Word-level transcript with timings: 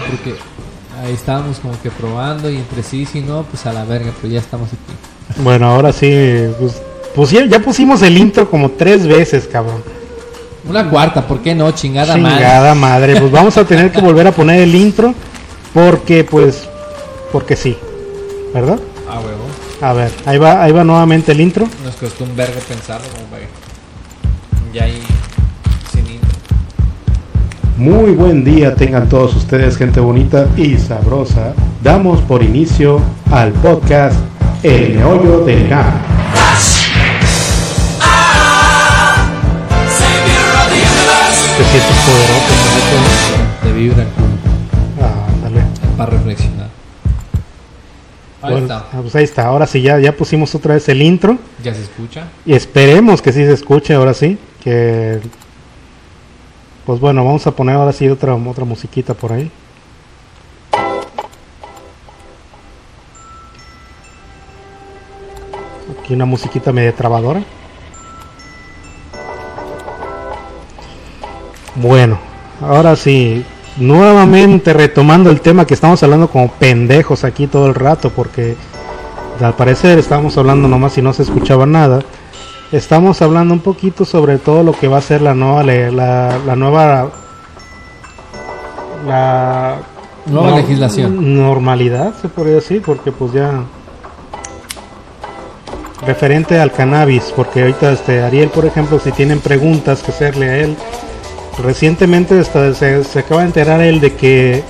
porque 0.00 0.34
ahí 1.02 1.12
estábamos 1.12 1.58
como 1.58 1.80
que 1.82 1.90
probando 1.90 2.50
y 2.50 2.56
entre 2.56 2.82
sí, 2.82 3.06
si 3.06 3.20
no, 3.20 3.42
pues 3.44 3.66
a 3.66 3.72
la 3.72 3.84
verga, 3.84 4.12
pero 4.20 4.32
ya 4.32 4.40
estamos 4.40 4.68
aquí. 4.68 5.42
Bueno, 5.42 5.66
ahora 5.66 5.92
sí, 5.92 6.10
pues, 6.58 6.80
pues 7.14 7.30
ya, 7.30 7.44
ya 7.46 7.60
pusimos 7.60 8.02
el 8.02 8.16
intro 8.16 8.50
como 8.50 8.70
tres 8.70 9.06
veces, 9.06 9.46
cabrón. 9.46 9.82
Una 10.68 10.88
cuarta, 10.88 11.26
¿por 11.26 11.40
qué 11.40 11.54
no? 11.54 11.70
Chingada, 11.70 12.16
madre. 12.16 12.36
Chingada 12.36 12.74
madre. 12.74 13.20
Pues 13.20 13.32
vamos 13.32 13.56
a 13.56 13.64
tener 13.64 13.90
que 13.90 14.00
volver 14.02 14.26
a 14.26 14.32
poner 14.32 14.60
el 14.60 14.74
intro 14.74 15.14
porque, 15.72 16.24
pues, 16.24 16.68
porque 17.32 17.56
sí, 17.56 17.76
¿verdad? 18.52 18.78
Ah, 19.08 19.20
huevo. 19.20 19.46
A 19.80 19.92
ver, 19.92 20.10
ahí 20.26 20.38
va, 20.38 20.62
ahí 20.62 20.72
va 20.72 20.84
nuevamente 20.84 21.32
el 21.32 21.40
intro. 21.40 21.68
Nos 21.84 21.94
costó 21.94 22.24
un 22.24 22.34
vergo 22.34 22.60
pensarlo, 22.68 23.06
como 23.08 24.74
Ya 24.74 24.84
ahí. 24.84 25.00
Muy 27.78 28.12
buen 28.12 28.42
día 28.44 28.74
tengan 28.74 29.08
todos 29.08 29.34
ustedes, 29.36 29.76
gente 29.76 30.00
bonita 30.00 30.46
y 30.56 30.76
sabrosa. 30.76 31.54
Damos 31.82 32.20
por 32.22 32.42
inicio 32.42 33.00
al 33.30 33.52
podcast 33.52 34.16
El 34.62 34.94
Meollo 34.96 35.44
del 35.44 35.70
Nada. 35.70 36.02
Te 41.56 41.64
sientes 41.64 41.96
poderoso, 42.04 42.52
Te 43.62 43.72
vibra 43.72 44.02
el 44.02 44.08
culo. 44.08 44.28
Ah, 45.02 45.26
para 45.96 46.10
reflexionar. 46.10 46.68
Ahí 48.42 48.52
Bueno, 48.52 48.66
está. 48.66 48.76
ah, 48.92 48.98
pues 49.02 49.16
ahí 49.16 49.24
está. 49.24 49.46
Ahora 49.46 49.66
sí, 49.66 49.82
ya, 49.82 49.98
ya 49.98 50.12
pusimos 50.12 50.54
otra 50.54 50.74
vez 50.74 50.88
el 50.88 51.02
intro. 51.02 51.38
Ya 51.64 51.74
se 51.74 51.82
escucha. 51.82 52.28
Y 52.46 52.52
esperemos 52.54 53.20
que 53.22 53.32
sí 53.32 53.44
se 53.44 53.52
escuche 53.52 53.94
ahora 53.94 54.14
sí. 54.14 54.38
Que. 54.62 55.20
Pues 56.88 57.00
bueno, 57.00 57.22
vamos 57.22 57.46
a 57.46 57.50
poner 57.50 57.76
ahora 57.76 57.92
sí 57.92 58.08
otra, 58.08 58.34
otra 58.34 58.64
musiquita 58.64 59.12
por 59.12 59.30
ahí. 59.30 59.50
Aquí 66.00 66.14
una 66.14 66.24
musiquita 66.24 66.72
media 66.72 66.96
trabadora. 66.96 67.42
Bueno, 71.74 72.18
ahora 72.62 72.96
sí, 72.96 73.44
nuevamente 73.76 74.72
retomando 74.72 75.28
el 75.28 75.42
tema 75.42 75.66
que 75.66 75.74
estamos 75.74 76.02
hablando 76.02 76.30
como 76.30 76.50
pendejos 76.52 77.22
aquí 77.22 77.46
todo 77.48 77.66
el 77.66 77.74
rato, 77.74 78.08
porque 78.08 78.56
al 79.42 79.54
parecer 79.54 79.98
estábamos 79.98 80.38
hablando 80.38 80.68
nomás 80.68 80.96
y 80.96 81.02
no 81.02 81.12
se 81.12 81.24
escuchaba 81.24 81.66
nada. 81.66 82.00
Estamos 82.70 83.22
hablando 83.22 83.54
un 83.54 83.60
poquito 83.60 84.04
sobre 84.04 84.36
todo 84.36 84.62
lo 84.62 84.72
que 84.72 84.88
va 84.88 84.98
a 84.98 85.00
ser 85.02 85.22
la 85.22 85.34
nueva, 85.34 85.62
la, 85.62 86.38
la 86.46 86.56
nueva, 86.56 87.10
la 89.06 89.76
Nueva 90.26 90.56
legislación. 90.56 91.36
normalidad 91.36 92.12
se 92.20 92.28
podría 92.28 92.56
decir, 92.56 92.82
porque 92.82 93.10
pues 93.10 93.32
ya 93.32 93.62
referente 96.06 96.60
al 96.60 96.70
cannabis, 96.70 97.32
porque 97.34 97.62
ahorita 97.62 97.92
este 97.92 98.22
Ariel, 98.22 98.50
por 98.50 98.66
ejemplo, 98.66 98.98
si 98.98 99.12
tienen 99.12 99.40
preguntas 99.40 100.02
que 100.02 100.10
hacerle 100.10 100.50
a 100.50 100.56
él, 100.58 100.76
recientemente 101.62 102.38
hasta 102.38 102.74
se, 102.74 103.02
se 103.04 103.18
acaba 103.20 103.40
de 103.40 103.46
enterar 103.46 103.80
él 103.80 104.00
de 104.00 104.14
que 104.14 104.62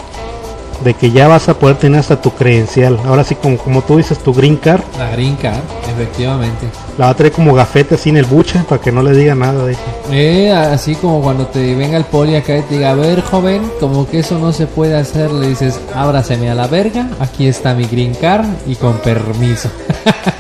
de 0.84 0.94
que 0.94 1.10
ya 1.10 1.26
vas 1.28 1.48
a 1.48 1.58
poder 1.58 1.76
tener 1.76 2.00
hasta 2.00 2.20
tu 2.20 2.30
credencial. 2.30 2.98
Ahora 3.04 3.24
sí, 3.24 3.34
como, 3.34 3.58
como 3.58 3.82
tú 3.82 3.96
dices, 3.96 4.18
tu 4.18 4.32
green 4.32 4.56
card, 4.56 4.82
La 4.98 5.10
green 5.10 5.36
card, 5.36 5.60
efectivamente. 5.92 6.66
la 6.96 7.06
va 7.06 7.10
a 7.10 7.14
traer 7.14 7.32
como 7.32 7.54
gafete 7.54 7.96
así 7.96 8.10
en 8.10 8.16
el 8.18 8.24
buche 8.24 8.60
para 8.68 8.80
que 8.80 8.92
no 8.92 9.02
le 9.02 9.12
diga 9.12 9.34
nada. 9.34 9.66
Dice. 9.66 9.80
Eh, 10.10 10.52
así 10.52 10.94
como 10.94 11.20
cuando 11.20 11.46
te 11.46 11.74
venga 11.74 11.96
el 11.96 12.04
poli 12.04 12.36
acá 12.36 12.56
y 12.56 12.62
te 12.62 12.74
diga, 12.76 12.90
a 12.90 12.94
ver, 12.94 13.22
joven, 13.22 13.62
como 13.80 14.08
que 14.08 14.20
eso 14.20 14.38
no 14.38 14.52
se 14.52 14.66
puede 14.66 14.96
hacer, 14.96 15.30
le 15.32 15.48
dices, 15.48 15.80
ábraseme 15.94 16.50
a 16.50 16.54
la 16.54 16.66
verga, 16.66 17.08
aquí 17.20 17.46
está 17.48 17.74
mi 17.74 17.84
green 17.86 18.14
card 18.14 18.46
y 18.66 18.76
con 18.76 18.94
permiso. 18.98 19.68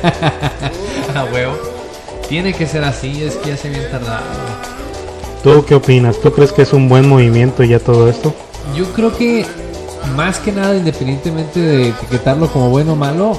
a 1.14 1.24
huevo. 1.24 1.54
Tiene 2.28 2.52
que 2.52 2.66
ser 2.66 2.84
así, 2.84 3.22
es 3.22 3.36
que 3.36 3.50
ya 3.50 3.56
se 3.56 3.70
bien 3.70 3.90
tardado. 3.90 4.22
¿Tú 5.42 5.64
qué 5.64 5.74
opinas? 5.74 6.20
¿Tú 6.20 6.30
crees 6.32 6.52
que 6.52 6.62
es 6.62 6.72
un 6.72 6.88
buen 6.88 7.08
movimiento 7.08 7.62
ya 7.64 7.78
todo 7.78 8.08
esto? 8.08 8.34
Yo 8.76 8.84
creo 8.92 9.16
que 9.16 9.46
más 10.16 10.38
que 10.38 10.52
nada, 10.52 10.76
independientemente 10.76 11.60
de 11.60 11.88
etiquetarlo 11.88 12.48
como 12.48 12.70
bueno 12.70 12.92
o 12.92 12.96
malo, 12.96 13.36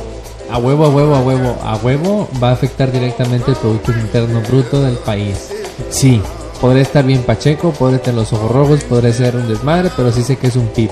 a 0.51 0.57
huevo, 0.57 0.85
a 0.85 0.89
huevo, 0.89 1.15
a 1.15 1.19
huevo, 1.21 1.55
a 1.63 1.75
huevo, 1.77 2.27
va 2.41 2.49
a 2.49 2.53
afectar 2.53 2.91
directamente 2.91 3.51
el 3.51 3.57
Producto 3.57 3.91
Interno 3.91 4.41
Bruto 4.47 4.81
del 4.81 4.95
país. 4.97 5.49
Sí, 5.89 6.21
podré 6.59 6.81
estar 6.81 7.05
bien 7.05 7.21
pacheco, 7.23 7.71
podré 7.71 7.99
tener 7.99 8.19
los 8.19 8.33
ojos 8.33 8.51
rojos, 8.51 8.83
podré 8.83 9.13
ser 9.13 9.35
un 9.35 9.47
desmadre, 9.47 9.89
pero 9.95 10.11
sí 10.11 10.23
sé 10.23 10.37
que 10.37 10.47
es 10.47 10.55
un 10.55 10.67
PIB. 10.67 10.89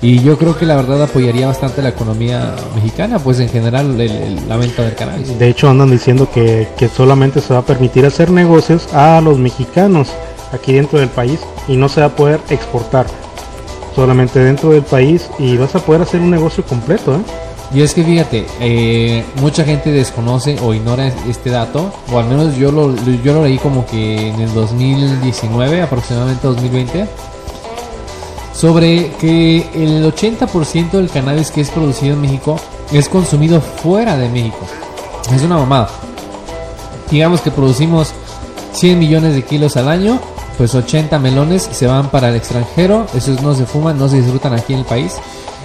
Y 0.00 0.20
yo 0.20 0.36
creo 0.36 0.56
que 0.58 0.66
la 0.66 0.74
verdad 0.74 1.00
apoyaría 1.02 1.46
bastante 1.46 1.80
la 1.80 1.90
economía 1.90 2.56
mexicana, 2.74 3.20
pues 3.20 3.38
en 3.38 3.48
general 3.48 4.00
el, 4.00 4.10
el- 4.10 4.48
la 4.48 4.56
venta 4.56 4.82
del 4.82 4.94
cannabis. 4.96 5.38
De 5.38 5.48
hecho 5.48 5.68
andan 5.70 5.90
diciendo 5.92 6.28
que, 6.32 6.66
que 6.76 6.88
solamente 6.88 7.40
se 7.40 7.52
va 7.54 7.60
a 7.60 7.64
permitir 7.64 8.04
hacer 8.04 8.30
negocios 8.32 8.92
a 8.92 9.20
los 9.20 9.38
mexicanos 9.38 10.08
aquí 10.52 10.72
dentro 10.72 10.98
del 10.98 11.08
país 11.08 11.38
y 11.68 11.76
no 11.76 11.88
se 11.88 12.00
va 12.00 12.08
a 12.08 12.16
poder 12.16 12.40
exportar. 12.50 13.06
Solamente 13.94 14.38
dentro 14.40 14.70
del 14.70 14.82
país 14.82 15.28
y 15.38 15.56
vas 15.56 15.74
a 15.74 15.80
poder 15.80 16.02
hacer 16.02 16.20
un 16.20 16.30
negocio 16.30 16.64
completo, 16.64 17.14
¿eh? 17.14 17.20
Y 17.74 17.80
es 17.82 17.94
que 17.94 18.04
fíjate, 18.04 18.46
eh, 18.60 19.24
mucha 19.40 19.64
gente 19.64 19.90
desconoce 19.90 20.58
o 20.62 20.74
ignora 20.74 21.06
es- 21.06 21.14
este 21.28 21.50
dato, 21.50 21.90
o 22.12 22.18
al 22.18 22.26
menos 22.26 22.54
yo 22.56 22.70
lo, 22.70 22.94
yo 23.24 23.32
lo 23.32 23.44
leí 23.44 23.56
como 23.58 23.86
que 23.86 24.28
en 24.28 24.40
el 24.40 24.52
2019, 24.52 25.80
aproximadamente 25.82 26.46
2020, 26.46 27.06
sobre 28.54 29.10
que 29.12 29.66
el 29.74 30.04
80% 30.04 30.98
del 30.98 31.08
cannabis 31.08 31.50
que 31.50 31.62
es 31.62 31.70
producido 31.70 32.14
en 32.14 32.20
México 32.20 32.58
es 32.92 33.08
consumido 33.08 33.60
fuera 33.60 34.16
de 34.18 34.28
México. 34.28 34.58
Es 35.34 35.42
una 35.42 35.56
mamada. 35.56 35.88
Digamos 37.10 37.40
que 37.40 37.50
producimos 37.50 38.12
100 38.72 38.98
millones 38.98 39.34
de 39.34 39.42
kilos 39.44 39.76
al 39.76 39.88
año, 39.88 40.20
pues 40.62 40.76
80 40.76 41.18
melones 41.18 41.68
se 41.72 41.88
van 41.88 42.08
para 42.08 42.28
el 42.28 42.36
extranjero, 42.36 43.04
esos 43.16 43.42
no 43.42 43.52
se 43.52 43.66
fuman, 43.66 43.98
no 43.98 44.08
se 44.08 44.18
disfrutan 44.20 44.54
aquí 44.54 44.74
en 44.74 44.78
el 44.78 44.84
país. 44.84 45.16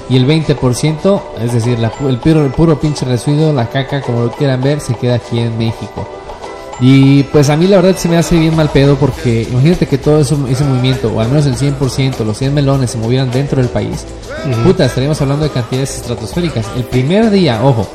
Y 0.09 0.15
el 0.15 0.25
20%, 0.25 1.21
es 1.39 1.53
decir, 1.53 1.77
la 1.77 1.91
el, 2.09 2.17
puro, 2.17 2.43
el 2.43 2.51
puro 2.51 2.79
pinche 2.79 3.05
residuo, 3.05 3.53
la 3.53 3.69
caca, 3.69 4.01
como 4.01 4.23
lo 4.23 4.31
quieran 4.31 4.59
ver, 4.59 4.81
se 4.81 4.95
queda 4.95 5.17
aquí 5.17 5.37
en 5.37 5.55
México. 5.55 6.09
Y 6.79 7.21
pues 7.25 7.51
a 7.51 7.55
mí 7.55 7.67
la 7.67 7.75
verdad 7.75 7.95
se 7.95 8.09
me 8.09 8.17
hace 8.17 8.39
bien 8.39 8.55
mal 8.55 8.69
pedo 8.69 8.95
porque 8.95 9.47
imagínate 9.51 9.85
que 9.85 9.99
todo 9.99 10.19
eso, 10.19 10.35
ese 10.49 10.63
movimiento, 10.63 11.13
o 11.13 11.21
al 11.21 11.27
menos 11.27 11.45
el 11.45 11.57
100%, 11.57 12.25
los 12.25 12.35
100 12.35 12.55
melones 12.55 12.89
se 12.89 12.97
movieran 12.97 13.29
dentro 13.29 13.61
del 13.61 13.69
país. 13.69 14.03
Puta, 14.63 14.85
estaríamos 14.85 15.21
hablando 15.21 15.43
de 15.43 15.51
cantidades 15.51 15.95
estratosféricas. 15.97 16.65
El 16.75 16.85
primer 16.85 17.29
día, 17.29 17.63
ojo, 17.63 17.87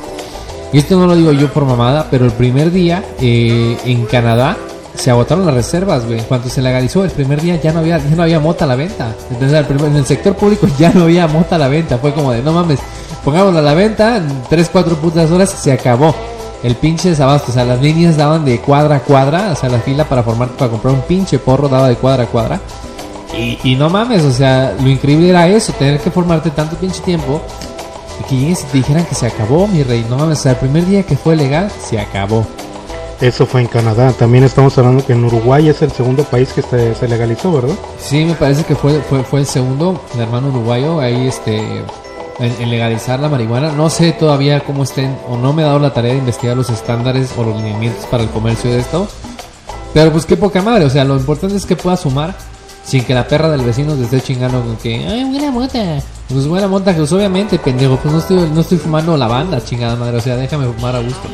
y 0.71 0.77
esto 0.77 0.97
no 0.97 1.05
lo 1.05 1.17
digo 1.17 1.33
yo 1.33 1.51
por 1.51 1.65
mamada, 1.65 2.07
pero 2.09 2.23
el 2.23 2.31
primer 2.31 2.71
día 2.71 3.03
eh, 3.19 3.77
en 3.83 4.05
Canadá 4.05 4.55
se 4.95 5.11
agotaron 5.11 5.45
las 5.45 5.55
reservas, 5.55 6.05
güey. 6.05 6.19
En 6.19 6.25
cuanto 6.25 6.49
se 6.49 6.61
legalizó 6.61 7.03
el 7.03 7.11
primer 7.11 7.41
día 7.41 7.59
ya 7.61 7.71
no 7.71 7.79
había 7.79 7.97
ya 7.97 8.15
no 8.15 8.23
había 8.23 8.39
mota 8.39 8.65
a 8.65 8.67
la 8.67 8.75
venta. 8.75 9.13
Entonces 9.29 9.65
en 9.69 9.95
el 9.95 10.05
sector 10.05 10.35
público 10.35 10.67
ya 10.77 10.91
no 10.91 11.03
había 11.03 11.27
mota 11.27 11.55
a 11.55 11.59
la 11.59 11.67
venta. 11.67 11.97
Fue 11.97 12.13
como 12.13 12.31
de, 12.31 12.41
no 12.41 12.53
mames, 12.53 12.79
pongámosla 13.23 13.59
a 13.59 13.63
la 13.63 13.73
venta, 13.73 14.17
en 14.17 14.43
3, 14.49 14.69
4 14.71 14.95
putas 14.97 15.31
horas 15.31 15.49
se 15.49 15.71
acabó. 15.71 16.13
El 16.63 16.75
pinche 16.75 17.09
desabasto, 17.09 17.51
o 17.51 17.53
sea, 17.53 17.65
las 17.65 17.81
líneas 17.81 18.15
daban 18.15 18.45
de 18.45 18.61
cuadra 18.61 18.95
a 18.95 18.99
cuadra, 19.01 19.51
o 19.51 19.55
sea, 19.55 19.69
la 19.69 19.79
fila 19.79 20.05
para 20.05 20.23
formar 20.23 20.47
para 20.49 20.71
comprar 20.71 20.93
un 20.93 21.01
pinche 21.01 21.37
porro 21.37 21.67
daba 21.67 21.89
de 21.89 21.95
cuadra 21.95 22.23
a 22.23 22.27
cuadra. 22.27 22.61
Y, 23.37 23.59
y 23.63 23.75
no 23.75 23.89
mames, 23.89 24.23
o 24.23 24.31
sea, 24.31 24.73
lo 24.79 24.87
increíble 24.87 25.29
era 25.29 25.47
eso, 25.49 25.73
tener 25.73 25.99
que 25.99 26.09
formarte 26.09 26.51
tanto 26.51 26.77
pinche 26.77 27.01
tiempo 27.01 27.41
y 28.21 28.23
que 28.29 28.37
llegues 28.37 28.61
y 28.61 28.65
te 28.67 28.77
dijeran 28.77 29.05
que 29.05 29.15
se 29.15 29.27
acabó, 29.27 29.67
mi 29.67 29.83
rey. 29.83 30.05
No 30.09 30.17
mames, 30.17 30.39
o 30.39 30.43
sea, 30.43 30.51
el 30.53 30.59
primer 30.59 30.85
día 30.85 31.03
que 31.03 31.17
fue 31.17 31.35
legal, 31.35 31.69
se 31.83 31.99
acabó. 31.99 32.45
Eso 33.21 33.45
fue 33.45 33.61
en 33.61 33.67
Canadá. 33.67 34.11
También 34.11 34.43
estamos 34.43 34.77
hablando 34.77 35.05
que 35.05 35.13
en 35.13 35.23
Uruguay 35.23 35.69
es 35.69 35.81
el 35.81 35.91
segundo 35.91 36.23
país 36.23 36.51
que 36.51 36.61
se, 36.61 36.93
se 36.95 37.07
legalizó, 37.07 37.51
¿verdad? 37.53 37.75
Sí, 37.99 38.25
me 38.25 38.33
parece 38.33 38.63
que 38.63 38.75
fue, 38.75 38.99
fue, 39.01 39.23
fue 39.23 39.39
el 39.39 39.45
segundo, 39.45 40.01
el 40.13 40.21
hermano 40.21 40.49
uruguayo, 40.49 40.99
ahí 40.99 41.27
este, 41.27 41.57
en, 41.57 42.61
en 42.61 42.69
legalizar 42.69 43.19
la 43.19 43.29
marihuana. 43.29 43.71
No 43.71 43.89
sé 43.89 44.11
todavía 44.11 44.59
cómo 44.61 44.83
estén, 44.83 45.17
o 45.29 45.37
no 45.37 45.53
me 45.53 45.61
he 45.61 45.65
dado 45.65 45.79
la 45.79 45.93
tarea 45.93 46.13
de 46.13 46.19
investigar 46.19 46.57
los 46.57 46.69
estándares 46.69 47.31
o 47.37 47.43
los 47.43 47.55
lineamientos 47.55 48.05
para 48.07 48.23
el 48.23 48.29
comercio 48.29 48.71
de 48.71 48.79
esto. 48.79 49.07
Pero 49.93 50.11
pues 50.11 50.25
qué 50.25 50.35
poca 50.35 50.61
madre, 50.61 50.85
o 50.85 50.89
sea, 50.89 51.03
lo 51.03 51.15
importante 51.15 51.55
es 51.55 51.65
que 51.65 51.75
pueda 51.75 51.95
sumar 51.95 52.35
sin 52.83 53.05
que 53.05 53.13
la 53.13 53.27
perra 53.27 53.49
del 53.49 53.61
vecino 53.61 53.93
te 53.93 54.03
esté 54.03 54.21
chingando 54.21 54.61
con 54.61 54.75
que, 54.77 55.07
ay, 55.07 55.23
buena 55.25 55.51
mota. 55.51 56.01
Pues 56.27 56.47
buena 56.47 56.67
mota, 56.67 56.93
pues 56.93 57.11
obviamente, 57.13 57.59
pendejo, 57.59 57.95
pues 57.97 58.11
no 58.11 58.19
estoy, 58.19 58.49
no 58.53 58.61
estoy 58.61 58.79
fumando 58.79 59.15
la 59.15 59.27
banda, 59.27 59.63
chingada 59.63 59.95
madre, 59.95 60.17
o 60.17 60.21
sea, 60.21 60.35
déjame 60.35 60.65
fumar 60.65 60.95
a 60.95 60.99
gusto. 60.99 61.29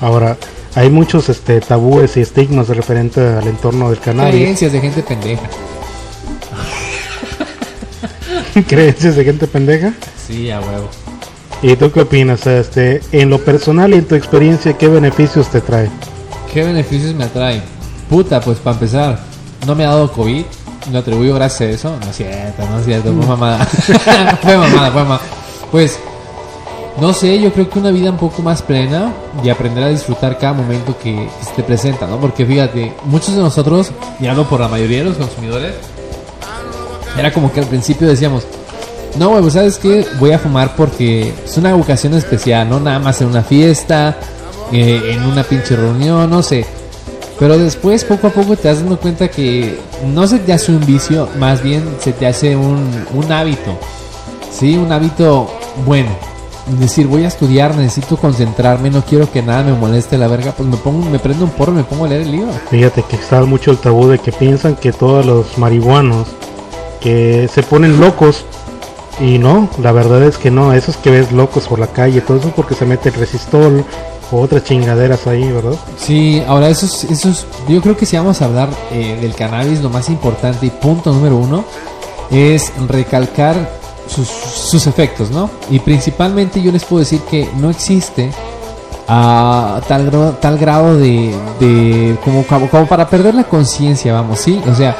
Ahora, 0.00 0.36
hay 0.76 0.90
muchos 0.90 1.30
este, 1.30 1.60
tabúes 1.62 2.18
y 2.18 2.20
estigmas 2.20 2.68
referente 2.68 3.18
al 3.20 3.48
entorno 3.48 3.88
del 3.88 3.98
cannabis. 3.98 4.34
Creencias 4.34 4.72
de 4.72 4.80
gente 4.80 5.02
pendeja. 5.02 5.42
Creencias 8.68 9.16
de 9.16 9.24
gente 9.24 9.46
pendeja. 9.46 9.94
Sí, 10.26 10.50
a 10.50 10.60
huevo. 10.60 10.90
¿Y 11.62 11.76
tú 11.76 11.90
qué 11.90 12.02
opinas? 12.02 12.46
Este, 12.46 13.00
en 13.10 13.30
lo 13.30 13.42
personal 13.42 13.94
y 13.94 13.94
en 13.94 14.04
tu 14.04 14.16
experiencia, 14.16 14.76
¿qué 14.76 14.88
beneficios 14.88 15.48
te 15.48 15.62
trae? 15.62 15.88
¿Qué 16.52 16.62
beneficios 16.62 17.14
me 17.14 17.24
atraen? 17.24 17.62
Puta, 18.10 18.42
pues 18.42 18.58
para 18.58 18.74
empezar, 18.74 19.18
no 19.66 19.74
me 19.74 19.84
ha 19.84 19.88
dado 19.88 20.12
COVID. 20.12 20.44
lo 20.92 20.98
atribuyo 20.98 21.34
gracias 21.34 21.60
a 21.62 21.72
eso. 21.72 21.98
No 21.98 22.10
es 22.10 22.16
cierto, 22.16 22.68
no 22.68 22.80
es 22.80 22.84
cierto, 22.84 23.14
fue 23.14 23.26
mamada. 23.26 23.64
fue 24.42 24.58
mamada, 24.58 24.90
fue 24.90 25.02
mamada. 25.02 25.22
Pues, 25.70 25.98
no 27.00 27.12
sé, 27.12 27.40
yo 27.40 27.52
creo 27.52 27.68
que 27.68 27.78
una 27.78 27.90
vida 27.90 28.10
un 28.10 28.16
poco 28.16 28.42
más 28.42 28.62
plena 28.62 29.12
y 29.44 29.50
aprender 29.50 29.84
a 29.84 29.88
disfrutar 29.88 30.38
cada 30.38 30.54
momento 30.54 30.96
que, 30.98 31.14
que 31.14 31.44
se 31.44 31.52
te 31.52 31.62
presenta, 31.62 32.06
¿no? 32.06 32.18
Porque 32.18 32.46
fíjate, 32.46 32.94
muchos 33.04 33.34
de 33.34 33.42
nosotros, 33.42 33.90
y 34.18 34.26
hablo 34.26 34.48
por 34.48 34.60
la 34.60 34.68
mayoría 34.68 34.98
de 34.98 35.04
los 35.04 35.16
consumidores, 35.16 35.74
era 37.18 37.32
como 37.32 37.52
que 37.52 37.60
al 37.60 37.66
principio 37.66 38.08
decíamos, 38.08 38.46
no, 39.18 39.30
güey, 39.30 39.40
pues 39.40 39.54
sabes 39.54 39.78
qué, 39.78 40.06
voy 40.18 40.32
a 40.32 40.38
fumar 40.38 40.76
porque 40.76 41.32
es 41.44 41.56
una 41.56 41.74
ocasión 41.74 42.14
especial, 42.14 42.68
no 42.68 42.80
nada 42.80 42.98
más 42.98 43.20
en 43.20 43.28
una 43.28 43.42
fiesta, 43.42 44.16
eh, 44.72 45.12
en 45.12 45.24
una 45.24 45.42
pinche 45.42 45.76
reunión, 45.76 46.28
no 46.28 46.42
sé. 46.42 46.66
Pero 47.38 47.58
después, 47.58 48.04
poco 48.04 48.28
a 48.28 48.30
poco, 48.30 48.56
te 48.56 48.68
das 48.68 48.78
dando 48.78 48.98
cuenta 48.98 49.28
que 49.28 49.78
no 50.06 50.26
se 50.26 50.38
te 50.38 50.52
hace 50.52 50.72
un 50.72 50.84
vicio, 50.84 51.28
más 51.38 51.62
bien 51.62 51.82
se 52.00 52.12
te 52.12 52.26
hace 52.26 52.56
un, 52.56 53.06
un 53.14 53.32
hábito. 53.32 53.78
Sí, 54.50 54.76
un 54.76 54.90
hábito 54.92 55.50
bueno. 55.84 56.10
Decir, 56.66 57.06
voy 57.06 57.24
a 57.24 57.28
estudiar, 57.28 57.76
necesito 57.76 58.16
concentrarme, 58.16 58.90
no 58.90 59.02
quiero 59.04 59.30
que 59.30 59.40
nada 59.40 59.62
me 59.62 59.72
moleste 59.72 60.18
la 60.18 60.26
verga, 60.26 60.50
pues 60.56 60.68
me 60.68 60.76
pongo, 60.76 61.08
me 61.08 61.20
prendo 61.20 61.44
un 61.44 61.50
porro 61.52 61.72
y 61.72 61.76
me 61.76 61.84
pongo 61.84 62.06
a 62.06 62.08
leer 62.08 62.22
el 62.22 62.32
libro. 62.32 62.50
Fíjate 62.70 63.04
que 63.04 63.14
está 63.14 63.44
mucho 63.44 63.70
el 63.70 63.78
tabú 63.78 64.08
de 64.08 64.18
que 64.18 64.32
piensan 64.32 64.74
que 64.74 64.92
todos 64.92 65.24
los 65.24 65.58
marihuanos 65.58 66.26
que 67.00 67.48
se 67.52 67.62
ponen 67.62 68.00
locos 68.00 68.44
y 69.20 69.38
no, 69.38 69.68
la 69.80 69.92
verdad 69.92 70.24
es 70.24 70.38
que 70.38 70.50
no, 70.50 70.72
esos 70.72 70.96
que 70.96 71.10
ves 71.10 71.30
locos 71.30 71.68
por 71.68 71.78
la 71.78 71.86
calle, 71.86 72.20
todo 72.20 72.38
eso 72.38 72.50
porque 72.50 72.74
se 72.74 72.84
mete 72.84 73.10
el 73.10 73.14
resistol 73.14 73.84
o 74.32 74.40
otras 74.40 74.64
chingaderas 74.64 75.28
ahí, 75.28 75.50
¿verdad? 75.52 75.76
Sí, 75.96 76.42
ahora 76.48 76.68
eso 76.68 76.86
es, 76.86 77.04
eso 77.04 77.28
es- 77.28 77.46
yo 77.68 77.80
creo 77.80 77.96
que 77.96 78.06
si 78.06 78.16
vamos 78.16 78.42
a 78.42 78.46
hablar 78.46 78.68
eh, 78.90 79.16
del 79.20 79.36
cannabis, 79.36 79.80
lo 79.82 79.88
más 79.90 80.08
importante 80.08 80.66
y 80.66 80.70
punto 80.70 81.12
número 81.12 81.36
uno 81.36 81.64
es 82.32 82.72
recalcar 82.88 83.70
sus, 84.08 84.28
sus 84.28 84.86
efectos, 84.86 85.30
¿no? 85.30 85.50
Y 85.70 85.78
principalmente 85.80 86.60
yo 86.62 86.70
les 86.72 86.84
puedo 86.84 87.00
decir 87.00 87.20
que 87.22 87.48
no 87.56 87.70
existe 87.70 88.30
a 89.08 89.80
tal, 89.86 90.10
gra- 90.10 90.36
tal 90.40 90.58
grado 90.58 90.96
de, 90.96 91.34
de 91.60 92.16
como, 92.24 92.44
como, 92.44 92.68
como 92.68 92.86
para 92.86 93.08
perder 93.08 93.34
la 93.34 93.44
conciencia, 93.44 94.12
vamos, 94.12 94.40
¿sí? 94.40 94.60
O 94.70 94.74
sea, 94.74 94.96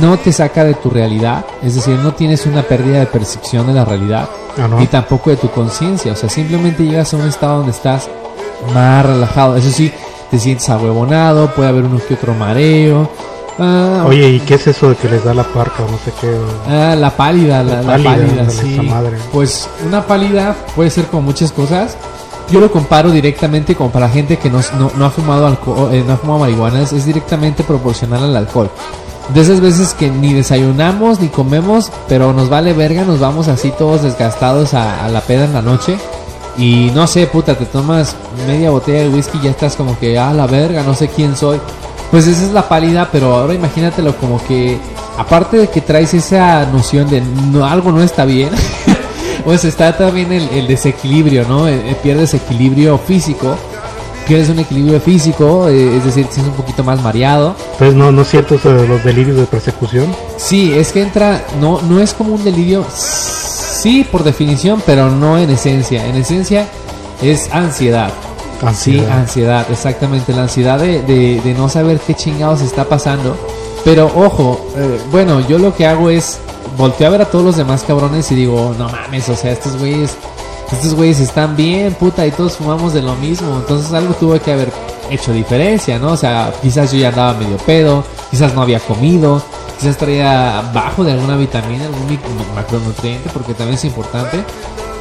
no 0.00 0.16
te 0.18 0.32
saca 0.32 0.64
de 0.64 0.74
tu 0.74 0.88
realidad, 0.90 1.44
es 1.62 1.74
decir, 1.74 1.98
no 1.98 2.14
tienes 2.14 2.46
una 2.46 2.62
pérdida 2.62 3.00
de 3.00 3.06
percepción 3.06 3.66
de 3.66 3.72
la 3.74 3.84
realidad 3.84 4.28
Ah, 4.58 4.68
¿no? 4.68 4.82
y 4.82 4.86
tampoco 4.86 5.30
de 5.30 5.36
tu 5.36 5.50
conciencia, 5.50 6.12
o 6.12 6.16
sea, 6.16 6.28
simplemente 6.28 6.84
llegas 6.84 7.12
a 7.14 7.16
un 7.16 7.26
estado 7.26 7.56
donde 7.58 7.72
estás 7.72 8.08
más 8.74 9.04
relajado, 9.04 9.56
eso 9.56 9.70
sí, 9.70 9.90
te 10.30 10.38
sientes 10.38 10.68
ahuevonado, 10.68 11.52
puede 11.54 11.68
haber 11.70 11.84
uno 11.84 11.98
que 12.06 12.14
otro 12.14 12.34
mareo, 12.34 13.08
ah, 13.58 14.04
Oye, 14.06 14.28
¿y 14.30 14.40
qué 14.40 14.54
es 14.54 14.66
eso 14.66 14.90
de 14.90 14.96
que 14.96 15.08
les 15.08 15.24
da 15.24 15.34
la 15.34 15.44
parca 15.44 15.82
o 15.82 15.90
no 15.90 15.98
sé 15.98 16.12
qué? 16.20 16.34
Ah, 16.68 16.94
la 16.96 17.10
pálida, 17.10 17.62
la, 17.62 17.74
La 17.76 17.82
la 17.82 17.86
pálida, 17.92 18.10
pálida, 18.10 18.30
ándale, 18.42 18.50
sí. 18.52 18.80
madre. 18.80 19.18
Pues 19.32 19.68
una 19.86 20.06
pálida 20.06 20.56
puede 20.74 20.90
ser 20.90 21.06
como 21.06 21.22
muchas 21.22 21.52
cosas. 21.52 21.96
Yo 22.50 22.60
lo 22.60 22.70
comparo 22.70 23.10
directamente 23.10 23.74
como 23.74 23.90
para 23.90 24.06
la 24.08 24.12
gente 24.12 24.36
que 24.36 24.50
no, 24.50 24.60
no, 24.78 24.90
no 24.96 25.04
ha 25.06 25.10
fumado 25.10 25.46
alcohol, 25.46 25.88
eh, 25.94 26.04
no 26.06 26.14
ha 26.14 26.16
fumado 26.16 26.40
marihuana, 26.40 26.82
es, 26.82 26.92
es 26.92 27.06
directamente 27.06 27.62
proporcional 27.62 28.24
al 28.24 28.36
alcohol. 28.36 28.70
De 29.32 29.40
esas 29.40 29.60
veces 29.60 29.94
que 29.94 30.10
ni 30.10 30.34
desayunamos 30.34 31.20
ni 31.20 31.28
comemos, 31.28 31.90
pero 32.08 32.32
nos 32.32 32.48
vale 32.50 32.72
verga, 32.74 33.04
nos 33.04 33.20
vamos 33.20 33.48
así 33.48 33.72
todos 33.78 34.02
desgastados 34.02 34.74
a, 34.74 35.04
a 35.04 35.08
la 35.08 35.20
peda 35.22 35.44
en 35.44 35.54
la 35.54 35.62
noche. 35.62 35.96
Y 36.58 36.90
no 36.94 37.06
sé, 37.06 37.26
puta, 37.28 37.54
te 37.54 37.64
tomas 37.64 38.14
media 38.46 38.70
botella 38.70 38.98
de 39.04 39.08
whisky 39.08 39.38
y 39.38 39.44
ya 39.44 39.50
estás 39.52 39.74
como 39.76 39.98
que, 39.98 40.18
ah, 40.18 40.34
la 40.34 40.46
verga, 40.46 40.82
no 40.82 40.92
sé 40.94 41.08
quién 41.08 41.34
soy. 41.36 41.58
Pues 42.12 42.26
esa 42.26 42.44
es 42.44 42.52
la 42.52 42.68
pálida, 42.68 43.08
pero 43.10 43.34
ahora 43.34 43.54
imagínatelo 43.54 44.14
como 44.18 44.36
que, 44.44 44.78
aparte 45.16 45.56
de 45.56 45.68
que 45.70 45.80
traes 45.80 46.12
esa 46.12 46.66
noción 46.66 47.08
de 47.08 47.22
no, 47.22 47.64
algo 47.64 47.90
no 47.90 48.02
está 48.02 48.26
bien, 48.26 48.50
pues 49.46 49.64
está 49.64 49.96
también 49.96 50.30
el, 50.30 50.46
el 50.50 50.66
desequilibrio, 50.66 51.48
¿no? 51.48 51.66
Eh, 51.66 51.80
eh, 51.86 51.96
pierdes 52.02 52.34
equilibrio 52.34 52.98
físico, 52.98 53.56
pierdes 54.28 54.50
un 54.50 54.58
equilibrio 54.58 55.00
físico, 55.00 55.70
eh, 55.70 55.96
es 55.96 56.04
decir, 56.04 56.26
es 56.30 56.36
un 56.36 56.50
poquito 56.50 56.84
más 56.84 57.00
mareado. 57.02 57.56
Entonces, 57.72 57.96
no, 57.96 58.12
no 58.12 58.20
es 58.20 58.28
cierto 58.28 58.60
los 58.62 59.02
delirios 59.02 59.38
de 59.38 59.46
persecución. 59.46 60.14
Sí, 60.36 60.70
es 60.74 60.92
que 60.92 61.00
entra, 61.00 61.42
no, 61.62 61.80
no 61.80 61.98
es 61.98 62.12
como 62.12 62.34
un 62.34 62.44
delirio, 62.44 62.84
sí 62.92 64.06
por 64.12 64.22
definición, 64.22 64.82
pero 64.84 65.10
no 65.10 65.38
en 65.38 65.48
esencia. 65.48 66.06
En 66.06 66.16
esencia 66.16 66.68
es 67.22 67.48
ansiedad. 67.54 68.12
Sí, 68.62 68.66
Ansiedad. 68.98 69.18
ansiedad, 69.18 69.66
exactamente. 69.70 70.32
La 70.32 70.42
ansiedad 70.42 70.78
de, 70.78 71.02
de- 71.02 71.40
de 71.40 71.54
no 71.54 71.68
saber 71.68 71.98
qué 71.98 72.14
chingados 72.14 72.60
está 72.60 72.84
pasando. 72.84 73.36
Pero 73.84 74.06
ojo, 74.14 74.64
eh, 74.76 75.00
bueno, 75.10 75.40
yo 75.48 75.58
lo 75.58 75.74
que 75.74 75.86
hago 75.86 76.08
es 76.10 76.38
volteo 76.78 77.08
a 77.08 77.10
ver 77.10 77.22
a 77.22 77.24
todos 77.24 77.44
los 77.44 77.56
demás 77.56 77.82
cabrones 77.82 78.30
y 78.30 78.36
digo, 78.36 78.74
no 78.78 78.88
mames, 78.88 79.28
o 79.28 79.34
sea, 79.36 79.50
estos 79.50 79.76
güeyes, 79.76 80.14
estos 80.70 80.94
güeyes 80.94 81.18
están 81.18 81.56
bien, 81.56 81.92
puta, 81.94 82.24
y 82.24 82.30
todos 82.30 82.56
fumamos 82.56 82.94
de 82.94 83.02
lo 83.02 83.14
mismo. 83.16 83.56
Entonces 83.56 83.92
algo 83.92 84.14
tuvo 84.14 84.38
que 84.40 84.52
haber 84.52 84.70
hecho 85.10 85.32
diferencia, 85.32 85.98
¿no? 85.98 86.12
O 86.12 86.16
sea, 86.16 86.52
quizás 86.62 86.92
yo 86.92 86.98
ya 86.98 87.08
andaba 87.08 87.34
medio 87.34 87.56
pedo, 87.58 88.04
quizás 88.30 88.54
no 88.54 88.62
había 88.62 88.78
comido, 88.78 89.42
quizás 89.80 89.96
traía 89.96 90.62
bajo 90.72 91.02
de 91.02 91.10
alguna 91.12 91.36
vitamina, 91.36 91.84
algún 91.86 92.18
macronutriente, 92.54 93.28
porque 93.32 93.52
también 93.54 93.74
es 93.74 93.84
importante. 93.84 94.44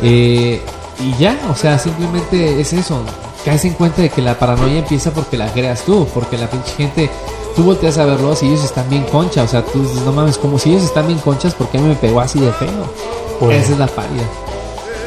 Eh, 0.02 0.60
y 1.00 1.16
ya, 1.20 1.38
o 1.52 1.56
sea, 1.56 1.78
simplemente 1.78 2.60
es 2.60 2.74
eso. 2.74 3.00
Caes 3.46 3.66
en 3.66 3.74
cuenta 3.74 4.02
de 4.02 4.10
que 4.10 4.22
la 4.22 4.38
paranoia 4.38 4.80
empieza 4.80 5.12
porque 5.12 5.38
la 5.38 5.48
creas 5.52 5.82
tú, 5.84 6.08
porque 6.14 6.38
la 6.38 6.48
pinche 6.50 6.72
gente, 6.78 7.10
tú 7.56 7.64
volteas 7.64 7.98
a 7.98 8.06
verlos 8.06 8.44
y 8.44 8.48
ellos 8.48 8.64
están 8.64 8.88
bien 8.90 9.04
concha, 9.06 9.44
o 9.44 9.48
sea, 9.48 9.64
tú 9.66 9.82
dices, 9.82 10.02
no 10.06 10.12
mames, 10.12 10.38
como 10.38 10.60
si 10.60 10.70
ellos 10.72 10.84
están 10.84 11.08
bien 11.08 11.20
conchas, 11.20 11.56
¿por 11.56 11.68
qué 11.70 11.80
me 11.80 11.96
pegó 11.96 12.22
así 12.22 12.40
de 12.40 12.52
feo? 12.52 12.70
Pues- 13.40 13.64
Esa 13.64 13.74
es 13.74 13.80
la 13.80 13.88
pálida. 13.88 14.24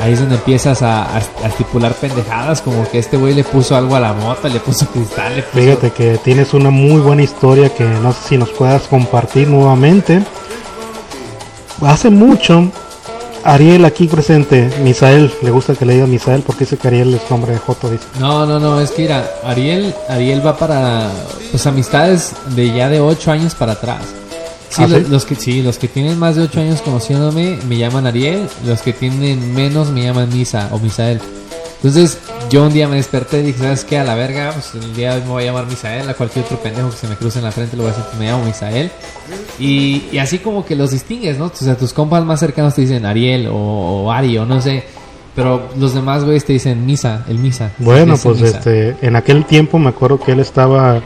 Ahí 0.01 0.13
es 0.13 0.19
donde 0.21 0.35
empiezas 0.35 0.83
a, 0.83 1.05
a, 1.05 1.17
a 1.19 1.47
estipular 1.47 1.95
pendejadas, 1.95 2.61
como 2.61 2.87
que 2.91 2.99
este 2.99 3.17
güey 3.17 3.33
le 3.33 3.45
puso 3.45 3.77
algo 3.77 3.95
a 3.95 4.01
la 4.01 4.13
mota, 4.13 4.49
le 4.49 4.59
puso 4.59 4.87
cristal, 4.93 5.37
le 5.37 5.43
puso... 5.45 5.59
Fíjate 5.65 5.91
que 5.93 6.19
tienes 6.19 6.53
una 6.53 6.71
muy 6.71 7.01
buena 7.01 7.23
historia 7.23 7.73
que 7.73 7.85
no 7.85 8.13
sé 8.13 8.19
si 8.31 8.37
nos 8.37 8.51
puedas 8.51 8.83
compartir 8.89 9.47
nuevamente. 9.49 10.21
Hace 11.87 12.11
mucho, 12.11 12.65
Ariel 13.45 13.85
aquí 13.85 14.07
presente, 14.09 14.71
Misael, 14.83 15.31
le 15.43 15.51
gusta 15.51 15.75
que 15.75 15.85
le 15.85 15.95
diga 15.95 16.07
Misael 16.07 16.41
porque 16.43 16.61
dice 16.65 16.79
que 16.79 16.89
Ariel 16.89 17.13
es 17.15 17.31
nombre 17.31 17.53
de 17.53 17.59
Joto, 17.59 17.91
dice. 17.91 18.05
No, 18.19 18.47
no, 18.47 18.59
no, 18.59 18.81
es 18.81 18.91
que 18.91 19.03
mira, 19.03 19.29
Ariel, 19.45 19.95
Ariel 20.09 20.45
va 20.45 20.57
para 20.57 21.11
pues 21.51 21.67
amistades 21.67 22.33
de 22.57 22.73
ya 22.75 22.89
de 22.89 23.01
8 23.01 23.31
años 23.33 23.55
para 23.55 23.73
atrás. 23.73 24.01
Sí, 24.71 24.83
¿Ah, 24.83 24.87
lo- 24.89 24.97
sí? 24.99 25.05
los 25.11 25.25
que 25.27 25.35
sí, 25.37 25.63
los 25.63 25.79
que 25.79 25.89
tienen 25.89 26.19
más 26.19 26.37
de 26.37 26.43
8 26.43 26.61
años 26.61 26.81
conociéndome 26.81 27.59
me 27.69 27.77
llaman 27.77 28.07
Ariel, 28.07 28.49
los 28.67 28.81
que 28.81 28.95
tienen 28.95 29.53
menos 29.55 29.91
me 29.91 30.03
llaman 30.05 30.31
Misa 30.33 30.69
o 30.73 30.79
Misael. 30.79 31.21
Entonces, 31.77 32.19
yo 32.51 32.65
un 32.65 32.73
día 32.73 32.89
me 32.89 32.97
desperté 32.97 33.41
y 33.41 33.43
dije, 33.43 33.59
¿sabes 33.59 33.85
qué? 33.85 33.99
A 33.99 34.05
la 34.05 34.15
verga, 34.15 34.53
pues 34.53 34.75
el 34.83 34.95
día 34.95 35.11
de 35.11 35.17
hoy 35.17 35.23
me 35.23 35.29
voy 35.31 35.43
a 35.43 35.47
llamar 35.47 35.67
Misael, 35.67 36.09
a 36.09 36.15
cualquier 36.15 36.45
otro 36.45 36.59
pendejo 36.59 36.91
que 36.91 36.97
se 36.97 37.09
me 37.09 37.17
cruce 37.17 37.39
en 37.41 37.45
la 37.45 37.53
frente 37.53 37.77
le 37.77 37.83
voy 37.83 37.93
a 37.93 37.95
decir 37.95 38.11
que 38.11 38.19
me 38.19 38.27
llamo 38.27 38.45
Misael. 38.45 38.91
Y, 39.59 40.05
y 40.11 40.19
así 40.19 40.39
como 40.39 40.65
que 40.65 40.77
los 40.77 40.93
distingues, 40.93 41.39
¿no? 41.39 41.47
O 41.47 41.53
sea, 41.55 41.77
tus 41.77 41.93
compas 41.93 42.25
más 42.25 42.41
cercanos 42.41 42.75
te 42.75 42.83
dicen 42.83 43.05
Ariel 43.05 43.49
o, 43.49 43.55
o 43.55 44.11
Ari 44.11 44.39
o 44.39 44.47
no 44.47 44.61
sé. 44.61 44.85
Pero 45.35 45.69
los 45.77 45.95
demás 45.95 46.25
güeyes 46.25 46.45
te 46.45 46.53
dicen 46.53 46.87
Misa, 46.87 47.25
el 47.29 47.39
Misa. 47.39 47.73
Bueno, 47.79 48.17
pues 48.23 48.41
Misa. 48.41 48.59
este, 48.59 48.97
en 49.03 49.17
aquel 49.17 49.45
tiempo 49.45 49.79
me 49.79 49.89
acuerdo 49.89 50.21
que 50.21 50.33
él 50.33 50.41
estaba, 50.41 51.01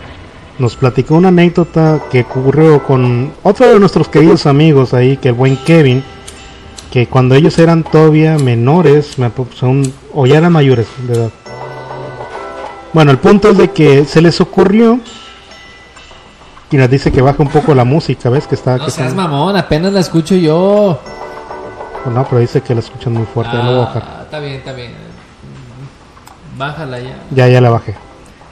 nos 0.58 0.76
platicó 0.76 1.14
una 1.14 1.28
anécdota 1.28 2.02
que 2.10 2.20
ocurrió 2.20 2.84
con 2.84 3.32
otro 3.42 3.72
de 3.72 3.80
nuestros 3.80 4.08
queridos 4.08 4.44
amigos 4.44 4.92
ahí, 4.92 5.16
que 5.16 5.28
el 5.28 5.34
buen 5.34 5.56
Kevin, 5.64 6.04
que 6.90 7.06
cuando 7.06 7.34
ellos 7.34 7.58
eran 7.58 7.84
todavía 7.84 8.38
menores, 8.38 9.16
son, 9.54 9.92
o 10.14 10.26
ya 10.26 10.38
eran 10.38 10.52
mayores 10.52 10.86
de 11.06 11.14
edad. 11.14 11.30
Bueno, 12.92 13.10
el 13.10 13.18
punto 13.18 13.50
es 13.50 13.58
de 13.58 13.70
que 13.70 14.04
se 14.04 14.22
les 14.22 14.40
ocurrió 14.40 14.98
y 16.70 16.76
nos 16.76 16.88
dice 16.90 17.12
que 17.12 17.20
baja 17.22 17.42
un 17.42 17.48
poco 17.50 17.74
la 17.74 17.84
música, 17.84 18.30
¿ves? 18.30 18.46
Que 18.46 18.54
está... 18.54 18.76
No 18.78 18.84
que 18.86 18.90
seas 18.90 19.08
está- 19.08 19.22
mamón, 19.22 19.56
apenas 19.56 19.92
la 19.92 20.00
escucho 20.00 20.34
yo. 20.34 20.98
no, 22.06 22.24
pero 22.24 22.40
dice 22.40 22.62
que 22.62 22.74
la 22.74 22.80
escuchan 22.80 23.12
muy 23.12 23.26
fuerte, 23.26 23.52
ya 23.56 23.62
la 23.62 23.68
voy 23.70 23.76
a 23.76 23.84
bajar. 23.84 24.02
Ah, 24.06 24.20
está 24.24 24.38
bien, 24.40 24.54
está 24.54 24.72
bien. 24.72 24.92
Bájala 26.56 26.98
ya. 26.98 27.16
Ya, 27.30 27.48
ya 27.48 27.60
la 27.60 27.70
bajé. 27.70 27.94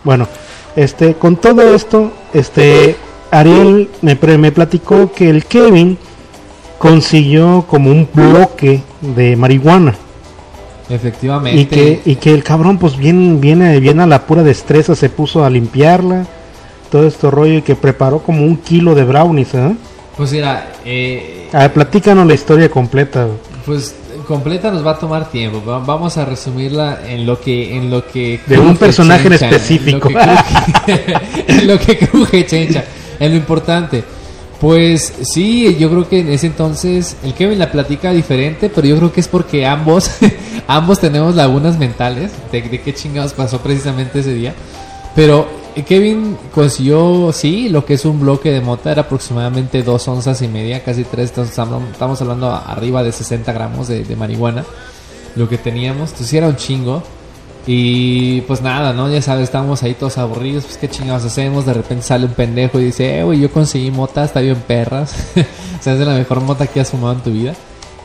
Bueno, 0.05 0.29
este, 0.77 1.15
con 1.15 1.37
todo 1.37 1.75
esto, 1.75 2.13
este, 2.33 2.97
Ariel 3.31 3.91
me, 4.03 4.15
me 4.39 4.53
platicó 4.53 5.11
que 5.13 5.29
el 5.29 5.45
Kevin 5.47 5.99
consiguió 6.79 7.65
como 7.69 7.91
un 7.91 8.09
bloque 8.13 8.83
de 9.01 9.37
marihuana 9.37 9.95
Efectivamente. 10.89 11.61
y 11.61 11.65
que, 11.67 12.01
y 12.05 12.17
que 12.17 12.33
el 12.33 12.45
cabrón 12.45 12.79
pues 12.79 12.97
bien, 12.97 13.41
viene, 13.41 13.81
bien 13.81 14.01
a 14.01 14.07
la 14.07 14.23
pura 14.27 14.43
destreza 14.43 14.95
se 14.95 15.09
puso 15.09 15.45
a 15.45 15.51
limpiarla, 15.51 16.27
todo 16.91 17.07
este 17.07 17.29
rollo 17.31 17.55
y 17.59 17.63
que 17.63 17.75
preparó 17.75 18.21
como 18.21 18.45
un 18.45 18.57
kilo 18.59 18.95
de 18.95 19.05
brownies, 19.05 19.55
¿eh? 19.55 19.75
Pues 20.17 20.33
mira, 20.33 20.73
eh, 20.85 21.49
A 21.53 21.59
ver, 21.61 21.73
platícanos 21.73 22.27
la 22.27 22.35
historia 22.35 22.71
completa. 22.71 23.27
pues 23.65 23.95
completa 24.29 24.71
nos 24.71 24.85
va 24.87 24.93
a 24.93 24.99
tomar 24.99 25.29
tiempo. 25.31 25.63
Va- 25.69 25.79
Vamos 25.81 26.17
a 26.17 26.25
resumirla 26.25 27.01
en 27.09 27.27
lo 27.27 27.41
que 27.41 27.77
en 27.77 27.91
lo 27.91 28.07
que 28.07 28.41
De 28.47 28.59
un 28.59 28.77
personaje 28.77 29.27
en 29.27 29.35
específico. 29.35 30.09
En 30.09 30.15
lo 30.15 30.19
que 30.19 30.27
cruje, 30.87 31.15
en 31.49 31.67
lo 31.67 31.79
que 31.79 31.99
cruje 31.99 32.47
Chencha, 32.47 32.85
en 33.21 33.31
lo 33.33 33.37
importante. 33.37 34.05
Pues 34.61 35.13
sí, 35.23 35.77
yo 35.79 35.91
creo 35.91 36.09
que 36.09 36.21
en 36.21 36.31
ese 36.31 36.47
entonces 36.47 37.17
el 37.23 37.35
Kevin 37.35 37.59
la 37.59 37.71
platica 37.71 38.13
diferente, 38.13 38.71
pero 38.75 38.87
yo 38.87 38.97
creo 38.97 39.13
que 39.13 39.21
es 39.21 39.29
porque 39.29 39.67
ambos, 39.67 40.11
ambos 40.67 40.99
tenemos 40.99 41.35
lagunas 41.35 41.79
mentales 41.79 42.33
de, 42.51 42.63
de 42.63 42.81
qué 42.81 42.95
chingados 42.95 43.35
pasó 43.35 43.61
precisamente 43.61 44.21
ese 44.21 44.33
día. 44.33 44.55
Pero 45.15 45.47
eh, 45.77 45.83
Kevin 45.83 46.39
consiguió, 46.55 47.33
sí, 47.35 47.69
lo 47.69 47.85
que 47.85 47.95
es 47.95 48.05
un 48.07 48.19
bloque 48.19 48.51
de 48.51 48.63
mota, 48.63 48.91
era 48.91 49.03
aproximadamente 49.03 49.83
dos 49.83 50.09
onzas 50.09 50.41
y 50.41 50.49
media, 50.49 50.83
casi 50.83 51.05
tres, 51.05 51.33
estamos 51.37 52.21
hablando 52.23 52.51
arriba 52.51 53.03
de 53.03 53.13
60 53.13 53.53
gramos 53.53 53.89
de, 53.89 54.17
marihuana, 54.17 54.65
lo 55.35 55.47
que 55.51 55.59
teníamos, 55.59 56.13
entonces 56.13 56.33
era 56.33 56.49
un 56.49 56.57
chingo. 56.57 57.03
Y 57.67 58.43
pues 58.43 58.63
nada, 58.63 58.93
¿no? 58.93 59.11
Ya 59.11 59.21
sabes, 59.21 59.45
estábamos 59.45 59.83
ahí 59.83 59.95
todos 59.95 60.19
aburridos, 60.19 60.65
pues 60.65 60.77
qué 60.77 60.89
chingados 60.89 61.25
hacemos. 61.25 61.67
De 61.67 61.75
repente 61.75 62.05
sale 62.05 62.27
un 62.27 62.33
pendejo 62.33 62.79
y 62.79 62.85
dice, 62.85 63.19
eh, 63.19 63.25
güey, 63.25 63.41
yo 63.41 63.51
conseguí 63.51 63.91
mota, 63.91 64.25
está 64.25 64.41
bien 64.41 64.63
perras. 64.67 65.15
o 65.81 65.83
sea, 65.83 65.95
es 65.95 65.99
de 65.99 66.05
la 66.05 66.15
mejor 66.15 66.41
mota 66.41 66.69
que 66.69 66.81
has 66.81 66.91
fumado 66.91 67.15
en 67.15 67.21
tu 67.21 67.31
vida. 67.33 67.55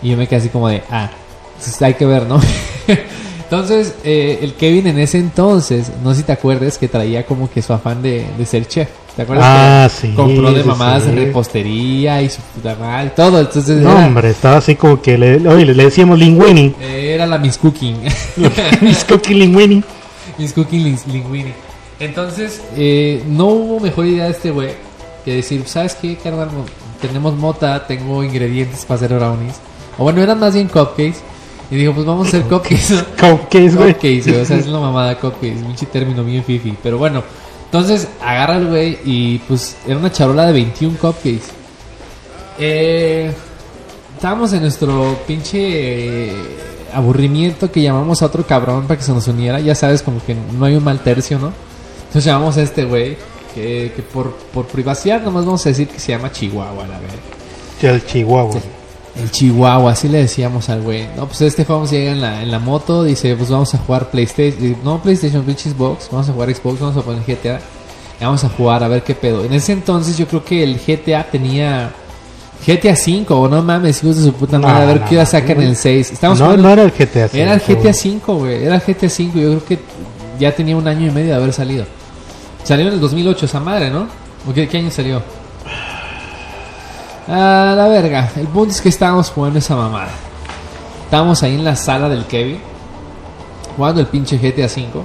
Y 0.01 0.09
yo 0.09 0.17
me 0.17 0.27
quedé 0.27 0.39
así 0.39 0.49
como 0.49 0.67
de, 0.67 0.81
ah, 0.89 1.11
pues 1.57 1.79
hay 1.81 1.93
que 1.93 2.07
ver, 2.07 2.25
¿no? 2.25 2.41
entonces, 3.51 3.95
eh, 4.05 4.39
el 4.41 4.53
Kevin 4.53 4.87
en 4.87 4.97
ese 4.99 5.17
entonces, 5.17 5.91
no 6.03 6.11
sé 6.11 6.21
si 6.21 6.23
te 6.23 6.31
acuerdas, 6.31 6.77
que 6.77 6.87
traía 6.87 7.25
como 7.25 7.49
que 7.51 7.61
su 7.61 7.73
afán 7.73 8.01
de, 8.01 8.25
de 8.37 8.45
ser 8.45 8.65
chef. 8.65 8.87
¿Te 9.15 9.23
acuerdas? 9.23 9.45
Ah, 9.45 9.89
que 10.01 10.07
sí, 10.07 10.13
Compró 10.13 10.53
de 10.53 10.63
mamadas 10.63 11.03
sí. 11.03 11.11
repostería 11.11 12.21
y 12.21 12.29
su 12.29 12.39
puta 12.41 12.75
madre, 12.79 13.09
todo. 13.13 13.41
Entonces, 13.41 13.81
No, 13.81 13.91
era, 13.91 14.05
hombre, 14.07 14.29
estaba 14.29 14.55
así 14.57 14.75
como 14.77 15.01
que 15.01 15.17
le, 15.17 15.45
oye, 15.49 15.65
le 15.65 15.83
decíamos 15.83 16.17
linguini. 16.17 16.73
era 16.81 17.25
la 17.27 17.37
Miss 17.37 17.57
Cooking. 17.57 17.97
Mis 18.81 19.03
cookie 19.03 19.33
linguini. 19.33 19.83
Miss 20.37 20.53
Cooking 20.53 20.83
Lin- 20.85 20.99
Linguini. 21.11 21.51
Entonces, 21.99 22.61
eh, 22.77 23.21
no 23.27 23.47
hubo 23.47 23.79
mejor 23.81 24.05
idea 24.05 24.25
de 24.25 24.31
este 24.31 24.49
güey 24.51 24.69
que 25.25 25.35
decir, 25.35 25.63
¿sabes 25.67 25.95
qué, 25.95 26.15
carnal? 26.15 26.49
Mo- 26.51 26.65
Tenemos 27.01 27.35
mota, 27.35 27.85
tengo 27.85 28.23
ingredientes 28.23 28.85
para 28.85 28.95
hacer 28.95 29.13
brownies. 29.13 29.55
O 29.97 30.03
bueno, 30.03 30.21
eran 30.21 30.39
más 30.39 30.53
bien 30.53 30.69
cupcakes. 30.69 31.17
Y 31.71 31.77
dijo, 31.77 31.93
pues 31.93 32.05
vamos 32.05 32.25
a 32.25 32.27
hacer 32.27 32.43
cupcakes. 32.43 33.05
Cupcakes, 33.19 33.75
güey. 33.77 33.93
Cupcakes, 33.93 34.27
güey, 34.27 34.41
o 34.41 34.45
sea, 34.45 34.57
es 34.57 34.67
una 34.67 34.81
mamada 34.81 35.17
cupcakes, 35.17 35.61
un 35.61 35.73
término 35.89 36.21
bien 36.25 36.43
fifi. 36.43 36.77
Pero 36.83 36.97
bueno, 36.97 37.23
entonces 37.65 38.09
agarra 38.21 38.57
el 38.57 38.67
güey 38.67 38.99
y 39.05 39.37
pues 39.39 39.77
era 39.87 39.97
una 39.97 40.11
charola 40.11 40.45
de 40.45 40.51
21 40.51 40.97
cupcakes. 40.97 41.45
Eh, 42.59 43.31
estábamos 44.13 44.51
en 44.51 44.63
nuestro 44.63 45.17
pinche 45.25 46.27
eh, 46.29 46.33
aburrimiento 46.93 47.71
que 47.71 47.81
llamamos 47.81 48.21
a 48.21 48.25
otro 48.25 48.45
cabrón 48.45 48.85
para 48.85 48.97
que 48.97 49.05
se 49.05 49.13
nos 49.13 49.29
uniera. 49.29 49.61
Ya 49.61 49.73
sabes, 49.73 50.01
como 50.01 50.21
que 50.25 50.35
no 50.35 50.65
hay 50.65 50.75
un 50.75 50.83
mal 50.83 50.99
tercio, 50.99 51.39
¿no? 51.39 51.53
Entonces 51.99 52.25
llamamos 52.25 52.57
a 52.57 52.63
este 52.63 52.83
güey 52.83 53.15
que, 53.55 53.93
que 53.95 54.01
por, 54.01 54.35
por 54.53 54.65
privacidad 54.65 55.21
nomás 55.21 55.45
vamos 55.45 55.65
a 55.65 55.69
decir 55.69 55.87
que 55.87 55.99
se 55.99 56.11
llama 56.11 56.33
Chihuahua, 56.33 56.85
la 56.85 56.99
verdad. 56.99 57.15
El 57.81 58.05
Chihuahua. 58.05 58.59
El 59.15 59.29
Chihuahua, 59.29 59.91
así 59.91 60.07
le 60.07 60.19
decíamos 60.19 60.69
al 60.69 60.81
güey. 60.81 61.07
No, 61.17 61.27
pues 61.27 61.41
este 61.41 61.65
juego 61.65 61.85
llega 61.85 62.11
en 62.11 62.21
la, 62.21 62.41
en 62.41 62.49
la 62.49 62.59
moto, 62.59 63.03
dice, 63.03 63.35
pues 63.35 63.49
vamos 63.49 63.73
a 63.75 63.77
jugar 63.77 64.09
PlayStation, 64.09 64.77
no 64.83 65.01
PlayStation, 65.01 65.43
pinche 65.43 65.69
Xbox, 65.69 66.07
vamos 66.11 66.29
a 66.29 66.33
jugar 66.33 66.53
Xbox, 66.55 66.79
vamos 66.79 66.97
a 66.97 67.01
poner 67.01 67.21
GTA. 67.27 67.59
Y 68.19 68.23
vamos 68.23 68.43
a 68.43 68.49
jugar 68.49 68.83
a 68.83 68.87
ver 68.87 69.03
qué 69.03 69.13
pedo. 69.15 69.43
En 69.43 69.51
ese 69.53 69.73
entonces 69.73 70.17
yo 70.17 70.27
creo 70.27 70.45
que 70.45 70.63
el 70.63 70.77
GTA 70.79 71.23
tenía 71.29 71.91
GTA 72.65 72.95
5, 72.95 73.35
o 73.37 73.49
no 73.49 73.61
mames, 73.63 74.01
hijos 74.03 74.17
de 74.17 74.23
su 74.23 74.33
puta 74.33 74.59
madre, 74.59 74.73
No, 74.75 74.81
a 74.81 74.85
ver 74.85 75.01
no, 75.01 75.07
qué 75.09 75.15
hora 75.15 75.23
no. 75.25 75.29
sacan 75.29 75.61
el 75.61 75.75
6. 75.75 76.11
Estamos 76.11 76.39
No, 76.39 76.45
jugando- 76.45 76.63
no 76.67 76.73
era 76.73 76.83
el 76.83 76.91
GTA. 76.91 77.29
era 77.33 77.53
el 77.55 77.59
GTA 77.59 77.75
güey. 77.81 77.93
5, 77.93 78.35
güey, 78.35 78.63
era 78.63 78.75
el 78.75 78.81
GTA 78.81 79.09
5, 79.09 79.39
yo 79.39 79.47
creo 79.49 79.65
que 79.65 79.79
ya 80.39 80.55
tenía 80.55 80.77
un 80.77 80.87
año 80.87 81.07
y 81.07 81.11
medio 81.11 81.29
de 81.31 81.35
haber 81.35 81.51
salido. 81.51 81.85
Salió 82.63 82.87
en 82.87 82.93
el 82.93 82.99
2008 83.01 83.45
esa 83.45 83.59
madre, 83.59 83.89
¿no? 83.89 84.07
¿O 84.47 84.53
qué, 84.53 84.67
qué 84.67 84.77
año 84.77 84.89
salió? 84.91 85.21
Ah, 87.33 87.73
la 87.77 87.87
verga. 87.87 88.29
El 88.35 88.47
punto 88.47 88.71
es 88.71 88.81
que 88.81 88.89
estábamos 88.89 89.29
jugando 89.29 89.57
esa 89.59 89.73
mamada. 89.73 90.09
Estábamos 91.05 91.41
ahí 91.43 91.55
en 91.55 91.63
la 91.63 91.77
sala 91.77 92.09
del 92.09 92.25
Kevin. 92.25 92.59
Jugando 93.77 94.01
el 94.01 94.07
pinche 94.07 94.37
GTA 94.37 94.65
V. 94.65 95.01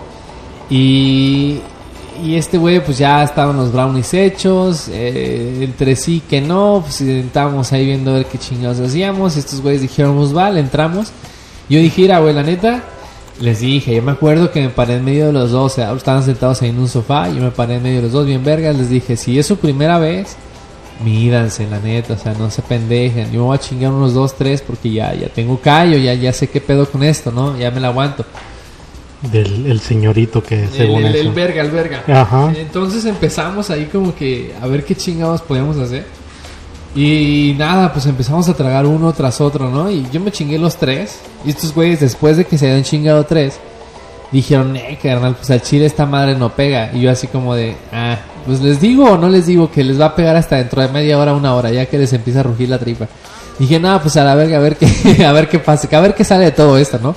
Y, 0.68 1.60
y 2.24 2.34
este 2.34 2.58
güey, 2.58 2.84
pues 2.84 2.98
ya 2.98 3.22
estaban 3.22 3.56
los 3.56 3.70
brownies 3.72 4.12
hechos. 4.12 4.88
eh, 4.90 5.60
entre 5.62 5.94
sí 5.94 6.20
que 6.28 6.40
no. 6.40 6.80
Pues 6.82 7.00
estábamos 7.00 7.72
ahí 7.72 7.86
viendo 7.86 8.10
a 8.10 8.14
ver 8.14 8.26
qué 8.26 8.38
chingados 8.38 8.80
hacíamos. 8.80 9.36
Estos 9.36 9.60
güeyes 9.60 9.82
dijeron, 9.82 10.16
pues 10.16 10.32
vale, 10.32 10.58
entramos. 10.58 11.12
Yo 11.68 11.78
dije, 11.78 12.02
mira, 12.02 12.18
güey, 12.18 12.34
la 12.34 12.42
neta. 12.42 12.82
Les 13.40 13.60
dije, 13.60 13.94
yo 13.94 14.02
me 14.02 14.12
acuerdo 14.12 14.50
que 14.50 14.62
me 14.62 14.70
paré 14.70 14.94
en 14.96 15.04
medio 15.04 15.26
de 15.26 15.32
los 15.32 15.52
dos. 15.52 15.78
Estaban 15.78 16.24
sentados 16.24 16.60
ahí 16.62 16.70
en 16.70 16.80
un 16.80 16.88
sofá. 16.88 17.28
Yo 17.28 17.40
me 17.40 17.52
paré 17.52 17.76
en 17.76 17.84
medio 17.84 17.96
de 17.98 18.02
los 18.04 18.12
dos, 18.12 18.26
bien 18.26 18.42
vergas. 18.42 18.76
Les 18.76 18.90
dije, 18.90 19.16
si 19.16 19.38
es 19.38 19.46
su 19.46 19.58
primera 19.58 20.00
vez 20.00 20.36
mídanse, 21.04 21.66
la 21.68 21.78
neta, 21.78 22.14
o 22.14 22.18
sea, 22.18 22.32
no 22.34 22.50
se 22.50 22.62
pendejen. 22.62 23.26
Yo 23.32 23.40
me 23.40 23.46
voy 23.46 23.56
a 23.56 23.60
chingar 23.60 23.92
unos 23.92 24.14
dos, 24.14 24.34
tres 24.36 24.62
porque 24.62 24.90
ya, 24.90 25.14
ya 25.14 25.28
tengo 25.28 25.60
callo, 25.60 25.96
ya, 25.98 26.14
ya 26.14 26.32
sé 26.32 26.48
qué 26.48 26.60
pedo 26.60 26.88
con 26.90 27.02
esto, 27.02 27.30
¿no? 27.32 27.56
Ya 27.58 27.70
me 27.70 27.80
la 27.80 27.88
aguanto. 27.88 28.24
Del 29.22 29.66
el 29.66 29.80
señorito 29.80 30.42
que 30.42 30.64
El, 30.64 30.68
según 30.70 31.04
el- 31.04 31.14
eso. 31.16 31.28
el 31.28 31.32
verga, 31.34 31.62
el 31.62 31.70
verga. 31.70 32.02
Ajá. 32.06 32.52
Entonces 32.56 33.04
empezamos 33.06 33.70
ahí 33.70 33.86
como 33.86 34.14
que 34.14 34.52
a 34.60 34.66
ver 34.66 34.84
qué 34.84 34.94
chingados 34.94 35.40
podíamos 35.42 35.76
hacer. 35.78 36.04
Y 36.94 37.54
nada, 37.58 37.92
pues 37.92 38.06
empezamos 38.06 38.48
a 38.48 38.54
tragar 38.54 38.86
uno 38.86 39.12
tras 39.12 39.40
otro, 39.40 39.68
¿no? 39.70 39.90
Y 39.90 40.06
yo 40.12 40.20
me 40.20 40.30
chingué 40.30 40.58
los 40.58 40.76
tres. 40.76 41.18
Y 41.44 41.50
estos 41.50 41.74
güeyes, 41.74 42.00
después 42.00 42.36
de 42.36 42.44
que 42.46 42.56
se 42.56 42.68
habían 42.70 42.84
chingado 42.84 43.24
tres, 43.24 43.58
dijeron, 44.32 44.76
eh, 44.76 44.98
carnal, 45.02 45.34
pues 45.36 45.50
al 45.50 45.60
chile 45.62 45.84
esta 45.86 46.06
madre 46.06 46.36
no 46.36 46.50
pega. 46.54 46.90
Y 46.94 47.00
yo 47.02 47.10
así 47.10 47.26
como 47.26 47.54
de, 47.54 47.76
ah, 47.92 48.18
pues 48.46 48.60
les 48.62 48.80
digo 48.80 49.04
o 49.10 49.18
no 49.18 49.28
les 49.28 49.46
digo 49.46 49.70
que 49.70 49.82
les 49.84 50.00
va 50.00 50.06
a 50.06 50.14
pegar 50.14 50.36
hasta 50.36 50.56
dentro 50.56 50.80
de 50.80 50.88
media 50.88 51.18
hora, 51.18 51.34
una 51.34 51.54
hora, 51.54 51.70
ya 51.70 51.86
que 51.86 51.98
les 51.98 52.12
empieza 52.12 52.40
a 52.40 52.44
rugir 52.44 52.68
la 52.68 52.78
tripa. 52.78 53.06
Dije, 53.58 53.80
nada, 53.80 54.00
pues 54.00 54.16
a 54.16 54.24
la 54.24 54.34
verga, 54.34 54.58
a 54.58 54.60
ver 54.60 54.76
qué, 54.76 55.24
a 55.26 55.32
ver 55.32 55.48
qué 55.48 55.58
pasa, 55.58 55.88
a 55.96 56.00
ver 56.00 56.14
qué 56.14 56.24
sale 56.24 56.44
de 56.46 56.52
todo 56.52 56.78
esto, 56.78 56.98
¿no? 57.02 57.14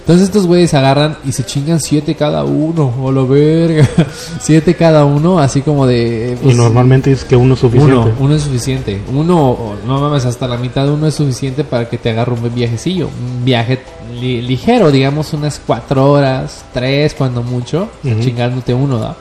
Entonces 0.00 0.28
estos 0.28 0.46
güeyes 0.46 0.72
agarran 0.72 1.18
y 1.26 1.32
se 1.32 1.44
chingan 1.44 1.80
siete 1.80 2.14
cada 2.14 2.42
uno, 2.44 2.94
o 3.02 3.12
la 3.12 3.22
verga, 3.24 3.86
siete 4.40 4.74
cada 4.74 5.04
uno, 5.04 5.38
así 5.38 5.60
como 5.60 5.86
de... 5.86 6.32
Y 6.40 6.44
pues, 6.44 6.56
normalmente 6.56 7.12
es 7.12 7.24
que 7.24 7.36
uno 7.36 7.52
es 7.52 7.60
suficiente. 7.60 7.92
uno, 7.94 8.12
uno 8.18 8.34
es 8.34 8.42
suficiente. 8.42 9.02
Uno, 9.12 9.74
no 9.86 10.00
mames, 10.00 10.24
hasta 10.24 10.48
la 10.48 10.56
mitad 10.56 10.84
de 10.86 10.92
uno 10.92 11.06
es 11.06 11.14
suficiente 11.14 11.62
para 11.62 11.90
que 11.90 11.98
te 11.98 12.08
agarre 12.08 12.32
un 12.32 12.40
buen 12.40 12.54
viajecillo. 12.54 13.08
Un 13.08 13.44
viaje 13.44 13.80
li- 14.18 14.40
ligero, 14.40 14.90
digamos 14.90 15.34
unas 15.34 15.60
cuatro 15.66 16.10
horas, 16.10 16.64
tres 16.72 17.12
cuando 17.12 17.42
mucho, 17.42 17.88
Ujú. 18.02 18.18
chingándote 18.20 18.72
uno, 18.72 18.98
¿da? 18.98 19.14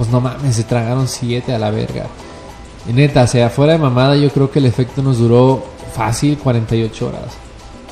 Pues 0.00 0.08
no 0.08 0.18
mames, 0.22 0.56
se 0.56 0.64
tragaron 0.64 1.06
siete 1.06 1.52
a 1.52 1.58
la 1.58 1.70
verga. 1.70 2.06
Y 2.88 2.94
neta, 2.94 3.24
o 3.24 3.26
sea, 3.26 3.50
fuera 3.50 3.74
de 3.74 3.78
mamada, 3.78 4.16
yo 4.16 4.30
creo 4.30 4.50
que 4.50 4.58
el 4.58 4.64
efecto 4.64 5.02
nos 5.02 5.18
duró 5.18 5.62
fácil 5.94 6.38
48 6.38 7.06
horas. 7.06 7.34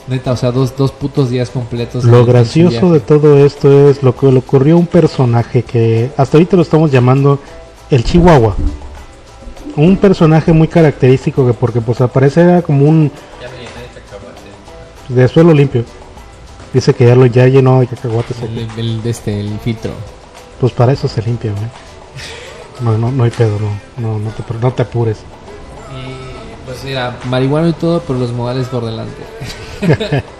Neta, 0.06 0.32
o 0.32 0.36
sea, 0.38 0.50
dos, 0.50 0.74
dos 0.74 0.90
putos 0.90 1.28
días 1.28 1.50
completos. 1.50 2.04
Lo 2.04 2.24
gracioso 2.24 2.90
de 2.94 3.00
todo 3.00 3.44
esto 3.44 3.90
es 3.90 4.02
lo 4.02 4.16
que 4.16 4.32
le 4.32 4.38
ocurrió 4.38 4.76
a 4.76 4.78
un 4.78 4.86
personaje 4.86 5.64
que 5.64 6.10
hasta 6.16 6.38
ahorita 6.38 6.56
lo 6.56 6.62
estamos 6.62 6.90
llamando 6.90 7.40
el 7.90 8.02
Chihuahua. 8.02 8.56
Un 9.76 9.98
personaje 9.98 10.50
muy 10.54 10.66
característico 10.66 11.46
que 11.46 11.52
porque 11.52 11.82
pues 11.82 12.00
aparece 12.00 12.40
era 12.40 12.62
como 12.62 12.86
un 12.88 13.12
de 15.10 15.28
suelo 15.28 15.52
limpio. 15.52 15.84
Dice 16.72 16.94
que 16.94 17.04
ya 17.06 17.14
lo 17.14 17.26
ya 17.26 17.46
llenó 17.48 17.80
de 17.80 17.86
cacahuates 17.86 18.36
el- 18.78 19.02
este, 19.04 19.38
el 19.40 19.58
filtro. 19.60 19.90
Pues 20.58 20.72
para 20.72 20.92
eso 20.92 21.06
se 21.06 21.20
limpia, 21.20 21.52
güey. 21.52 21.64
No, 22.80 22.96
no, 22.96 23.10
no 23.10 23.24
hay 23.24 23.30
pedo, 23.30 23.58
no, 23.58 23.70
no, 23.96 24.18
no 24.18 24.30
te, 24.30 24.42
no 24.60 24.72
te 24.72 24.82
apures. 24.82 25.18
Y 25.90 26.64
pues 26.64 26.84
mira, 26.84 27.16
marihuana 27.28 27.68
y 27.68 27.72
todo, 27.72 28.00
pero 28.06 28.18
los 28.18 28.32
modales 28.32 28.68
por 28.68 28.84
delante. 28.84 29.22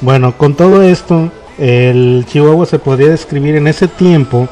Bueno, 0.00 0.36
con 0.36 0.54
todo 0.54 0.82
esto, 0.82 1.30
el 1.58 2.24
Chihuahua 2.28 2.66
se 2.66 2.78
podría 2.78 3.08
describir 3.08 3.56
en 3.56 3.66
ese 3.66 3.88
tiempo 3.88 4.48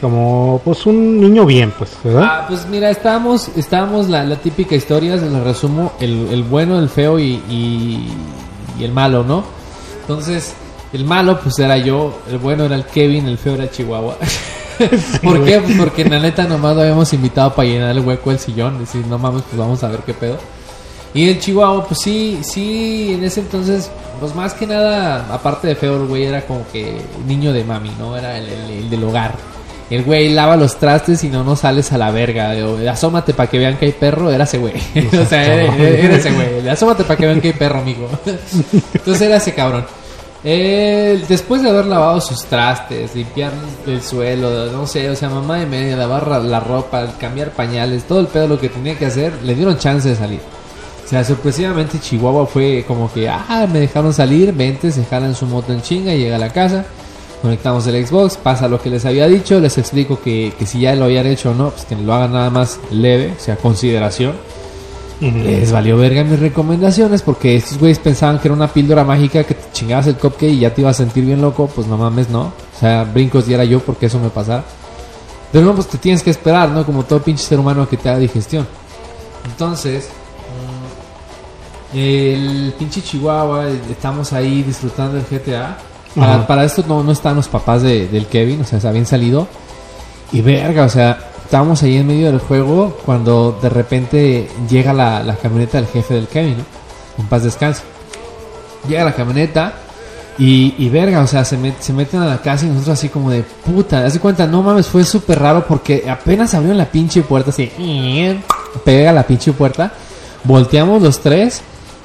como 0.00 0.60
pues 0.64 0.86
un 0.86 1.20
niño 1.20 1.44
bien, 1.44 1.72
pues, 1.78 1.90
¿verdad? 2.02 2.22
Ah, 2.24 2.44
pues 2.48 2.66
mira, 2.66 2.90
estábamos, 2.90 3.50
estábamos 3.56 4.08
la, 4.08 4.24
la 4.24 4.36
típica 4.36 4.74
historia, 4.74 5.18
se 5.18 5.28
la 5.28 5.44
resumo, 5.44 5.92
el, 6.00 6.28
el 6.32 6.42
bueno, 6.42 6.78
el 6.78 6.88
feo 6.88 7.18
y, 7.18 7.34
y, 7.48 8.08
y 8.78 8.84
el 8.84 8.92
malo, 8.92 9.22
¿no? 9.22 9.44
Entonces, 10.00 10.54
el 10.92 11.04
malo 11.04 11.38
pues 11.40 11.58
era 11.58 11.76
yo, 11.76 12.18
el 12.28 12.38
bueno 12.38 12.64
era 12.64 12.74
el 12.74 12.84
Kevin, 12.84 13.28
el 13.28 13.38
feo 13.38 13.54
era 13.54 13.70
Chihuahua. 13.70 14.16
¿Por 15.22 15.44
qué? 15.44 15.60
Porque 15.78 16.04
la 16.04 16.18
neta 16.20 16.44
nomás 16.44 16.74
lo 16.76 16.82
habíamos 16.82 17.12
invitado 17.12 17.54
para 17.54 17.68
llenar 17.68 17.90
el 17.90 18.00
hueco 18.00 18.30
del 18.30 18.38
sillón, 18.38 18.78
decir, 18.78 19.04
no 19.06 19.18
mames, 19.18 19.42
pues 19.42 19.56
vamos 19.58 19.82
a 19.84 19.88
ver 19.88 20.00
qué 20.00 20.14
pedo. 20.14 20.36
Y 21.12 21.28
el 21.28 21.40
Chihuahua, 21.40 21.86
pues 21.86 22.00
sí, 22.00 22.38
sí, 22.42 23.12
en 23.14 23.24
ese 23.24 23.40
entonces, 23.40 23.90
pues 24.20 24.34
más 24.34 24.54
que 24.54 24.66
nada, 24.66 25.26
aparte 25.32 25.66
de 25.66 25.74
feo, 25.74 25.96
el 25.96 26.06
güey 26.06 26.24
era 26.24 26.42
como 26.42 26.64
que 26.72 26.96
niño 27.26 27.52
de 27.52 27.64
mami, 27.64 27.90
¿no? 27.98 28.16
Era 28.16 28.38
el, 28.38 28.46
el- 28.48 28.70
el 28.70 28.90
del 28.90 29.02
hogar. 29.04 29.34
El 29.90 30.04
güey 30.04 30.28
lava 30.28 30.54
los 30.56 30.76
trastes 30.78 31.24
y 31.24 31.28
no 31.28 31.42
nos 31.42 31.58
sales 31.60 31.90
a 31.90 31.98
la 31.98 32.12
verga. 32.12 32.52
O, 32.64 32.88
asómate 32.88 33.34
para 33.34 33.50
que 33.50 33.58
vean 33.58 33.76
que 33.76 33.86
hay 33.86 33.92
perro, 33.92 34.30
era 34.30 34.44
ese 34.44 34.58
güey. 34.58 34.74
o 35.20 35.26
sea, 35.26 35.44
era, 35.44 35.74
era 35.74 36.14
ese 36.14 36.30
güey. 36.30 36.68
Asómate 36.68 37.02
para 37.02 37.16
que 37.16 37.26
vean 37.26 37.40
que 37.40 37.48
hay 37.48 37.54
perro, 37.54 37.80
amigo. 37.80 38.08
Entonces 38.94 39.20
era 39.22 39.38
ese 39.38 39.52
cabrón. 39.52 39.84
Eh, 40.42 41.22
después 41.28 41.62
de 41.62 41.68
haber 41.68 41.84
lavado 41.86 42.20
sus 42.20 42.44
trastes, 42.46 43.14
limpiar 43.14 43.52
el 43.86 44.00
suelo, 44.02 44.66
no 44.72 44.86
sé, 44.86 45.10
o 45.10 45.16
sea, 45.16 45.28
mamá 45.28 45.58
de 45.58 45.66
media, 45.66 45.96
lavar 45.96 46.26
la- 46.42 46.60
ropa, 46.60 47.06
cambiar 47.18 47.50
pañales, 47.50 48.04
todo 48.04 48.20
el 48.20 48.26
pedo 48.26 48.48
lo 48.48 48.58
que 48.58 48.70
tenía 48.70 48.96
que 48.96 49.06
hacer, 49.06 49.34
le 49.44 49.54
dieron 49.54 49.76
chance 49.76 50.08
de 50.08 50.16
salir. 50.16 50.40
O 51.04 51.08
sea, 51.08 51.24
sorpresivamente 51.24 51.98
Chihuahua 51.98 52.46
fue 52.46 52.84
como 52.88 53.12
que, 53.12 53.28
ah, 53.28 53.66
me 53.70 53.80
dejaron 53.80 54.14
salir, 54.14 54.52
vente, 54.54 54.90
se 54.92 55.04
jalan 55.04 55.34
su 55.34 55.44
moto 55.46 55.72
en 55.72 55.82
chinga, 55.82 56.14
llega 56.14 56.36
a 56.36 56.38
la 56.38 56.50
casa, 56.52 56.84
conectamos 57.42 57.86
el 57.88 58.06
Xbox, 58.06 58.36
pasa 58.38 58.66
lo 58.68 58.80
que 58.80 58.88
les 58.90 59.04
había 59.04 59.26
dicho, 59.26 59.58
les 59.60 59.76
explico 59.76 60.20
que, 60.22 60.52
que 60.58 60.64
si 60.66 60.80
ya 60.80 60.94
lo 60.94 61.04
habían 61.06 61.26
hecho 61.26 61.50
o 61.50 61.54
no, 61.54 61.70
pues 61.70 61.84
que 61.84 61.96
lo 61.96 62.14
hagan 62.14 62.32
nada 62.32 62.48
más 62.48 62.78
leve, 62.90 63.34
o 63.36 63.40
sea, 63.42 63.56
consideración. 63.56 64.34
Ujú. 65.20 65.36
Les 65.38 65.70
valió 65.70 65.96
verga 65.98 66.24
mis 66.24 66.40
recomendaciones 66.40 67.20
porque 67.22 67.56
estos 67.56 67.78
güeyes 67.78 67.98
pensaban 67.98 68.38
que 68.38 68.48
era 68.48 68.54
una 68.54 68.68
píldora 68.68 69.04
mágica 69.04 69.44
que 69.44 69.54
te 69.54 69.70
chingabas 69.72 70.06
el 70.06 70.14
cupcake 70.16 70.52
y 70.52 70.60
ya 70.60 70.72
te 70.74 70.80
ibas 70.80 70.96
a 70.98 71.04
sentir 71.04 71.24
bien 71.26 71.40
loco. 71.42 71.66
Pues 71.74 71.86
no 71.86 71.96
mames, 71.98 72.30
no. 72.30 72.42
O 72.44 72.80
sea, 72.80 73.04
brincos 73.04 73.46
y 73.48 73.54
era 73.54 73.64
yo 73.64 73.80
porque 73.80 74.06
eso 74.06 74.18
me 74.18 74.30
pasaba. 74.30 74.64
Pero 75.52 75.64
no, 75.66 75.74
pues 75.74 75.88
te 75.88 75.98
tienes 75.98 76.22
que 76.22 76.30
esperar, 76.30 76.70
¿no? 76.70 76.86
Como 76.86 77.02
todo 77.04 77.20
pinche 77.20 77.42
ser 77.44 77.58
humano 77.58 77.86
que 77.88 77.96
te 77.96 78.08
haga 78.08 78.18
digestión. 78.18 78.66
Entonces, 79.44 80.08
mm, 81.92 81.96
el 81.98 82.74
pinche 82.78 83.02
Chihuahua, 83.02 83.68
eh, 83.68 83.80
estamos 83.90 84.32
ahí 84.32 84.62
disfrutando 84.62 85.14
del 85.14 85.24
GTA. 85.26 85.76
Para, 86.14 86.46
para 86.46 86.64
esto 86.64 86.84
no, 86.88 87.02
no 87.04 87.12
están 87.12 87.36
los 87.36 87.46
papás 87.48 87.82
de- 87.82 88.08
del 88.08 88.26
Kevin, 88.26 88.62
o 88.62 88.64
sea, 88.64 88.80
se 88.80 88.88
habían 88.88 89.06
salido. 89.06 89.46
Y 90.32 90.40
verga, 90.40 90.84
o 90.84 90.88
sea, 90.88 91.29
estábamos 91.50 91.82
ahí 91.82 91.96
en 91.96 92.06
medio 92.06 92.26
del 92.30 92.38
juego 92.38 92.96
cuando 93.04 93.58
de 93.60 93.68
repente 93.68 94.48
llega 94.70 94.92
la, 94.92 95.36
camioneta 95.42 95.78
del 95.78 95.88
jefe 95.88 96.14
del 96.14 96.28
Kevin, 96.28 96.58
¿no? 96.58 96.64
En 97.18 97.26
paz 97.28 97.42
descanse. 97.42 97.82
Llega 98.88 99.02
la 99.04 99.12
camioneta 99.16 99.72
y, 100.38 100.76
y 100.78 100.88
verga, 100.90 101.18
o 101.20 101.26
sea, 101.26 101.44
se, 101.44 101.58
met- 101.58 101.80
se 101.80 101.92
meten 101.92 102.20
a 102.22 102.26
la 102.26 102.38
casa 102.40 102.66
y 102.66 102.68
nosotros 102.68 102.96
así 102.96 103.08
como 103.08 103.30
de 103.32 103.42
puta. 103.42 104.00
De 104.08 104.20
cuenta, 104.20 104.46
no 104.46 104.62
mames, 104.62 104.86
fue 104.86 105.02
súper 105.02 105.40
raro 105.40 105.64
porque 105.66 106.08
apenas 106.08 106.54
abrieron 106.54 106.78
la 106.78 106.84
pinche 106.86 107.22
puerta 107.22 107.50
así. 107.50 107.68
Pega 108.84 109.12
la 109.12 109.24
pinche 109.24 109.52
puerta. 109.52 109.92
Volteamos 110.44 111.02
los 111.02 111.18
tres 111.18 111.62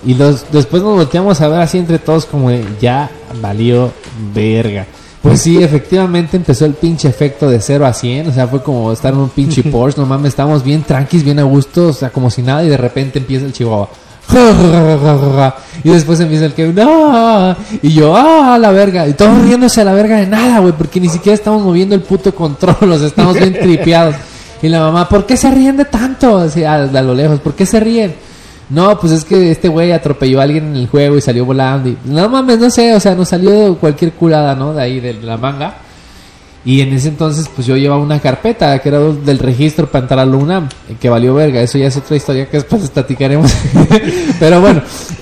y 0.08 0.16
los, 0.16 0.52
después 0.52 0.82
nos 0.82 0.96
volteamos 0.96 1.40
a 1.42 1.48
ver 1.50 1.60
así 1.62 1.78
entre 1.78 2.00
todos 2.00 2.26
como 2.26 2.50
de 2.50 2.66
ya 2.82 3.12
valió 3.40 3.92
verga. 4.34 4.88
Pues 5.26 5.42
sí, 5.42 5.58
efectivamente 5.58 6.38
empezó 6.38 6.66
el 6.66 6.76
pinche 6.76 7.08
efecto 7.08 7.50
de 7.50 7.60
0 7.60 7.84
a 7.88 7.94
100. 7.94 8.30
O 8.30 8.32
sea, 8.32 8.48
fue 8.48 8.62
como 8.62 8.92
estar 8.92 9.12
en 9.12 9.22
un 9.22 9.30
pinche 9.30 9.64
Porsche. 9.72 10.00
No 10.00 10.06
mames, 10.06 10.30
estamos 10.30 10.64
bien 10.64 10.84
tranquis, 10.84 11.24
bien 11.24 11.40
a 11.40 11.44
gusto. 11.44 11.88
O 11.88 11.94
sea, 11.94 12.12
como 12.12 12.30
si 12.30 12.44
nada. 12.44 12.64
Y 12.64 12.70
de 12.70 12.78
repente 12.78 13.18
empieza 13.18 13.48
el 13.48 13.52
chihuahua. 13.52 13.90
Y 15.84 15.90
después 15.90 16.20
empieza 16.20 16.46
el 16.46 16.54
que 16.54 16.68
no 16.68 17.56
y 17.82 17.94
yo 17.94 18.16
ah 18.16 18.58
la 18.60 18.72
verga 18.72 19.08
y 19.08 19.14
todos 19.14 19.40
riéndose 19.44 19.82
a 19.82 19.84
la 19.84 19.94
verga 19.94 20.18
de 20.18 20.26
nada 20.26 20.60
güey 20.62 20.74
porque 20.74 21.00
ni 21.00 21.10
siquiera 21.10 21.36
estamos 21.36 21.62
moviendo 21.62 21.94
el 21.94 22.02
puto 22.02 22.34
control 22.34 22.76
los 22.82 23.04
estamos 23.04 23.36
bien 23.36 23.54
tripeados 23.54 24.16
y 24.64 24.68
la 24.68 24.80
mamá 24.80 25.08
¿por 25.08 25.28
qué 25.28 25.38
se 25.38 25.52
ríen 25.52 25.78
de 25.78 25.86
tanto? 25.86 26.40
Así, 26.40 26.64
a, 26.64 26.74
a 26.74 27.02
lo 27.04 27.14
lejos 27.14 27.40
¿por 27.40 27.54
qué 27.54 27.68
se 27.68 27.80
ríen? 27.80 28.16
No, 28.70 29.00
pues 29.00 29.14
es 29.14 29.24
que 29.24 29.52
este 29.52 29.68
güey 29.68 29.92
atropelló 29.92 30.40
a 30.40 30.44
alguien 30.44 30.66
en 30.66 30.76
el 30.76 30.88
juego 30.88 31.18
y 31.18 31.22
salió 31.22 31.46
volando. 31.46 31.90
Y, 31.90 31.98
no 32.06 32.28
mames, 32.30 32.60
no 32.60 32.70
sé, 32.70 32.94
o 32.96 33.00
sea, 33.00 33.14
nos 33.14 33.30
salió 33.30 33.78
cualquier 33.78 34.14
culada, 34.14 34.56
¿no? 34.56 34.74
De 34.74 34.82
ahí, 34.82 35.00
de 35.00 35.14
la 35.14 35.38
manga. 35.38 35.76
Y 36.66 36.82
en 36.82 36.92
ese 36.94 37.10
entonces, 37.10 37.48
pues 37.54 37.68
yo 37.68 37.78
llevaba 37.78 38.02
una 38.02 38.20
carpeta 38.20 38.80
que 38.80 38.90
era 38.90 39.00
del 39.00 39.38
registro 39.38 39.86
para 39.86 40.06
entrar 40.06 40.20
a 40.20 40.26
la 40.26 40.36
UNAM, 40.36 40.68
que 41.00 41.10
valió 41.10 41.36
verga. 41.36 41.62
Eso 41.62 41.78
ya 41.78 41.88
es 41.88 41.98
otra 41.98 42.16
historia 42.16 42.50
que 42.50 42.58
después 42.58 42.90
platicaremos. 42.90 43.52
Pero 44.40 44.60
bueno, 44.62 44.82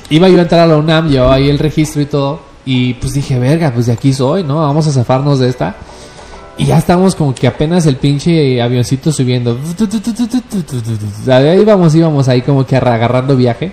iba 0.09 0.29
yo 0.29 0.39
a 0.39 0.43
entrar 0.43 0.61
a 0.61 0.67
la 0.67 0.77
UNAM, 0.77 1.09
llevaba 1.09 1.33
ahí 1.33 1.49
el 1.49 1.59
registro 1.59 2.01
y 2.01 2.05
todo. 2.05 2.39
Y 2.65 2.93
pues 2.93 3.11
dije, 3.11 3.37
verga, 3.37 3.71
pues 3.73 3.87
de 3.87 3.91
aquí 3.91 4.13
soy, 4.13 4.45
¿no? 4.45 4.61
Vamos 4.61 4.87
a 4.87 4.93
zafarnos 4.93 5.39
de 5.39 5.49
esta. 5.49 5.75
Y 6.57 6.65
ya 6.65 6.77
estamos 6.77 7.15
como 7.15 7.33
que 7.33 7.47
apenas 7.47 7.85
el 7.87 7.95
pinche 7.95 8.61
avioncito 8.61 9.11
subiendo. 9.11 9.57
Ahí 11.27 11.59
íbamos, 11.59 11.95
íbamos 11.95 12.27
ahí 12.27 12.41
como 12.41 12.65
que 12.65 12.75
agarrando 12.75 13.35
viaje. 13.35 13.71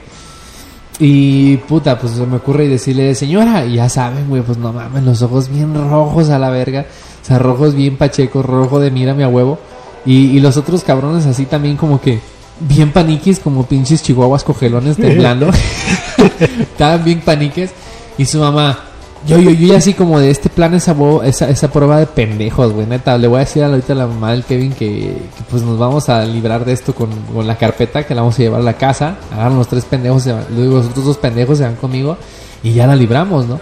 Y 0.98 1.56
puta, 1.58 1.98
pues 1.98 2.12
se 2.12 2.26
me 2.26 2.36
ocurre 2.36 2.68
decirle, 2.68 3.14
señora, 3.14 3.64
y 3.64 3.76
ya 3.76 3.88
saben, 3.88 4.28
güey, 4.28 4.42
pues 4.42 4.58
no 4.58 4.72
mames, 4.72 5.02
los 5.02 5.22
ojos 5.22 5.48
bien 5.48 5.74
rojos 5.74 6.28
a 6.30 6.38
la 6.38 6.50
verga. 6.50 6.86
O 7.22 7.24
sea, 7.24 7.38
rojos 7.38 7.74
bien 7.74 7.96
pachecos, 7.96 8.44
rojo 8.44 8.80
de 8.80 8.90
mira 8.90 9.14
mi 9.14 9.22
a 9.22 9.28
huevo. 9.28 9.58
Y, 10.04 10.36
y 10.36 10.40
los 10.40 10.56
otros 10.56 10.82
cabrones 10.82 11.26
así 11.26 11.44
también 11.44 11.76
como 11.76 12.00
que 12.00 12.20
bien 12.60 12.92
paniques, 12.92 13.40
como 13.40 13.66
pinches 13.66 14.02
chihuahuas 14.02 14.44
cogelones 14.44 14.96
temblando. 14.96 15.50
Estaban 16.60 17.04
bien 17.04 17.20
paniques. 17.20 17.70
Y 18.18 18.26
su 18.26 18.38
mamá, 18.38 18.89
yo, 19.26 19.38
yo, 19.38 19.50
yo 19.50 19.66
ya 19.68 19.76
así 19.76 19.92
como 19.92 20.18
de 20.18 20.30
este 20.30 20.48
plan, 20.48 20.72
esa, 20.74 20.96
esa, 21.24 21.50
esa 21.50 21.68
prueba 21.70 21.98
de 21.98 22.06
pendejos, 22.06 22.72
güey, 22.72 22.86
neta. 22.86 23.18
Le 23.18 23.28
voy 23.28 23.36
a 23.36 23.40
decir 23.40 23.62
ahorita 23.62 23.92
a 23.92 23.96
la 23.96 24.06
mamá 24.06 24.32
del 24.32 24.44
Kevin 24.44 24.72
que, 24.72 25.14
pues 25.50 25.62
nos 25.62 25.78
vamos 25.78 26.08
a 26.08 26.24
librar 26.24 26.64
de 26.64 26.72
esto 26.72 26.94
con, 26.94 27.10
con 27.32 27.46
la 27.46 27.56
carpeta, 27.58 28.06
que 28.06 28.14
la 28.14 28.22
vamos 28.22 28.38
a 28.38 28.42
llevar 28.42 28.60
a 28.60 28.64
la 28.64 28.74
casa. 28.74 29.16
Agarran 29.32 29.58
los 29.58 29.68
tres 29.68 29.84
pendejos, 29.84 30.26
luego 30.26 30.76
los 30.76 30.86
otros 30.86 31.04
dos 31.04 31.18
pendejos 31.18 31.58
se 31.58 31.64
van 31.64 31.76
conmigo 31.76 32.16
y 32.62 32.72
ya 32.72 32.86
la 32.86 32.96
libramos, 32.96 33.46
¿no? 33.46 33.60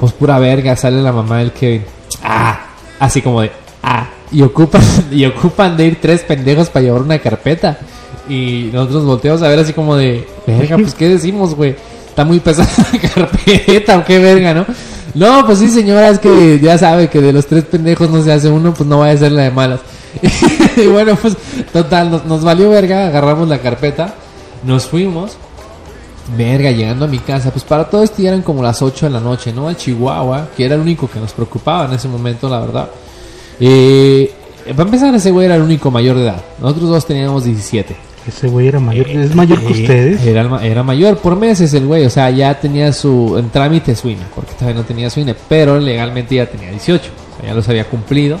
Pues 0.00 0.12
pura 0.12 0.38
verga, 0.38 0.76
sale 0.76 1.02
la 1.02 1.12
mamá 1.12 1.38
del 1.38 1.52
Kevin. 1.52 1.84
Ah, 2.22 2.66
así 2.98 3.20
como 3.20 3.42
de, 3.42 3.50
ah, 3.82 4.08
y 4.32 4.42
ocupan, 4.42 4.82
y 5.10 5.26
ocupan 5.26 5.76
de 5.76 5.86
ir 5.86 6.00
tres 6.00 6.22
pendejos 6.22 6.70
para 6.70 6.84
llevar 6.84 7.02
una 7.02 7.18
carpeta. 7.18 7.78
Y 8.28 8.70
nosotros 8.72 9.04
volteamos 9.04 9.42
a 9.42 9.48
ver 9.48 9.58
así 9.58 9.72
como 9.72 9.94
de, 9.94 10.26
verga, 10.46 10.76
pues 10.76 10.94
qué 10.94 11.08
decimos, 11.08 11.54
güey. 11.54 11.76
Está 12.16 12.24
muy 12.24 12.40
pesada 12.40 12.66
la 12.94 12.98
carpeta 13.10 13.98
o 13.98 14.04
qué 14.06 14.18
verga, 14.18 14.54
¿no? 14.54 14.64
No, 15.12 15.44
pues 15.44 15.58
sí, 15.58 15.68
señora, 15.68 16.08
es 16.08 16.18
que 16.18 16.58
ya 16.58 16.78
sabe 16.78 17.10
que 17.10 17.20
de 17.20 17.30
los 17.30 17.46
tres 17.46 17.64
pendejos 17.64 18.08
no 18.08 18.22
se 18.22 18.32
hace 18.32 18.48
uno, 18.48 18.72
pues 18.72 18.88
no 18.88 19.00
vaya 19.00 19.12
a 19.12 19.18
ser 19.18 19.32
la 19.32 19.42
de 19.42 19.50
malas. 19.50 19.80
y 20.78 20.86
bueno, 20.86 21.14
pues 21.20 21.36
total, 21.74 22.10
nos, 22.10 22.24
nos 22.24 22.42
valió 22.42 22.70
verga, 22.70 23.06
agarramos 23.06 23.50
la 23.50 23.58
carpeta, 23.58 24.14
nos 24.64 24.86
fuimos. 24.86 25.32
Verga, 26.38 26.70
llegando 26.70 27.04
a 27.04 27.08
mi 27.08 27.18
casa, 27.18 27.50
pues 27.50 27.64
para 27.64 27.84
todo 27.84 28.02
esto 28.02 28.22
ya 28.22 28.30
eran 28.30 28.40
como 28.40 28.62
las 28.62 28.80
8 28.80 29.04
de 29.04 29.12
la 29.12 29.20
noche, 29.20 29.52
¿no? 29.52 29.68
Al 29.68 29.76
Chihuahua, 29.76 30.48
que 30.56 30.64
era 30.64 30.74
el 30.74 30.80
único 30.80 31.10
que 31.10 31.20
nos 31.20 31.34
preocupaba 31.34 31.84
en 31.84 31.92
ese 31.92 32.08
momento, 32.08 32.48
la 32.48 32.60
verdad. 32.60 32.88
Eh, 33.60 34.32
para 34.68 34.84
empezar, 34.84 35.14
ese 35.14 35.32
güey 35.32 35.44
era 35.44 35.56
el 35.56 35.62
único 35.62 35.90
mayor 35.90 36.16
de 36.16 36.22
edad. 36.22 36.42
Nosotros 36.62 36.88
dos 36.88 37.04
teníamos 37.04 37.44
17. 37.44 37.94
Ese 38.26 38.48
güey 38.48 38.68
era 38.68 38.80
mayor, 38.80 39.08
es 39.08 39.34
mayor 39.34 39.60
que 39.60 39.68
Eh, 39.68 39.82
ustedes. 39.82 40.26
Era, 40.26 40.64
era 40.64 40.82
mayor 40.82 41.18
por 41.18 41.36
meses 41.36 41.72
el 41.74 41.86
güey, 41.86 42.04
o 42.04 42.10
sea, 42.10 42.30
ya 42.30 42.58
tenía 42.58 42.92
su 42.92 43.36
en 43.38 43.50
trámite 43.50 43.94
su 43.94 44.08
INE, 44.08 44.22
porque 44.34 44.52
todavía 44.54 44.80
no 44.80 44.86
tenía 44.86 45.10
su 45.10 45.20
INE, 45.20 45.34
pero 45.48 45.78
legalmente 45.78 46.34
ya 46.34 46.46
tenía 46.46 46.70
18, 46.70 47.04
o 47.04 47.40
sea, 47.40 47.48
ya 47.48 47.54
los 47.54 47.68
había 47.68 47.84
cumplido. 47.84 48.38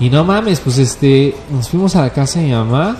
Y 0.00 0.10
no 0.10 0.24
mames, 0.24 0.60
pues 0.60 0.78
este, 0.78 1.34
nos 1.50 1.68
fuimos 1.68 1.94
a 1.96 2.02
la 2.02 2.10
casa 2.10 2.40
de 2.40 2.46
mi 2.46 2.52
mamá 2.52 2.96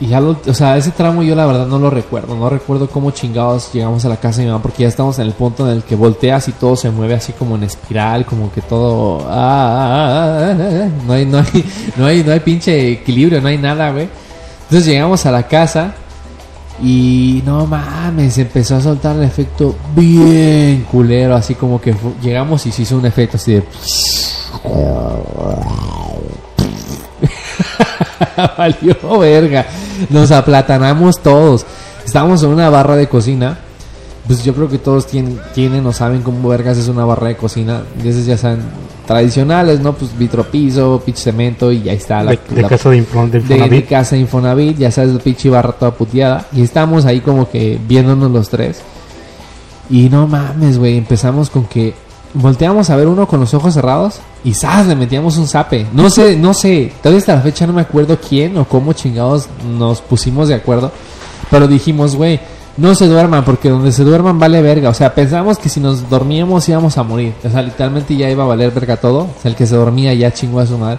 y 0.00 0.06
ya 0.06 0.20
lo, 0.20 0.38
o 0.46 0.54
sea, 0.54 0.76
ese 0.76 0.92
tramo 0.92 1.22
yo 1.24 1.34
la 1.34 1.44
verdad 1.44 1.66
no 1.66 1.78
lo 1.78 1.90
recuerdo, 1.90 2.36
no 2.36 2.48
recuerdo 2.48 2.88
cómo 2.88 3.10
chingados 3.10 3.72
llegamos 3.72 4.04
a 4.04 4.08
la 4.08 4.16
casa 4.16 4.38
de 4.38 4.44
mi 4.44 4.50
mamá, 4.52 4.62
porque 4.62 4.84
ya 4.84 4.88
estamos 4.88 5.18
en 5.18 5.26
el 5.26 5.32
punto 5.32 5.68
en 5.68 5.76
el 5.76 5.82
que 5.82 5.96
volteas 5.96 6.46
y 6.48 6.52
todo 6.52 6.76
se 6.76 6.90
mueve 6.90 7.14
así 7.14 7.32
como 7.32 7.56
en 7.56 7.64
espiral, 7.64 8.24
como 8.24 8.52
que 8.52 8.60
todo, 8.60 9.26
ah, 9.28 9.32
ah, 9.32 10.52
ah, 10.52 10.56
ah, 10.56 10.84
ah, 10.84 10.88
no 11.04 11.12
hay, 11.12 11.26
no 11.26 11.38
hay, 11.38 11.64
no 11.96 12.06
hay, 12.06 12.24
no 12.24 12.32
hay 12.32 12.40
pinche 12.40 12.92
equilibrio, 12.92 13.40
no 13.40 13.48
hay 13.48 13.58
nada, 13.58 13.90
güey. 13.90 14.08
Entonces 14.68 14.86
llegamos 14.86 15.24
a 15.24 15.30
la 15.30 15.44
casa 15.44 15.94
y 16.82 17.42
no 17.46 17.66
mames, 17.66 18.36
empezó 18.36 18.76
a 18.76 18.82
soltar 18.82 19.16
el 19.16 19.22
efecto 19.22 19.74
bien 19.96 20.86
culero, 20.92 21.34
así 21.34 21.54
como 21.54 21.80
que 21.80 21.94
llegamos 22.20 22.66
y 22.66 22.72
se 22.72 22.82
hizo 22.82 22.98
un 22.98 23.06
efecto 23.06 23.38
así 23.38 23.54
de... 23.54 23.64
Valió 28.58 29.18
verga. 29.18 29.64
Nos 30.10 30.30
aplatanamos 30.30 31.18
todos. 31.22 31.64
Estábamos 32.04 32.42
en 32.42 32.50
una 32.50 32.68
barra 32.68 32.94
de 32.94 33.08
cocina. 33.08 33.58
Pues 34.28 34.44
yo 34.44 34.54
creo 34.54 34.68
que 34.68 34.78
todos 34.78 35.06
tienen, 35.08 35.40
tienen 35.54 35.84
o 35.86 35.92
saben 35.92 36.22
cómo 36.22 36.48
vergas 36.48 36.78
es 36.78 36.86
una 36.86 37.04
barra 37.04 37.28
de 37.28 37.36
cocina. 37.36 37.82
Y 38.04 38.08
esas 38.08 38.26
ya 38.26 38.36
saben 38.36 38.60
tradicionales, 39.06 39.80
¿no? 39.80 39.94
Pues 39.94 40.16
vitropiso, 40.18 41.02
pinche 41.04 41.22
cemento 41.22 41.72
y 41.72 41.88
ahí 41.88 41.96
está 41.96 42.22
la, 42.22 42.32
de, 42.32 42.38
de 42.50 42.62
la- 42.62 42.68
casa 42.68 42.90
de, 42.90 42.98
Info- 42.98 43.26
de 43.26 43.40
de, 43.40 43.48
de 43.48 43.54
Infonavit. 43.56 43.88
casa 43.88 44.14
de 44.16 44.20
Infonavit, 44.20 44.76
ya 44.78 44.90
sabes, 44.90 45.14
la 45.14 45.18
pinche 45.20 45.48
barra 45.48 45.72
toda 45.72 45.92
puteada. 45.92 46.46
Y 46.52 46.60
estamos 46.62 47.06
ahí 47.06 47.20
como 47.20 47.48
que 47.50 47.78
viéndonos 47.88 48.30
los 48.30 48.48
tres. 48.50 48.82
Y 49.90 50.10
no 50.10 50.26
mames, 50.26 50.78
güey, 50.78 50.98
empezamos 50.98 51.48
con 51.48 51.64
que 51.64 51.94
volteamos 52.34 52.90
a 52.90 52.96
ver 52.96 53.08
uno 53.08 53.26
con 53.26 53.40
los 53.40 53.54
ojos 53.54 53.72
cerrados 53.72 54.20
y 54.44 54.52
¡zas! 54.52 54.86
le 54.86 54.94
metíamos 54.94 55.38
un 55.38 55.48
zape. 55.48 55.86
No 55.94 56.10
sé, 56.10 56.36
no 56.36 56.52
sé, 56.52 56.92
todavía 57.02 57.20
hasta 57.20 57.34
la 57.36 57.40
fecha 57.40 57.66
no 57.66 57.72
me 57.72 57.80
acuerdo 57.80 58.18
quién 58.20 58.58
o 58.58 58.66
cómo 58.66 58.92
chingados 58.92 59.48
nos 59.78 60.02
pusimos 60.02 60.48
de 60.48 60.54
acuerdo. 60.54 60.92
Pero 61.50 61.66
dijimos, 61.66 62.14
güey, 62.14 62.38
no 62.78 62.94
se 62.94 63.06
duerman 63.06 63.44
porque 63.44 63.68
donde 63.68 63.92
se 63.92 64.04
duerman 64.04 64.38
vale 64.38 64.62
verga. 64.62 64.88
O 64.88 64.94
sea, 64.94 65.14
pensamos 65.14 65.58
que 65.58 65.68
si 65.68 65.80
nos 65.80 66.08
dormíamos 66.08 66.68
íbamos 66.68 66.96
a 66.96 67.02
morir. 67.02 67.34
O 67.44 67.50
sea, 67.50 67.60
literalmente 67.62 68.16
ya 68.16 68.30
iba 68.30 68.44
a 68.44 68.46
valer 68.46 68.70
verga 68.70 68.96
todo. 68.96 69.18
O 69.24 69.30
sea, 69.42 69.50
el 69.50 69.56
que 69.56 69.66
se 69.66 69.76
dormía 69.76 70.14
ya 70.14 70.32
chingó 70.32 70.60
a 70.60 70.66
su 70.66 70.78
madre. 70.78 70.98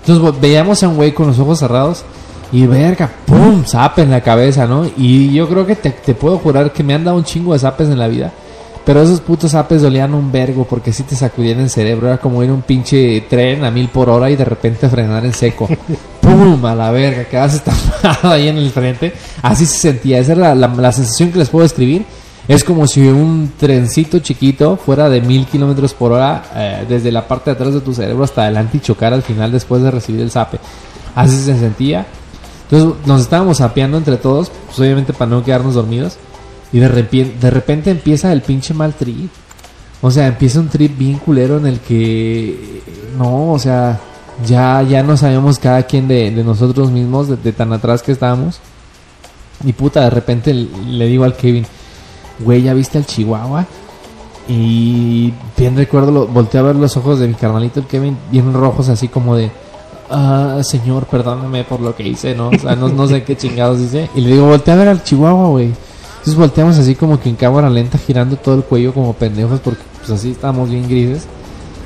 Entonces 0.00 0.22
vo- 0.24 0.34
veíamos 0.40 0.82
a 0.82 0.88
un 0.88 0.96
güey 0.96 1.12
con 1.14 1.28
los 1.28 1.38
ojos 1.38 1.60
cerrados 1.60 2.04
y 2.50 2.66
verga, 2.66 3.08
¡pum! 3.24 3.64
Zape 3.64 4.02
en 4.02 4.10
la 4.10 4.20
cabeza, 4.20 4.66
¿no? 4.66 4.84
Y 4.96 5.32
yo 5.32 5.48
creo 5.48 5.64
que 5.64 5.76
te, 5.76 5.90
puedo 6.14 6.38
jurar 6.38 6.72
que 6.72 6.82
me 6.82 6.92
han 6.92 7.04
dado 7.04 7.16
un 7.16 7.24
chingo 7.24 7.52
de 7.54 7.60
zapes 7.60 7.88
en 7.88 7.98
la 7.98 8.08
vida. 8.08 8.30
Pero 8.84 9.00
esos 9.00 9.20
putos 9.20 9.54
apes 9.54 9.80
dolían 9.80 10.12
un 10.12 10.32
vergo 10.32 10.64
porque 10.68 10.92
si 10.92 11.04
te 11.04 11.14
sacudían 11.14 11.60
el 11.60 11.70
cerebro. 11.70 12.08
Era 12.08 12.18
como 12.18 12.42
ir 12.42 12.50
un 12.50 12.62
pinche 12.62 13.20
tren 13.30 13.64
a 13.64 13.70
mil 13.70 13.88
por 13.88 14.10
hora 14.10 14.28
y 14.28 14.34
de 14.34 14.44
repente 14.44 14.88
frenar 14.88 15.24
en 15.24 15.32
seco. 15.32 15.68
¡Pum! 16.22 16.64
A 16.64 16.74
la 16.74 16.90
verga, 16.90 17.24
quedas 17.24 17.54
estampado 17.54 18.32
ahí 18.32 18.48
en 18.48 18.56
el 18.56 18.70
frente. 18.70 19.12
Así 19.42 19.66
se 19.66 19.76
sentía. 19.78 20.18
Esa 20.18 20.32
era 20.32 20.54
la, 20.54 20.68
la- 20.68 20.74
la 20.82 20.92
sensación 20.92 21.30
que 21.32 21.38
les 21.38 21.48
puedo 21.50 21.64
describir. 21.64 22.04
Es 22.48 22.64
como 22.64 22.86
si 22.88 23.06
un 23.06 23.52
trencito 23.58 24.18
chiquito 24.18 24.76
fuera 24.76 25.08
de 25.08 25.20
mil 25.20 25.46
kilómetros 25.46 25.94
por 25.94 26.10
hora 26.12 26.42
eh, 26.56 26.84
desde 26.88 27.12
la 27.12 27.28
parte 27.28 27.50
de 27.50 27.54
atrás 27.54 27.74
de 27.74 27.80
tu 27.80 27.94
cerebro 27.94 28.24
hasta 28.24 28.42
adelante 28.42 28.78
y 28.78 28.80
chocar 28.80 29.12
al 29.12 29.22
final 29.22 29.52
después 29.52 29.82
de 29.82 29.90
recibir 29.92 30.20
el 30.22 30.30
zape. 30.30 30.58
Así 31.14 31.36
se 31.36 31.56
sentía. 31.58 32.04
Entonces 32.70 33.06
nos 33.06 33.20
estábamos 33.20 33.58
sapeando 33.58 33.96
entre 33.98 34.16
todos, 34.16 34.50
pues 34.66 34.78
obviamente 34.80 35.12
para 35.12 35.30
no 35.30 35.44
quedarnos 35.44 35.74
dormidos. 35.74 36.16
Y 36.72 36.78
de 36.80 36.88
repente, 36.88 37.36
de 37.40 37.50
repente 37.50 37.90
empieza 37.90 38.32
el 38.32 38.40
pinche 38.42 38.72
mal 38.74 38.94
trip. 38.94 39.30
O 40.00 40.10
sea, 40.10 40.26
empieza 40.26 40.58
un 40.58 40.68
trip 40.68 40.98
bien 40.98 41.18
culero 41.18 41.58
en 41.58 41.66
el 41.66 41.78
que... 41.78 42.82
No, 43.16 43.52
o 43.52 43.58
sea, 43.58 44.00
ya, 44.46 44.82
ya 44.82 45.02
no 45.02 45.16
sabíamos 45.16 45.58
cada 45.58 45.82
quien 45.84 46.08
de, 46.08 46.30
nosotros 46.30 46.90
mismos, 46.90 47.28
de, 47.42 47.52
tan 47.52 47.72
atrás 47.72 48.02
que 48.02 48.12
estábamos. 48.12 48.58
Y 49.64 49.72
puta, 49.72 50.00
de 50.02 50.10
repente 50.10 50.52
le 50.54 51.06
digo 51.06 51.24
al 51.24 51.36
Kevin, 51.36 51.66
güey, 52.40 52.62
¿ya 52.62 52.74
viste 52.74 52.98
al 52.98 53.06
Chihuahua? 53.06 53.66
Y 54.48 55.32
bien 55.56 55.76
recuerdo, 55.76 56.10
lo, 56.10 56.26
volteé 56.26 56.60
a 56.60 56.64
ver 56.64 56.76
los 56.76 56.96
ojos 56.96 57.20
de 57.20 57.28
mi 57.28 57.34
carnalito, 57.34 57.86
Kevin, 57.86 58.16
bien 58.30 58.52
rojos, 58.52 58.88
así 58.88 59.06
como 59.06 59.36
de, 59.36 59.52
ah, 60.10 60.58
señor, 60.62 61.06
perdóname 61.06 61.62
por 61.64 61.80
lo 61.80 61.94
que 61.94 62.02
hice, 62.08 62.34
¿no? 62.34 62.48
O 62.48 62.58
sea, 62.58 62.74
no, 62.74 62.88
no 62.88 63.06
sé 63.06 63.22
qué 63.22 63.36
chingados 63.36 63.80
hice. 63.80 64.10
Y 64.14 64.20
le 64.20 64.30
digo, 64.32 64.46
volteé 64.46 64.74
a 64.74 64.76
ver 64.76 64.88
al 64.88 65.04
Chihuahua, 65.04 65.48
güey. 65.48 65.72
Entonces 66.22 66.36
volteamos 66.36 66.78
así 66.78 66.94
como 66.94 67.20
que 67.20 67.28
en 67.28 67.36
cámara 67.36 67.70
lenta, 67.70 67.98
girando 67.98 68.36
todo 68.36 68.56
el 68.56 68.64
cuello 68.64 68.92
como 68.92 69.12
pendejos, 69.12 69.60
porque 69.60 69.82
pues 69.98 70.10
así 70.10 70.30
estábamos 70.30 70.70
bien 70.70 70.88
grises. 70.88 71.26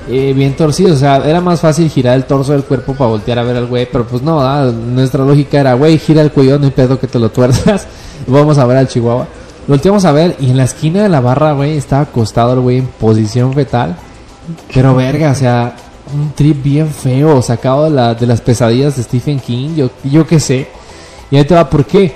Eh, 0.09 0.33
bien 0.35 0.55
torcidos, 0.55 0.93
o 0.93 0.97
sea, 1.01 1.17
era 1.29 1.41
más 1.41 1.61
fácil 1.61 1.91
girar 1.91 2.15
el 2.15 2.25
torso 2.27 2.53
del 2.53 2.63
cuerpo 2.63 2.95
para 2.95 3.11
voltear 3.11 3.41
a 3.41 3.43
ver 3.43 3.57
al 3.57 3.67
güey, 3.67 3.89
pero 3.91 4.07
pues 4.07 4.23
no, 4.23 4.41
nuestra 4.71 5.25
lógica 5.25 5.59
era, 5.59 5.75
güey, 5.75 5.99
gira 5.99 6.23
el 6.23 6.31
cuello, 6.31 6.59
no 6.61 6.67
hay 6.67 6.71
pedo 6.71 6.99
que 7.01 7.09
te 7.09 7.19
lo 7.19 7.29
tuerzas, 7.31 7.89
vamos 8.29 8.57
a 8.59 8.67
ver 8.67 8.77
al 8.77 8.87
chihuahua. 8.89 9.27
Lo 9.67 9.73
volteamos 9.75 10.05
a 10.05 10.13
ver 10.13 10.37
y 10.39 10.51
en 10.51 10.57
la 10.59 10.63
esquina 10.65 11.03
de 11.03 11.09
la 11.09 11.21
barra, 11.21 11.55
güey, 11.55 11.77
estaba 11.77 12.03
acostado 12.03 12.53
el 12.53 12.61
güey 12.61 12.79
en 12.79 12.87
posición 12.87 13.53
fetal, 13.53 13.97
pero 14.73 14.95
verga, 14.95 15.33
o 15.33 15.35
sea, 15.35 15.75
un 16.15 16.31
trip 16.37 16.63
bien 16.63 16.89
feo, 16.89 17.43
sacado 17.43 17.85
de, 17.85 17.91
la- 17.91 18.15
de 18.15 18.27
las 18.29 18.41
pesadillas 18.41 18.97
de 18.97 19.03
Stephen 19.03 19.41
King, 19.41 19.75
yo, 19.75 19.91
yo 20.05 20.25
qué 20.25 20.39
sé. 20.39 20.69
Y 21.33 21.37
ahí 21.37 21.45
te 21.45 21.57
va, 21.57 21.69
¿por 21.69 21.85
qué? 21.85 22.15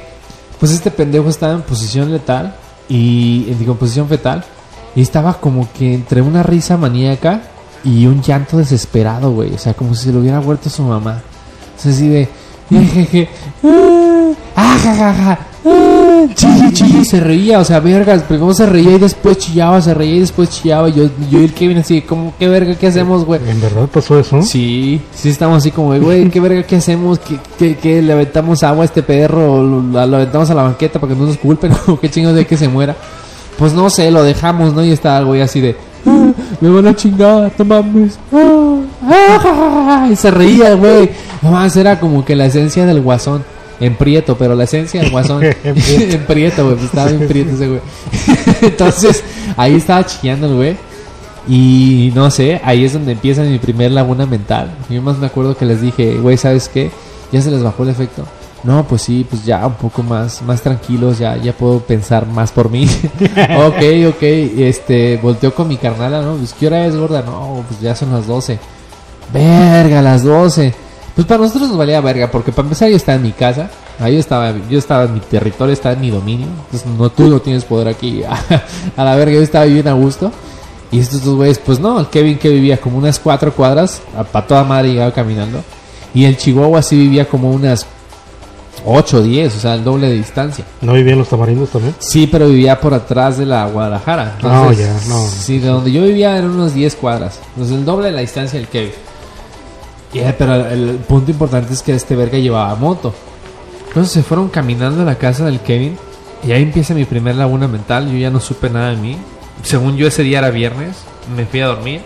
Pues 0.61 0.70
este 0.70 0.92
pendejo 0.92 1.29
estaba 1.29 1.55
en 1.55 1.62
posición 1.62 2.12
letal 2.12 2.55
y 2.88 3.46
en 3.50 3.74
posición 3.74 4.07
fetal 4.07 4.44
y 4.94 5.03
estaba 5.03 5.35
como 5.35 5.68
que 5.76 5.92
entre 5.94 6.22
una 6.22 6.44
risa 6.44 6.76
maníaca 6.76 7.40
y 7.84 8.06
un 8.06 8.22
llanto 8.22 8.56
desesperado, 8.58 9.32
güey. 9.32 9.52
O 9.54 9.58
sea, 9.58 9.74
como 9.74 9.94
si 9.94 10.06
se 10.06 10.12
lo 10.12 10.20
hubiera 10.20 10.38
vuelto 10.40 10.68
su 10.70 10.82
mamá. 10.82 11.20
O 11.76 11.80
sea, 11.82 11.92
así 11.92 12.08
de. 12.08 12.28
jejeje, 12.70 13.28
ah, 14.56 15.38
chille, 16.34 16.72
chille, 16.72 17.04
se 17.04 17.20
reía, 17.20 17.58
o 17.58 17.64
sea, 17.64 17.80
vergas, 17.80 18.22
primero 18.22 18.52
se 18.54 18.66
reía 18.66 18.92
y 18.92 18.98
después 18.98 19.38
chillaba, 19.38 19.80
se 19.80 19.94
reía 19.94 20.16
y 20.16 20.20
después 20.20 20.50
chillaba. 20.50 20.88
Y 20.88 20.92
yo, 20.92 21.04
yo 21.30 21.40
y 21.40 21.44
el 21.44 21.52
Kevin 21.52 21.78
así, 21.78 22.02
como, 22.02 22.32
¿qué 22.38 22.48
verga, 22.48 22.74
qué 22.76 22.86
hacemos, 22.86 23.24
güey? 23.24 23.40
¿En 23.48 23.60
verdad 23.60 23.88
pasó 23.92 24.18
eso? 24.18 24.42
Sí, 24.42 25.00
sí 25.14 25.28
estamos 25.30 25.58
así 25.58 25.70
como, 25.70 25.98
güey, 25.98 26.28
¿qué 26.30 26.40
verga 26.40 26.62
qué 26.62 26.76
hacemos? 26.76 27.18
¿Qué, 27.18 27.38
qué, 27.58 27.76
qué, 27.76 28.02
le 28.02 28.12
aventamos 28.12 28.62
agua 28.62 28.82
a 28.82 28.86
este 28.86 29.02
perro? 29.02 29.54
¿O 29.54 29.62
¿Lo, 29.62 30.06
lo 30.06 30.16
aventamos 30.16 30.50
a 30.50 30.54
la 30.54 30.62
banqueta 30.62 31.00
para 31.00 31.12
que 31.12 31.18
no 31.18 31.26
nos 31.26 31.38
culpen? 31.38 31.72
¿O 31.86 31.98
qué 31.98 32.10
chingados 32.10 32.36
de 32.36 32.46
que 32.46 32.56
se 32.56 32.68
muera? 32.68 32.96
Pues 33.58 33.72
no 33.72 33.90
sé, 33.90 34.10
lo 34.10 34.22
dejamos, 34.22 34.72
¿no? 34.74 34.84
Y 34.84 34.92
está 34.92 35.20
güey 35.22 35.40
así 35.42 35.60
de, 35.60 35.70
"Ah, 35.70 35.89
me 36.60 36.68
van 36.68 36.86
a 36.86 36.94
chingar, 36.94 37.52
no 37.58 37.64
mames. 37.64 38.18
Ah, 38.32 38.80
ah, 39.02 39.38
ja, 39.42 39.54
ja, 39.54 39.84
ja", 39.84 40.08
y 40.12 40.16
se 40.16 40.30
reía, 40.30 40.74
güey. 40.74 41.10
Nomás 41.42 41.76
era 41.76 41.98
como 41.98 42.24
que 42.24 42.36
la 42.36 42.46
esencia 42.46 42.86
del 42.86 43.00
guasón. 43.00 43.44
En 43.80 43.94
prieto, 43.94 44.36
pero 44.36 44.54
la 44.54 44.64
esencia 44.64 45.00
del 45.00 45.10
guasón. 45.10 45.42
En 45.64 45.74
prieto. 46.24 46.62
en 46.62 46.66
güey. 46.66 46.76
pues 46.76 46.84
estaba 46.84 47.10
bien 47.10 47.26
prieto 47.26 47.54
ese 47.54 47.68
güey. 47.68 47.80
Entonces, 48.62 49.24
ahí 49.56 49.74
estaba 49.74 50.04
chillando 50.04 50.46
el 50.48 50.54
güey. 50.54 50.76
Y 51.48 52.12
no 52.14 52.30
sé, 52.30 52.60
ahí 52.62 52.84
es 52.84 52.92
donde 52.92 53.12
empieza 53.12 53.42
mi 53.42 53.58
primer 53.58 53.90
laguna 53.90 54.26
mental. 54.26 54.70
Yo 54.90 55.00
más 55.00 55.18
me 55.18 55.26
acuerdo 55.26 55.56
que 55.56 55.64
les 55.64 55.80
dije, 55.80 56.18
güey, 56.18 56.36
¿sabes 56.36 56.68
qué? 56.68 56.90
Ya 57.32 57.40
se 57.40 57.50
les 57.50 57.62
bajó 57.62 57.82
el 57.84 57.88
efecto. 57.88 58.24
No, 58.64 58.84
pues 58.84 59.02
sí, 59.02 59.26
pues 59.28 59.44
ya 59.44 59.66
un 59.66 59.74
poco 59.74 60.02
más, 60.02 60.42
más 60.42 60.60
tranquilos, 60.60 61.18
ya, 61.18 61.36
ya 61.36 61.52
puedo 61.52 61.80
pensar 61.80 62.26
más 62.26 62.52
por 62.52 62.70
mí. 62.70 62.84
ok, 63.66 64.08
ok, 64.08 64.22
este, 64.22 65.16
volteo 65.16 65.54
con 65.54 65.66
mi 65.68 65.76
carnala, 65.76 66.20
¿no? 66.20 66.34
Pues, 66.34 66.52
¿qué 66.52 66.66
hora 66.66 66.86
es, 66.86 66.94
gorda? 66.94 67.22
No, 67.22 67.64
pues 67.66 67.80
ya 67.80 67.94
son 67.94 68.12
las 68.12 68.26
12. 68.26 68.58
Verga, 69.32 70.02
las 70.02 70.24
12. 70.24 70.74
Pues 71.14 71.26
para 71.26 71.42
nosotros 71.42 71.68
nos 71.68 71.78
valía 71.78 72.00
verga, 72.00 72.30
porque 72.30 72.52
para 72.52 72.66
empezar 72.66 72.88
yo 72.88 72.96
estaba 72.96 73.16
en 73.16 73.22
mi 73.22 73.32
casa, 73.32 73.70
ahí 73.98 74.16
estaba, 74.16 74.54
yo 74.68 74.78
estaba 74.78 75.04
en 75.04 75.14
mi 75.14 75.20
territorio, 75.20 75.72
estaba 75.72 75.94
en 75.94 76.00
mi 76.00 76.10
dominio, 76.10 76.46
entonces 76.46 76.86
no 76.86 77.10
tú 77.10 77.28
no 77.28 77.40
tienes 77.40 77.64
poder 77.64 77.88
aquí, 77.88 78.22
a 78.96 79.04
la 79.04 79.16
verga, 79.16 79.34
yo 79.34 79.42
estaba 79.42 79.64
bien 79.64 79.88
a 79.88 79.92
gusto. 79.92 80.30
Y 80.92 80.98
estos 80.98 81.24
dos 81.24 81.36
güeyes, 81.36 81.58
pues 81.58 81.78
no, 81.78 82.00
el 82.00 82.08
Kevin 82.08 82.36
que 82.36 82.48
vivía 82.48 82.80
como 82.80 82.98
unas 82.98 83.18
cuatro 83.20 83.52
cuadras, 83.52 84.02
a 84.16 84.24
pa' 84.24 84.46
toda 84.46 84.64
madre 84.64 84.88
llegaba 84.88 85.12
caminando. 85.12 85.62
Y 86.12 86.24
el 86.24 86.36
Chihuahua 86.36 86.82
sí 86.82 86.96
vivía 86.96 87.28
como 87.28 87.52
unas 87.52 87.86
8 88.84 89.16
o 89.18 89.22
10, 89.22 89.56
o 89.56 89.60
sea, 89.60 89.74
el 89.74 89.84
doble 89.84 90.08
de 90.08 90.14
distancia. 90.14 90.64
¿No 90.80 90.92
vivían 90.92 91.18
los 91.18 91.28
tamarindos 91.28 91.70
también? 91.70 91.94
Sí, 91.98 92.26
pero 92.26 92.48
vivía 92.48 92.80
por 92.80 92.94
atrás 92.94 93.38
de 93.38 93.46
la 93.46 93.66
Guadalajara. 93.66 94.36
Ah, 94.42 94.70
ya, 94.76 94.92
no. 95.08 95.26
Sí, 95.26 95.58
de 95.58 95.68
donde 95.68 95.92
yo 95.92 96.02
vivía 96.02 96.36
eran 96.36 96.50
unos 96.50 96.74
10 96.74 96.96
cuadras. 96.96 97.40
Entonces 97.50 97.76
el 97.76 97.84
doble 97.84 98.06
de 98.06 98.12
la 98.12 98.20
distancia 98.20 98.58
del 98.58 98.68
Kevin. 98.68 98.92
Yeah, 100.12 100.34
pero 100.36 100.54
el 100.54 100.96
punto 101.06 101.30
importante 101.30 101.72
es 101.72 101.82
que 101.82 101.94
este 101.94 102.16
verga 102.16 102.38
llevaba 102.38 102.74
moto. 102.74 103.14
Entonces 103.88 104.12
se 104.12 104.22
fueron 104.22 104.48
caminando 104.48 105.02
a 105.02 105.04
la 105.04 105.16
casa 105.16 105.44
del 105.44 105.60
Kevin. 105.60 105.96
Y 106.46 106.52
ahí 106.52 106.62
empieza 106.62 106.94
mi 106.94 107.04
primer 107.04 107.36
laguna 107.36 107.68
mental. 107.68 108.10
Yo 108.10 108.18
ya 108.18 108.30
no 108.30 108.40
supe 108.40 108.70
nada 108.70 108.90
de 108.90 108.96
mí. 108.96 109.16
Según 109.62 109.96
yo 109.96 110.06
ese 110.06 110.22
día 110.22 110.38
era 110.38 110.50
viernes. 110.50 110.96
Me 111.36 111.46
fui 111.46 111.60
a 111.60 111.66
dormir. 111.66 112.00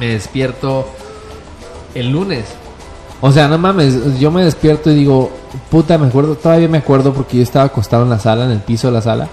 Me 0.00 0.08
despierto 0.08 0.88
el 1.94 2.10
lunes. 2.10 2.46
O 3.20 3.32
sea, 3.32 3.48
no 3.48 3.58
mames, 3.58 4.18
yo 4.20 4.30
me 4.30 4.44
despierto 4.44 4.90
y 4.90 4.94
digo, 4.94 5.30
puta, 5.70 5.98
me 5.98 6.06
acuerdo, 6.06 6.36
todavía 6.36 6.68
me 6.68 6.78
acuerdo 6.78 7.12
porque 7.12 7.38
yo 7.38 7.42
estaba 7.42 7.64
acostado 7.64 8.04
en 8.04 8.10
la 8.10 8.18
sala, 8.18 8.44
en 8.44 8.52
el 8.52 8.60
piso 8.60 8.88
de 8.88 8.92
la 8.92 9.02
sala. 9.02 9.28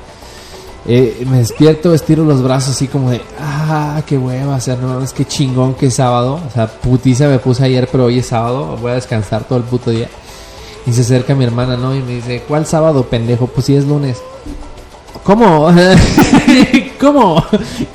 Eh, 0.87 1.25
me 1.27 1.37
despierto, 1.37 1.93
estiro 1.93 2.23
los 2.25 2.43
brazos 2.43 2.75
así 2.75 2.87
como 2.87 3.09
de, 3.11 3.21
ah, 3.39 4.01
qué 4.05 4.17
hueva, 4.17 4.55
o 4.55 4.59
sea, 4.59 4.75
no 4.75 4.87
mames, 4.87 5.13
qué 5.13 5.25
chingón 5.25 5.75
que 5.75 5.87
es 5.87 5.95
sábado. 5.95 6.39
O 6.47 6.51
sea, 6.51 6.67
putiza 6.67 7.27
me 7.27 7.39
puse 7.39 7.63
ayer, 7.63 7.87
pero 7.91 8.05
hoy 8.05 8.19
es 8.19 8.27
sábado, 8.27 8.77
voy 8.81 8.91
a 8.91 8.95
descansar 8.95 9.43
todo 9.43 9.59
el 9.59 9.65
puto 9.65 9.91
día. 9.91 10.09
Y 10.87 10.93
se 10.93 11.01
acerca 11.01 11.33
mi 11.33 11.43
hermana, 11.43 11.77
¿no? 11.77 11.95
Y 11.95 12.01
me 12.01 12.15
dice, 12.15 12.43
¿cuál 12.47 12.65
sábado, 12.65 13.03
pendejo? 13.03 13.47
Pues 13.47 13.65
sí 13.65 13.75
es 13.75 13.85
lunes. 13.85 14.21
¿Cómo? 15.23 15.73
¿Cómo? 17.01 17.43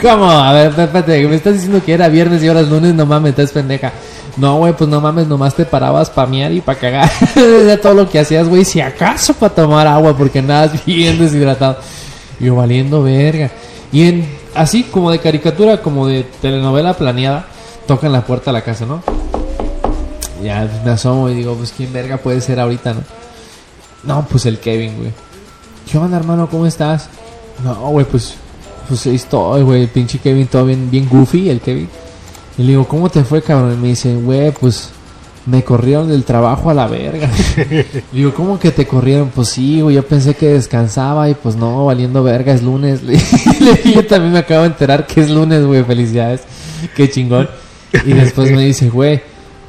¿Cómo? 0.02 0.30
A 0.30 0.52
ver, 0.52 0.68
espérate, 0.68 1.28
me 1.28 1.36
estás 1.36 1.54
diciendo 1.54 1.80
que 1.84 1.94
era 1.94 2.08
viernes 2.08 2.42
y 2.42 2.48
ahora 2.48 2.60
es 2.60 2.68
lunes, 2.68 2.92
no 2.94 3.06
mames, 3.06 3.30
estás 3.30 3.52
pendeja. 3.52 3.92
No, 4.40 4.56
güey, 4.56 4.72
pues 4.72 4.88
no 4.88 5.02
mames, 5.02 5.26
nomás 5.26 5.54
te 5.54 5.66
parabas 5.66 6.08
pa' 6.08 6.24
mear 6.24 6.50
y 6.50 6.62
pa' 6.62 6.74
cagar. 6.74 7.10
Era 7.36 7.78
todo 7.78 7.92
lo 7.92 8.08
que 8.08 8.18
hacías, 8.18 8.48
güey, 8.48 8.64
si 8.64 8.80
acaso 8.80 9.34
para 9.34 9.54
tomar 9.54 9.86
agua, 9.86 10.16
porque 10.16 10.40
nada 10.40 10.72
bien 10.86 11.18
deshidratado. 11.18 11.76
Yo 12.40 12.54
valiendo 12.54 13.02
verga. 13.02 13.50
Y 13.92 14.04
en, 14.04 14.26
así 14.54 14.84
como 14.84 15.10
de 15.10 15.18
caricatura, 15.18 15.82
como 15.82 16.06
de 16.06 16.22
telenovela 16.22 16.94
planeada, 16.94 17.44
tocan 17.86 18.12
la 18.12 18.22
puerta 18.24 18.46
de 18.50 18.54
la 18.54 18.64
casa, 18.64 18.86
¿no? 18.86 19.02
Ya 20.42 20.66
me 20.86 20.92
asomo 20.92 21.28
y 21.28 21.34
digo, 21.34 21.54
pues 21.54 21.74
quién 21.76 21.92
verga 21.92 22.16
puede 22.16 22.40
ser 22.40 22.60
ahorita, 22.60 22.94
¿no? 22.94 23.02
No, 24.04 24.26
pues 24.26 24.46
el 24.46 24.58
Kevin, 24.58 24.96
güey. 24.96 25.12
¿Qué 25.90 25.98
onda, 25.98 26.16
hermano? 26.16 26.48
¿Cómo 26.48 26.64
estás? 26.66 27.10
No, 27.62 27.74
güey, 27.90 28.06
pues, 28.06 28.36
pues 28.88 29.04
ahí 29.04 29.16
estoy, 29.16 29.60
güey. 29.60 29.82
El 29.82 29.88
pinche 29.88 30.18
Kevin, 30.18 30.46
todo 30.46 30.64
bien, 30.64 30.90
bien 30.90 31.06
goofy, 31.10 31.50
el 31.50 31.60
Kevin. 31.60 31.90
Y 32.58 32.62
le 32.62 32.68
digo, 32.70 32.86
¿cómo 32.86 33.08
te 33.08 33.24
fue, 33.24 33.42
cabrón? 33.42 33.74
Y 33.74 33.76
me 33.76 33.88
dice, 33.88 34.14
güey, 34.14 34.50
pues 34.52 34.90
me 35.46 35.64
corrieron 35.64 36.08
del 36.08 36.24
trabajo 36.24 36.70
a 36.70 36.74
la 36.74 36.86
verga. 36.86 37.28
le 37.56 38.02
digo, 38.12 38.34
¿cómo 38.34 38.58
que 38.58 38.70
te 38.70 38.86
corrieron? 38.86 39.30
Pues 39.30 39.48
sí, 39.48 39.80
güey, 39.80 39.96
yo 39.96 40.06
pensé 40.06 40.34
que 40.34 40.48
descansaba 40.48 41.28
y 41.28 41.34
pues 41.34 41.56
no, 41.56 41.86
valiendo 41.86 42.22
verga, 42.22 42.52
es 42.52 42.62
lunes. 42.62 43.02
Le 43.04 43.12
dije, 43.12 43.92
yo 43.94 44.06
también 44.06 44.32
me 44.32 44.38
acabo 44.40 44.62
de 44.62 44.68
enterar 44.68 45.06
que 45.06 45.20
es 45.20 45.30
lunes, 45.30 45.64
güey, 45.64 45.82
felicidades. 45.84 46.42
Qué 46.94 47.10
chingón. 47.10 47.48
Y 48.04 48.12
después 48.12 48.50
me 48.52 48.64
dice, 48.64 48.88
güey, 48.88 49.20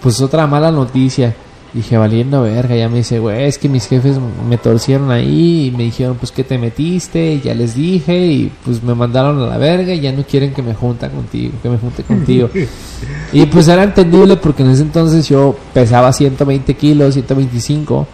pues 0.02 0.22
otra 0.22 0.46
mala 0.48 0.72
noticia. 0.72 1.36
Dije, 1.74 1.98
valiendo 1.98 2.42
verga, 2.42 2.76
ya 2.76 2.90
me 2.90 2.98
dice, 2.98 3.20
güey, 3.20 3.46
es 3.46 3.58
que 3.58 3.70
mis 3.70 3.88
jefes 3.88 4.18
me 4.50 4.58
torcieron 4.58 5.10
ahí 5.10 5.68
y 5.68 5.72
me 5.72 5.84
dijeron, 5.84 6.18
pues 6.18 6.30
que 6.34 6.44
te 6.44 6.58
metiste, 6.58 7.36
y 7.36 7.42
ya 7.42 7.54
les 7.54 7.76
dije, 7.76 8.26
y 8.26 8.52
pues 8.66 8.84
me 8.84 8.94
mandaron 8.94 9.42
a 9.42 9.48
la 9.48 9.58
verga 9.58 9.94
y 9.94 10.02
ya 10.02 10.12
no 10.12 10.24
quieren 10.24 10.54
que 10.54 10.62
me 10.62 10.74
junta 10.74 11.10
contigo, 11.10 11.54
que 11.64 11.70
me 11.70 11.78
junte 11.78 12.04
contigo. 12.04 12.50
y 13.32 13.46
pues 13.46 13.70
era 13.70 13.84
entendible 13.84 14.36
porque 14.36 14.64
en 14.64 14.72
ese 14.72 14.82
entonces 14.82 15.30
yo 15.30 15.56
pesaba 15.74 16.12
120 16.12 16.74
kilos, 16.74 17.14
125, 17.14 18.06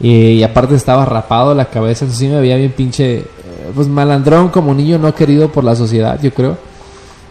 y, 0.00 0.10
y 0.10 0.42
aparte 0.42 0.74
estaba 0.74 1.04
rapado 1.04 1.54
la 1.54 1.66
cabeza, 1.66 2.06
entonces 2.06 2.18
sí 2.18 2.28
me 2.28 2.40
veía 2.40 2.56
bien 2.56 2.72
pinche, 2.72 3.18
eh, 3.18 3.26
pues 3.74 3.88
malandrón 3.88 4.48
como 4.48 4.72
niño 4.72 4.98
no 4.98 5.14
querido 5.14 5.52
por 5.52 5.64
la 5.64 5.76
sociedad, 5.76 6.18
yo 6.22 6.32
creo. 6.32 6.56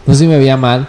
No 0.06 0.14
sé 0.14 0.20
si 0.20 0.26
me 0.28 0.38
veía 0.38 0.56
mal. 0.56 0.88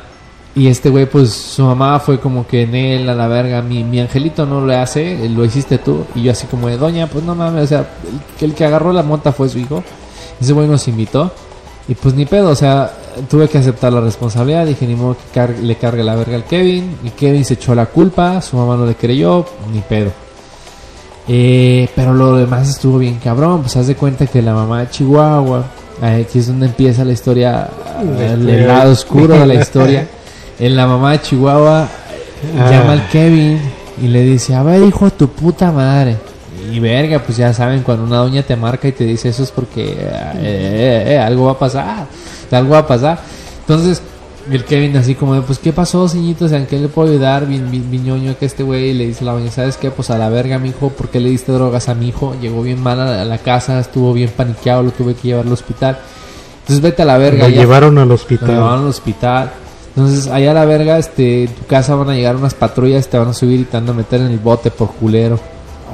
Y 0.56 0.68
este 0.68 0.90
güey, 0.90 1.08
pues 1.08 1.32
su 1.34 1.64
mamá 1.64 2.00
fue 2.00 2.20
como 2.20 2.46
que 2.46 2.62
en 2.62 2.76
él, 2.76 3.10
a 3.10 3.16
la 3.16 3.28
verga, 3.28 3.62
mi, 3.64 3.84
mi 3.84 4.00
angelito 4.00 4.46
no 4.46 4.62
lo 4.62 4.78
hace, 4.78 5.28
lo 5.30 5.44
hiciste 5.44 5.80
tú. 5.80 6.06
Y 6.14 6.22
yo 6.24 6.32
así 6.32 6.46
como 6.46 6.68
de, 6.68 6.78
doña, 6.78 7.08
pues 7.08 7.24
no 7.24 7.34
mames, 7.34 7.64
o 7.64 7.68
sea, 7.68 7.80
el, 7.80 8.38
que- 8.38 8.46
el 8.46 8.54
que 8.54 8.66
agarró 8.66 8.94
la 8.94 9.02
monta 9.02 9.32
fue 9.32 9.50
su 9.50 9.58
hijo. 9.58 9.84
Ese 10.40 10.54
güey 10.54 10.68
nos 10.68 10.88
invitó. 10.88 11.32
Y 11.88 11.96
pues 11.96 12.14
ni 12.14 12.26
pedo, 12.26 12.50
o 12.52 12.56
sea, 12.56 12.92
tuve 13.30 13.48
que 13.50 13.58
aceptar 13.58 13.92
la 13.92 14.00
responsabilidad. 14.02 14.66
Dije, 14.68 14.86
ni 14.86 14.96
modo 14.96 15.18
que 15.34 15.48
le 15.62 15.76
cargue 15.76 16.04
la 16.04 16.16
verga 16.16 16.36
al 16.36 16.44
Kevin. 16.46 16.98
Y 17.04 17.10
Kevin 17.10 17.44
se 17.44 17.56
echó 17.56 17.74
la 17.74 17.88
culpa, 17.88 18.40
su 18.42 18.56
mamá 18.56 18.78
no 18.78 18.86
le 18.86 18.94
creyó, 18.96 19.46
ni 19.74 19.80
pedo. 19.82 20.12
Eh, 21.28 21.90
pero 21.96 22.14
lo 22.14 22.36
demás 22.38 22.70
estuvo 22.70 23.00
bien 23.00 23.16
cabrón. 23.24 23.62
Pues 23.62 23.76
haz 23.78 23.88
de 23.88 23.96
cuenta 23.96 24.28
que 24.28 24.42
la 24.42 24.54
mamá 24.54 24.82
de 24.82 24.90
Chihuahua, 24.90 25.64
eh, 26.02 26.26
aquí 26.28 26.40
es 26.40 26.48
donde 26.48 26.68
empieza 26.68 27.04
la 27.06 27.14
historia, 27.14 27.70
eh, 28.20 28.32
el, 28.34 28.48
el 28.50 28.68
lado 28.68 28.92
oscuro 28.92 29.38
de 29.40 29.46
la 29.48 29.56
historia. 29.56 30.08
En 30.60 30.76
la 30.76 30.88
mamá 30.88 31.12
de 31.14 31.22
Chihuahua 31.22 31.88
Ah. 32.60 32.70
llama 32.70 32.92
al 32.94 33.08
Kevin 33.10 33.60
y 34.02 34.08
le 34.08 34.22
dice: 34.24 34.54
A 34.54 34.64
ver, 34.64 34.82
hijo 34.84 35.06
de 35.06 35.12
tu 35.12 35.28
puta 35.30 35.72
madre. 35.72 36.18
Y 36.72 36.80
verga, 36.80 37.20
pues 37.20 37.38
ya 37.38 37.54
saben, 37.54 37.84
cuando 37.84 38.04
una 38.04 38.18
doña 38.18 38.44
te 38.44 38.56
marca 38.56 38.88
y 38.88 38.92
te 38.94 39.04
dice 39.06 39.30
eso 39.30 39.44
es 39.44 39.52
porque 39.52 39.84
eh, 39.92 39.98
eh, 40.38 41.04
eh, 41.08 41.18
algo 41.20 41.46
va 41.46 41.52
a 41.54 41.60
pasar. 41.60 42.06
Algo 42.52 42.72
va 42.72 42.80
a 42.80 42.88
pasar. 42.88 43.20
Entonces, 43.62 44.02
el 44.52 44.64
Kevin 44.66 44.96
así 44.98 45.16
como 45.16 45.36
de, 45.36 45.42
pues, 45.42 45.58
¿qué 45.60 45.72
pasó, 45.74 46.08
señorito? 46.08 46.46
O 46.46 46.48
sea, 46.50 46.58
¿en 46.58 46.66
qué 46.66 46.78
le 46.80 46.88
puedo 46.88 47.10
ayudar? 47.12 47.46
Bien, 47.48 47.70
bien, 47.72 47.90
bien 47.90 48.04
ñoño 48.06 48.38
que 48.38 48.46
este 48.46 48.64
güey 48.64 48.94
le 48.94 49.08
dice 49.08 49.24
a 49.24 49.28
la 49.28 49.34
doña, 49.34 49.52
¿sabes 49.52 49.78
qué? 49.78 49.90
Pues 49.92 50.10
a 50.10 50.18
la 50.18 50.30
verga, 50.30 50.58
mijo, 50.60 50.90
¿por 50.90 51.10
qué 51.10 51.20
le 51.20 51.30
diste 51.30 51.52
drogas 51.52 51.90
a 51.90 51.96
mi 51.96 52.10
hijo? 52.10 52.36
Llegó 52.42 52.62
bien 52.62 52.82
mal 52.82 53.00
a 53.00 53.24
la, 53.26 53.38
casa, 53.40 53.80
estuvo 53.80 54.12
bien 54.14 54.30
paniqueado, 54.36 54.84
lo 54.84 54.92
tuve 54.92 55.16
que 55.16 55.30
llevar 55.30 55.46
al 55.46 55.54
hospital. 55.54 55.98
Entonces 56.62 56.82
vete 56.82 57.02
a 57.02 57.06
la 57.06 57.18
verga. 57.18 57.48
Lo 57.48 57.54
ya. 57.54 57.62
llevaron 57.62 57.98
al 57.98 58.08
Lo 58.08 58.16
hospital. 58.16 58.50
llevaron 58.50 58.80
al 58.84 58.88
hospital. 58.88 59.52
Entonces, 59.96 60.28
allá 60.28 60.52
a 60.52 60.54
la 60.56 60.66
verga, 60.66 60.98
este, 60.98 61.44
en 61.44 61.54
tu 61.54 61.66
casa 61.68 61.94
van 61.96 62.10
a 62.10 62.16
llegar 62.16 62.36
unas 62.36 62.54
patrullas, 62.56 63.08
te 63.08 63.18
van 63.18 63.28
a 63.30 63.34
subir 63.34 63.60
y 63.60 63.64
te 63.66 63.78
van 63.78 63.90
a 63.90 63.94
meter 63.94 64.22
en 64.22 64.28
el 64.28 64.40
bote 64.40 64.72
por 64.72 64.90
culero. 64.94 65.40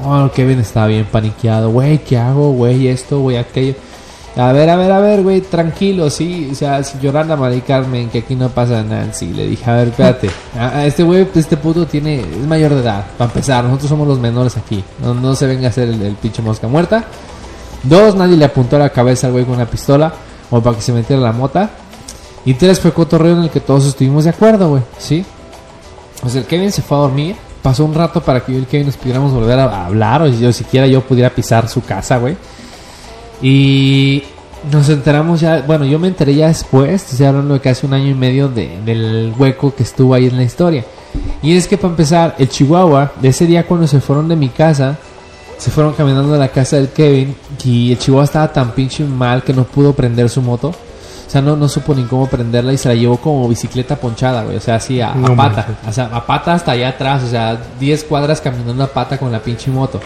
Oh, 0.06 0.30
Kevin 0.34 0.60
estaba 0.60 0.88
bien 0.88 1.06
paniqueado. 1.12 1.70
Güey, 1.72 1.98
¿qué 2.00 2.18
hago? 2.18 2.54
Güey, 2.54 2.88
esto, 2.88 3.20
güey, 3.20 3.36
aquello. 3.36 3.74
A 4.38 4.54
ver, 4.54 4.70
a 4.70 4.78
ver, 4.78 4.90
a 4.94 5.00
ver, 5.00 5.22
güey, 5.22 5.42
tranquilo, 5.42 6.10
sí. 6.10 6.48
O 6.50 6.56
sea, 6.56 6.82
si 6.82 6.98
llorando 7.00 7.34
a 7.34 7.36
Mari 7.38 7.60
Carmen, 7.60 8.10
que 8.10 8.20
aquí 8.20 8.36
no 8.36 8.48
pasa 8.48 8.82
nada. 8.84 9.12
Sí, 9.14 9.34
le 9.34 9.48
dije, 9.48 9.70
a 9.70 9.74
ver, 9.76 9.88
espérate. 9.90 10.30
A- 10.58 10.70
a 10.78 10.86
este 10.86 11.04
güey, 11.04 11.28
este 11.36 11.58
puto 11.58 11.86
tiene, 11.86 12.22
es 12.22 12.48
mayor 12.48 12.74
de 12.76 12.80
edad. 12.82 13.06
Para 13.18 13.30
empezar, 13.30 13.66
nosotros 13.66 13.90
somos 13.90 14.08
los 14.08 14.20
menores 14.20 14.56
aquí. 14.56 14.82
No, 15.04 15.14
no 15.14 15.36
se 15.36 15.46
venga 15.46 15.66
a 15.68 15.70
hacer 15.72 15.90
el, 15.90 16.02
el 16.02 16.14
pinche 16.14 16.42
mosca 16.42 16.70
muerta. 16.70 17.04
Dos, 17.84 18.16
nadie 18.16 18.38
le 18.38 18.46
apuntó 18.46 18.78
a 18.78 18.80
la 18.80 18.90
cabeza 18.92 19.28
al 19.28 19.34
güey 19.34 19.44
con 19.44 19.56
una 19.56 19.66
pistola. 19.66 20.14
O 20.52 20.62
para 20.62 20.78
que 20.78 20.82
se 20.84 20.94
metiera 20.94 21.22
la 21.22 21.34
mota. 21.34 21.70
Y 22.46 22.54
tres, 22.54 22.80
fue 22.80 22.92
cotorreo 22.94 23.34
en 23.38 23.44
el 23.44 23.50
que 23.50 23.60
todos 23.60 23.86
estuvimos 23.86 24.24
de 24.24 24.30
acuerdo, 24.32 24.70
güey. 24.70 24.84
¿Sí? 24.98 25.26
O 26.24 26.30
sea, 26.30 26.42
el 26.42 26.48
Kevin 26.48 26.72
se 26.72 26.82
fue 26.82 26.98
a 26.98 27.02
dormir. 27.02 27.36
Pasó 27.62 27.84
un 27.86 27.94
rato 27.94 28.22
para 28.22 28.40
que 28.44 28.54
yo 28.54 28.58
y 28.60 28.62
el 28.62 28.68
Kevin 28.68 28.88
nos 28.88 28.98
pudiéramos 28.98 29.32
volver 29.34 29.60
a 29.60 29.86
hablar. 29.86 30.22
O 30.22 30.28
yo 30.28 30.52
siquiera 30.54 30.88
yo 30.88 31.02
pudiera 31.02 31.30
pisar 31.30 31.68
su 31.68 31.82
casa, 31.84 32.18
güey. 32.18 32.36
Y 33.42 34.24
nos 34.72 34.90
enteramos 34.90 35.40
ya, 35.40 35.62
bueno, 35.66 35.86
yo 35.86 36.00
me 36.00 36.08
enteré 36.10 36.36
ya 36.36 36.48
después, 36.48 37.12
estoy 37.12 37.26
hablando 37.26 37.54
de 37.54 37.60
casi 37.62 37.86
un 37.86 37.94
año 37.94 38.08
y 38.08 38.14
medio 38.14 38.50
de- 38.50 38.78
del 38.84 39.34
hueco 39.38 39.74
que 39.74 39.84
estuvo 39.84 40.14
ahí 40.14 40.26
en 40.28 40.36
la 40.36 40.44
historia. 40.44 40.84
Y 41.42 41.56
es 41.56 41.68
que 41.68 41.78
para 41.78 41.92
empezar, 41.92 42.36
el 42.38 42.50
Chihuahua, 42.50 43.14
de 43.22 43.30
ese 43.30 43.46
día 43.46 43.66
cuando 43.66 43.88
se 43.88 44.02
fueron 44.02 44.28
de 44.28 44.36
mi 44.36 44.50
casa, 44.50 44.98
se 45.58 45.72
fueron 45.72 45.94
caminando 45.94 46.34
a 46.36 46.38
la 46.38 46.50
casa 46.50 46.76
del 46.76 46.90
Kevin 46.90 47.36
y 47.64 47.92
el 47.94 47.98
Chihuahua 48.00 48.26
estaba 48.26 48.52
tan 48.52 48.72
pinche 48.72 49.04
mal 49.06 49.44
que 49.44 49.54
no 49.54 49.64
pudo 49.64 49.94
prender 49.94 50.30
su 50.30 50.42
moto. 50.42 50.74
O 51.30 51.32
sea, 51.32 51.44
no, 51.44 51.56
no 51.56 51.70
supo 51.70 51.94
ni 51.94 52.06
cómo 52.06 52.26
prenderla 52.26 52.74
y 52.74 52.78
se 52.80 52.90
la 52.90 52.96
llevó 52.96 53.18
como 53.18 53.48
bicicleta 53.48 53.96
ponchada, 53.96 54.46
güey. 54.46 54.58
O 54.58 54.60
sea, 54.60 54.78
así 54.78 55.00
a, 55.00 55.14
pata. 55.38 55.68
O 55.88 55.94
sea, 55.94 56.06
a 56.06 56.26
pata 56.26 56.56
hasta 56.56 56.72
allá 56.72 56.90
atrás. 56.90 57.22
O 57.22 57.28
sea, 57.28 57.56
10 57.80 58.06
cuadras 58.06 58.42
caminando 58.42 58.84
a 58.84 58.88
pata 58.88 59.20
con 59.20 59.32
la 59.32 59.40
pinche 59.40 59.70
moto. 59.70 60.00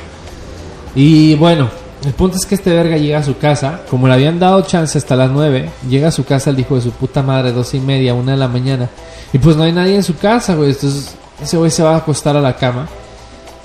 Y 0.95 1.35
bueno, 1.35 1.69
el 2.03 2.11
punto 2.11 2.35
es 2.35 2.45
que 2.45 2.55
este 2.55 2.71
verga 2.71 2.97
llega 2.97 3.19
a 3.19 3.23
su 3.23 3.37
casa. 3.37 3.83
Como 3.89 4.09
le 4.09 4.15
habían 4.15 4.37
dado 4.37 4.63
chance 4.63 4.97
hasta 4.97 5.15
las 5.15 5.31
9, 5.31 5.69
llega 5.89 6.09
a 6.09 6.11
su 6.11 6.25
casa 6.25 6.49
el 6.49 6.59
hijo 6.59 6.75
de 6.75 6.81
su 6.81 6.91
puta 6.91 7.23
madre, 7.23 7.53
dos 7.53 7.73
y 7.73 7.79
media, 7.79 8.13
una 8.13 8.33
de 8.33 8.37
la 8.39 8.49
mañana. 8.49 8.89
Y 9.31 9.37
pues 9.37 9.55
no 9.55 9.63
hay 9.63 9.71
nadie 9.71 9.95
en 9.95 10.03
su 10.03 10.17
casa, 10.17 10.55
güey. 10.55 10.71
Entonces 10.71 11.15
ese 11.41 11.55
güey 11.55 11.71
se 11.71 11.83
va 11.83 11.93
a 11.93 11.99
acostar 11.99 12.35
a 12.35 12.41
la 12.41 12.57
cama. 12.57 12.85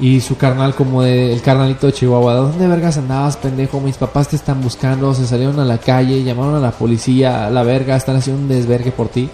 Y 0.00 0.20
su 0.20 0.36
carnal, 0.36 0.74
como 0.74 1.02
de, 1.02 1.32
el 1.32 1.42
carnalito 1.42 1.88
de 1.88 1.92
Chihuahua, 1.92 2.34
¿dónde 2.34 2.68
vergas 2.68 2.98
andabas, 2.98 3.36
pendejo? 3.36 3.80
Mis 3.80 3.96
papás 3.96 4.28
te 4.28 4.36
están 4.36 4.62
buscando, 4.62 5.12
se 5.12 5.26
salieron 5.26 5.58
a 5.58 5.64
la 5.64 5.78
calle, 5.78 6.22
llamaron 6.22 6.54
a 6.54 6.60
la 6.60 6.70
policía, 6.70 7.46
a 7.46 7.50
la 7.50 7.64
verga, 7.64 7.96
están 7.96 8.16
haciendo 8.16 8.42
un 8.42 8.48
desvergue 8.48 8.92
por 8.92 9.08
ti. 9.08 9.28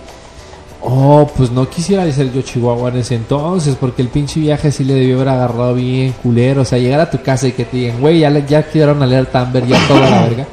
Oh, 0.81 1.31
pues 1.37 1.51
no 1.51 1.69
quisiera 1.69 2.11
ser 2.13 2.33
yo 2.33 2.43
Chihuahua 2.43 2.91
en 2.91 2.97
ese 2.97 3.15
entonces, 3.15 3.77
porque 3.79 4.01
el 4.01 4.09
pinche 4.09 4.41
viaje 4.41 4.71
sí 4.71 4.85
le 4.85 4.95
debió 4.95 5.17
haber 5.17 5.31
agarrado 5.31 5.75
bien 5.75 6.15
culero. 6.23 6.63
O 6.63 6.65
sea, 6.65 6.79
llegar 6.79 7.01
a 7.01 7.11
tu 7.11 7.23
casa 7.23 7.47
y 7.47 7.53
que 7.53 7.65
te 7.67 7.77
digan, 7.77 8.01
güey, 8.01 8.21
ya, 8.21 8.31
ya 8.47 8.69
quedaron 8.69 9.03
alerta 9.03 9.41
Amber, 9.41 9.67
ya 9.67 9.79
toda 9.87 10.09
la 10.09 10.23
verga. 10.23 10.47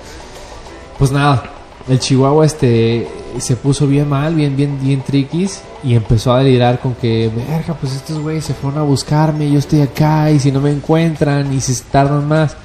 Pues 0.97 1.12
nada, 1.12 1.43
el 1.87 1.99
Chihuahua 1.99 2.45
este 2.45 3.07
se 3.39 3.55
puso 3.55 3.87
bien 3.87 4.09
mal, 4.09 4.35
bien, 4.35 4.55
bien, 4.55 4.77
bien 4.81 5.01
triquis 5.01 5.61
y 5.83 5.95
empezó 5.95 6.33
a 6.33 6.39
delirar 6.39 6.79
con 6.79 6.93
que, 6.95 7.31
verga, 7.35 7.73
pues 7.73 7.93
estos 7.93 8.19
güeyes 8.19 8.45
se 8.45 8.53
fueron 8.53 8.79
a 8.79 8.83
buscarme, 8.83 9.49
yo 9.49 9.59
estoy 9.59 9.81
acá 9.81 10.29
y 10.31 10.39
si 10.39 10.51
no 10.51 10.61
me 10.61 10.71
encuentran 10.71 11.51
y 11.53 11.61
si 11.61 11.73
se 11.73 11.83
tardan 11.85 12.27
más. 12.27 12.55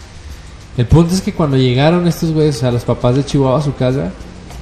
El 0.77 0.87
punto 0.87 1.15
es 1.15 1.23
que 1.23 1.33
cuando 1.33 1.57
llegaron 1.57 2.07
estos 2.07 2.33
güeyes, 2.33 2.57
o 2.57 2.61
sea, 2.61 2.71
los 2.71 2.85
papás 2.85 3.17
de 3.17 3.25
Chihuahua 3.25 3.61
a 3.61 3.63
su 3.63 3.75
casa, 3.75 4.11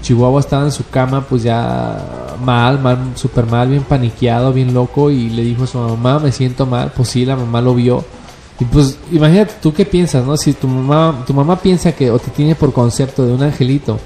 Chihuahua 0.03 0.41
estaba 0.41 0.65
en 0.65 0.73
su 0.73 0.87
cama, 0.89 1.23
pues 1.23 1.43
ya 1.43 2.37
mal, 2.45 2.79
mal, 2.79 2.99
súper 3.17 3.47
mal, 3.47 3.69
bien 3.69 3.83
paniqueado, 3.83 4.53
bien 4.53 4.73
loco, 4.73 5.11
y 5.11 5.31
le 5.31 5.43
dijo 5.43 5.65
a 5.65 5.67
su 5.67 5.79
mamá, 5.79 6.21
me 6.21 6.31
siento 6.31 6.67
mal, 6.67 6.93
pues 6.95 7.09
sí, 7.09 7.25
la 7.25 7.35
mamá 7.35 7.61
lo 7.61 7.75
vio. 7.75 8.05
Y 8.61 8.65
pues, 8.67 8.99
imagínate, 9.11 9.55
tú 9.61 9.73
qué 9.73 9.85
piensas, 9.85 10.25
¿no? 10.25 10.37
Si 10.37 10.53
tu 10.53 10.69
mamá, 10.69 11.25
tu 11.27 11.35
mamá 11.35 11.59
piensa 11.59 11.93
que, 11.93 12.11
o 12.11 12.19
te 12.19 12.31
tiene 12.31 12.55
por 12.55 12.73
concepto 12.73 13.27
de 13.27 13.33
un 13.33 13.43
angelito, 13.43 13.99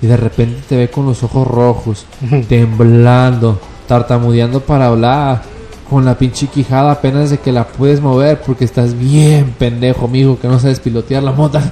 y 0.00 0.06
de 0.06 0.16
repente 0.16 0.62
te 0.68 0.76
ve 0.76 0.90
con 0.90 1.06
los 1.06 1.22
ojos 1.22 1.46
rojos, 1.46 2.06
temblando, 2.48 3.58
tartamudeando 3.86 4.60
para 4.60 4.86
hablar, 4.86 5.42
con 5.88 6.04
la 6.04 6.16
pinche 6.16 6.46
quijada 6.48 6.92
apenas 6.92 7.30
de 7.30 7.38
que 7.38 7.52
la 7.52 7.66
puedes 7.66 8.00
mover, 8.00 8.40
porque 8.40 8.64
estás 8.64 8.98
bien 8.98 9.54
pendejo, 9.58 10.06
amigo, 10.06 10.38
que 10.38 10.48
no 10.48 10.58
sabes 10.58 10.80
pilotear 10.80 11.22
la 11.22 11.32
mota. 11.32 11.62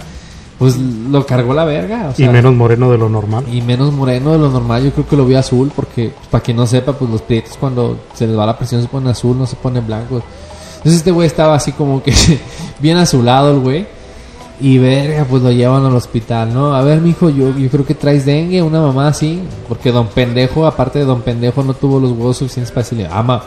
Pues 0.59 0.79
lo 0.79 1.27
cargó 1.27 1.53
la 1.53 1.67
verga. 1.67 2.11
o 2.19 2.23
y 2.23 2.27
menos 2.29 2.55
moreno 2.55 2.91
de 2.91 2.97
lo 2.97 3.11
normal. 3.11 3.45
y 3.53 3.61
menos 3.61 3.93
moreno 3.93 4.33
de 4.33 4.39
lo 4.39 4.49
normal, 4.49 4.85
yo 4.85 4.91
creo 4.91 5.07
que 5.07 5.15
lo 5.15 5.27
vio 5.27 5.39
azul, 5.39 5.71
porque 5.77 6.13
para 6.31 6.43
quien 6.43 6.57
no 6.57 6.67
sepa, 6.67 6.95
pues 6.95 7.11
los 7.11 7.21
prietos 7.21 7.59
cuando 7.61 7.99
se 8.15 8.27
les 8.27 8.39
va 8.39 8.47
la 8.47 8.57
presión 8.57 8.81
se 8.81 8.89
ponen 8.89 9.11
azul, 9.11 9.37
no 9.37 9.47
se 9.47 9.57
ponen 9.57 9.87
blancos. 9.87 10.23
Entonces 10.79 11.01
este 11.01 11.11
güey 11.11 11.27
estaba 11.27 11.57
así 11.57 11.73
como 11.73 12.03
que 12.03 12.15
bien 12.81 12.97
azulado 12.97 13.53
el 13.53 13.61
güey. 13.61 13.87
Y 14.59 14.79
verga, 14.79 15.27
pues 15.29 15.43
lo 15.43 15.53
llevan 15.53 15.85
al 15.85 15.95
hospital, 15.95 16.53
¿no? 16.55 16.75
A 16.75 16.83
ver, 16.83 17.01
mijo, 17.01 17.29
yo, 17.29 17.57
yo 17.57 17.69
creo 17.69 17.85
que 17.85 17.95
traes 17.95 18.25
dengue, 18.25 18.63
una 18.63 18.81
mamá 18.81 19.09
así. 19.09 19.43
Porque 19.69 19.93
don 19.93 20.07
pendejo, 20.09 20.67
aparte 20.67 21.01
de 21.01 21.05
don 21.05 21.21
pendejo, 21.21 21.63
no 21.63 21.75
tuvo 21.75 22.01
los 22.01 22.13
huevos 22.13 22.39
suficientes 22.39 22.73
para 22.73 22.83
decirle, 22.83 23.09
ama, 23.11 23.43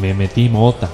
me 0.00 0.12
metí 0.12 0.48
mota. 0.48 0.88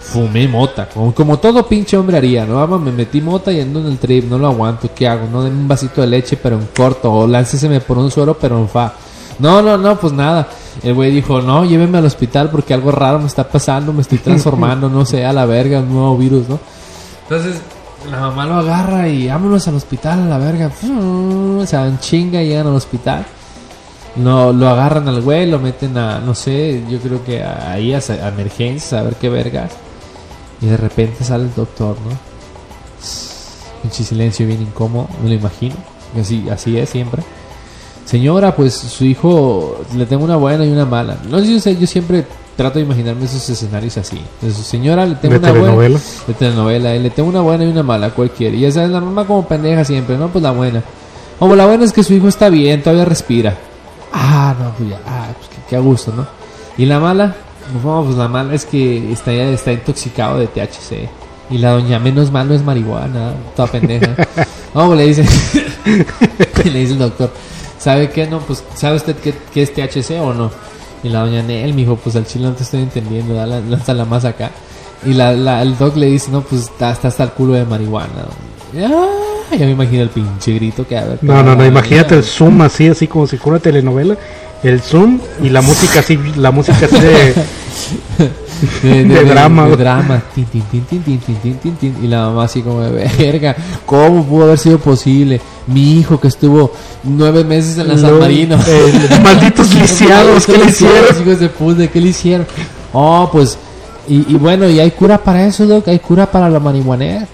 Fumé 0.00 0.46
mota, 0.46 0.88
como, 0.88 1.12
como 1.12 1.36
todo 1.38 1.66
pinche 1.66 1.96
hombre 1.96 2.16
haría, 2.16 2.46
¿no? 2.46 2.60
Ama, 2.60 2.78
me 2.78 2.92
metí 2.92 3.20
mota 3.20 3.50
y 3.52 3.60
ando 3.60 3.80
en 3.80 3.86
el 3.86 3.98
trip, 3.98 4.30
no 4.30 4.38
lo 4.38 4.46
aguanto, 4.46 4.88
¿qué 4.94 5.08
hago? 5.08 5.26
No, 5.30 5.42
denme 5.42 5.60
un 5.60 5.68
vasito 5.68 6.00
de 6.00 6.06
leche, 6.06 6.36
pero 6.40 6.56
en 6.56 6.66
corto, 6.76 7.12
o 7.12 7.26
lánceseme 7.26 7.80
por 7.80 7.98
un 7.98 8.10
suero, 8.10 8.36
pero 8.40 8.56
en 8.56 8.68
fa. 8.68 8.92
No, 9.40 9.60
no, 9.62 9.76
no, 9.76 9.98
pues 9.98 10.12
nada. 10.12 10.48
El 10.82 10.94
güey 10.94 11.10
dijo, 11.10 11.40
no, 11.42 11.64
lléveme 11.64 11.98
al 11.98 12.04
hospital 12.04 12.50
porque 12.50 12.72
algo 12.72 12.92
raro 12.92 13.18
me 13.18 13.26
está 13.26 13.48
pasando, 13.48 13.92
me 13.92 14.02
estoy 14.02 14.18
transformando, 14.18 14.88
no 14.88 15.04
sé, 15.04 15.24
a 15.24 15.32
la 15.32 15.44
verga, 15.44 15.80
un 15.80 15.92
nuevo 15.92 16.16
virus, 16.16 16.48
¿no? 16.48 16.60
Entonces, 17.24 17.60
la 18.10 18.20
mamá 18.20 18.46
lo 18.46 18.54
agarra 18.54 19.08
y 19.08 19.28
vámonos 19.28 19.66
al 19.68 19.74
hospital, 19.74 20.22
a 20.22 20.26
la 20.26 20.38
verga. 20.38 20.70
O 21.58 21.66
sea, 21.66 21.86
en 21.86 21.98
chinga 21.98 22.42
llegan 22.42 22.66
al 22.66 22.74
hospital. 22.74 23.24
No, 24.16 24.52
lo 24.52 24.68
agarran 24.68 25.08
al 25.08 25.20
güey, 25.20 25.46
lo 25.46 25.58
meten 25.58 25.96
a, 25.98 26.18
no 26.20 26.34
sé, 26.34 26.82
yo 26.88 26.98
creo 27.00 27.22
que 27.22 27.44
ahí 27.44 27.92
a, 27.92 28.00
emergencias, 28.28 28.92
a 28.94 29.02
ver 29.02 29.16
qué 29.16 29.28
vergas. 29.28 29.72
Y 30.60 30.66
de 30.66 30.76
repente 30.76 31.22
sale 31.22 31.44
el 31.44 31.54
doctor, 31.54 31.96
¿no? 32.00 32.16
Pinche 33.82 34.04
silencio 34.04 34.46
bien 34.46 34.62
incómodo, 34.62 35.08
me 35.22 35.28
lo 35.28 35.34
imagino. 35.34 35.74
Y 36.16 36.20
Así, 36.20 36.48
así 36.48 36.78
es 36.78 36.88
siempre. 36.88 37.22
Señora, 38.06 38.54
pues 38.54 38.72
su 38.74 39.04
hijo 39.04 39.78
le 39.94 40.06
tengo 40.06 40.24
una 40.24 40.36
buena 40.36 40.64
y 40.64 40.70
una 40.70 40.84
mala. 40.86 41.16
No 41.28 41.40
sé, 41.40 41.52
yo, 41.52 41.60
sé, 41.60 41.76
yo 41.76 41.86
siempre 41.86 42.24
trato 42.56 42.78
de 42.78 42.84
imaginarme 42.84 43.24
esos 43.24 43.48
escenarios 43.50 43.96
así. 43.98 44.16
Entonces, 44.40 44.64
señora, 44.66 45.04
le 45.04 45.16
tengo 45.16 45.38
De 45.38 45.40
una 45.40 45.72
buena 45.72 45.98
de 46.26 46.34
telenovela. 46.34 46.94
eh, 46.94 47.00
Le 47.00 47.10
tengo 47.10 47.28
una 47.28 47.40
buena 47.40 47.64
y 47.64 47.68
una 47.68 47.82
mala, 47.82 48.10
cualquiera. 48.10 48.56
Y 48.56 48.60
ya 48.60 48.70
sabes, 48.72 48.90
la 48.90 49.00
mamá 49.00 49.26
como 49.26 49.46
pendeja 49.46 49.84
siempre, 49.84 50.16
¿no? 50.16 50.28
Pues 50.28 50.42
la 50.42 50.52
buena. 50.52 50.82
Como 51.38 51.54
la 51.56 51.66
buena 51.66 51.84
es 51.84 51.92
que 51.92 52.02
su 52.04 52.14
hijo 52.14 52.28
está 52.28 52.48
bien, 52.48 52.80
todavía 52.82 53.04
respira. 53.04 53.54
Ah, 54.12 54.54
no, 54.58 54.70
pues 54.76 54.88
ya, 54.88 55.00
ah, 55.06 55.26
pues 55.36 55.48
qué, 55.50 55.56
qué 55.68 55.76
a 55.76 55.80
gusto, 55.80 56.12
¿no? 56.16 56.26
Y 56.78 56.86
la 56.86 57.00
mala, 57.00 57.34
pues, 57.72 57.84
no, 57.84 58.04
pues 58.04 58.16
la 58.16 58.28
mala 58.28 58.54
es 58.54 58.64
que 58.64 59.12
está, 59.12 59.32
ya 59.32 59.48
está 59.48 59.72
intoxicado 59.72 60.38
de 60.38 60.46
THC. 60.46 61.08
Y 61.50 61.58
la 61.58 61.72
doña, 61.72 61.98
menos 61.98 62.30
mal 62.32 62.48
no 62.48 62.54
es 62.54 62.62
marihuana, 62.62 63.32
toda 63.56 63.66
pendeja. 63.68 64.14
No, 64.74 64.94
le 64.94 65.06
dice, 65.06 65.24
le 66.64 66.78
dice 66.80 66.92
el 66.92 66.98
doctor, 66.98 67.30
¿sabe 67.78 68.10
qué? 68.10 68.26
No, 68.26 68.40
pues, 68.40 68.64
¿sabe 68.74 68.96
usted 68.96 69.16
qué, 69.16 69.34
qué 69.52 69.62
es 69.62 69.72
THC 69.72 70.20
o 70.20 70.32
no? 70.34 70.50
Y 71.02 71.08
la 71.08 71.20
doña 71.20 71.42
Nel, 71.42 71.72
me 71.74 71.82
dijo, 71.82 71.96
pues 71.96 72.16
al 72.16 72.26
chile 72.26 72.46
no 72.46 72.54
te 72.54 72.62
estoy 72.62 72.82
entendiendo, 72.82 73.34
da 73.34 73.46
la, 73.46 73.60
lanza 73.60 73.94
la 73.94 74.04
más 74.04 74.24
acá. 74.24 74.50
Y 75.04 75.12
la, 75.12 75.62
el 75.62 75.76
doc 75.78 75.96
le 75.96 76.06
dice, 76.06 76.30
no, 76.30 76.40
pues 76.42 76.62
está 76.62 76.90
hasta 76.90 77.22
el 77.22 77.30
culo 77.30 77.52
de 77.52 77.64
marihuana. 77.64 78.26
Ah, 78.78 79.35
ya 79.52 79.64
me 79.64 79.72
imagino 79.72 80.02
el 80.02 80.08
pinche 80.10 80.54
grito 80.54 80.86
que 80.86 80.96
haber. 80.96 81.18
No, 81.22 81.42
no, 81.42 81.54
no, 81.54 81.64
imagínate 81.64 82.16
el 82.16 82.24
zoom 82.24 82.62
así, 82.62 82.88
así 82.88 83.06
como 83.06 83.26
si 83.26 83.36
fuera 83.36 83.56
una 83.56 83.62
telenovela. 83.62 84.16
El 84.62 84.80
zoom 84.80 85.20
y 85.42 85.50
la 85.50 85.60
música 85.60 86.00
así, 86.00 86.18
la 86.36 86.50
música 86.50 86.86
así 86.86 86.96
de, 86.96 87.34
de, 89.04 89.24
drama. 89.24 89.68
De, 89.68 89.76
drama. 89.76 90.22
Tin, 90.34 90.48
y 92.02 92.06
la 92.06 92.28
mamá 92.28 92.44
así 92.44 92.62
como 92.62 92.80
de 92.80 93.06
verga. 93.18 93.54
¿Cómo 93.84 94.24
pudo 94.24 94.44
haber 94.44 94.58
sido 94.58 94.78
posible? 94.78 95.40
Mi 95.66 95.98
hijo 95.98 96.18
que 96.18 96.28
estuvo 96.28 96.72
nueve 97.04 97.44
meses 97.44 97.78
en 97.78 97.88
la 97.88 97.98
San 97.98 98.18
Marino. 98.18 98.56
Malditos 99.22 99.74
lisiados, 99.80 100.46
¿qué 100.46 100.58
le 100.58 100.66
hicieron? 100.66 101.22
Hijos 101.22 101.40
de 101.40 101.48
puta, 101.48 101.86
¿qué 101.86 102.00
le 102.00 102.08
hicieron? 102.08 102.46
Oh, 102.92 103.28
pues... 103.30 103.58
Y, 104.08 104.34
bueno, 104.34 104.68
¿y 104.68 104.78
hay 104.78 104.92
cura 104.92 105.18
para 105.18 105.44
eso, 105.46 105.66
Doc? 105.66 105.88
¿Hay 105.88 105.98
cura 105.98 106.30
para 106.30 106.48
la 106.48 106.60
marihuanera? 106.60 107.26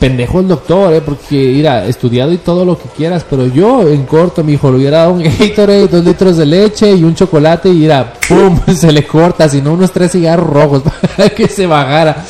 Pendejo 0.00 0.40
el 0.40 0.48
doctor, 0.48 0.92
¿eh? 0.92 1.00
Porque, 1.00 1.52
mira, 1.54 1.86
estudiado 1.86 2.32
y 2.32 2.38
todo 2.38 2.64
lo 2.64 2.76
que 2.76 2.88
quieras. 2.88 3.24
Pero 3.28 3.46
yo, 3.46 3.88
en 3.88 4.04
corto, 4.04 4.42
mi 4.42 4.54
hijo, 4.54 4.68
le 4.70 4.78
hubiera 4.78 4.98
dado 4.98 5.12
un 5.12 5.22
Gatorade, 5.38 5.86
dos 5.86 6.04
litros 6.04 6.36
de 6.36 6.46
leche 6.46 6.92
y 6.92 7.04
un 7.04 7.14
chocolate. 7.14 7.68
Y 7.68 7.74
mira, 7.74 8.14
¡pum! 8.28 8.58
Se 8.74 8.90
le 8.90 9.06
corta, 9.06 9.48
sino 9.48 9.72
unos 9.72 9.92
tres 9.92 10.10
cigarros 10.12 10.50
rojos 10.50 10.82
para 11.16 11.28
que 11.30 11.46
se 11.46 11.66
bajara. 11.66 12.24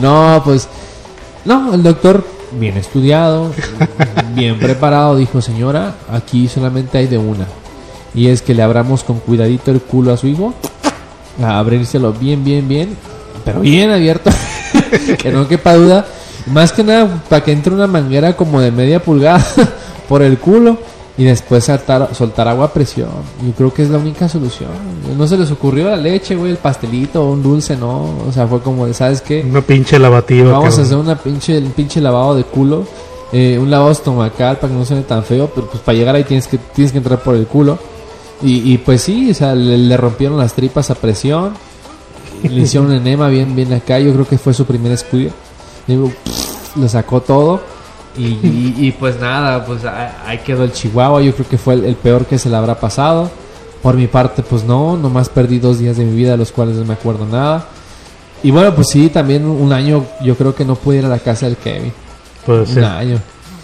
No, 0.00 0.42
pues. 0.44 0.68
No, 1.44 1.74
el 1.74 1.82
doctor, 1.82 2.24
bien 2.58 2.76
estudiado, 2.76 3.52
bien 4.34 4.58
preparado, 4.58 5.16
dijo: 5.16 5.40
Señora, 5.40 5.94
aquí 6.10 6.48
solamente 6.48 6.98
hay 6.98 7.06
de 7.06 7.18
una. 7.18 7.46
Y 8.14 8.26
es 8.26 8.42
que 8.42 8.54
le 8.54 8.62
abramos 8.62 9.04
con 9.04 9.20
cuidadito 9.20 9.70
el 9.70 9.80
culo 9.80 10.12
a 10.12 10.16
su 10.16 10.26
hijo. 10.26 10.54
A 11.40 11.58
abrírselo 11.60 12.12
bien, 12.12 12.44
bien, 12.44 12.66
bien. 12.66 12.96
Pero 13.44 13.60
bien 13.60 13.90
abierto. 13.90 14.30
que 15.22 15.30
no 15.30 15.46
quepa 15.46 15.74
duda. 15.74 16.04
Más 16.46 16.72
que 16.72 16.82
nada 16.82 17.22
para 17.28 17.42
que 17.44 17.52
entre 17.52 17.72
una 17.74 17.86
manguera 17.86 18.36
como 18.36 18.60
de 18.60 18.70
media 18.70 19.02
pulgada 19.02 19.44
por 20.08 20.22
el 20.22 20.38
culo. 20.38 20.78
Y 21.18 21.24
después 21.24 21.64
saltar, 21.64 22.14
soltar 22.14 22.48
agua 22.48 22.66
a 22.66 22.72
presión. 22.72 23.10
Yo 23.44 23.52
creo 23.52 23.74
que 23.74 23.82
es 23.82 23.90
la 23.90 23.98
única 23.98 24.26
solución. 24.26 24.70
No 25.18 25.26
se 25.26 25.36
les 25.36 25.50
ocurrió 25.50 25.90
la 25.90 25.96
leche, 25.96 26.34
güey, 26.34 26.52
el 26.52 26.56
pastelito, 26.56 27.26
un 27.26 27.42
dulce, 27.42 27.76
no. 27.76 28.04
O 28.26 28.32
sea, 28.32 28.46
fue 28.46 28.60
como 28.62 28.90
¿sabes 28.94 29.20
qué? 29.20 29.44
Una 29.46 29.60
pinche 29.60 29.98
lavativa. 29.98 30.50
Vamos 30.52 30.78
a 30.78 30.82
hacer 30.82 30.96
una 30.96 31.16
pinche, 31.16 31.58
un 31.58 31.72
pinche 31.72 32.00
lavado 32.00 32.34
de 32.36 32.44
culo. 32.44 32.86
eh, 33.32 33.58
un 33.60 33.70
lavado 33.70 33.90
estomacal 33.90 34.56
para 34.58 34.72
que 34.72 34.78
no 34.78 34.84
suene 34.86 35.02
tan 35.02 35.22
feo. 35.22 35.50
Pero 35.54 35.66
pues 35.66 35.82
para 35.82 35.98
llegar 35.98 36.14
ahí 36.14 36.24
tienes 36.24 36.46
que, 36.46 36.56
tienes 36.56 36.90
que 36.90 36.98
entrar 36.98 37.22
por 37.22 37.34
el 37.34 37.46
culo. 37.46 37.78
Y, 38.42 38.72
y 38.72 38.78
pues 38.78 39.02
sí, 39.02 39.30
o 39.30 39.34
sea, 39.34 39.54
le, 39.54 39.76
le 39.76 39.96
rompieron 39.98 40.38
las 40.38 40.54
tripas 40.54 40.90
a 40.90 40.94
presión. 40.94 41.52
Le 42.42 42.62
hicieron 42.62 42.88
un 42.88 42.96
enema 42.96 43.28
bien, 43.28 43.54
bien 43.54 43.70
acá. 43.74 43.98
Yo 43.98 44.14
creo 44.14 44.26
que 44.26 44.38
fue 44.38 44.54
su 44.54 44.64
primer 44.64 44.92
escudo. 44.92 45.28
Lo 45.86 46.88
sacó 46.88 47.20
todo. 47.20 47.60
Y, 48.16 48.24
y- 48.42 48.74
y, 48.78 48.92
pues 48.92 49.18
nada, 49.20 49.64
pues 49.64 49.82
ahí 49.84 50.38
quedó 50.38 50.64
el 50.64 50.72
Chihuahua. 50.72 51.22
Yo 51.22 51.34
creo 51.34 51.48
que 51.48 51.58
fue 51.58 51.74
el, 51.74 51.84
el 51.84 51.94
peor 51.96 52.26
que 52.26 52.38
se 52.38 52.48
le 52.48 52.56
habrá 52.56 52.78
pasado. 52.78 53.30
Por 53.82 53.94
mi 53.94 54.06
parte, 54.08 54.42
pues 54.42 54.64
no, 54.64 54.96
nomás 54.96 55.28
perdí 55.30 55.58
dos 55.58 55.78
días 55.78 55.96
de 55.96 56.04
mi 56.04 56.14
vida, 56.14 56.32
de 56.32 56.36
los 56.36 56.52
cuales 56.52 56.76
no 56.76 56.84
me 56.84 56.92
acuerdo 56.94 57.24
nada. 57.26 57.66
Y 58.42 58.50
bueno, 58.50 58.74
pues 58.74 58.88
sí, 58.90 59.08
también 59.08 59.46
un 59.46 59.72
año 59.72 60.04
yo 60.22 60.34
creo 60.36 60.54
que 60.54 60.64
no 60.64 60.74
pude 60.74 60.98
ir 60.98 61.04
a 61.06 61.08
la 61.08 61.18
casa 61.18 61.46
del 61.46 61.56
Kevin. 61.56 61.92
Pues, 62.44 62.70
Un 62.76 62.82
eh, 62.82 62.86
año. 62.86 63.18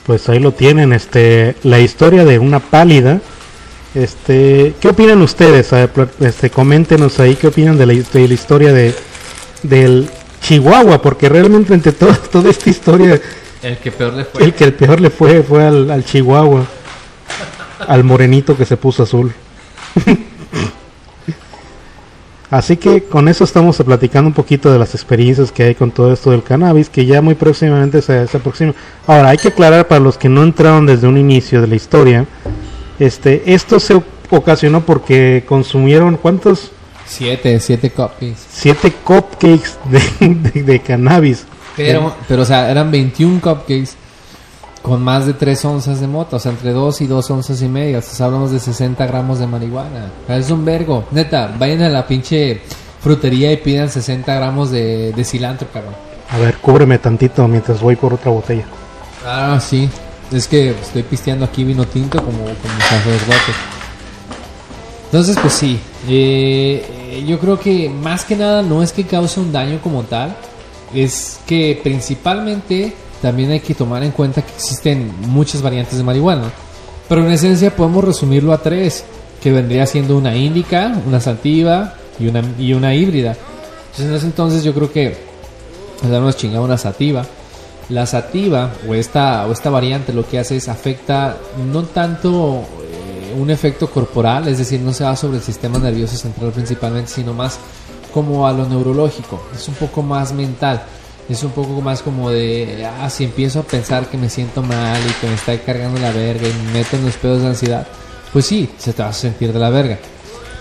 pues 0.07 0.27
ahí 0.29 0.39
lo 0.39 0.53
tienen, 0.53 0.93
este, 0.95 1.57
la 1.65 1.81
historia 1.81 2.25
de 2.25 2.39
una 2.39 2.61
pálida. 2.61 3.21
Este, 3.95 4.75
¿qué 4.81 4.89
opinan 4.89 5.21
ustedes? 5.23 5.71
Este, 6.21 6.51
coméntenos 6.51 7.19
ahí 7.21 7.37
qué 7.37 7.47
opinan 7.49 7.79
de 7.79 7.87
la, 7.87 7.93
de 7.95 8.29
la 8.29 8.35
historia 8.35 8.73
de 8.73 8.95
del 9.63 10.09
Chihuahua, 10.47 11.03
porque 11.03 11.29
realmente 11.29 11.75
entre 11.75 11.91
toda, 11.91 12.15
toda 12.31 12.51
esta 12.51 12.71
historia, 12.71 13.21
El 13.63 13.79
que 13.79 13.91
peor 13.91 14.13
le 14.13 14.25
fue. 14.25 14.45
el 14.45 14.55
que 14.55 14.63
el 14.65 14.75
peor 14.75 15.01
le 15.01 15.11
fue 15.11 15.43
fue 15.43 15.65
al, 15.65 15.91
al 15.91 16.05
Chihuahua, 16.05 16.65
al 17.89 18.05
morenito 18.05 18.57
que 18.57 18.65
se 18.65 18.77
puso 18.77 19.03
azul. 19.03 19.33
Así 22.49 22.77
que 22.77 23.03
con 23.03 23.27
eso 23.27 23.43
estamos 23.43 23.77
platicando 23.79 24.29
un 24.29 24.35
poquito 24.35 24.73
de 24.73 24.79
las 24.79 24.95
experiencias 24.95 25.51
que 25.51 25.65
hay 25.65 25.75
con 25.75 25.91
todo 25.91 26.13
esto 26.13 26.31
del 26.31 26.45
cannabis, 26.45 26.89
que 26.89 27.05
ya 27.05 27.21
muy 27.21 27.35
próximamente 27.35 28.01
se, 28.01 28.25
se 28.29 28.37
aproxima. 28.37 28.73
Ahora, 29.09 29.31
hay 29.31 29.39
que 29.39 29.49
aclarar 29.49 29.89
para 29.89 30.01
los 30.01 30.17
que 30.17 30.29
no 30.29 30.45
entraron 30.45 30.87
desde 30.87 31.09
un 31.09 31.19
inicio 31.19 31.61
de 31.61 31.67
la 31.67 31.75
historia, 31.75 32.25
este, 33.01 33.53
esto 33.53 33.81
se 33.81 34.01
ocasionó 34.31 34.83
porque 34.83 35.43
consumieron, 35.49 36.17
¿cuántos? 36.17 36.71
Siete, 37.07 37.59
siete 37.61 37.90
cupcakes. 37.90 38.37
Siete 38.51 38.92
cupcakes 38.92 39.79
de, 39.85 40.01
de- 40.53 40.62
de 40.62 40.81
cannabis. 40.81 41.45
Pero, 41.77 42.14
pero, 42.27 42.42
o 42.42 42.45
sea, 42.45 42.71
eran 42.71 42.90
21 42.90 43.40
cupcakes 43.40 43.90
con 44.83 45.03
más 45.03 45.27
de 45.27 45.35
3 45.35 45.64
onzas 45.66 46.01
de 46.01 46.07
mota. 46.07 46.37
O 46.37 46.38
sea, 46.38 46.53
entre 46.53 46.73
2 46.73 47.01
y 47.03 47.07
2 47.07 47.31
onzas 47.31 47.61
y 47.62 47.69
media. 47.69 47.97
Entonces 47.99 48.21
hablamos 48.21 48.51
de 48.51 48.59
60 48.61 49.07
gramos 49.07 49.38
de 49.38 49.47
marihuana. 49.47 50.11
Es 50.29 50.51
un 50.51 50.64
vergo. 50.64 51.05
Neta, 51.11 51.55
vayan 51.59 51.83
a 51.83 51.88
la 51.88 52.07
pinche 52.07 52.61
frutería 53.01 53.53
y 53.53 53.59
pidan 53.59 53.90
60 53.90 54.35
gramos 54.35 54.71
de, 54.71 55.12
de 55.12 55.25
cilantro, 55.25 55.69
cabrón. 55.73 55.95
A 56.31 56.38
ver, 56.38 56.57
cúbreme 56.57 56.99
tantito 56.99 57.47
mientras 57.47 57.81
voy 57.81 57.95
por 57.97 58.14
otra 58.14 58.31
botella. 58.31 58.64
Ah, 59.25 59.61
sí. 59.61 59.88
Es 60.33 60.49
que 60.49 60.71
estoy 60.71 61.03
pisteando 61.05 61.45
aquí 61.45 61.62
vino 61.62 61.85
tinto 61.87 62.19
como, 62.19 62.38
como 62.38 62.81
sacerdote. 62.88 63.53
Entonces, 65.17 65.39
pues 65.41 65.55
sí. 65.55 65.79
eh, 66.11 67.25
yo 67.27 67.39
creo 67.39 67.59
que 67.59 67.89
más 67.89 68.27
que 68.27 68.37
nada 68.37 68.61
no 68.61 68.83
es 68.83 68.93
que 68.93 69.05
cause 69.05 69.41
un 69.41 69.51
daño 69.51 69.81
como 69.83 70.03
tal. 70.03 70.37
Es 70.95 71.41
que 71.47 71.81
principalmente 71.83 72.93
también 73.23 73.51
hay 73.51 73.61
que 73.61 73.75
tomar 73.75 74.03
en 74.03 74.11
cuenta 74.11 74.43
que 74.43 74.53
existen 74.53 75.11
muchas 75.21 75.63
variantes 75.63 75.97
de 75.97 76.05
marihuana. 76.05 76.53
Pero 77.09 77.25
en 77.25 77.33
esencia 77.33 77.75
podemos 77.75 78.05
resumirlo 78.05 78.53
a 78.53 78.59
tres. 78.59 79.05
Que 79.43 79.53
vendría 79.53 79.87
siendo 79.87 80.19
una 80.19 80.37
índica, 80.37 80.95
una 81.07 81.19
sativa 81.19 81.95
y 82.21 82.27
una, 82.27 82.45
y 82.59 82.75
una 82.75 82.95
híbrida. 82.95 83.39
Entonces, 83.93 84.05
en 84.09 84.15
ese 84.17 84.27
entonces 84.27 84.65
yo 84.65 84.75
creo 84.75 84.93
que 84.93 85.17
nos 86.03 86.13
hemos 86.13 86.37
chingado 86.37 86.63
una 86.63 86.77
sativa. 86.77 87.25
La 87.89 88.05
sativa 88.05 88.71
o 88.87 88.93
esta, 88.93 89.47
o 89.47 89.53
esta 89.53 89.71
variante 89.71 90.13
lo 90.13 90.29
que 90.29 90.39
hace 90.39 90.57
es 90.57 90.69
afecta 90.69 91.39
no 91.73 91.85
tanto 91.85 92.67
un 93.37 93.51
efecto 93.51 93.90
corporal, 93.90 94.49
es 94.49 94.59
decir, 94.59 94.81
no 94.81 94.92
se 94.92 95.05
va 95.05 95.16
sobre 95.16 95.38
el 95.38 95.42
sistema 95.42 95.79
nervioso 95.79 96.16
central 96.16 96.53
principalmente, 96.53 97.11
sino 97.11 97.35
más 97.35 97.59
como 98.12 98.46
a 98.46 98.53
lo 98.53 98.66
neurológico, 98.66 99.42
es 99.55 99.68
un 99.68 99.75
poco 99.75 100.03
más 100.03 100.33
mental, 100.33 100.83
es 101.29 101.42
un 101.42 101.51
poco 101.51 101.81
más 101.81 102.03
como 102.03 102.31
de, 102.31 102.87
ah, 102.87 103.11
si 103.11 103.25
empiezo 103.25 103.61
a 103.61 103.62
pensar 103.62 104.07
que 104.07 104.16
me 104.16 104.31
siento 104.31 104.62
mal 104.62 104.99
y 104.99 105.12
que 105.20 105.27
me 105.27 105.35
está 105.35 105.59
cargando 105.59 106.01
la 106.01 106.12
verga 106.12 106.49
y 106.49 106.66
me 106.66 106.72
meto 106.72 106.96
en 106.96 107.05
los 107.05 107.16
pedos 107.16 107.42
de 107.42 107.49
ansiedad, 107.49 107.87
pues 108.33 108.46
sí, 108.46 108.70
se 108.79 108.92
te 108.92 109.03
va 109.03 109.11
a 109.11 109.12
sentir 109.12 109.53
de 109.53 109.59
la 109.59 109.70
verga. 109.70 109.99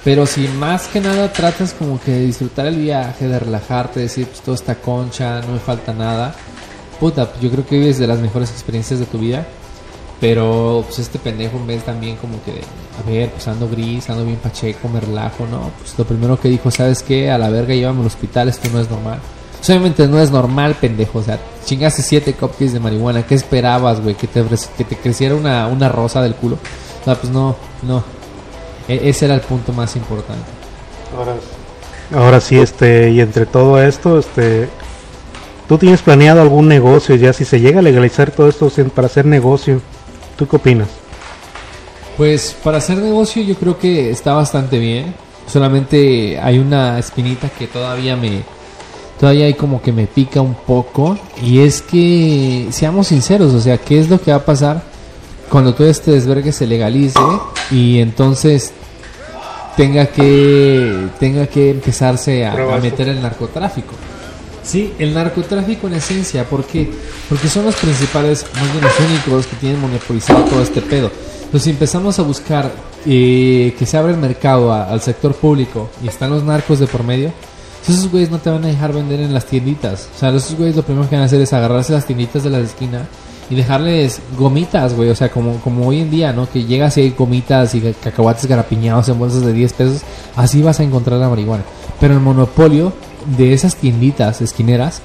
Pero 0.03 0.25
si 0.25 0.47
más 0.47 0.87
que 0.87 1.01
nada 1.01 1.33
tratas 1.33 1.73
como 1.73 1.99
que 1.99 2.11
de 2.11 2.25
disfrutar 2.25 2.67
el 2.67 2.75
viaje, 2.75 3.27
de 3.27 3.39
relajarte, 3.39 4.01
decir, 4.01 4.27
pues 4.27 4.41
todo 4.41 4.53
está 4.53 4.75
concha, 4.75 5.41
no 5.41 5.53
me 5.53 5.59
falta 5.59 5.93
nada, 5.93 6.35
puta, 6.99 7.31
yo 7.41 7.49
creo 7.49 7.65
que 7.65 7.79
vives 7.79 7.97
de 7.97 8.07
las 8.07 8.19
mejores 8.19 8.51
experiencias 8.51 8.99
de 8.99 9.05
tu 9.05 9.17
vida. 9.17 9.45
Pero 10.21 10.83
pues 10.87 10.99
este 10.99 11.19
pendejo 11.19 11.57
en 11.57 11.67
vez 11.67 11.83
también 11.83 12.15
como 12.15 12.41
que, 12.43 12.51
a 12.51 13.09
ver, 13.09 13.29
pues 13.31 13.47
ando 13.47 13.67
gris, 13.67 14.09
ando 14.09 14.23
bien 14.25 14.37
pacheco, 14.37 14.87
me 14.87 14.99
relajo, 15.01 15.45
¿no? 15.51 15.71
Pues 15.79 15.93
lo 15.97 16.05
primero 16.05 16.39
que 16.39 16.47
dijo, 16.47 16.71
¿sabes 16.71 17.03
qué? 17.03 17.29
A 17.31 17.37
la 17.37 17.49
verga 17.49 17.73
llévame 17.75 17.99
al 18.01 18.07
hospital, 18.07 18.47
esto 18.47 18.69
no 18.71 18.79
es 18.79 18.89
normal. 18.89 19.19
Pues, 19.57 19.69
obviamente 19.69 20.07
no 20.07 20.19
es 20.19 20.31
normal, 20.31 20.75
pendejo, 20.79 21.19
o 21.19 21.23
sea, 21.23 21.39
chingaste 21.65 22.01
siete 22.01 22.33
cupcakes 22.33 22.71
de 22.73 22.79
marihuana, 22.79 23.23
¿qué 23.25 23.35
esperabas, 23.35 23.99
güey? 24.01 24.15
¿Que 24.15 24.27
te, 24.27 24.43
que 24.77 24.83
te 24.83 24.95
creciera 24.95 25.35
una, 25.35 25.67
una 25.67 25.89
rosa 25.89 26.21
del 26.21 26.35
culo? 26.35 26.57
O 27.05 27.15
pues 27.15 27.31
no, 27.31 27.55
no. 27.83 28.03
E- 28.87 29.09
ese 29.09 29.25
era 29.25 29.35
el 29.35 29.41
punto 29.41 29.73
más 29.73 29.95
importante. 29.95 30.45
Ahora, 31.15 31.35
ahora 32.15 32.39
sí, 32.39 32.57
este, 32.57 33.11
y 33.11 33.19
entre 33.21 33.45
todo 33.45 33.81
esto, 33.81 34.19
este, 34.19 34.69
¿tú 35.67 35.77
tienes 35.77 36.01
planeado 36.01 36.41
algún 36.41 36.67
negocio 36.67 37.15
ya 37.15 37.33
si 37.33 37.43
se 37.45 37.59
llega 37.59 37.79
a 37.79 37.83
legalizar 37.83 38.31
todo 38.31 38.47
esto 38.47 38.69
para 38.93 39.07
hacer 39.07 39.25
negocio? 39.25 39.81
¿Tú 40.37 40.47
qué 40.47 40.55
opinas? 40.55 40.87
Pues 42.17 42.55
para 42.63 42.77
hacer 42.77 42.97
negocio 42.97 43.43
yo 43.43 43.55
creo 43.55 43.77
que 43.77 44.09
está 44.09 44.33
bastante 44.33 44.79
bien. 44.79 45.13
Solamente 45.47 46.39
hay 46.39 46.59
una 46.59 46.97
espinita 46.97 47.49
que 47.49 47.67
todavía 47.67 48.15
me 48.15 48.43
todavía 49.19 49.45
hay 49.45 49.53
como 49.53 49.81
que 49.81 49.91
me 49.91 50.07
pica 50.07 50.41
un 50.41 50.55
poco 50.55 51.17
y 51.41 51.59
es 51.59 51.81
que 51.81 52.67
seamos 52.71 53.07
sinceros, 53.07 53.53
o 53.53 53.61
sea, 53.61 53.77
¿qué 53.77 53.99
es 53.99 54.09
lo 54.09 54.19
que 54.19 54.31
va 54.31 54.37
a 54.37 54.45
pasar 54.45 54.83
cuando 55.49 55.73
todo 55.73 55.87
este 55.87 56.11
desvergue 56.11 56.51
se 56.51 56.67
legalice 56.67 57.19
y 57.71 57.99
entonces 57.99 58.73
tenga 59.77 60.07
que 60.07 61.07
tenga 61.19 61.47
que 61.47 61.69
empezarse 61.69 62.45
a, 62.45 62.55
meter 62.81 63.09
el 63.09 63.21
narcotráfico? 63.21 63.93
Sí, 64.65 64.93
el 64.97 65.13
narcotráfico 65.13 65.87
en 65.87 65.93
esencia, 65.93 66.43
¿por 66.43 66.65
qué? 66.65 66.89
Porque 67.29 67.47
son 67.47 67.65
los 67.65 67.75
principales, 67.75 68.45
más 68.55 68.71
bien 68.71 68.83
los 68.83 68.99
únicos 68.99 69.45
que 69.45 69.55
tienen 69.57 69.79
monopolizado 69.79 70.43
todo 70.45 70.61
este 70.61 70.81
pedo. 70.81 71.11
Entonces, 71.43 71.67
empezamos 71.67 72.17
a 72.17 72.23
buscar 72.23 72.71
eh, 73.05 73.75
que 73.77 73.85
se 73.85 73.95
abra 73.95 74.11
el 74.11 74.17
mercado 74.17 74.73
al 74.73 74.99
sector 75.01 75.35
público 75.35 75.89
y 76.03 76.07
están 76.07 76.31
los 76.31 76.43
narcos 76.43 76.79
de 76.79 76.87
por 76.87 77.03
medio, 77.03 77.31
esos 77.87 78.09
güeyes 78.09 78.31
no 78.31 78.39
te 78.39 78.49
van 78.49 78.63
a 78.63 78.67
dejar 78.67 78.93
vender 78.93 79.19
en 79.19 79.33
las 79.33 79.45
tienditas. 79.45 80.09
O 80.15 80.19
sea, 80.19 80.29
esos 80.29 80.57
güeyes 80.57 80.75
lo 80.75 80.81
primero 80.81 81.07
que 81.07 81.15
van 81.15 81.21
a 81.21 81.25
hacer 81.25 81.39
es 81.39 81.53
agarrarse 81.53 81.93
las 81.93 82.07
tienditas 82.07 82.43
de 82.43 82.49
la 82.49 82.59
esquina 82.59 83.07
y 83.49 83.55
dejarles 83.55 84.19
gomitas, 84.35 84.95
güey. 84.95 85.11
O 85.11 85.15
sea, 85.15 85.29
como, 85.29 85.59
como 85.61 85.87
hoy 85.87 85.99
en 85.99 86.09
día, 86.09 86.33
¿no? 86.33 86.49
Que 86.49 86.63
llegas 86.63 86.97
y 86.97 87.01
hay 87.01 87.11
gomitas 87.11 87.75
y 87.75 87.81
cacahuates 87.93 88.47
garapiñados 88.47 89.07
en 89.09 89.19
bolsas 89.19 89.45
de 89.45 89.53
10 89.53 89.73
pesos. 89.73 90.01
Así 90.35 90.63
vas 90.63 90.79
a 90.79 90.83
encontrar 90.83 91.19
la 91.19 91.29
marihuana. 91.29 91.63
Pero 91.99 92.15
el 92.15 92.21
monopolio 92.21 92.91
de 93.37 93.53
esas 93.53 93.75
tienditas 93.75 94.41
esquineras 94.41 95.01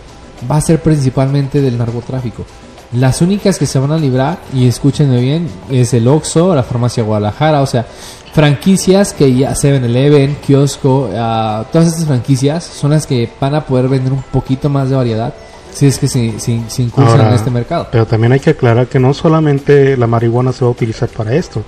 va 0.50 0.56
a 0.56 0.60
ser 0.60 0.82
principalmente 0.82 1.60
del 1.60 1.78
narcotráfico. 1.78 2.44
Las 2.92 3.20
únicas 3.22 3.58
que 3.58 3.66
se 3.66 3.78
van 3.78 3.92
a 3.92 3.98
librar, 3.98 4.38
y 4.52 4.66
escúchenme 4.66 5.20
bien, 5.20 5.48
es 5.70 5.94
el 5.94 6.08
Oxxo, 6.08 6.54
la 6.54 6.64
farmacia 6.64 7.04
Guadalajara, 7.04 7.62
o 7.62 7.66
sea, 7.66 7.86
franquicias 8.32 9.12
que 9.12 9.32
ya 9.32 9.52
7-Eleven, 9.52 10.36
kiosco, 10.44 11.08
ah, 11.14 11.64
todas 11.70 11.88
estas 11.88 12.06
franquicias 12.06 12.64
son 12.64 12.90
las 12.90 13.06
que 13.06 13.30
van 13.40 13.54
a 13.54 13.64
poder 13.64 13.88
vender 13.88 14.12
un 14.12 14.22
poquito 14.22 14.68
más 14.68 14.90
de 14.90 14.96
variedad 14.96 15.34
si 15.72 15.86
es 15.86 15.98
que 16.00 16.08
se, 16.08 16.40
se, 16.40 16.60
se 16.68 16.82
incursan 16.82 17.20
Ahora, 17.20 17.28
en 17.28 17.34
este 17.34 17.50
mercado. 17.50 17.86
Pero 17.92 18.06
también 18.06 18.32
hay 18.32 18.40
que 18.40 18.50
aclarar 18.50 18.88
que 18.88 18.98
no 18.98 19.14
solamente 19.14 19.96
la 19.96 20.08
marihuana 20.08 20.52
se 20.52 20.64
va 20.64 20.68
a 20.68 20.72
utilizar 20.72 21.08
para 21.10 21.32
esto. 21.34 21.62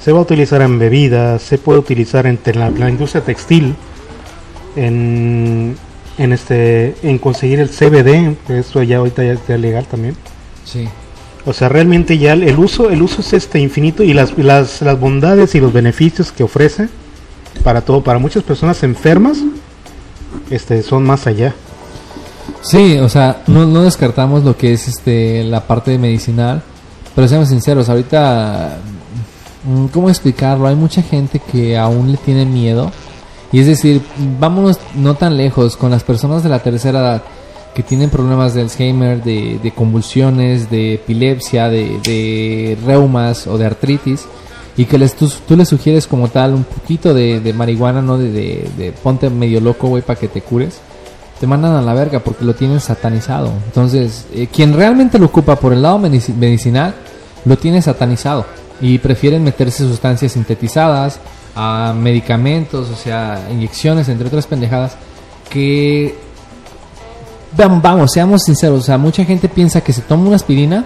Se 0.00 0.12
va 0.12 0.20
a 0.20 0.22
utilizar 0.22 0.62
en 0.62 0.78
bebidas, 0.78 1.42
se 1.42 1.58
puede 1.58 1.80
utilizar 1.80 2.26
en 2.26 2.38
la 2.54 2.88
industria 2.88 3.24
textil, 3.24 3.74
en, 4.86 5.76
en 6.18 6.32
este 6.32 6.94
en 7.02 7.18
conseguir 7.18 7.60
el 7.60 7.68
CBD, 7.68 8.36
eso 8.48 8.82
ya 8.82 8.98
ahorita 8.98 9.24
ya 9.24 9.32
está 9.32 9.56
legal 9.56 9.86
también. 9.86 10.16
Sí. 10.64 10.88
O 11.46 11.52
sea, 11.52 11.68
realmente 11.68 12.18
ya 12.18 12.34
el, 12.34 12.42
el 12.42 12.58
uso 12.58 12.90
el 12.90 13.02
uso 13.02 13.20
es 13.20 13.32
este 13.32 13.58
infinito 13.58 14.02
y 14.02 14.12
las, 14.12 14.36
las, 14.36 14.82
las 14.82 14.98
bondades 14.98 15.54
y 15.54 15.60
los 15.60 15.72
beneficios 15.72 16.32
que 16.32 16.42
ofrece 16.42 16.88
para 17.64 17.80
todo, 17.80 18.02
para 18.02 18.18
muchas 18.18 18.42
personas 18.42 18.82
enfermas, 18.82 19.38
este 20.50 20.82
son 20.82 21.04
más 21.04 21.26
allá. 21.26 21.54
Sí, 22.62 22.98
o 22.98 23.08
sea, 23.08 23.42
no, 23.46 23.66
no 23.66 23.82
descartamos 23.82 24.44
lo 24.44 24.56
que 24.56 24.72
es 24.72 24.88
este 24.88 25.44
la 25.44 25.66
parte 25.66 25.96
medicinal, 25.98 26.62
pero 27.14 27.28
seamos 27.28 27.48
sinceros, 27.48 27.88
ahorita, 27.88 28.78
mm, 29.64 29.86
¿cómo 29.86 30.08
explicarlo? 30.08 30.66
Hay 30.66 30.76
mucha 30.76 31.02
gente 31.02 31.40
que 31.40 31.76
aún 31.76 32.12
le 32.12 32.18
tiene 32.18 32.44
miedo, 32.44 32.90
y 33.52 33.60
es 33.60 33.66
decir, 33.66 34.02
vámonos 34.38 34.78
no 34.94 35.14
tan 35.14 35.36
lejos 35.36 35.76
con 35.76 35.90
las 35.90 36.04
personas 36.04 36.42
de 36.42 36.48
la 36.48 36.58
tercera 36.58 37.00
edad 37.00 37.22
que 37.74 37.82
tienen 37.82 38.10
problemas 38.10 38.54
de 38.54 38.62
Alzheimer, 38.62 39.22
de, 39.22 39.72
convulsiones, 39.74 40.68
de 40.70 40.94
epilepsia, 40.94 41.68
de, 41.68 42.76
reumas 42.84 43.46
o 43.46 43.56
de 43.56 43.66
artritis, 43.66 44.26
y 44.76 44.84
que 44.84 44.98
les, 44.98 45.14
tú, 45.14 45.30
les 45.56 45.68
sugieres 45.68 46.06
como 46.06 46.28
tal 46.28 46.54
un 46.54 46.64
poquito 46.64 47.14
de, 47.14 47.52
marihuana, 47.56 48.02
¿no? 48.02 48.18
De, 48.18 48.92
ponte 49.02 49.30
medio 49.30 49.60
loco, 49.60 49.88
güey, 49.88 50.02
para 50.02 50.18
que 50.18 50.28
te 50.28 50.40
cures 50.40 50.80
te 51.38 51.46
mandan 51.46 51.74
a 51.76 51.82
la 51.82 51.94
verga 51.94 52.18
porque 52.18 52.44
lo 52.44 52.54
tienen 52.54 52.80
satanizado. 52.80 53.52
Entonces, 53.66 54.26
eh, 54.34 54.48
quien 54.52 54.74
realmente 54.74 55.20
lo 55.20 55.26
ocupa 55.26 55.54
por 55.54 55.72
el 55.72 55.82
lado 55.82 55.98
medici- 56.00 56.34
medicinal, 56.34 56.94
lo 57.44 57.56
tiene 57.56 57.80
satanizado. 57.80 58.44
Y 58.80 58.98
prefieren 58.98 59.44
meterse 59.44 59.84
sustancias 59.84 60.32
sintetizadas, 60.32 61.20
a 61.60 61.92
medicamentos, 61.92 62.88
o 62.88 62.94
sea, 62.94 63.48
inyecciones, 63.50 64.08
entre 64.08 64.28
otras 64.28 64.46
pendejadas, 64.46 64.96
que... 65.50 66.14
Vam- 67.56 67.82
Vamos, 67.82 68.12
seamos 68.12 68.42
sinceros, 68.44 68.80
o 68.80 68.82
sea, 68.82 68.96
mucha 68.98 69.24
gente 69.24 69.48
piensa 69.48 69.80
que 69.80 69.92
se 69.92 70.02
toma 70.02 70.26
una 70.26 70.36
aspirina 70.36 70.84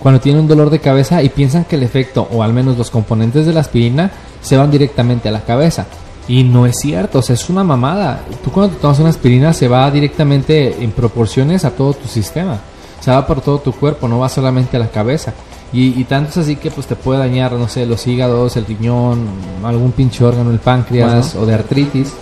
cuando 0.00 0.20
tiene 0.20 0.40
un 0.40 0.46
dolor 0.46 0.68
de 0.68 0.78
cabeza 0.80 1.22
y 1.22 1.30
piensan 1.30 1.64
que 1.64 1.76
el 1.76 1.82
efecto, 1.82 2.28
o 2.30 2.42
al 2.42 2.52
menos 2.52 2.76
los 2.76 2.90
componentes 2.90 3.46
de 3.46 3.54
la 3.54 3.60
aspirina, 3.60 4.10
se 4.42 4.56
van 4.58 4.70
directamente 4.70 5.28
a 5.30 5.32
la 5.32 5.40
cabeza. 5.40 5.86
Y 6.28 6.42
no 6.42 6.66
es 6.66 6.76
cierto, 6.80 7.20
o 7.20 7.22
sea, 7.22 7.34
es 7.34 7.48
una 7.48 7.64
mamada. 7.64 8.20
Tú 8.42 8.50
cuando 8.50 8.74
te 8.74 8.82
tomas 8.82 8.98
una 8.98 9.08
aspirina 9.10 9.52
se 9.54 9.68
va 9.68 9.90
directamente 9.90 10.82
en 10.82 10.90
proporciones 10.90 11.64
a 11.64 11.70
todo 11.70 11.94
tu 11.94 12.08
sistema. 12.08 12.58
Se 13.00 13.10
va 13.10 13.26
por 13.26 13.40
todo 13.40 13.58
tu 13.58 13.72
cuerpo, 13.72 14.08
no 14.08 14.18
va 14.18 14.28
solamente 14.28 14.76
a 14.76 14.80
la 14.80 14.88
cabeza. 14.90 15.32
Y, 15.74 16.00
y 16.00 16.04
tanto 16.04 16.30
es 16.30 16.36
así 16.38 16.54
que 16.54 16.70
pues 16.70 16.86
te 16.86 16.94
puede 16.94 17.18
dañar, 17.18 17.52
no 17.52 17.68
sé, 17.68 17.84
los 17.84 18.06
hígados, 18.06 18.56
el 18.56 18.64
riñón, 18.64 19.26
algún 19.64 19.90
pinche 19.90 20.24
órgano, 20.24 20.50
el 20.52 20.60
páncreas 20.60 21.34
o 21.34 21.44
de 21.44 21.54
artritis. 21.54 22.14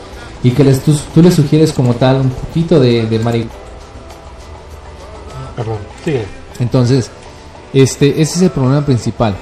Y 0.42 0.50
que 0.50 0.64
les, 0.64 0.82
tú, 0.82 0.98
tú 1.14 1.22
le 1.22 1.30
sugieres 1.30 1.72
como 1.72 1.94
tal 1.94 2.22
un 2.22 2.30
poquito 2.30 2.80
de, 2.80 3.06
de 3.06 3.18
marihuana. 3.18 3.52
Perdón, 5.54 5.76
sigue. 6.02 6.24
Entonces, 6.58 7.10
este, 7.74 8.22
ese 8.22 8.36
es 8.36 8.42
el 8.42 8.50
problema 8.50 8.84
principal. 8.84 9.36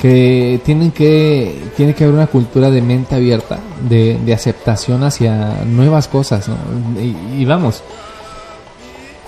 Que 0.00 0.60
tienen 0.64 0.90
que, 0.90 1.70
tiene 1.76 1.94
que 1.94 2.04
haber 2.04 2.16
una 2.16 2.26
cultura 2.26 2.70
de 2.70 2.82
mente 2.82 3.14
abierta, 3.14 3.60
de, 3.88 4.18
de 4.18 4.34
aceptación 4.34 5.04
hacia 5.04 5.62
nuevas 5.64 6.08
cosas, 6.08 6.48
¿no? 6.48 6.56
Y, 7.00 7.42
y 7.42 7.44
vamos, 7.44 7.82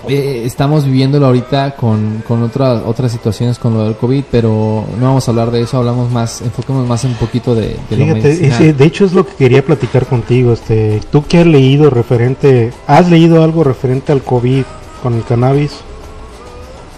eh, 0.09 0.43
estamos 0.45 0.85
viviéndolo 0.85 1.27
ahorita 1.27 1.77
con, 1.77 2.23
con 2.27 2.43
otra- 2.43 2.83
otras 2.87 3.13
situaciones 3.13 3.59
con 3.59 3.75
lo 3.75 3.85
del 3.85 3.97
COVID, 3.97 4.25
pero 4.31 4.85
no 4.99 5.07
vamos 5.07 5.27
a 5.27 5.31
hablar 5.31 5.51
de 5.51 5.63
eso, 5.63 5.79
hablamos 5.79 6.11
más, 6.11 6.41
enfoquemos 6.43 6.87
más 6.87 7.05
en 7.05 7.11
un 7.13 7.17
poquito 7.17 7.55
de, 7.55 7.77
de 7.91 7.97
lo 7.97 8.05
Fíjate, 8.05 8.23
medicinal. 8.23 8.53
ese- 8.63 8.73
de 8.73 8.85
hecho 8.85 9.05
es 9.05 9.13
lo 9.13 9.27
que 9.27 9.35
quería 9.35 9.65
platicar 9.65 10.07
contigo. 10.07 10.53
Este, 10.53 11.01
tú 11.11 11.25
que 11.25 11.39
has 11.39 11.47
leído 11.47 11.91
referente, 11.91 12.73
has 12.87 13.09
leído 13.11 13.43
algo 13.43 13.65
referente 13.65 14.13
al 14.13 14.23
COVID 14.23 14.65
con 15.03 15.15
el 15.15 15.25
cannabis. 15.25 15.73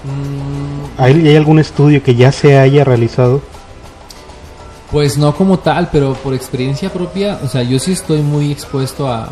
Mm, 0.04 1.00
¿Hay, 1.02 1.12
hay 1.28 1.36
algún 1.36 1.59
estudio 1.59 2.02
que 2.02 2.14
ya 2.14 2.32
se 2.32 2.59
haya 2.59 2.84
realizado? 2.84 3.40
Pues 4.90 5.18
no 5.18 5.34
como 5.34 5.59
tal, 5.59 5.88
pero 5.90 6.14
por 6.14 6.32
experiencia 6.32 6.92
propia, 6.92 7.40
o 7.42 7.48
sea, 7.48 7.62
yo 7.62 7.78
sí 7.78 7.92
estoy 7.92 8.20
muy 8.22 8.52
expuesto 8.52 9.09
a, 9.09 9.28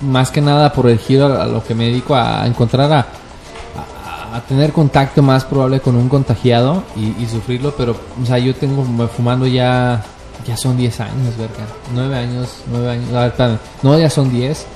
más 0.00 0.30
que 0.30 0.40
nada 0.40 0.72
por 0.72 0.88
el 0.88 0.98
giro 0.98 1.26
a, 1.26 1.44
a 1.44 1.46
lo 1.46 1.64
que 1.64 1.74
me 1.74 1.84
dedico 1.86 2.14
a 2.14 2.46
encontrar 2.46 2.92
a, 2.92 2.98
a, 3.00 4.36
a 4.36 4.40
tener 4.42 4.72
contacto 4.72 5.22
más 5.22 5.44
probable 5.44 5.80
con 5.80 5.96
un 5.96 6.08
contagiado 6.08 6.82
y, 6.96 7.22
y 7.22 7.26
sufrirlo, 7.30 7.74
pero, 7.76 7.96
o 8.22 8.26
sea, 8.26 8.38
yo 8.38 8.54
tengo 8.54 8.84
fumando 9.08 9.46
ya, 9.46 10.02
ya 10.46 10.56
son 10.56 10.76
10 10.76 11.00
años, 11.00 11.36
verga, 11.38 11.66
9 11.94 12.16
años, 12.16 12.48
9 12.70 12.90
años, 12.90 13.12
a 13.14 13.20
ver, 13.20 13.28
espérame, 13.28 13.58
no, 13.82 13.98
ya 13.98 14.10
son 14.10 14.30
10. 14.30 14.66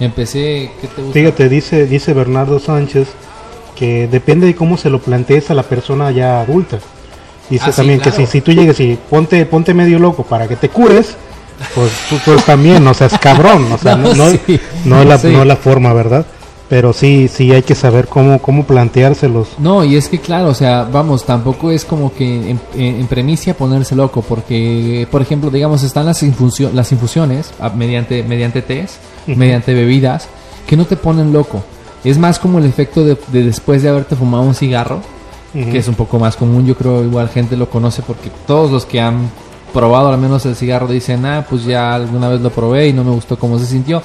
Empecé, 0.00 0.72
¿qué 0.80 0.88
te 0.88 1.02
gusta? 1.02 1.14
Fíjate, 1.14 1.48
dice, 1.48 1.86
dice 1.86 2.12
Bernardo 2.14 2.58
Sánchez 2.58 3.08
que 3.76 4.08
depende 4.08 4.46
de 4.46 4.54
cómo 4.54 4.76
se 4.76 4.90
lo 4.90 5.00
plantees 5.00 5.50
a 5.50 5.54
la 5.54 5.62
persona 5.62 6.10
ya 6.10 6.40
adulta. 6.40 6.78
Dice 7.50 7.64
Ah, 7.68 7.72
sí, 7.72 7.76
también 7.76 7.98
que 8.00 8.10
claro. 8.10 8.26
si, 8.26 8.30
si 8.30 8.40
tú 8.40 8.52
llegues 8.52 8.78
y 8.80 8.98
ponte, 9.10 9.44
ponte 9.46 9.74
medio 9.74 9.98
loco 9.98 10.22
para 10.24 10.48
que 10.48 10.56
te 10.56 10.68
cures, 10.68 11.16
pues 11.74 11.90
tú 12.08 12.16
pues 12.24 12.44
también, 12.44 12.86
o 12.86 12.94
sea, 12.94 13.06
es 13.08 13.18
cabrón, 13.18 13.70
o 13.72 13.78
sea, 13.78 13.96
no, 13.96 14.14
No, 14.14 14.30
sí. 14.30 14.60
no 14.84 15.00
es 15.00 15.06
la, 15.08 15.18
Sí. 15.18 15.28
no 15.28 15.40
es 15.42 15.46
la 15.46 15.56
forma, 15.56 15.92
¿verdad? 15.92 16.24
Pero 16.68 16.92
sí, 16.94 17.28
sí 17.28 17.52
hay 17.52 17.62
que 17.62 17.74
saber 17.74 18.08
cómo, 18.08 18.40
cómo 18.40 18.64
planteárselos. 18.64 19.48
No, 19.58 19.84
y 19.84 19.96
es 19.96 20.08
que 20.08 20.18
claro, 20.18 20.48
o 20.48 20.54
sea, 20.54 20.84
vamos, 20.90 21.24
tampoco 21.24 21.70
es 21.70 21.84
como 21.84 22.12
que 22.14 22.50
en, 22.50 22.60
en, 22.74 23.06
premicia 23.06 23.54
ponerse 23.54 23.94
loco, 23.94 24.22
porque, 24.22 25.06
por 25.10 25.20
ejemplo, 25.20 25.50
digamos, 25.50 25.82
están 25.82 26.06
las, 26.06 26.22
infusio- 26.22 26.70
las 26.72 26.90
infusiones 26.90 27.52
ah, 27.60 27.70
mediante, 27.74 28.22
mediante 28.22 28.62
tés, 28.62 28.98
Ujú. 29.28 29.36
mediante 29.38 29.74
bebidas, 29.74 30.26
que 30.66 30.76
no 30.76 30.86
te 30.86 30.96
ponen 30.96 31.32
loco. 31.34 31.62
Es 32.02 32.18
más 32.18 32.38
como 32.38 32.58
el 32.58 32.64
efecto 32.64 33.04
de, 33.04 33.18
de 33.28 33.42
después 33.44 33.82
de 33.82 33.90
haberte 33.90 34.16
fumado 34.16 34.42
un 34.44 34.54
cigarro, 34.54 35.00
que 35.52 35.78
es 35.78 35.86
un 35.86 35.94
poco 35.94 36.18
más 36.18 36.34
común, 36.34 36.66
yo 36.66 36.74
creo 36.76 37.04
igual 37.04 37.28
gente 37.28 37.56
lo 37.56 37.70
conoce 37.70 38.02
porque 38.02 38.28
todos 38.44 38.72
los 38.72 38.84
que 38.86 39.00
han 39.00 39.30
probado 39.74 40.08
al 40.08 40.18
menos 40.18 40.46
el 40.46 40.56
cigarro 40.56 40.86
dicen, 40.86 41.26
ah, 41.26 41.44
pues 41.48 41.64
ya 41.64 41.94
alguna 41.94 42.30
vez 42.30 42.40
lo 42.40 42.48
probé 42.50 42.88
y 42.88 42.92
no 42.94 43.04
me 43.04 43.10
gustó 43.10 43.38
cómo 43.38 43.58
se 43.58 43.66
sintió. 43.66 44.02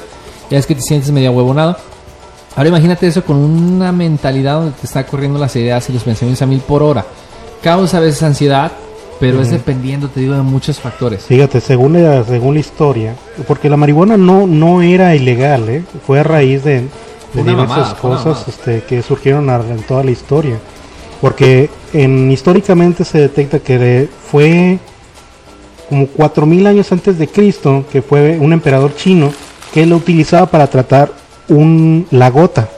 Ya 0.49 0.57
es 0.57 0.65
que 0.65 0.75
te 0.75 0.81
sientes 0.81 1.11
medio 1.11 1.31
huevonado. 1.31 1.77
Ahora 2.55 2.69
imagínate 2.69 3.07
eso 3.07 3.23
con 3.23 3.37
una 3.37 3.91
mentalidad 3.91 4.55
donde 4.55 4.71
te 4.71 4.85
está 4.85 5.05
corriendo 5.05 5.39
las 5.39 5.55
ideas 5.55 5.89
y 5.89 5.93
los 5.93 6.03
pensamientos 6.03 6.41
a 6.41 6.47
mil 6.47 6.59
por 6.59 6.83
hora. 6.83 7.05
Causa 7.63 7.97
a 7.97 7.99
veces 8.01 8.23
ansiedad, 8.23 8.71
pero 9.19 9.39
es 9.41 9.47
Ujú. 9.47 9.57
dependiendo, 9.57 10.09
te 10.09 10.19
digo, 10.21 10.33
de 10.33 10.41
muchos 10.41 10.79
factores. 10.79 11.23
Fíjate, 11.25 11.61
según 11.61 11.93
la, 12.01 12.23
según 12.23 12.55
la 12.55 12.59
historia, 12.61 13.15
porque 13.47 13.69
la 13.69 13.77
marihuana 13.77 14.17
no, 14.17 14.47
no 14.47 14.81
era 14.81 15.15
ilegal, 15.15 15.69
¿eh? 15.69 15.83
fue 16.05 16.19
a 16.19 16.23
raíz 16.23 16.63
de, 16.63 16.81
de 17.33 17.43
diversas 17.43 17.69
mamada, 17.69 17.95
cosas 18.01 18.47
este, 18.47 18.81
que 18.83 19.03
surgieron 19.03 19.49
en 19.49 19.83
toda 19.83 20.03
la 20.03 20.11
historia. 20.11 20.57
Porque 21.21 21.69
en, 21.93 22.31
históricamente 22.31 23.03
se 23.05 23.19
detecta 23.19 23.59
que 23.59 24.09
fue 24.31 24.79
como 25.89 26.07
4000 26.07 26.67
años 26.67 26.91
antes 26.91 27.17
de 27.17 27.27
Cristo, 27.27 27.83
que 27.91 28.01
fue 28.01 28.37
un 28.39 28.53
emperador 28.53 28.95
chino 28.95 29.33
que 29.73 29.85
lo 29.85 29.97
utilizaba 29.97 30.45
para 30.45 30.67
tratar 30.67 31.11
un, 31.49 32.07
la 32.11 32.29
gota. 32.29 32.69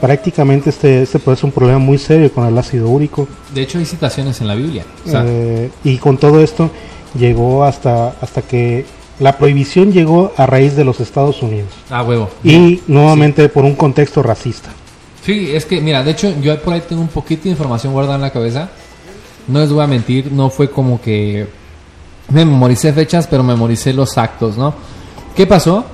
Prácticamente 0.00 0.70
este, 0.70 1.02
este 1.02 1.18
puede 1.18 1.36
ser 1.36 1.46
un 1.46 1.52
problema 1.52 1.78
muy 1.78 1.98
serio 1.98 2.32
con 2.32 2.46
el 2.46 2.56
ácido 2.56 2.88
úrico. 2.88 3.28
De 3.54 3.62
hecho, 3.62 3.78
hay 3.78 3.84
citaciones 3.84 4.40
en 4.40 4.46
la 4.46 4.54
Biblia. 4.54 4.84
O 5.06 5.10
sea, 5.10 5.24
Eh, 5.26 5.70
y 5.84 5.98
con 5.98 6.16
todo 6.16 6.40
esto 6.40 6.70
llegó 7.18 7.64
hasta 7.64 8.14
hasta 8.20 8.42
que 8.42 8.84
la 9.18 9.36
prohibición 9.36 9.92
llegó 9.92 10.32
a 10.36 10.46
raíz 10.46 10.76
de 10.76 10.84
los 10.84 11.00
Estados 11.00 11.42
Unidos 11.42 11.68
Ah, 11.90 12.02
huevo. 12.02 12.30
y 12.44 12.80
nuevamente 12.86 13.48
por 13.48 13.64
un 13.64 13.74
contexto 13.74 14.22
racista. 14.22 14.70
Sí, 15.24 15.50
es 15.52 15.66
que, 15.66 15.80
mira, 15.80 16.02
de 16.04 16.12
hecho, 16.12 16.32
yo 16.40 16.58
por 16.62 16.72
ahí 16.72 16.82
tengo 16.88 17.02
un 17.02 17.08
poquito 17.08 17.44
de 17.44 17.50
información 17.50 17.92
guardada 17.92 18.14
en 18.16 18.22
la 18.22 18.30
cabeza. 18.30 18.70
No 19.48 19.60
les 19.60 19.70
voy 19.72 19.82
a 19.82 19.86
mentir, 19.86 20.30
no 20.32 20.48
fue 20.48 20.70
como 20.70 21.00
que 21.00 21.46
me 22.30 22.44
memoricé 22.44 22.92
fechas, 22.92 23.26
pero 23.26 23.42
memoricé 23.42 23.92
los 23.92 24.16
actos, 24.18 24.56
¿no? 24.58 24.74
¿Qué 25.34 25.46
pasó? 25.46 25.84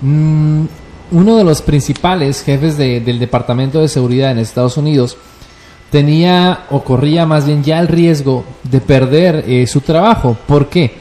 Mm, 0.00 0.64
uno 1.12 1.36
de 1.36 1.44
los 1.44 1.62
principales 1.62 2.42
jefes 2.42 2.76
de- 2.76 3.00
del 3.00 3.18
Departamento 3.18 3.80
de 3.80 3.88
Seguridad 3.88 4.30
en 4.32 4.38
Estados 4.38 4.76
Unidos 4.76 5.16
tenía 5.90 6.64
o 6.70 6.82
corría 6.82 7.26
más 7.26 7.46
bien 7.46 7.62
ya 7.62 7.78
el 7.78 7.88
riesgo 7.88 8.44
de 8.64 8.80
perder 8.80 9.44
eh, 9.46 9.66
su 9.66 9.80
trabajo. 9.80 10.36
¿Por 10.46 10.68
qué? 10.68 10.92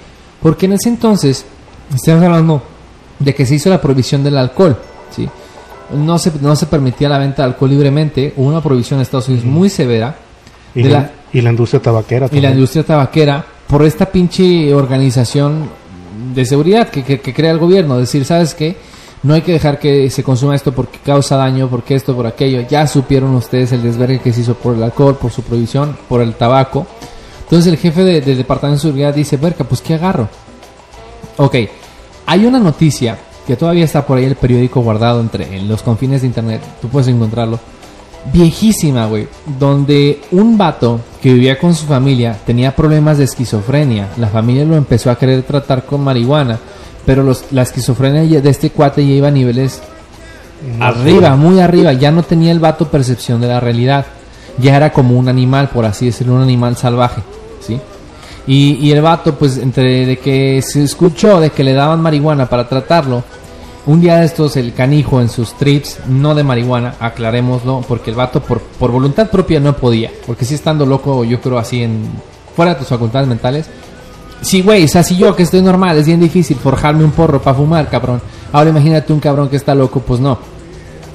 Porque 0.41 0.65
en 0.65 0.73
ese 0.73 0.89
entonces, 0.89 1.45
estamos 1.93 2.23
hablando 2.23 2.61
de 3.19 3.33
que 3.33 3.45
se 3.45 3.55
hizo 3.55 3.69
la 3.69 3.81
prohibición 3.81 4.23
del 4.23 4.37
alcohol, 4.37 4.77
¿sí? 5.15 5.27
No 5.95 6.17
se, 6.17 6.31
no 6.41 6.55
se 6.55 6.65
permitía 6.65 7.09
la 7.09 7.17
venta 7.17 7.43
de 7.43 7.49
alcohol 7.49 7.69
libremente, 7.69 8.33
hubo 8.37 8.47
una 8.49 8.61
prohibición 8.61 8.99
en 8.99 9.03
Estados 9.03 9.27
Unidos 9.29 9.45
muy 9.45 9.69
severa 9.69 10.15
Y, 10.75 10.83
De 10.83 10.89
la, 10.89 10.99
la- 11.01 11.11
y 11.31 11.41
la 11.41 11.49
industria 11.51 11.81
tabaquera 11.81 12.25
y 12.25 12.27
la 12.27 12.31
también. 12.31 12.53
industria 12.53 12.83
tabaquera 12.83 13.45
por 13.67 13.83
esta 13.83 14.05
pinche 14.11 14.73
organización 14.73 15.69
de 16.33 16.45
seguridad 16.45 16.89
que, 16.89 17.19
crea 17.19 17.51
el 17.51 17.57
gobierno. 17.59 17.97
Decir, 17.97 18.25
¿sabes 18.25 18.53
qué? 18.53 18.75
No 19.23 19.33
hay 19.33 19.41
que 19.41 19.53
dejar 19.53 19.79
que 19.79 20.09
se 20.09 20.21
consuma 20.23 20.55
esto 20.55 20.73
porque 20.73 20.99
causa 20.99 21.37
daño, 21.37 21.69
porque 21.69 21.95
esto, 21.95 22.15
por 22.15 22.27
aquello. 22.27 22.61
Ya 22.69 22.85
supieron 22.87 23.33
ustedes 23.35 23.71
el 23.71 23.81
desvergue 23.81 24.19
que 24.19 24.33
se 24.33 24.41
hizo 24.41 24.53
por 24.55 24.75
el 24.75 24.83
alcohol, 24.83 25.15
por 25.15 25.31
su 25.31 25.41
prohibición, 25.43 25.95
por 26.09 26.21
el 26.21 26.35
tabaco. 26.35 26.85
Entonces 27.43 27.71
el 27.71 27.77
jefe 27.79 28.03
de- 28.03 28.21
del 28.21 28.37
Departamento 28.37 28.79
de 28.79 28.89
Seguridad 28.89 29.13
dice, 29.13 29.37
verga, 29.37 29.63
pues 29.65 29.81
¿qué 29.81 29.93
agarro? 29.93 30.27
Ok, 31.37 31.55
hay 32.25 32.45
una 32.45 32.59
noticia 32.59 33.17
que 33.47 33.55
todavía 33.55 33.85
está 33.85 34.05
por 34.05 34.17
ahí 34.17 34.25
el 34.25 34.35
periódico 34.35 34.81
guardado 34.81 35.19
entre 35.21 35.55
en 35.57 35.67
los 35.67 35.81
confines 35.83 36.21
de 36.21 36.27
internet, 36.27 36.61
tú 36.81 36.87
puedes 36.89 37.07
encontrarlo. 37.07 37.59
Viejísima, 38.31 39.05
güey, 39.07 39.27
donde 39.59 40.21
un 40.31 40.57
vato 40.57 41.01
que 41.21 41.33
vivía 41.33 41.59
con 41.59 41.75
su 41.75 41.85
familia 41.85 42.37
tenía 42.45 42.75
problemas 42.75 43.17
de 43.17 43.25
esquizofrenia. 43.25 44.09
La 44.17 44.27
familia 44.27 44.63
lo 44.63 44.75
empezó 44.75 45.11
a 45.11 45.17
querer 45.17 45.43
tratar 45.43 45.85
con 45.85 46.01
marihuana, 46.01 46.57
pero 47.05 47.21
los, 47.21 47.51
la 47.51 47.63
esquizofrenia 47.63 48.39
de 48.39 48.49
este 48.49 48.69
cuate 48.69 49.05
ya 49.05 49.13
iba 49.13 49.27
a 49.27 49.31
niveles 49.31 49.81
arriba, 50.79 51.35
muy 51.35 51.59
arriba. 51.59 51.91
Ya 51.93 52.11
no 52.11 52.23
tenía 52.23 52.51
el 52.53 52.59
vato 52.59 52.89
percepción 52.89 53.41
de 53.41 53.47
la 53.47 53.59
realidad. 53.59 54.05
Ya 54.57 54.77
era 54.77 54.93
como 54.93 55.17
un 55.17 55.27
animal, 55.27 55.69
por 55.69 55.83
así 55.83 56.05
decirlo, 56.05 56.35
un 56.35 56.43
animal 56.43 56.77
salvaje, 56.77 57.21
¿sí? 57.59 57.79
Y, 58.45 58.75
y 58.75 58.91
el 58.91 59.01
vato, 59.01 59.35
pues, 59.35 59.57
entre 59.57 60.05
de 60.05 60.17
que 60.17 60.61
se 60.61 60.83
escuchó 60.83 61.39
de 61.39 61.49
que 61.49 61.63
le 61.63 61.73
daban 61.73 62.01
marihuana 62.01 62.47
para 62.47 62.69
tratarlo, 62.69 63.23
un 63.85 63.99
día 63.99 64.17
de 64.17 64.25
estos 64.25 64.55
el 64.55 64.73
canijo 64.73 65.19
en 65.19 65.29
sus 65.29 65.53
trips, 65.53 65.99
no 66.07 66.35
de 66.35 66.43
marihuana, 66.43 66.95
aclarémoslo, 66.99 67.81
porque 67.87 68.11
el 68.11 68.15
vato 68.15 68.41
por, 68.41 68.61
por 68.61 68.91
voluntad 68.91 69.29
propia 69.29 69.59
no 69.59 69.75
podía, 69.75 70.11
porque 70.25 70.45
si 70.45 70.55
estando 70.55 70.85
loco, 70.85 71.23
yo 71.23 71.41
creo 71.41 71.57
así 71.57 71.83
en 71.83 72.07
fuera 72.55 72.73
de 72.73 72.79
tus 72.79 72.87
facultades 72.87 73.27
mentales. 73.27 73.65
Sí, 74.41 74.61
güey, 74.61 74.85
o 74.85 74.87
sea, 74.87 75.03
si 75.03 75.17
yo 75.17 75.35
que 75.35 75.43
estoy 75.43 75.61
normal, 75.61 75.97
es 75.97 76.05
bien 76.05 76.19
difícil 76.19 76.57
forjarme 76.57 77.03
un 77.03 77.11
porro 77.11 77.41
para 77.41 77.55
fumar, 77.57 77.89
cabrón. 77.89 78.21
Ahora 78.51 78.69
imagínate 78.69 79.11
un 79.11 79.19
cabrón 79.19 79.49
que 79.49 79.55
está 79.55 79.73
loco, 79.73 79.99
pues 80.01 80.19
no. 80.19 80.37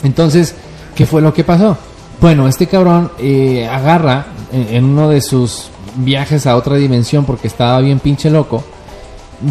Entonces, 0.02 0.54
¿qué 0.94 1.06
fue 1.06 1.20
lo 1.20 1.32
que 1.32 1.44
pasó? 1.44 1.76
Bueno, 2.20 2.48
este 2.48 2.66
cabrón 2.66 3.12
eh, 3.18 3.66
agarra 3.66 4.26
en, 4.52 4.76
en 4.76 4.84
uno 4.84 5.08
de 5.08 5.20
sus 5.20 5.68
viajes 5.96 6.46
a 6.46 6.56
otra 6.56 6.76
dimensión 6.76 7.24
porque 7.24 7.48
estaba 7.48 7.80
bien 7.80 7.98
pinche 7.98 8.30
loco. 8.30 8.64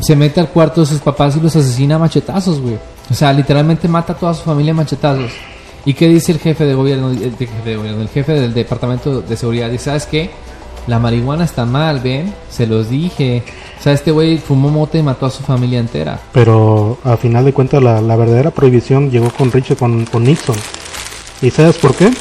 Se 0.02 0.16
mete 0.16 0.40
al 0.40 0.50
cuarto 0.50 0.82
de 0.82 0.88
sus 0.88 1.00
papás 1.00 1.36
y 1.38 1.40
los 1.40 1.56
asesina 1.56 1.96
a 1.96 2.00
machetazos, 2.00 2.60
güey. 2.60 2.78
O 3.10 3.14
sea, 3.14 3.32
literalmente 3.34 3.88
mata 3.88 4.14
a 4.14 4.16
toda 4.18 4.34
su 4.34 4.44
familia 4.44 4.74
a 4.74 4.76
machetazos. 4.76 5.32
¿Y 5.86 5.94
qué 5.94 6.10
dice 6.10 6.34
el 6.34 6.40
jefe 6.40 6.66
de 6.66 6.74
gobierno? 6.74 7.10
El, 7.10 8.10
jefe 8.10 8.34
del 8.34 8.54
departamento 8.54 9.22
de 9.22 9.38
seguridad. 9.38 9.70
Dice, 9.70 9.86
¿sabes 9.86 10.06
qué? 10.06 10.30
La 10.86 11.00
marihuana 11.00 11.46
está 11.46 11.66
mal, 11.66 12.02
ven. 12.02 12.34
Se 12.50 12.68
los 12.68 12.90
dije. 12.90 13.44
O 13.80 13.84
sea, 13.84 13.94
este 13.94 14.12
güey 14.12 14.38
fumó 14.38 14.70
mota 14.70 14.98
y 14.98 15.04
mató 15.04 15.26
a 15.26 15.30
su 15.30 15.44
familia 15.44 15.80
entera. 15.80 16.20
Pero 16.34 16.98
a 17.04 17.16
final 17.16 17.46
de 17.46 17.54
cuentas 17.54 17.82
la, 17.82 18.16
verdadera 18.18 18.52
prohibición 18.52 19.10
llegó 19.12 19.30
con 19.30 19.52
Richard, 19.52 19.78
con, 19.78 20.06
con 20.06 20.24
Nixon. 20.24 20.58
¿Y 21.42 21.52
sabes 21.52 21.78
por 21.78 21.96
qué? 21.96 22.12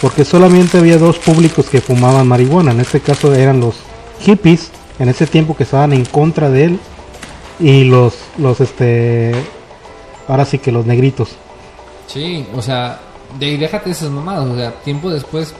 Porque 0.00 0.24
solamente 0.24 0.78
había 0.78 0.96
dos 0.96 1.18
públicos 1.18 1.68
que 1.68 1.80
fumaban 1.80 2.26
marihuana. 2.26 2.70
En 2.70 2.80
este 2.80 3.00
caso 3.00 3.34
eran 3.34 3.60
los 3.60 3.74
hippies, 4.20 4.70
en 4.98 5.08
ese 5.08 5.26
tiempo 5.26 5.56
que 5.56 5.64
estaban 5.64 5.92
en 5.92 6.04
contra 6.04 6.50
de 6.50 6.64
él, 6.64 6.78
y 7.60 7.84
los, 7.84 8.14
los 8.38 8.60
este, 8.60 9.32
ahora 10.28 10.44
sí 10.44 10.58
que 10.58 10.72
los 10.72 10.86
negritos. 10.86 11.30
Sí, 12.06 12.46
o 12.54 12.62
sea, 12.62 13.00
de 13.38 13.46
ahí 13.46 13.56
déjate 13.56 13.90
esas 13.90 14.10
mamadas, 14.10 14.46
o 14.46 14.56
sea, 14.56 14.72
tiempo 14.82 15.10
después 15.10 15.54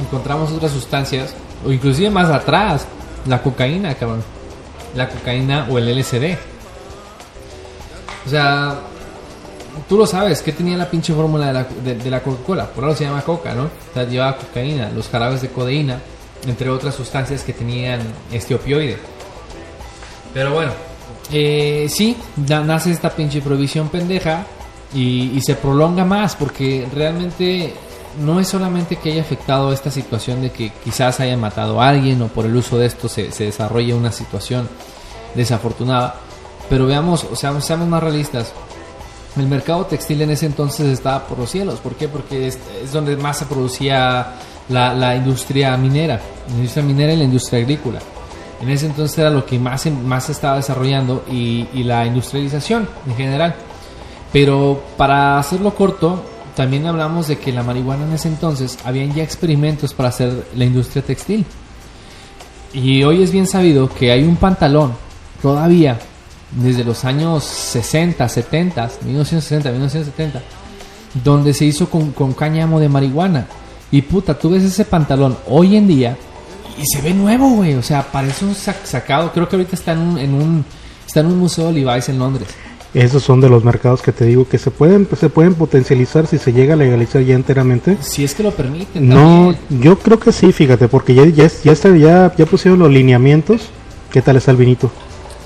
encontramos 0.00 0.50
otras 0.52 0.72
sustancias, 0.72 1.34
o 1.64 1.70
inclusive 1.70 2.10
más 2.10 2.30
atrás, 2.30 2.86
la 3.26 3.42
cocaína, 3.42 3.94
cabrón. 3.94 4.22
La 4.94 5.08
cocaína 5.08 5.68
o 5.70 5.78
el 5.78 5.88
LSD. 5.98 6.36
O 8.26 8.30
sea, 8.30 8.80
tú 9.88 9.96
lo 9.96 10.06
sabes, 10.06 10.42
¿qué 10.42 10.52
tenía 10.52 10.76
la 10.76 10.90
pinche 10.90 11.12
fórmula 11.14 11.46
de 11.46 11.52
la, 11.52 11.64
de, 11.64 11.94
de 11.94 12.10
la 12.10 12.22
Coca-Cola? 12.22 12.66
Por 12.66 12.84
algo 12.84 12.96
se 12.96 13.04
llama 13.04 13.22
coca, 13.22 13.54
¿no? 13.54 13.64
O 13.64 13.94
sea, 13.94 14.04
llevaba 14.04 14.36
cocaína, 14.36 14.90
los 14.90 15.08
jarabes 15.08 15.42
de 15.42 15.48
codeína, 15.48 16.00
entre 16.46 16.70
otras 16.70 16.94
sustancias 16.94 17.42
que 17.44 17.52
tenían 17.52 18.00
este 18.32 18.54
opioide. 18.54 18.98
Pero 20.34 20.52
bueno, 20.52 20.72
eh, 21.32 21.86
sí, 21.88 22.16
na- 22.48 22.62
nace 22.62 22.90
esta 22.90 23.10
pinche 23.10 23.40
prohibición 23.40 23.88
pendeja 23.88 24.44
y, 24.94 25.40
se 25.40 25.54
prolonga 25.54 26.04
más 26.04 26.34
porque 26.34 26.86
realmente 26.92 27.72
no 28.20 28.40
es 28.40 28.48
solamente 28.48 28.96
que 28.96 29.12
haya 29.12 29.22
afectado 29.22 29.72
esta 29.72 29.90
situación 29.90 30.42
de 30.42 30.50
que 30.50 30.72
quizás 30.84 31.20
haya 31.20 31.36
matado 31.36 31.80
a 31.80 31.88
alguien 31.88 32.20
o 32.22 32.28
por 32.28 32.44
el 32.44 32.56
uso 32.56 32.76
de 32.76 32.86
esto 32.86 33.08
se, 33.08 33.28
desarrolle 33.28 33.94
una 33.94 34.10
situación 34.10 34.68
desafortunada, 35.34 36.16
pero 36.68 36.86
veamos, 36.86 37.24
o 37.24 37.36
sea, 37.36 37.58
seamos 37.60 37.88
más 37.88 38.02
realistas. 38.02 38.52
El 39.36 39.46
mercado 39.46 39.86
textil 39.86 40.22
en 40.22 40.30
ese 40.30 40.46
entonces 40.46 40.86
estaba 40.86 41.24
por 41.24 41.38
los 41.38 41.48
cielos. 41.48 41.78
¿Por 41.78 41.94
qué? 41.94 42.08
Porque 42.08 42.48
es, 42.48 42.58
es 42.82 42.92
donde 42.92 43.16
más 43.16 43.38
se 43.38 43.46
producía 43.46 44.34
la, 44.68 44.92
la 44.92 45.14
industria 45.14 45.76
minera, 45.76 46.20
la 46.48 46.54
industria 46.56 46.82
minera 46.82 47.12
y 47.12 47.16
la 47.16 47.24
industria 47.24 47.60
agrícola. 47.60 48.00
En 48.60 48.68
ese 48.68 48.86
entonces 48.86 49.16
era 49.18 49.30
lo 49.30 49.46
que 49.46 49.58
más, 49.58 49.86
más 49.86 50.24
se 50.24 50.32
estaba 50.32 50.56
desarrollando 50.56 51.24
y, 51.30 51.66
y 51.72 51.82
la 51.82 52.04
industrialización 52.06 52.88
en 53.06 53.16
general. 53.16 53.54
Pero 54.32 54.82
para 54.96 55.38
hacerlo 55.38 55.74
corto, 55.74 56.22
también 56.54 56.86
hablamos 56.86 57.28
de 57.28 57.38
que 57.38 57.52
la 57.52 57.62
marihuana 57.62 58.04
en 58.04 58.12
ese 58.12 58.28
entonces 58.28 58.78
habían 58.84 59.14
ya 59.14 59.22
experimentos 59.22 59.94
para 59.94 60.10
hacer 60.10 60.46
la 60.54 60.64
industria 60.64 61.02
textil. 61.02 61.44
Y 62.72 63.02
hoy 63.02 63.22
es 63.22 63.32
bien 63.32 63.46
sabido 63.46 63.88
que 63.88 64.12
hay 64.12 64.22
un 64.24 64.36
pantalón 64.36 64.92
todavía 65.42 65.98
desde 66.50 66.84
los 66.84 67.04
años 67.04 67.44
60, 67.44 68.28
70, 68.28 68.90
1960, 69.04 69.70
1970, 69.70 70.42
donde 71.24 71.54
se 71.54 71.64
hizo 71.64 71.88
con, 71.88 72.12
con 72.12 72.32
cáñamo 72.32 72.78
de 72.78 72.88
marihuana. 72.88 73.46
Y 73.90 74.02
puta, 74.02 74.38
tú 74.38 74.50
ves 74.50 74.62
ese 74.62 74.84
pantalón 74.84 75.36
hoy 75.48 75.76
en 75.76 75.88
día 75.88 76.16
y 76.80 76.86
se 76.86 77.02
ve 77.02 77.12
nuevo, 77.14 77.50
güey. 77.50 77.74
O 77.74 77.82
sea, 77.82 78.02
parece 78.10 78.44
un 78.44 78.54
sac- 78.54 78.84
sacado. 78.84 79.32
Creo 79.32 79.48
que 79.48 79.56
ahorita 79.56 79.76
está 79.76 79.92
en 79.92 79.98
un, 79.98 80.18
en 80.18 80.34
un, 80.34 80.64
está 81.06 81.20
en 81.20 81.26
un 81.26 81.38
museo 81.38 81.66
de 81.72 81.74
Levi's 81.84 82.08
en 82.08 82.18
Londres. 82.18 82.48
Esos 82.92 83.22
son 83.22 83.40
de 83.40 83.48
los 83.48 83.62
mercados 83.62 84.02
que 84.02 84.10
te 84.10 84.24
digo 84.24 84.48
que 84.48 84.58
se 84.58 84.72
pueden, 84.72 85.06
se 85.16 85.28
pueden 85.28 85.54
potencializar 85.54 86.26
si 86.26 86.38
se 86.38 86.52
llega 86.52 86.74
a 86.74 86.76
legalizar 86.76 87.22
ya 87.22 87.36
enteramente. 87.36 87.96
Si 88.00 88.24
es 88.24 88.34
que 88.34 88.42
lo 88.42 88.50
permiten. 88.50 89.08
No, 89.08 89.52
también. 89.52 89.82
yo 89.82 89.98
creo 89.98 90.18
que 90.18 90.32
sí, 90.32 90.50
fíjate, 90.52 90.88
porque 90.88 91.14
ya, 91.14 91.24
ya, 91.26 91.48
ya, 91.62 91.70
está, 91.72 91.96
ya, 91.96 92.34
ya 92.36 92.46
pusieron 92.46 92.80
los 92.80 92.90
lineamientos. 92.90 93.68
¿Qué 94.10 94.20
tal 94.22 94.36
está 94.36 94.50
el 94.50 94.56
vinito? 94.56 94.90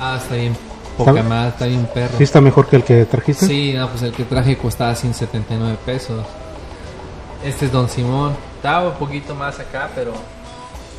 Ah, 0.00 0.18
está 0.22 0.36
bien. 0.36 0.56
Poca 0.96 1.22
más, 1.22 1.48
está 1.52 1.66
bien 1.66 1.86
perro. 1.92 2.16
¿Sí 2.16 2.22
está 2.24 2.40
mejor 2.40 2.66
que 2.66 2.76
el 2.76 2.84
que 2.84 3.04
trajiste? 3.04 3.46
Sí, 3.46 3.74
no, 3.76 3.90
pues 3.90 4.02
el 4.02 4.12
que 4.12 4.24
traje 4.24 4.56
costaba 4.56 4.94
179 4.94 5.76
pesos. 5.84 6.24
Este 7.44 7.66
es 7.66 7.72
Don 7.72 7.90
Simón. 7.90 8.32
Estaba 8.56 8.88
un 8.90 8.94
poquito 8.94 9.34
más 9.34 9.58
acá, 9.60 9.90
pero 9.94 10.14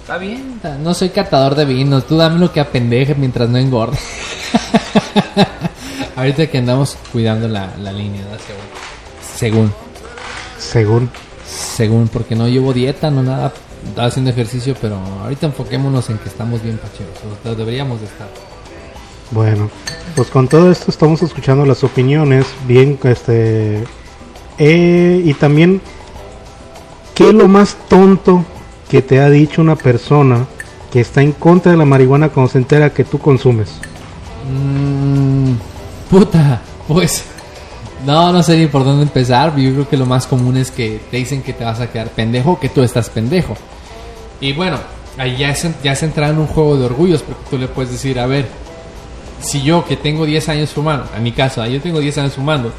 está 0.06 0.20
bien. 0.20 0.62
No 0.84 0.93
soy 0.93 1.10
catador 1.10 1.56
de 1.56 1.66
vinos. 1.66 2.06
Tú 2.06 2.18
dame 2.18 2.38
lo 2.39 2.53
que 2.53 2.60
apendeje 2.60 3.16
mientras 3.16 3.49
no 3.49 3.58
engorde. 3.58 3.97
Ahorita 6.16 6.45
que 6.45 6.60
andamos 6.60 6.95
cuidando 7.12 7.47
la, 7.47 7.76
la 7.78 7.91
línea, 7.91 8.22
¿no? 8.22 8.38
Según. 9.36 9.74
Según. 10.60 11.10
Según, 11.47 12.08
porque 12.08 12.36
no 12.36 12.47
llevo 12.47 12.72
dieta, 12.72 13.10
no 13.10 13.24
nada. 13.24 13.51
Estaba 13.84 14.08
haciendo 14.08 14.30
ejercicio, 14.30 14.76
pero 14.80 14.99
ahorita 15.24 15.47
enfoquémonos 15.47 16.08
en 16.12 16.20
que 16.20 16.30
estamos 16.30 16.62
bien 16.62 16.78
pacheros. 16.78 17.18
o 17.18 17.43
sea, 17.43 17.56
deberíamos 17.56 17.99
de 17.99 18.06
estar. 18.06 18.28
Bueno, 19.32 19.72
pues 20.16 20.30
con 20.30 20.47
todo 20.47 20.72
esto 20.72 20.91
estamos 20.91 21.24
escuchando 21.24 21.66
las 21.66 21.84
opiniones, 21.84 22.45
bien, 22.68 22.99
este, 23.03 23.84
eh, 24.60 25.22
y 25.26 25.34
también, 25.34 25.82
¿qué 27.16 27.30
es 27.30 27.34
lo 27.34 27.47
más 27.47 27.76
tonto 27.89 28.45
que 28.89 29.01
te 29.01 29.19
ha 29.19 29.29
dicho 29.29 29.61
una 29.61 29.75
persona 29.75 30.45
que 30.91 31.01
está 31.01 31.21
en 31.21 31.31
contra 31.31 31.71
de 31.71 31.77
la 31.77 31.86
marihuana 31.86 32.29
cuando 32.29 32.51
se 32.51 32.57
entera 32.57 32.91
que 32.91 33.03
tú 33.03 33.19
consumes? 33.19 33.79
Mm, 34.49 35.53
puta, 36.09 36.61
pues. 36.88 37.25
No, 38.05 38.31
no 38.31 38.43
sé 38.43 38.57
ni 38.57 38.67
por 38.67 38.83
dónde 38.83 39.03
empezar. 39.03 39.55
Yo 39.55 39.71
creo 39.71 39.89
que 39.89 39.97
lo 39.97 40.05
más 40.05 40.27
común 40.27 40.57
es 40.57 40.69
que 40.69 41.01
te 41.09 41.17
dicen 41.17 41.41
que 41.41 41.53
te 41.53 41.63
vas 41.63 41.79
a 41.79 41.91
quedar 41.91 42.09
pendejo, 42.09 42.59
que 42.59 42.69
tú 42.69 42.83
estás 42.83 43.09
pendejo. 43.09 43.55
Y 44.39 44.53
bueno, 44.53 44.77
ahí 45.17 45.38
ya 45.38 45.55
se, 45.55 45.73
ya 45.83 45.95
se 45.95 46.05
entra 46.05 46.29
en 46.29 46.38
un 46.38 46.47
juego 46.47 46.77
de 46.77 46.86
orgullos, 46.86 47.23
porque 47.23 47.43
tú 47.49 47.57
le 47.57 47.67
puedes 47.67 47.91
decir, 47.91 48.19
a 48.19 48.27
ver, 48.27 48.47
si 49.39 49.61
yo 49.61 49.86
que 49.86 49.97
tengo 49.97 50.25
10 50.25 50.49
años 50.49 50.69
fumando, 50.71 51.07
en 51.15 51.23
mi 51.23 51.31
caso, 51.31 51.65
yo 51.65 51.81
tengo 51.81 51.99
10 51.99 52.17
años 52.19 52.33
fumando, 52.33 52.71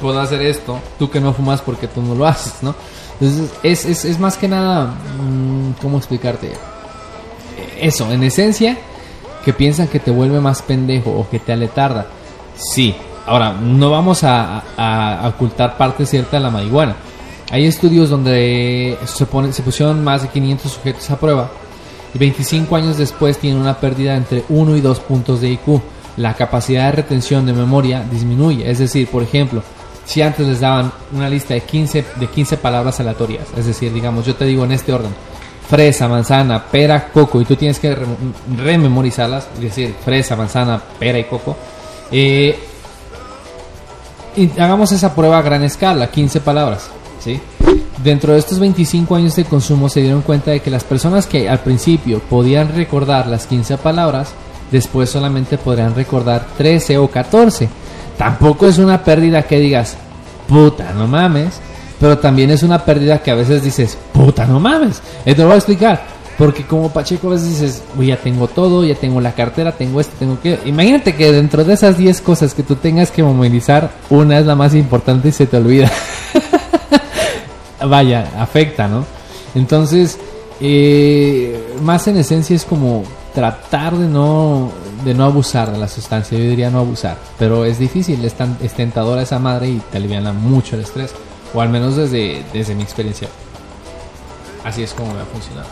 puedo 0.00 0.20
hacer 0.20 0.42
esto, 0.42 0.78
tú 0.98 1.10
que 1.10 1.20
no 1.20 1.32
fumas 1.32 1.60
porque 1.60 1.86
tú 1.86 2.02
no 2.02 2.14
lo 2.14 2.26
haces, 2.26 2.62
¿no? 2.62 2.74
Entonces, 3.20 3.50
es, 3.62 3.84
es, 3.84 4.04
es 4.04 4.18
más 4.18 4.36
que 4.36 4.48
nada, 4.48 4.86
mm, 4.86 5.80
¿cómo 5.80 5.98
explicarte? 5.98 6.52
Eso, 7.80 8.10
en 8.12 8.22
esencia, 8.24 8.76
que 9.44 9.52
piensan 9.52 9.88
que 9.88 10.00
te 10.00 10.10
vuelve 10.10 10.40
más 10.40 10.62
pendejo 10.62 11.10
o 11.10 11.28
que 11.28 11.38
te 11.38 11.52
aletarda. 11.52 12.06
Sí, 12.56 12.94
ahora, 13.26 13.52
no 13.52 13.90
vamos 13.90 14.22
a, 14.24 14.62
ocultar 15.28 15.76
parte 15.76 16.06
cierta 16.06 16.36
de 16.38 16.42
la 16.42 16.50
marihuana. 16.50 16.96
Hay 17.50 17.66
estudios 17.66 18.10
donde 18.10 18.98
se, 19.04 19.26
pone- 19.26 19.52
se 19.52 19.62
pusieron 19.62 20.02
más 20.02 20.22
de 20.22 20.28
500 20.28 20.72
sujetos 20.72 21.10
a 21.10 21.18
prueba 21.18 21.50
y 22.14 22.18
25 22.18 22.74
años 22.74 22.96
después 22.96 23.38
tienen 23.38 23.60
una 23.60 23.76
pérdida 23.78 24.16
entre 24.16 24.44
1 24.48 24.76
y 24.76 24.80
2 24.80 25.00
puntos 25.00 25.40
de 25.40 25.50
IQ. 25.50 25.80
La 26.16 26.34
capacidad 26.34 26.86
de 26.86 26.92
retención 26.92 27.44
de 27.44 27.52
memoria 27.52 28.04
disminuye. 28.10 28.68
Es 28.70 28.78
decir, 28.78 29.08
por 29.08 29.22
ejemplo, 29.22 29.62
si 30.04 30.22
antes 30.22 30.46
les 30.46 30.60
daban 30.60 30.92
una 31.12 31.28
lista 31.28 31.54
de 31.54 31.60
15, 31.62 32.04
de 32.16 32.26
15 32.26 32.56
palabras 32.58 33.00
aleatorias, 33.00 33.46
es 33.56 33.66
decir, 33.66 33.92
digamos, 33.92 34.24
yo 34.26 34.34
te 34.34 34.44
digo 34.44 34.64
en 34.64 34.72
este 34.72 34.92
orden, 34.92 35.14
fresa, 35.68 36.08
manzana, 36.08 36.62
pera, 36.64 37.08
coco, 37.12 37.40
y 37.40 37.44
tú 37.46 37.56
tienes 37.56 37.78
que 37.78 37.94
re- 37.94 38.06
rememorizarlas, 38.62 39.48
es 39.54 39.60
decir, 39.60 39.94
fresa, 40.04 40.36
manzana, 40.36 40.80
pera 40.98 41.18
y 41.18 41.24
coco, 41.24 41.56
eh, 42.10 42.58
y 44.36 44.50
hagamos 44.60 44.90
esa 44.92 45.14
prueba 45.14 45.38
a 45.38 45.42
gran 45.42 45.62
escala, 45.62 46.10
15 46.10 46.40
palabras, 46.40 46.90
¿sí? 47.20 47.40
Dentro 48.02 48.32
de 48.32 48.40
estos 48.40 48.58
25 48.58 49.14
años 49.14 49.36
de 49.36 49.44
consumo 49.44 49.88
se 49.88 50.02
dieron 50.02 50.22
cuenta 50.22 50.50
de 50.50 50.60
que 50.60 50.70
las 50.70 50.84
personas 50.84 51.26
que 51.26 51.48
al 51.48 51.60
principio 51.60 52.18
podían 52.18 52.74
recordar 52.74 53.28
las 53.28 53.46
15 53.46 53.78
palabras, 53.78 54.30
después 54.72 55.08
solamente 55.08 55.56
podrían 55.56 55.94
recordar 55.94 56.46
13 56.58 56.98
o 56.98 57.08
14. 57.08 57.68
Tampoco 58.16 58.66
es 58.66 58.78
una 58.78 59.02
pérdida 59.02 59.42
que 59.42 59.58
digas, 59.58 59.96
puta, 60.48 60.92
no 60.92 61.06
mames, 61.06 61.60
pero 62.00 62.18
también 62.18 62.50
es 62.50 62.62
una 62.62 62.84
pérdida 62.84 63.22
que 63.22 63.30
a 63.30 63.34
veces 63.34 63.62
dices, 63.62 63.98
puta, 64.12 64.46
no 64.46 64.60
mames. 64.60 65.02
Y 65.24 65.34
te 65.34 65.38
lo 65.38 65.46
voy 65.46 65.54
a 65.54 65.58
explicar. 65.58 66.14
Porque 66.36 66.64
como 66.64 66.92
Pacheco 66.92 67.28
a 67.28 67.32
veces 67.32 67.50
dices, 67.50 67.82
uy, 67.96 68.08
ya 68.08 68.16
tengo 68.16 68.48
todo, 68.48 68.84
ya 68.84 68.96
tengo 68.96 69.20
la 69.20 69.32
cartera, 69.32 69.72
tengo 69.72 70.00
esto, 70.00 70.14
tengo 70.18 70.40
que... 70.40 70.58
Imagínate 70.64 71.14
que 71.14 71.30
dentro 71.30 71.64
de 71.64 71.74
esas 71.74 71.96
10 71.96 72.20
cosas 72.22 72.54
que 72.54 72.64
tú 72.64 72.74
tengas 72.74 73.12
que 73.12 73.22
memorizar, 73.22 73.90
una 74.10 74.38
es 74.38 74.46
la 74.46 74.56
más 74.56 74.74
importante 74.74 75.28
y 75.28 75.32
se 75.32 75.46
te 75.46 75.56
olvida. 75.56 75.90
Vaya, 77.86 78.32
afecta, 78.36 78.88
¿no? 78.88 79.04
Entonces, 79.54 80.18
eh, 80.60 81.76
más 81.82 82.08
en 82.08 82.16
esencia 82.16 82.56
es 82.56 82.64
como 82.64 83.04
tratar 83.32 83.96
de 83.96 84.08
no, 84.08 84.72
de 85.04 85.14
no 85.14 85.24
abusar 85.24 85.70
de 85.70 85.78
la 85.78 85.88
sustancia, 85.88 86.38
yo 86.38 86.44
diría 86.44 86.70
no 86.70 86.80
abusar, 86.80 87.18
pero 87.38 87.64
es 87.64 87.78
difícil, 87.78 88.24
es, 88.24 88.34
tan, 88.34 88.56
es 88.62 88.74
tentadora 88.74 89.22
esa 89.22 89.38
madre 89.38 89.68
y 89.68 89.82
te 89.90 89.98
aliviana 89.98 90.32
mucho 90.32 90.76
el 90.76 90.82
estrés, 90.82 91.14
o 91.52 91.60
al 91.60 91.68
menos 91.68 91.96
desde, 91.96 92.42
desde 92.52 92.74
mi 92.74 92.82
experiencia. 92.82 93.28
Así 94.64 94.82
es 94.82 94.94
como 94.94 95.12
me 95.12 95.20
ha 95.20 95.24
funcionado. 95.24 95.68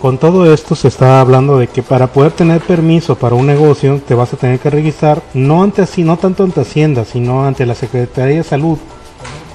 Con 0.00 0.18
todo 0.18 0.52
esto 0.52 0.74
se 0.74 0.88
está 0.88 1.20
hablando 1.20 1.56
de 1.56 1.66
que 1.66 1.82
para 1.82 2.08
poder 2.08 2.32
tener 2.32 2.60
permiso 2.60 3.16
para 3.16 3.34
un 3.34 3.46
negocio 3.46 4.02
te 4.06 4.14
vas 4.14 4.34
a 4.34 4.36
tener 4.36 4.58
que 4.58 4.68
registrar 4.68 5.22
no 5.32 5.62
ante 5.62 5.86
no 6.04 6.18
tanto 6.18 6.44
ante 6.44 6.60
Hacienda, 6.60 7.06
sino 7.06 7.46
ante 7.46 7.64
la 7.64 7.74
Secretaría 7.74 8.36
de 8.36 8.44
Salud 8.44 8.78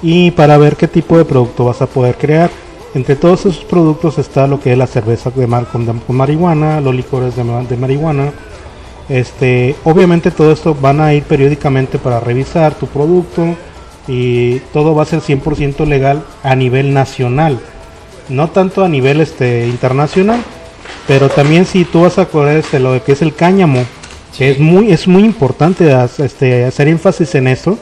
y 0.02 0.32
para 0.32 0.58
ver 0.58 0.76
qué 0.76 0.88
tipo 0.88 1.16
de 1.16 1.24
producto 1.24 1.66
vas 1.66 1.80
a 1.82 1.86
poder 1.86 2.16
crear. 2.16 2.50
Entre 2.94 3.16
todos 3.16 3.46
esos 3.46 3.64
productos 3.64 4.18
está 4.18 4.46
lo 4.46 4.60
que 4.60 4.72
es 4.72 4.78
la 4.78 4.86
cerveza 4.86 5.30
de 5.30 5.46
mar 5.46 5.66
con, 5.70 5.86
con 5.86 6.16
marihuana, 6.16 6.80
los 6.80 6.94
licores 6.94 7.36
de, 7.36 7.44
de 7.44 7.76
marihuana. 7.76 8.32
Este, 9.08 9.76
obviamente 9.84 10.30
todo 10.30 10.52
esto 10.52 10.74
van 10.74 11.00
a 11.00 11.14
ir 11.14 11.24
periódicamente 11.24 11.98
para 11.98 12.20
revisar 12.20 12.74
tu 12.74 12.86
producto 12.86 13.56
y 14.08 14.58
todo 14.72 14.94
va 14.94 15.02
a 15.02 15.06
ser 15.06 15.20
100% 15.20 15.86
legal 15.86 16.24
a 16.42 16.54
nivel 16.54 16.94
nacional 16.94 17.60
no 18.30 18.48
tanto 18.48 18.84
a 18.84 18.88
nivel 18.88 19.20
este 19.20 19.66
internacional, 19.66 20.40
pero 21.06 21.28
también 21.28 21.66
si 21.66 21.84
tú 21.84 22.02
vas 22.02 22.18
a 22.18 22.26
correr 22.26 22.58
este, 22.58 22.78
lo 22.78 22.92
de 22.92 23.02
que 23.02 23.12
es 23.12 23.22
el 23.22 23.34
cáñamo, 23.34 23.84
es 24.38 24.58
muy 24.58 24.92
es 24.92 25.06
muy 25.06 25.24
importante 25.24 25.94
este, 26.18 26.64
hacer 26.64 26.88
énfasis 26.88 27.34
en 27.34 27.48
eso, 27.48 27.78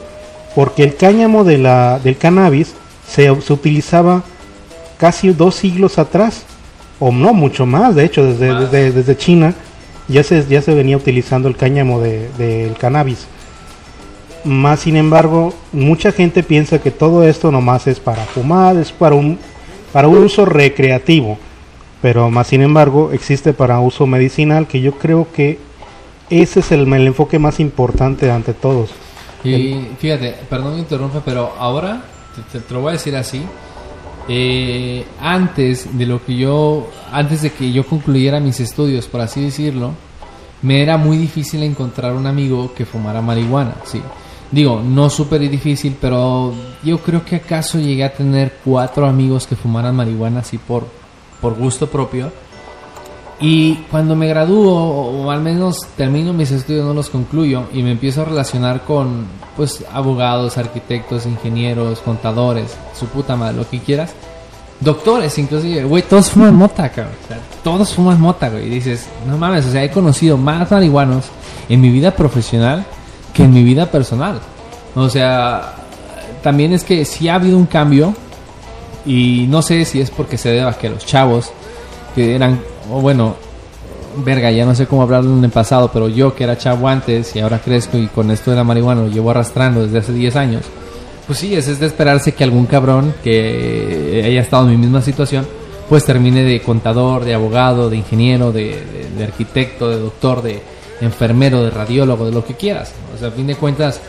porque 0.55 0.83
el 0.83 0.95
cáñamo 0.95 1.43
de 1.43 1.59
la 1.59 1.99
del 1.99 2.17
cannabis 2.17 2.73
se, 3.07 3.33
se 3.41 3.53
utilizaba 3.53 4.23
casi 4.99 5.29
dos 5.31 5.55
siglos 5.55 5.97
atrás, 5.97 6.43
o 6.99 7.11
no 7.11 7.33
mucho 7.33 7.65
más, 7.65 7.95
de 7.95 8.03
hecho 8.05 8.23
desde, 8.25 8.53
desde, 8.53 8.91
desde 8.91 9.17
China 9.17 9.55
ya 10.07 10.23
se 10.23 10.45
ya 10.47 10.61
se 10.61 10.73
venía 10.75 10.97
utilizando 10.97 11.47
el 11.47 11.55
cáñamo 11.55 11.99
de- 12.01 12.29
del 12.37 12.75
cannabis. 12.77 13.25
Más 14.45 14.81
sin 14.81 14.95
embargo, 14.95 15.53
mucha 15.73 16.11
gente 16.11 16.43
piensa 16.43 16.79
que 16.79 16.91
todo 16.91 17.23
esto 17.27 17.51
nomás 17.51 17.87
es 17.87 17.99
para 17.99 18.23
fumar, 18.23 18.77
es 18.77 18.91
para 18.91 19.15
un 19.15 19.37
para 19.91 20.07
un 20.07 20.17
uso 20.19 20.45
recreativo, 20.45 21.37
pero 22.01 22.29
más 22.29 22.47
sin 22.47 22.61
embargo 22.61 23.11
existe 23.11 23.53
para 23.53 23.79
uso 23.79 24.05
medicinal 24.05 24.67
que 24.67 24.81
yo 24.81 24.93
creo 24.99 25.27
que 25.33 25.57
ese 26.29 26.59
es 26.59 26.71
el, 26.71 26.91
el 26.93 27.07
enfoque 27.07 27.39
más 27.39 27.59
importante 27.59 28.29
ante 28.29 28.53
todos. 28.53 28.91
Y 29.43 29.87
fíjate, 29.99 30.35
perdón 30.49 30.73
que 30.75 30.79
interrumpa, 30.81 31.21
pero 31.25 31.53
ahora 31.57 32.03
te, 32.35 32.59
te- 32.59 32.65
te 32.65 32.73
lo 32.73 32.81
voy 32.81 32.89
a 32.89 32.93
decir 32.93 33.15
así. 33.15 33.41
Eh, 34.31 35.05
antes 35.19 35.97
de 35.97 36.05
lo 36.05 36.23
que 36.23 36.37
yo, 36.37 36.87
antes 37.11 37.41
de 37.41 37.51
que 37.51 37.71
yo 37.71 37.85
concluyera 37.85 38.39
mis 38.39 38.59
estudios, 38.59 39.07
por 39.07 39.21
así 39.21 39.41
decirlo, 39.41 39.93
me 40.61 40.83
era 40.83 40.97
muy 40.97 41.17
difícil 41.17 41.63
encontrar 41.63 42.13
un 42.13 42.27
amigo 42.27 42.73
que 42.75 42.85
fumara 42.85 43.21
marihuana, 43.21 43.75
sí. 43.85 44.01
Digo, 44.51 44.81
no 44.83 45.09
súper 45.09 45.47
difícil, 45.49 45.97
pero 45.99 46.53
yo 46.83 46.99
creo 46.99 47.25
que 47.25 47.37
acaso 47.37 47.79
llegué 47.79 48.03
a 48.03 48.13
tener 48.13 48.57
cuatro 48.63 49.07
amigos 49.07 49.47
que 49.47 49.55
fumaran 49.55 49.95
marihuana 49.95 50.41
así 50.41 50.59
por, 50.59 50.85
por 51.41 51.55
gusto 51.55 51.87
propio. 51.87 52.31
Y 53.41 53.75
cuando 53.89 54.15
me 54.15 54.27
gradúo, 54.27 54.73
o 54.73 55.31
al 55.31 55.41
menos 55.41 55.87
termino 55.95 56.33
mis 56.33 56.51
estudios, 56.51 56.85
no 56.85 56.93
los 56.93 57.09
concluyo, 57.09 57.63
y 57.73 57.83
me 57.83 57.91
empiezo 57.91 58.21
a 58.21 58.25
relacionar 58.25 58.81
con, 58.81 59.27
pues, 59.55 59.85
abogados, 59.91 60.57
arquitectos, 60.57 61.25
ingenieros, 61.25 61.99
contadores, 61.99 62.75
su 62.97 63.05
puta 63.07 63.37
madre, 63.37 63.57
lo 63.57 63.69
que 63.69 63.79
quieras. 63.79 64.13
Doctores, 64.81 65.37
inclusive, 65.37 65.83
güey, 65.85 66.03
todos 66.03 66.29
fuman 66.29 66.55
mota, 66.55 66.89
cabrón. 66.89 67.15
O 67.23 67.27
sea, 67.27 67.39
todos 67.63 67.93
fuman 67.93 68.19
mota, 68.19 68.49
güey. 68.49 68.67
Y 68.67 68.69
dices, 68.69 69.07
no 69.25 69.37
mames, 69.37 69.65
o 69.65 69.71
sea, 69.71 69.83
he 69.83 69.91
conocido 69.91 70.37
más 70.37 70.69
marihuanos 70.71 71.25
en 71.69 71.81
mi 71.81 71.89
vida 71.89 72.11
profesional 72.11 72.85
que 73.33 73.43
en 73.43 73.53
mi 73.53 73.63
vida 73.63 73.85
personal. 73.85 74.39
O 74.95 75.09
sea, 75.09 75.75
también 76.41 76.73
es 76.73 76.83
que 76.83 77.05
sí 77.05 77.29
ha 77.29 77.35
habido 77.35 77.57
un 77.57 77.65
cambio, 77.65 78.13
y 79.05 79.47
no 79.49 79.61
sé 79.61 79.85
si 79.85 80.01
es 80.01 80.11
porque 80.11 80.37
se 80.37 80.49
deba 80.49 80.73
que 80.73 80.89
los 80.89 81.05
chavos 81.05 81.51
que 82.15 82.35
eran, 82.35 82.59
o 82.91 83.01
bueno, 83.01 83.35
verga, 84.17 84.51
ya 84.51 84.65
no 84.65 84.75
sé 84.75 84.87
cómo 84.87 85.03
hablarlo 85.03 85.37
en 85.37 85.43
el 85.43 85.51
pasado, 85.51 85.89
pero 85.91 86.07
yo 86.07 86.35
que 86.35 86.43
era 86.43 86.57
chavo 86.57 86.87
antes 86.87 87.35
y 87.35 87.39
ahora 87.39 87.59
crezco 87.59 87.97
y 87.97 88.07
con 88.07 88.31
esto 88.31 88.51
de 88.51 88.57
la 88.57 88.63
marihuana 88.63 89.01
lo 89.01 89.07
llevo 89.07 89.31
arrastrando 89.31 89.83
desde 89.83 89.99
hace 89.99 90.13
10 90.13 90.35
años, 90.35 90.65
pues 91.27 91.39
sí, 91.39 91.55
es, 91.55 91.67
es 91.67 91.79
de 91.79 91.85
esperarse 91.85 92.33
que 92.33 92.43
algún 92.43 92.65
cabrón 92.65 93.13
que 93.23 94.23
haya 94.25 94.41
estado 94.41 94.63
en 94.63 94.71
mi 94.71 94.77
misma 94.77 95.01
situación, 95.01 95.45
pues 95.87 96.05
termine 96.05 96.43
de 96.43 96.61
contador, 96.61 97.25
de 97.25 97.33
abogado, 97.33 97.89
de 97.89 97.97
ingeniero, 97.97 98.51
de, 98.51 98.79
arquitecto, 99.23 99.89
de 99.89 99.99
doctor, 99.99 100.41
de 100.41 100.61
enfermero, 101.01 101.63
de 101.63 101.71
radiólogo, 101.71 102.25
de 102.25 102.31
lo 102.31 102.45
que 102.45 102.55
quieras. 102.55 102.93
O 103.15 103.17
sea, 103.17 103.29
a 103.29 103.31
fin 103.31 103.47
de 103.47 103.55
cuentas, 103.55 103.99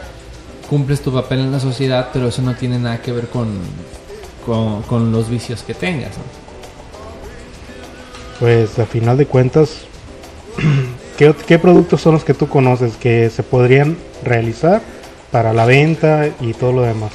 cumples 0.69 1.01
tu 1.01 1.13
papel 1.13 1.41
en 1.41 1.53
la 1.53 1.61
sociedad, 1.61 2.11
pero 2.13 2.29
eso 2.29 2.43
no 2.43 2.55
tiene 2.55 2.79
nada 2.79 3.01
que 3.01 3.13
ver 3.13 3.29
con, 3.29 3.49
con, 4.45 4.83
con 4.83 5.11
los 5.11 5.29
vicios 5.31 5.63
que 5.63 5.73
tengas. 5.73 6.17
¿no? 6.19 6.40
Pues 8.41 8.79
a 8.79 8.87
final 8.87 9.19
de 9.19 9.27
cuentas, 9.27 9.83
¿qué, 11.19 11.59
productos 11.59 12.01
son 12.01 12.15
los 12.15 12.25
que 12.25 12.33
tú 12.33 12.49
conoces 12.49 12.97
que 12.97 13.29
se 13.29 13.43
podrían 13.43 13.99
realizar 14.25 14.81
para 15.31 15.53
la 15.53 15.67
venta 15.67 16.27
y 16.41 16.55
todo 16.55 16.73
lo 16.73 16.83
demás? 16.83 17.13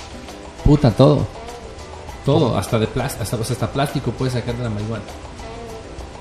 Puta, 0.63 0.91
todo. 0.91 1.26
Todo, 2.23 2.57
hasta 2.57 2.78
de 2.78 2.86
plástico, 2.88 3.23
hasta, 3.23 3.38
hasta 3.38 3.71
plástico 3.71 4.11
puedes 4.11 4.36
sacar 4.36 4.55
de 4.55 4.63
la 4.63 4.69
marihuana. 4.69 5.03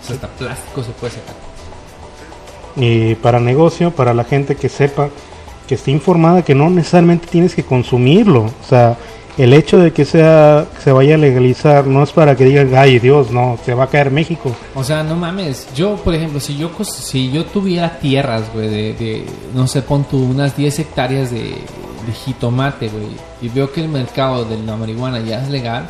O 0.03 0.07
sea, 0.07 0.17
hasta 0.17 0.29
plástico 0.29 0.83
se 0.83 0.91
puede 0.93 1.13
sacar. 1.13 1.35
Y 2.77 3.15
para 3.17 3.41
negocio, 3.41 3.91
para 3.91 4.15
la 4.15 4.25
gente 4.25 4.57
que 4.57 4.71
sepa, 4.71 5.11
que 5.69 5.75
esté 5.75 5.91
informada, 5.91 6.43
que 6.43 6.55
no 6.55 6.71
necesariamente 6.71 7.27
tienes 7.27 7.55
que 7.55 7.63
consumirlo. 7.63 8.45
O 8.45 8.69
sea, 8.69 8.97
el 9.37 9.53
hecho 9.53 9.79
de 9.79 9.93
que 9.93 10.05
sea 10.05 10.67
se 10.83 10.93
vaya 10.93 11.17
a 11.17 11.19
legalizar 11.19 11.87
no 11.87 12.03
es 12.03 12.13
para 12.13 12.37
que 12.37 12.45
digan, 12.45 12.71
ay 12.75 12.99
Dios, 12.99 13.31
no, 13.31 13.59
se 13.65 13.75
va 13.75 13.85
a 13.85 13.87
caer 13.89 14.11
México. 14.11 14.55
O 14.75 14.85
sea, 14.85 15.03
no 15.03 15.17
mames. 15.17 15.67
Yo, 15.75 15.97
por 15.97 16.15
ejemplo, 16.15 16.41
si 16.41 16.57
yo 16.57 16.71
si 16.85 17.33
yo 17.33 17.45
tuviera 17.45 17.99
tierras, 17.99 18.53
güey, 18.53 18.69
de, 18.69 18.93
de, 18.95 19.27
no 19.55 19.67
sé, 19.67 19.83
pon 19.83 20.05
tú 20.05 20.23
unas 20.23 20.57
10 20.57 20.79
hectáreas 20.79 21.31
de, 21.31 21.55
jitomate, 22.25 22.89
güey, 22.89 23.07
y 23.41 23.49
veo 23.49 23.73
que 23.73 23.81
el 23.81 23.89
mercado 23.89 24.45
de 24.45 24.59
la 24.59 24.77
marihuana 24.77 25.21
ya 25.21 25.43
es 25.43 25.49
legal, 25.49 25.89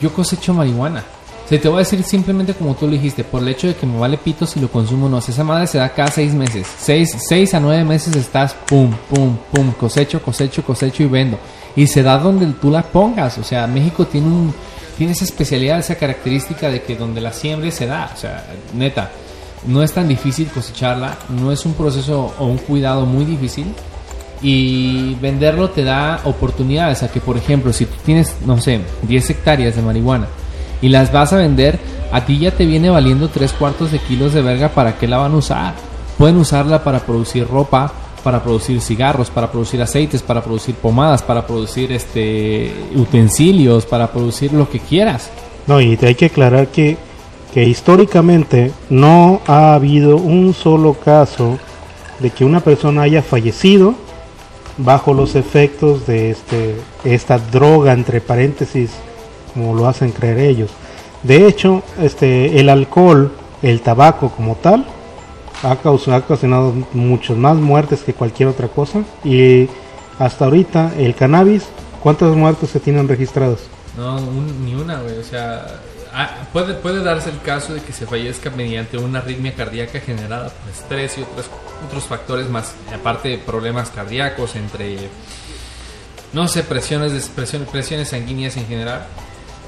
yo 0.00 0.12
cosecho 0.12 0.54
marihuana. 0.54 1.04
O 1.44 1.48
sea, 1.48 1.60
te 1.60 1.68
voy 1.68 1.76
a 1.76 1.78
decir 1.80 2.02
simplemente 2.02 2.54
como 2.54 2.74
tú 2.74 2.86
lo 2.86 2.92
dijiste, 2.92 3.22
por 3.22 3.42
el 3.42 3.48
hecho 3.48 3.66
de 3.66 3.74
que 3.74 3.84
me 3.84 3.98
vale 3.98 4.16
pito 4.16 4.46
si 4.46 4.60
lo 4.60 4.68
consumo 4.68 5.06
o 5.06 5.08
no. 5.10 5.18
Esa 5.18 5.44
madre 5.44 5.66
se 5.66 5.76
da 5.76 5.90
cada 5.90 6.10
seis 6.10 6.32
meses. 6.32 6.66
Seis, 6.78 7.14
seis 7.28 7.52
a 7.52 7.60
nueve 7.60 7.84
meses 7.84 8.16
estás 8.16 8.54
pum, 8.54 8.90
pum, 9.10 9.36
pum, 9.52 9.72
cosecho, 9.72 10.22
cosecho, 10.22 10.62
cosecho 10.62 11.02
y 11.02 11.06
vendo. 11.06 11.38
Y 11.76 11.86
se 11.86 12.02
da 12.02 12.18
donde 12.18 12.46
tú 12.60 12.70
la 12.70 12.82
pongas. 12.82 13.38
O 13.38 13.44
sea, 13.44 13.66
México 13.66 14.06
tiene 14.06 14.28
un 14.28 14.54
tiene 14.96 15.12
esa 15.12 15.24
especialidad, 15.24 15.78
esa 15.78 15.96
característica 15.96 16.70
de 16.70 16.82
que 16.82 16.96
donde 16.96 17.20
la 17.20 17.32
siembre 17.32 17.70
se 17.70 17.86
da. 17.86 18.10
O 18.14 18.16
sea, 18.16 18.44
neta, 18.74 19.10
no 19.66 19.82
es 19.82 19.92
tan 19.92 20.08
difícil 20.08 20.48
cosecharla, 20.48 21.16
no 21.28 21.52
es 21.52 21.64
un 21.64 21.74
proceso 21.74 22.34
o 22.38 22.46
un 22.46 22.58
cuidado 22.58 23.06
muy 23.06 23.24
difícil 23.24 23.66
y 24.42 25.14
venderlo 25.16 25.70
te 25.70 25.84
da 25.84 26.20
oportunidades 26.24 27.02
a 27.02 27.08
que, 27.10 27.20
por 27.20 27.36
ejemplo, 27.36 27.72
si 27.72 27.86
tú 27.86 27.94
tienes, 28.04 28.36
no 28.44 28.60
sé, 28.60 28.80
10 29.02 29.30
hectáreas 29.30 29.74
de 29.74 29.82
marihuana 29.82 30.26
y 30.82 30.90
las 30.90 31.10
vas 31.12 31.32
a 31.32 31.38
vender, 31.38 31.78
a 32.12 32.24
ti 32.26 32.38
ya 32.38 32.50
te 32.50 32.66
viene 32.66 32.90
valiendo 32.90 33.28
3 33.28 33.52
cuartos 33.54 33.90
de 33.90 33.98
kilos 34.00 34.34
de 34.34 34.42
verga, 34.42 34.68
¿para 34.68 34.98
qué 34.98 35.08
la 35.08 35.16
van 35.16 35.32
a 35.32 35.36
usar? 35.36 35.74
Pueden 36.18 36.36
usarla 36.36 36.84
para 36.84 37.00
producir 37.00 37.48
ropa, 37.48 37.92
para 38.24 38.42
producir 38.42 38.80
cigarros, 38.80 39.30
para 39.30 39.52
producir 39.52 39.80
aceites, 39.82 40.22
para 40.22 40.42
producir 40.42 40.74
pomadas, 40.74 41.22
para 41.22 41.46
producir 41.46 41.92
este 41.92 42.72
utensilios, 42.96 43.84
para 43.84 44.10
producir 44.10 44.52
lo 44.52 44.68
que 44.68 44.80
quieras. 44.80 45.30
No, 45.66 45.80
y 45.80 45.96
te 45.98 46.06
hay 46.06 46.14
que 46.14 46.26
aclarar 46.26 46.68
que, 46.68 46.96
que 47.52 47.64
históricamente 47.64 48.72
no 48.88 49.42
ha 49.46 49.74
habido 49.74 50.16
un 50.16 50.54
solo 50.54 50.94
caso 50.94 51.58
de 52.18 52.30
que 52.30 52.46
una 52.46 52.60
persona 52.60 53.02
haya 53.02 53.22
fallecido 53.22 53.94
bajo 54.78 55.12
los 55.12 55.36
efectos 55.36 56.06
de 56.06 56.30
este 56.30 56.76
esta 57.04 57.38
droga 57.38 57.92
entre 57.92 58.20
paréntesis 58.20 58.90
como 59.52 59.74
lo 59.74 59.86
hacen 59.86 60.10
creer 60.10 60.38
ellos. 60.38 60.70
De 61.22 61.46
hecho, 61.46 61.82
este 62.00 62.58
el 62.58 62.70
alcohol, 62.70 63.32
el 63.62 63.82
tabaco 63.82 64.30
como 64.30 64.54
tal 64.56 64.86
ha 65.64 65.76
causado, 65.76 66.16
ha 66.16 66.20
ocasionado 66.20 66.72
muchas 66.92 67.36
más 67.36 67.56
muertes 67.56 68.02
que 68.02 68.14
cualquier 68.14 68.48
otra 68.48 68.68
cosa 68.68 69.02
y 69.24 69.68
hasta 70.18 70.44
ahorita 70.44 70.92
el 70.98 71.14
cannabis, 71.14 71.64
¿cuántas 72.02 72.34
muertes 72.36 72.70
se 72.70 72.80
tienen 72.80 73.08
registradas? 73.08 73.60
No, 73.96 74.16
un- 74.16 74.64
ni 74.64 74.74
una, 74.74 75.00
güey. 75.00 75.18
O 75.18 75.24
sea, 75.24 75.66
ah, 76.12 76.30
puede, 76.52 76.74
puede 76.74 77.02
darse 77.02 77.30
el 77.30 77.40
caso 77.40 77.74
de 77.74 77.80
que 77.80 77.92
se 77.92 78.06
fallezca 78.06 78.50
mediante 78.50 78.98
una 78.98 79.20
arritmia 79.20 79.54
cardíaca 79.54 80.00
generada 80.00 80.48
por 80.50 80.70
estrés 80.72 81.18
y 81.18 81.22
otros, 81.22 81.46
otros 81.86 82.04
factores 82.04 82.48
más, 82.48 82.74
aparte 82.94 83.30
de 83.30 83.38
problemas 83.38 83.90
cardíacos, 83.90 84.54
entre, 84.56 84.98
no 86.32 86.48
sé, 86.48 86.62
presiones, 86.64 87.28
presiones, 87.28 87.68
presiones 87.68 88.08
sanguíneas 88.08 88.56
en 88.56 88.66
general. 88.66 89.06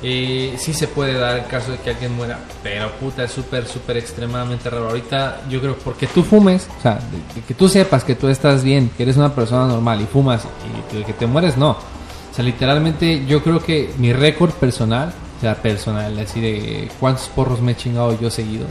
Eh, 0.03 0.55
sí 0.59 0.75
se 0.75 0.89
puede 0.89 1.15
dar 1.15 1.37
el 1.39 1.47
caso 1.47 1.73
de 1.73 1.79
que 1.79 1.91
alguien 1.91 2.15
muera, 2.15 2.39
pero 2.63 2.91
puta, 3.01 3.25
es 3.25 3.31
súper, 3.33 3.67
súper 3.67 3.97
extremadamente 3.97 4.69
raro. 4.69 4.89
Ahorita 4.89 5.41
yo 5.49 5.61
creo 5.61 5.75
porque 5.77 6.07
tú 6.07 6.23
fumes, 6.23 6.69
o 6.79 6.83
sea, 6.83 6.95
de- 6.97 7.41
de 7.41 7.47
que 7.47 7.55
tú 7.55 7.69
sepas 7.69 8.05
que 8.05 8.15
tú 8.15 8.29
estás 8.29 8.63
bien, 8.63 8.91
que 8.97 9.05
eres 9.05 9.17
una 9.17 9.35
persona 9.35 9.67
normal 9.67 10.01
y 10.03 10.05
fumas 10.05 10.43
y 10.45 10.93
que, 10.99 11.05
que 11.05 11.13
te 11.15 11.27
mueres, 11.27 11.57
no. 11.57 11.71
O 11.71 12.35
sea, 12.35 12.45
literalmente 12.45 13.25
yo 13.27 13.43
creo 13.43 13.61
que 13.63 13.91
mi 13.97 14.13
récord 14.13 14.51
personal, 14.51 15.15
o 15.39 15.41
sea, 15.41 15.55
personal, 15.55 16.19
así 16.19 16.41
de 16.43 16.91
cuántos 17.01 17.29
porros 17.29 17.63
me 17.63 17.73
he 17.73 17.77
chingado 17.77 18.19
yo 18.21 18.29
seguidos, 18.31 18.71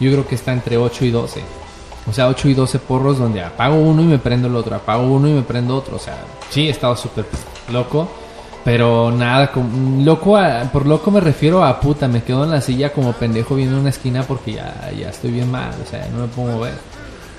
yo 0.00 0.10
creo 0.10 0.26
que 0.26 0.34
está 0.34 0.52
entre 0.54 0.78
8 0.78 1.04
y 1.04 1.10
12. 1.10 1.42
O 2.08 2.12
sea, 2.14 2.26
8 2.28 2.48
y 2.48 2.54
12 2.54 2.78
porros 2.78 3.18
donde 3.18 3.42
apago 3.44 3.76
uno 3.76 4.00
y 4.00 4.06
me 4.06 4.18
prendo 4.18 4.48
el 4.48 4.56
otro, 4.56 4.74
apago 4.74 5.02
uno 5.12 5.28
y 5.28 5.32
me 5.32 5.42
prendo 5.42 5.76
otro. 5.76 5.96
O 5.96 5.98
sea, 5.98 6.16
sí, 6.48 6.68
he 6.68 6.70
estado 6.70 6.96
súper 6.96 7.26
loco, 7.70 8.08
pero 8.68 9.10
nada, 9.10 9.50
como, 9.50 10.04
loco, 10.04 10.36
a- 10.36 10.64
por 10.70 10.84
loco 10.84 11.10
me 11.10 11.20
refiero 11.20 11.64
a 11.64 11.80
puta, 11.80 12.06
me 12.06 12.22
quedo 12.22 12.44
en 12.44 12.50
la 12.50 12.60
silla 12.60 12.92
como 12.92 13.14
pendejo 13.14 13.54
viendo 13.54 13.80
una 13.80 13.88
esquina 13.88 14.24
porque 14.24 14.52
ya, 14.52 14.90
ya 14.94 15.08
estoy 15.08 15.30
bien 15.30 15.50
mal, 15.50 15.70
o 15.82 15.88
sea, 15.90 16.06
no 16.12 16.18
me 16.20 16.28
puedo 16.28 16.52
mover. 16.52 16.74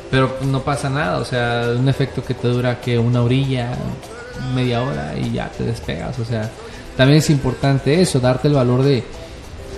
Pero 0.09 0.37
no 0.45 0.61
pasa 0.61 0.89
nada, 0.89 1.19
o 1.19 1.25
sea, 1.25 1.67
un 1.77 1.87
efecto 1.87 2.23
que 2.25 2.33
te 2.33 2.47
dura 2.47 2.81
que 2.81 2.97
una 2.97 3.21
orilla, 3.21 3.69
media 4.55 4.81
hora 4.81 5.13
y 5.23 5.31
ya 5.33 5.49
te 5.55 5.63
despegas, 5.65 6.17
o 6.17 6.25
sea, 6.25 6.49
también 6.97 7.19
es 7.19 7.29
importante 7.29 8.01
eso, 8.01 8.19
darte 8.19 8.47
el 8.47 8.55
valor 8.55 8.81
de, 8.81 9.03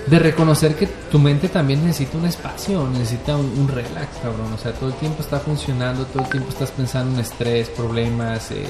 de 0.07 0.19
reconocer 0.19 0.75
que 0.75 0.87
tu 1.11 1.19
mente 1.19 1.49
también 1.49 1.85
necesita 1.85 2.17
un 2.17 2.27
espacio, 2.27 2.87
necesita 2.93 3.35
un, 3.35 3.47
un 3.59 3.67
relax, 3.67 4.07
cabrón, 4.23 4.53
o 4.55 4.57
sea, 4.57 4.71
todo 4.71 4.87
el 4.87 4.95
tiempo 4.95 5.21
está 5.21 5.37
funcionando, 5.39 6.05
todo 6.05 6.23
el 6.23 6.29
tiempo 6.29 6.49
estás 6.49 6.71
pensando 6.71 7.13
en 7.15 7.19
estrés, 7.19 7.67
problemas, 7.67 8.51
eh, 8.51 8.63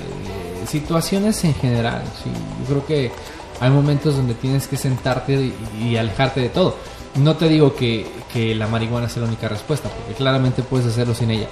situaciones 0.68 1.44
en 1.44 1.54
general, 1.54 2.04
sí, 2.24 2.30
yo 2.62 2.66
creo 2.66 2.86
que 2.86 3.12
hay 3.60 3.70
momentos 3.70 4.16
donde 4.16 4.34
tienes 4.34 4.68
que 4.68 4.78
sentarte 4.78 5.34
y, 5.34 5.54
y 5.84 5.98
alejarte 5.98 6.42
de 6.42 6.50
todo. 6.50 6.76
No 7.16 7.36
te 7.36 7.50
digo 7.50 7.76
que, 7.76 8.08
que 8.34 8.56
la 8.56 8.68
marihuana 8.68 9.10
sea 9.10 9.24
la 9.24 9.28
única 9.28 9.48
respuesta, 9.48 9.90
porque 9.90 10.14
claramente 10.14 10.64
puedes 10.64 10.88
hacerlo 10.88 11.14
sin 11.14 11.32
ella. 11.32 11.48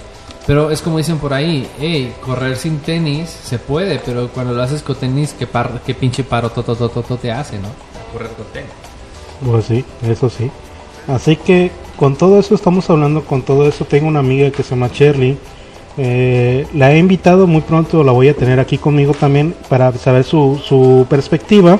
Pero 0.46 0.70
es 0.70 0.80
como 0.80 0.98
dicen 0.98 1.18
por 1.18 1.34
ahí, 1.34 1.68
hey, 1.78 2.14
correr 2.24 2.56
sin 2.56 2.78
tenis 2.78 3.28
se 3.28 3.58
puede, 3.58 4.00
pero 4.04 4.28
cuando 4.28 4.54
lo 4.54 4.62
haces 4.62 4.82
con 4.82 4.96
tenis, 4.96 5.34
¿qué, 5.38 5.46
par, 5.46 5.82
qué 5.84 5.94
pinche 5.94 6.24
paro 6.24 6.50
toto, 6.50 6.74
toto, 6.74 7.02
toto 7.02 7.16
te 7.18 7.30
hace, 7.30 7.58
no? 7.58 7.68
Correr 8.12 8.30
con 8.32 8.46
tenis. 8.46 8.70
Pues 9.44 9.66
sí, 9.66 9.84
eso 10.02 10.28
sí. 10.30 10.50
Así 11.06 11.36
que 11.36 11.70
con 11.96 12.16
todo 12.16 12.40
eso 12.40 12.54
estamos 12.54 12.88
hablando, 12.90 13.24
con 13.24 13.42
todo 13.42 13.68
eso 13.68 13.84
tengo 13.84 14.08
una 14.08 14.20
amiga 14.20 14.50
que 14.50 14.62
se 14.62 14.70
llama 14.70 14.88
Shirley. 14.92 15.38
Eh, 15.98 16.66
la 16.74 16.92
he 16.92 16.98
invitado 16.98 17.46
muy 17.46 17.60
pronto, 17.62 18.02
la 18.04 18.12
voy 18.12 18.28
a 18.28 18.34
tener 18.34 18.60
aquí 18.60 18.78
conmigo 18.78 19.12
también 19.12 19.54
para 19.68 19.92
saber 19.92 20.24
su, 20.24 20.60
su 20.64 21.06
perspectiva 21.10 21.78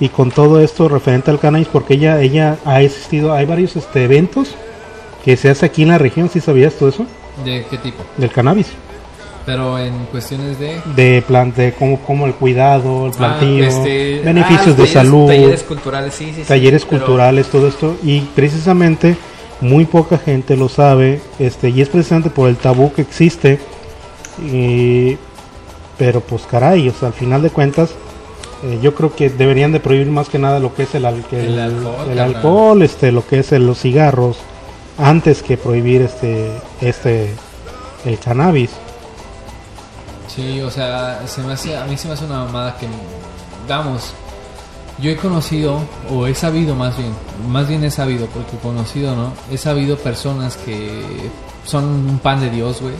y 0.00 0.08
con 0.08 0.30
todo 0.30 0.60
esto 0.60 0.88
referente 0.88 1.30
al 1.30 1.38
cannabis 1.38 1.68
porque 1.68 1.94
ella 1.94 2.20
ella 2.20 2.56
ha 2.64 2.82
existido, 2.82 3.32
hay 3.32 3.46
varios 3.46 3.76
este, 3.76 4.04
eventos 4.04 4.54
que 5.24 5.36
se 5.36 5.48
hace 5.48 5.64
aquí 5.64 5.82
en 5.82 5.88
la 5.88 5.98
región, 5.98 6.28
si 6.28 6.40
sabías 6.40 6.74
todo 6.74 6.88
eso? 6.90 7.06
¿De 7.44 7.64
qué 7.70 7.78
tipo? 7.78 8.02
Del 8.18 8.30
cannabis, 8.30 8.66
Pero 9.46 9.78
en 9.78 9.94
cuestiones 10.10 10.58
de... 10.58 10.80
de 10.96 11.22
plan 11.22 11.52
de 11.54 11.72
cómo, 11.72 12.00
cómo 12.00 12.26
el 12.26 12.34
cuidado, 12.34 13.06
el 13.06 13.12
plantillo, 13.12 13.64
Ah, 13.64 13.68
este, 13.68 14.20
beneficios 14.24 14.66
ah, 14.66 14.70
de 14.70 14.82
talleres- 14.82 14.92
salud, 14.92 15.26
Talleres 15.28 15.62
culturales, 15.62 16.14
sí, 16.14 16.26
sí, 16.26 16.42
sí. 16.42 16.48
talleres 16.48 16.84
pero- 16.84 16.98
culturales, 16.98 17.46
todo 17.46 17.68
esto 17.68 17.96
y 18.02 18.20
precisamente 18.34 19.16
muy 19.60 19.84
poca 19.84 20.18
gente 20.18 20.56
lo 20.56 20.68
sabe, 20.68 21.20
este 21.38 21.70
y 21.70 21.80
es 21.80 21.88
precisamente 21.88 22.30
por 22.30 22.48
el 22.48 22.56
tabú 22.56 22.92
que 22.92 23.02
existe 23.02 23.58
y- 24.42 25.16
pero 25.96 26.20
pues 26.20 26.42
caray, 26.50 26.88
o 26.88 26.92
sea, 26.92 27.08
al 27.08 27.14
final 27.14 27.40
de 27.42 27.50
cuentas 27.50 27.90
eh, 28.64 28.78
yo 28.82 28.94
creo 28.94 29.14
que 29.14 29.30
deberían 29.30 29.72
de 29.72 29.78
prohibir 29.80 30.08
más 30.08 30.28
que 30.28 30.38
nada 30.38 30.58
lo 30.58 30.74
que 30.74 30.84
es 30.84 30.94
el, 30.94 31.04
al- 31.04 31.24
el, 31.30 31.38
El 31.40 31.58
alcohol, 31.60 31.94
el 32.10 32.16
carnal. 32.16 32.34
alcohol, 32.36 32.82
este, 32.82 33.12
lo 33.12 33.26
que 33.26 33.38
es 33.40 33.52
el- 33.52 33.66
los 33.66 33.78
cigarros, 33.80 34.38
antes 34.98 35.42
que 35.42 35.56
prohibir 35.56 36.02
este, 36.02 36.50
este, 36.80 37.32
el 38.04 38.18
cannabis. 38.18 38.70
Sí, 40.34 40.60
o 40.62 40.70
sea, 40.70 41.20
se 41.26 41.42
me 41.42 41.52
hace, 41.52 41.76
a 41.76 41.84
mí 41.84 41.96
se 41.96 42.08
me 42.08 42.14
hace 42.14 42.24
una 42.24 42.44
mamada 42.44 42.76
que, 42.76 42.86
vamos, 43.68 44.14
yo 44.98 45.10
he 45.10 45.16
conocido, 45.16 45.80
o 46.10 46.26
he 46.26 46.34
sabido 46.34 46.74
más 46.74 46.96
bien, 46.96 47.12
más 47.48 47.68
bien 47.68 47.82
he 47.84 47.90
sabido, 47.90 48.26
porque 48.26 48.56
conocido, 48.58 49.14
¿no? 49.16 49.32
He 49.50 49.58
sabido 49.58 49.96
personas 49.96 50.56
que 50.56 51.02
son 51.64 51.84
un 51.84 52.18
pan 52.18 52.40
de 52.40 52.50
Dios, 52.50 52.80
güey. 52.80 52.94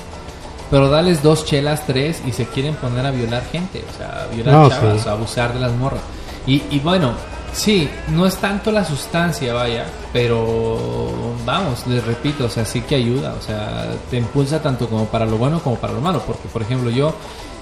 Pero 0.70 0.88
dales 0.88 1.22
dos 1.22 1.45
chelas, 1.45 1.86
tres, 1.86 2.20
y 2.26 2.32
se 2.32 2.47
quieren 2.47 2.74
poner 2.74 3.07
a 3.07 3.11
violar 3.11 3.45
gente, 3.53 3.84
o 3.88 3.97
sea, 3.97 4.24
a 4.24 4.34
violar 4.34 4.55
No, 4.55 4.68
chavas, 4.70 5.03
sí. 5.03 5.09
a 5.09 5.12
abusar 5.12 5.53
de 5.55 5.61
las 5.61 5.72
morras. 5.72 6.01
Y, 6.47 6.62
y 6.70 6.80
bueno, 6.80 7.12
sí, 7.53 7.88
no 8.09 8.26
es 8.26 8.36
tanto 8.36 8.72
la 8.72 8.84
sustancia, 8.84 9.55
vaya, 9.55 9.86
pero 10.12 11.34
vamos, 11.45 11.86
les 11.86 12.05
repito, 12.05 12.47
o 12.47 12.49
sea, 12.49 12.64
sí 12.64 12.80
que 12.80 12.97
ayuda, 12.97 13.34
o 13.38 13.42
sea, 13.42 13.86
te 14.11 14.16
impulsa 14.16 14.61
tanto 14.61 14.88
como 14.88 15.07
para 15.07 15.26
lo 15.26 15.36
bueno 15.38 15.61
como 15.61 15.76
para 15.76 15.92
lo 15.92 16.01
malo, 16.01 16.22
porque 16.26 16.49
por 16.49 16.62
ejemplo 16.62 16.90
yo, 16.90 17.14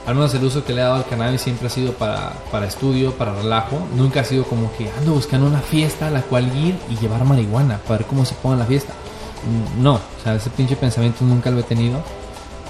al 0.07 0.15
menos 0.15 0.35
el 0.35 0.45
uso 0.45 0.65
que 0.65 0.73
le 0.73 0.81
he 0.81 0.85
dado 0.85 0.97
al 0.97 1.07
cannabis 1.07 1.41
siempre 1.43 1.67
ha 1.69 1.71
sido 1.71 1.93
para, 1.93 2.33
para 2.51 2.67
estudio, 2.67 3.13
para 3.13 3.35
relajo, 3.35 3.79
nunca 3.97 4.21
ha 4.21 4.25
sido 4.25 4.45
como 4.45 4.73
que 4.77 4.91
ando 4.99 5.13
buscando 5.13 5.47
una 5.47 5.61
fiesta 5.61 6.09
a 6.09 6.11
la 6.11 6.23
cual 6.23 6.47
ir 6.57 6.75
y 6.91 6.97
llevar 6.97 7.25
marihuana 7.25 7.79
para 7.87 7.99
ver 7.99 8.07
cómo 8.07 8.25
se 8.25 8.35
pone 8.35 8.57
la 8.59 8.65
fiesta. 8.67 8.93
Mm, 9.77 9.83
No, 9.83 9.95
o 9.95 10.01
sea, 10.25 10.35
ese 10.35 10.51
pinche 10.51 10.77
pensamiento 10.77 11.25
nunca 11.25 11.51
lo 11.51 11.61
he 11.61 11.65
tenido. 11.65 12.01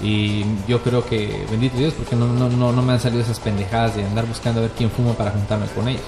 Y 0.01 0.43
yo 0.67 0.81
creo 0.83 1.05
que, 1.05 1.45
bendito 1.49 1.77
Dios, 1.77 1.93
porque 1.93 2.15
no, 2.15 2.27
no, 2.27 2.49
no, 2.49 2.71
no 2.73 2.81
me 2.81 2.93
han 2.93 2.99
salido 2.99 3.21
esas 3.21 3.39
pendejadas 3.39 3.95
de 3.95 4.03
andar 4.03 4.25
buscando 4.25 4.59
a 4.59 4.63
ver 4.63 4.71
quién 4.77 4.89
fuma 4.91 5.13
para 5.13 5.31
juntarme 5.31 5.65
con 5.67 5.87
ellos. 5.87 6.01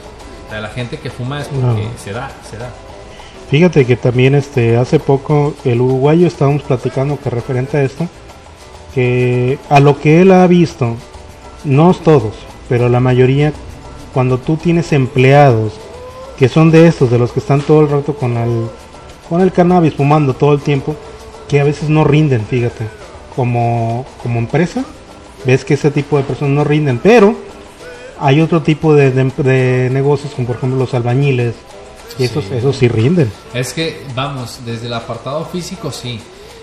O 0.47 0.49
sea, 0.51 0.59
la 0.59 0.69
gente 0.69 0.97
que 0.99 1.09
fuma 1.09 1.41
es 1.41 1.47
porque 1.47 1.83
No. 1.85 1.89
se 2.03 2.11
da, 2.11 2.29
se 2.49 2.57
da. 2.57 2.69
Fíjate 3.49 3.85
que 3.85 3.95
también 3.95 4.35
este 4.35 4.75
hace 4.75 4.99
poco 4.99 5.53
el 5.63 5.79
uruguayo 5.79 6.27
estábamos 6.27 6.63
platicando 6.63 7.17
que 7.19 7.29
referente 7.29 7.77
a 7.77 7.83
esto, 7.83 8.07
que 8.93 9.59
a 9.69 9.79
lo 9.79 9.99
que 9.99 10.21
él 10.21 10.31
ha 10.31 10.45
visto, 10.47 10.95
no 11.65 11.93
todos, 11.93 12.33
pero 12.69 12.89
la 12.89 12.99
mayoría 12.99 13.53
cuando 14.13 14.37
tú 14.37 14.55
tienes 14.57 14.93
empleados 14.93 15.73
que 16.37 16.47
son 16.49 16.71
de 16.71 16.87
estos, 16.87 17.11
de 17.11 17.17
los 17.17 17.31
que 17.31 17.39
están 17.39 17.61
todo 17.61 17.81
el 17.81 17.89
rato 17.89 18.15
con 18.15 18.37
el, 18.37 18.67
con 19.29 19.41
el 19.41 19.51
cannabis 19.51 19.93
fumando 19.95 20.33
todo 20.33 20.53
el 20.53 20.61
tiempo, 20.61 20.95
que 21.49 21.59
a 21.59 21.63
veces 21.63 21.89
no 21.89 22.03
rinden, 22.03 22.45
fíjate, 22.45 22.85
como, 23.35 24.05
como 24.21 24.39
empresa, 24.39 24.83
ves 25.45 25.63
que 25.65 25.75
ese 25.75 25.91
tipo 25.91 26.17
de 26.17 26.23
personas 26.23 26.55
no 26.55 26.63
rinden, 26.63 26.99
pero 27.01 27.35
hay 28.19 28.41
otro 28.41 28.61
tipo 28.61 28.93
de, 28.93 29.11
de- 29.11 29.31
de 29.43 29.89
negocios, 29.91 30.33
como 30.33 30.47
por 30.47 30.57
ejemplo 30.57 30.79
los 30.79 30.93
albañiles, 30.93 31.53
y 32.17 32.23
esos, 32.23 32.45
esos 32.51 32.75
sí 32.77 32.87
rinden. 32.87 33.31
Es 33.53 33.73
que, 33.73 34.01
vamos, 34.15 34.59
desde 34.65 34.87
el 34.87 34.93
apartado 34.93 35.43
físico 35.45 35.91
sí. 35.91 36.19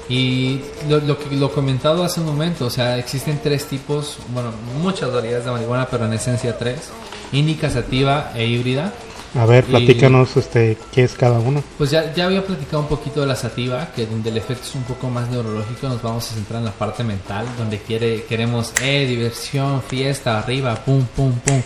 Y 0.08 0.60
lo, 0.88 0.98
lo 1.00 1.18
que 1.18 1.34
lo 1.36 1.50
comentado 1.52 2.04
hace 2.04 2.20
un 2.20 2.26
momento, 2.26 2.66
o 2.66 2.70
sea, 2.70 2.98
existen 2.98 3.40
tres 3.42 3.66
tipos, 3.66 4.18
bueno, 4.34 4.50
muchas 4.82 5.12
variedades 5.12 5.44
de 5.44 5.50
marihuana, 5.52 5.86
pero 5.90 6.06
en 6.06 6.12
esencia 6.12 6.58
tres. 6.58 6.90
Índica, 7.32 7.70
sativa 7.70 8.32
e 8.34 8.46
híbrida. 8.46 8.92
A 9.38 9.46
ver, 9.46 9.64
Y- 9.66 9.70
platícanos 9.70 10.36
este, 10.36 10.76
qué 10.92 11.04
es 11.04 11.12
cada 11.14 11.38
uno. 11.38 11.62
Pues 11.78 11.90
ya, 11.90 12.12
ya 12.12 12.26
había 12.26 12.44
platicado 12.44 12.80
un 12.82 12.88
poquito 12.88 13.20
de 13.22 13.26
la 13.26 13.36
sativa, 13.36 13.88
que 13.96 14.04
donde 14.04 14.28
el 14.28 14.36
efecto 14.36 14.64
es 14.68 14.74
un 14.74 14.82
poco 14.82 15.08
más 15.08 15.30
neurológico, 15.30 15.88
nos 15.88 16.02
vamos 16.02 16.30
a 16.30 16.34
centrar 16.34 16.58
en 16.58 16.66
la 16.66 16.72
parte 16.72 17.02
mental, 17.04 17.46
donde 17.56 17.78
quiere, 17.78 18.24
queremos, 18.24 18.74
eh, 18.82 19.06
diversión, 19.06 19.80
fiesta, 19.82 20.38
arriba, 20.38 20.74
pum, 20.74 21.06
pum, 21.16 21.32
pum. 21.32 21.62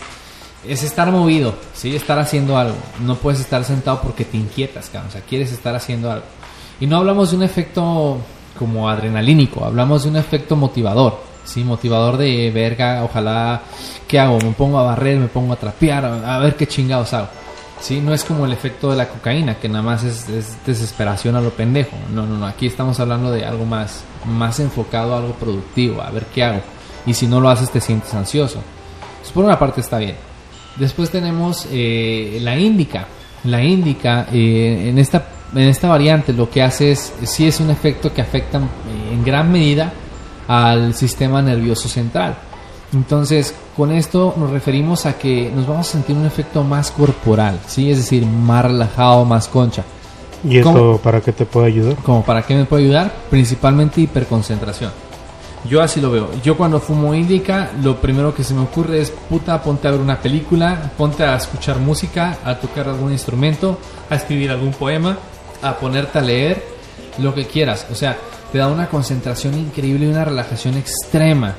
Es 0.65 0.83
estar 0.83 1.11
movido, 1.11 1.55
¿sí? 1.73 1.95
Estar 1.95 2.17
haciendo 2.19 2.57
algo. 2.57 2.77
No 3.01 3.15
puedes 3.15 3.39
estar 3.41 3.63
sentado 3.65 4.01
porque 4.01 4.23
te 4.25 4.37
inquietas, 4.37 4.89
cabrón. 4.89 5.09
O 5.09 5.11
sea, 5.11 5.21
quieres 5.21 5.51
estar 5.51 5.75
haciendo 5.75 6.09
algo. 6.11 6.25
Y 6.79 6.87
no 6.87 6.97
hablamos 6.97 7.31
de 7.31 7.37
un 7.37 7.43
efecto 7.43 8.17
como 8.57 8.89
adrenalínico, 8.89 9.63
hablamos 9.63 10.03
de 10.03 10.09
un 10.09 10.15
efecto 10.15 10.55
motivador, 10.55 11.19
¿sí? 11.43 11.63
Motivador 11.63 12.17
de 12.17 12.51
verga, 12.51 13.03
ojalá, 13.03 13.61
¿qué 14.07 14.19
hago? 14.19 14.39
Me 14.39 14.51
pongo 14.51 14.79
a 14.79 14.83
barrer, 14.83 15.17
me 15.17 15.27
pongo 15.27 15.53
a 15.53 15.57
trapear, 15.57 16.05
a, 16.05 16.39
ver 16.39 16.55
qué 16.55 16.67
chingados 16.67 17.13
hago. 17.13 17.27
Sí, 17.79 18.01
no 18.01 18.13
es 18.13 18.23
como 18.23 18.45
el 18.45 18.53
efecto 18.53 18.89
de 18.89 18.97
la 18.97 19.07
cocaína, 19.07 19.55
que 19.59 19.69
nada 19.69 19.83
más 19.83 20.03
es, 20.03 20.27
es 20.29 20.57
desesperación 20.65 21.35
a 21.35 21.41
lo 21.41 21.51
pendejo. 21.51 21.95
No, 22.11 22.25
no, 22.25 22.35
no. 22.35 22.47
Aquí 22.47 22.65
estamos 22.65 22.99
hablando 22.99 23.31
de 23.31 23.45
algo 23.45 23.65
más, 23.65 24.03
más 24.25 24.59
enfocado 24.59 25.13
a 25.13 25.19
algo 25.19 25.33
productivo, 25.33 26.01
a 26.01 26.09
ver 26.09 26.25
qué 26.33 26.43
hago. 26.43 26.61
Y 27.05 27.13
si 27.13 27.27
no 27.27 27.39
lo 27.39 27.49
haces, 27.49 27.69
te 27.69 27.79
sientes 27.79 28.11
ansioso. 28.15 28.63
Por 29.37 29.45
una 29.45 29.59
parte 29.59 29.81
está 29.81 29.99
bien. 29.99 30.15
Después 30.77 31.11
tenemos 31.11 31.67
eh, 31.71 32.39
la 32.41 32.57
índica. 32.57 33.05
La 33.43 33.63
índica, 33.63 34.27
eh, 34.31 34.89
en, 34.89 34.97
esta, 34.97 35.23
en 35.53 35.67
esta 35.67 35.87
variante, 35.87 36.33
lo 36.33 36.49
que 36.49 36.61
hace 36.61 36.91
es, 36.91 37.13
sí 37.23 37.47
es 37.47 37.59
un 37.59 37.69
efecto 37.69 38.13
que 38.13 38.21
afecta 38.21 38.57
eh, 38.57 39.13
en 39.13 39.23
gran 39.23 39.51
medida 39.51 39.91
al 40.47 40.93
sistema 40.93 41.41
nervioso 41.41 41.87
central. 41.87 42.37
Entonces, 42.93 43.53
con 43.75 43.91
esto 43.91 44.33
nos 44.37 44.49
referimos 44.49 45.05
a 45.05 45.17
que 45.17 45.51
nos 45.53 45.67
vamos 45.67 45.89
a 45.89 45.91
sentir 45.91 46.15
un 46.15 46.25
efecto 46.25 46.63
más 46.63 46.91
corporal, 46.91 47.59
¿sí? 47.67 47.91
Es 47.91 47.97
decir, 47.97 48.25
más 48.25 48.63
relajado, 48.65 49.25
más 49.25 49.47
concha. 49.47 49.83
¿Y 50.43 50.57
esto 50.57 50.71
¿Cómo? 50.71 50.97
para 50.99 51.19
qué 51.19 51.33
te 51.33 51.45
puede 51.45 51.67
ayudar? 51.67 51.95
¿Como 51.97 52.23
para 52.23 52.43
qué 52.43 52.55
me 52.55 52.65
puede 52.65 52.83
ayudar? 52.83 53.13
Principalmente 53.29 54.01
hiperconcentración. 54.01 54.91
Yo 55.67 55.81
así 55.81 55.99
lo 55.99 56.11
veo. 56.11 56.29
Yo 56.43 56.55
cuando 56.55 56.79
fumo 56.79 57.13
indica, 57.13 57.71
lo 57.83 57.97
primero 57.97 58.33
que 58.33 58.43
se 58.43 58.53
me 58.53 58.61
ocurre 58.61 59.01
es, 59.01 59.11
puta, 59.11 59.61
ponte 59.61 59.87
a 59.87 59.91
ver 59.91 59.99
una 59.99 60.19
película, 60.19 60.91
ponte 60.97 61.23
a 61.23 61.35
escuchar 61.35 61.79
música, 61.79 62.37
a 62.45 62.55
tocar 62.55 62.87
algún 62.87 63.11
instrumento, 63.11 63.77
a 64.09 64.15
escribir 64.15 64.51
algún 64.51 64.71
poema, 64.71 65.17
a 65.61 65.77
ponerte 65.77 66.19
a 66.19 66.21
leer, 66.21 66.63
lo 67.19 67.33
que 67.33 67.45
quieras. 67.45 67.87
O 67.91 67.95
sea, 67.95 68.17
te 68.51 68.57
da 68.57 68.67
una 68.67 68.87
concentración 68.87 69.57
increíble 69.57 70.05
y 70.05 70.09
una 70.09 70.25
relajación 70.25 70.75
extrema, 70.77 71.55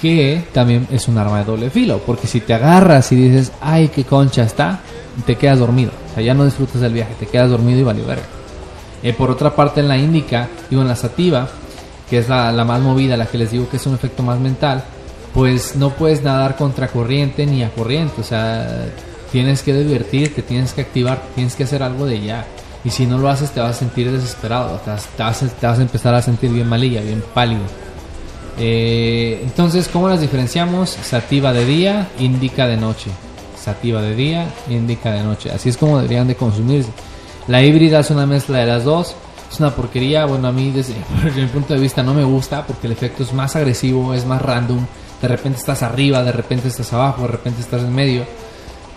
que 0.00 0.44
también 0.52 0.88
es 0.90 1.06
un 1.08 1.18
arma 1.18 1.38
de 1.38 1.44
doble 1.44 1.70
filo, 1.70 2.00
porque 2.04 2.26
si 2.26 2.40
te 2.40 2.54
agarras 2.54 3.12
y 3.12 3.16
dices, 3.16 3.52
ay, 3.60 3.88
qué 3.88 4.04
concha 4.04 4.42
está, 4.42 4.80
te 5.26 5.36
quedas 5.36 5.58
dormido. 5.58 5.92
O 6.10 6.14
sea, 6.14 6.22
ya 6.22 6.34
no 6.34 6.44
disfrutas 6.44 6.80
del 6.80 6.92
viaje, 6.92 7.14
te 7.18 7.26
quedas 7.26 7.50
dormido 7.50 7.80
y 7.80 7.84
valió 7.84 8.04
verga. 8.06 8.24
Eh, 9.02 9.12
por 9.12 9.30
otra 9.30 9.54
parte, 9.54 9.80
en 9.80 9.88
la 9.88 9.96
índica, 9.96 10.48
digo 10.70 10.82
en 10.82 10.88
la 10.88 10.96
sativa, 10.96 11.48
que 12.08 12.18
es 12.18 12.28
la, 12.28 12.52
la 12.52 12.64
más 12.64 12.80
movida, 12.80 13.16
la 13.16 13.26
que 13.26 13.38
les 13.38 13.50
digo 13.50 13.68
que 13.68 13.76
es 13.76 13.86
un 13.86 13.94
efecto 13.94 14.22
más 14.22 14.38
mental, 14.38 14.84
pues 15.34 15.76
no 15.76 15.90
puedes 15.90 16.22
nadar 16.22 16.56
contra 16.56 16.88
corriente 16.88 17.46
ni 17.46 17.62
a 17.62 17.70
corriente. 17.70 18.20
O 18.20 18.24
sea, 18.24 18.86
tienes 19.30 19.62
que 19.62 19.72
divertirte, 19.72 20.42
tienes 20.42 20.72
que 20.72 20.82
activar, 20.82 21.22
tienes 21.34 21.54
que 21.54 21.64
hacer 21.64 21.82
algo 21.82 22.06
de 22.06 22.20
ya. 22.20 22.44
Y 22.84 22.90
si 22.90 23.06
no 23.06 23.18
lo 23.18 23.28
haces, 23.28 23.50
te 23.50 23.60
vas 23.60 23.76
a 23.76 23.78
sentir 23.78 24.10
desesperado, 24.10 24.80
te 24.84 24.90
vas, 24.90 25.06
te 25.06 25.22
vas, 25.66 25.78
a 25.78 25.82
empezar 25.82 26.14
a 26.14 26.22
sentir 26.22 26.50
bien 26.50 26.68
malilla, 26.68 27.00
bien 27.00 27.22
pálido. 27.32 27.62
Eh, 28.58 29.40
entonces, 29.42 29.88
¿cómo 29.88 30.08
las 30.08 30.20
diferenciamos? 30.20 30.90
Sativa 30.90 31.52
de 31.52 31.64
día, 31.64 32.08
indica 32.18 32.66
de 32.66 32.76
noche. 32.76 33.10
Sativa 33.56 34.02
de 34.02 34.16
día, 34.16 34.46
indica 34.68 35.12
de 35.12 35.22
noche. 35.22 35.50
Así 35.52 35.68
es 35.68 35.76
como 35.76 35.98
deberían 35.98 36.26
de 36.26 36.34
consumirse. 36.34 36.90
La 37.46 37.62
híbrida 37.62 38.00
es 38.00 38.10
una 38.10 38.26
mezcla 38.26 38.58
de 38.58 38.66
las 38.66 38.84
dos. 38.84 39.14
Es 39.50 39.60
una 39.60 39.70
porquería. 39.70 40.26
Bueno, 40.26 40.48
a 40.48 40.52
mí 40.52 40.72
desde, 40.72 40.94
desde 41.24 41.42
mi 41.42 41.48
punto 41.48 41.74
de 41.74 41.80
vista 41.80 42.02
no 42.02 42.14
me 42.14 42.24
gusta 42.24 42.66
porque 42.66 42.88
el 42.88 42.94
efecto 42.94 43.22
es 43.22 43.32
más 43.32 43.54
agresivo, 43.54 44.12
es 44.12 44.26
más 44.26 44.42
random. 44.42 44.84
De 45.20 45.28
repente 45.28 45.60
estás 45.60 45.84
arriba, 45.84 46.24
de 46.24 46.32
repente 46.32 46.66
estás 46.66 46.92
abajo, 46.92 47.22
de 47.22 47.28
repente 47.28 47.60
estás 47.60 47.82
en 47.82 47.94
medio. 47.94 48.24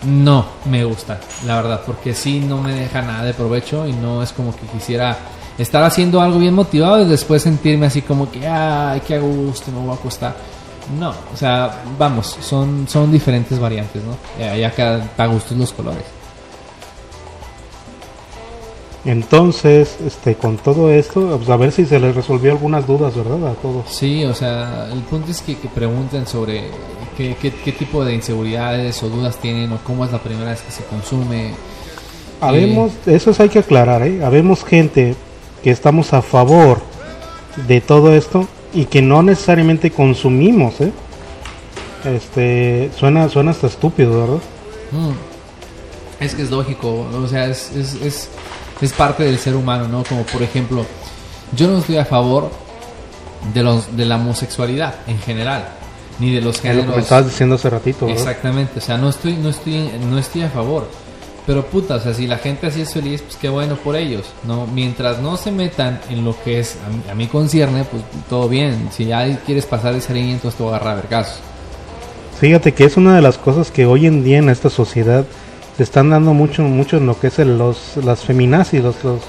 No 0.04 0.46
me 0.66 0.84
gusta, 0.84 1.20
la 1.46 1.56
verdad, 1.56 1.80
porque 1.86 2.14
sí 2.14 2.40
no 2.40 2.60
me 2.60 2.72
deja 2.72 3.02
nada 3.02 3.24
de 3.24 3.34
provecho 3.34 3.86
y 3.86 3.92
no 3.92 4.22
es 4.22 4.32
como 4.32 4.54
que 4.54 4.66
quisiera 4.66 5.16
estar 5.58 5.82
haciendo 5.82 6.20
algo 6.20 6.38
bien 6.38 6.54
motivado 6.54 7.00
y 7.00 7.06
después 7.06 7.42
sentirme 7.42 7.86
así 7.86 8.02
como 8.02 8.30
que, 8.30 8.46
ay, 8.46 9.00
qué 9.06 9.18
gusto, 9.18 9.72
me 9.72 9.80
voy 9.80 9.90
a 9.90 9.94
acostar. 9.94 10.36
No, 11.00 11.10
o 11.10 11.36
sea, 11.36 11.82
vamos, 11.98 12.36
son, 12.40 12.86
son 12.88 13.10
diferentes 13.10 13.58
variantes, 13.58 14.02
¿no? 14.04 14.16
Eh, 14.38 14.60
Ya 14.60 14.70
cada 14.70 15.08
a 15.16 15.26
gustos 15.26 15.56
los 15.56 15.72
colores. 15.72 16.04
Entonces, 19.04 19.96
este, 20.04 20.34
con 20.34 20.56
todo 20.56 20.90
esto, 20.90 21.36
pues 21.36 21.48
a 21.48 21.56
ver 21.56 21.70
si 21.70 21.86
se 21.86 22.00
les 22.00 22.14
resolvió 22.14 22.50
algunas 22.50 22.86
dudas, 22.86 23.14
¿verdad? 23.14 23.52
A 23.52 23.54
todos. 23.54 23.84
Sí, 23.88 24.24
o 24.24 24.34
sea, 24.34 24.88
el 24.92 25.00
punto 25.02 25.30
es 25.30 25.42
que, 25.42 25.56
que 25.56 25.68
pregunten 25.68 26.26
sobre 26.26 26.70
qué, 27.16 27.36
qué, 27.40 27.52
qué 27.52 27.72
tipo 27.72 28.04
de 28.04 28.14
inseguridades 28.14 29.02
o 29.02 29.08
dudas 29.08 29.36
tienen 29.36 29.72
o 29.72 29.78
cómo 29.78 30.04
es 30.04 30.12
la 30.12 30.18
primera 30.18 30.50
vez 30.50 30.60
que 30.60 30.70
se 30.70 30.84
consume. 30.84 31.52
Habemos, 32.40 32.92
eso 33.06 33.34
hay 33.38 33.48
que 33.48 33.58
aclarar, 33.58 34.02
¿eh? 34.02 34.24
Habemos 34.24 34.64
gente 34.64 35.14
que 35.62 35.70
estamos 35.70 36.12
a 36.12 36.22
favor 36.22 36.80
de 37.66 37.80
todo 37.80 38.14
esto 38.14 38.46
y 38.74 38.84
que 38.84 39.00
no 39.00 39.22
necesariamente 39.22 39.90
consumimos, 39.90 40.80
¿eh? 40.80 40.92
Este, 42.04 42.90
suena, 42.96 43.28
suena 43.28 43.52
hasta 43.52 43.66
estúpido, 43.66 44.20
¿verdad? 44.20 44.42
Mm. 44.92 46.22
Es 46.22 46.34
que 46.34 46.42
es 46.42 46.50
lógico, 46.50 47.06
o 47.12 47.26
sea, 47.26 47.46
es, 47.46 47.72
es, 47.74 47.94
es, 48.02 48.28
es 48.80 48.92
parte 48.92 49.24
del 49.24 49.38
ser 49.38 49.56
humano, 49.56 49.88
¿no? 49.88 50.04
Como 50.04 50.22
por 50.22 50.42
ejemplo, 50.42 50.84
yo 51.54 51.68
no 51.68 51.78
estoy 51.78 51.96
a 51.96 52.04
favor 52.04 52.50
de, 53.52 53.62
los, 53.62 53.96
de 53.96 54.04
la 54.04 54.16
homosexualidad 54.16 54.94
en 55.06 55.18
general, 55.18 55.68
ni 56.18 56.32
de 56.32 56.40
los 56.40 56.56
Es 56.56 56.62
lo 56.64 56.70
que 56.70 56.74
géneros. 56.76 56.96
me 56.96 57.02
estabas 57.02 57.26
diciendo 57.26 57.54
hace 57.56 57.70
ratito, 57.70 58.06
¿verdad? 58.06 58.20
Exactamente, 58.22 58.78
o 58.78 58.82
sea, 58.82 58.96
no 58.98 59.08
estoy, 59.10 59.34
no 59.36 59.48
estoy, 59.50 59.90
no 60.10 60.18
estoy 60.18 60.42
a 60.42 60.50
favor. 60.50 60.88
Pero 61.46 61.64
puta, 61.66 61.94
o 61.94 62.00
sea, 62.00 62.12
si 62.12 62.26
la 62.26 62.38
gente 62.38 62.66
así 62.66 62.80
es 62.80 62.92
feliz, 62.92 63.22
pues 63.22 63.36
qué 63.36 63.48
bueno 63.48 63.76
por 63.76 63.94
ellos, 63.94 64.24
¿no? 64.44 64.66
Mientras 64.66 65.20
no 65.20 65.36
se 65.36 65.52
metan 65.52 66.00
en 66.10 66.24
lo 66.24 66.34
que 66.42 66.58
es, 66.58 66.76
a 66.84 66.90
mí, 66.90 67.02
a 67.12 67.14
mí 67.14 67.26
concierne, 67.28 67.84
pues 67.84 68.02
todo 68.28 68.48
bien. 68.48 68.88
Si 68.90 69.04
ya 69.04 69.38
quieres 69.46 69.64
pasar 69.64 69.94
esa 69.94 70.12
línea, 70.12 70.32
entonces 70.32 70.58
te 70.58 70.64
voy 70.64 70.72
a 70.72 70.76
agarrar 70.76 70.94
a 70.94 70.96
ver 70.96 71.06
casos. 71.06 71.38
Fíjate 72.40 72.74
que 72.74 72.84
es 72.84 72.96
una 72.96 73.14
de 73.14 73.22
las 73.22 73.38
cosas 73.38 73.70
que 73.70 73.86
hoy 73.86 74.06
en 74.06 74.24
día 74.24 74.38
en 74.38 74.48
esta 74.48 74.70
sociedad 74.70 75.24
se 75.76 75.82
están 75.84 76.10
dando 76.10 76.34
mucho, 76.34 76.62
mucho 76.62 76.96
en 76.96 77.06
lo 77.06 77.18
que 77.20 77.28
es 77.28 77.38
el- 77.38 77.56
los, 77.58 77.96
las 78.02 78.24
feminazis, 78.24 78.82
los, 78.82 79.02
los 79.04 79.20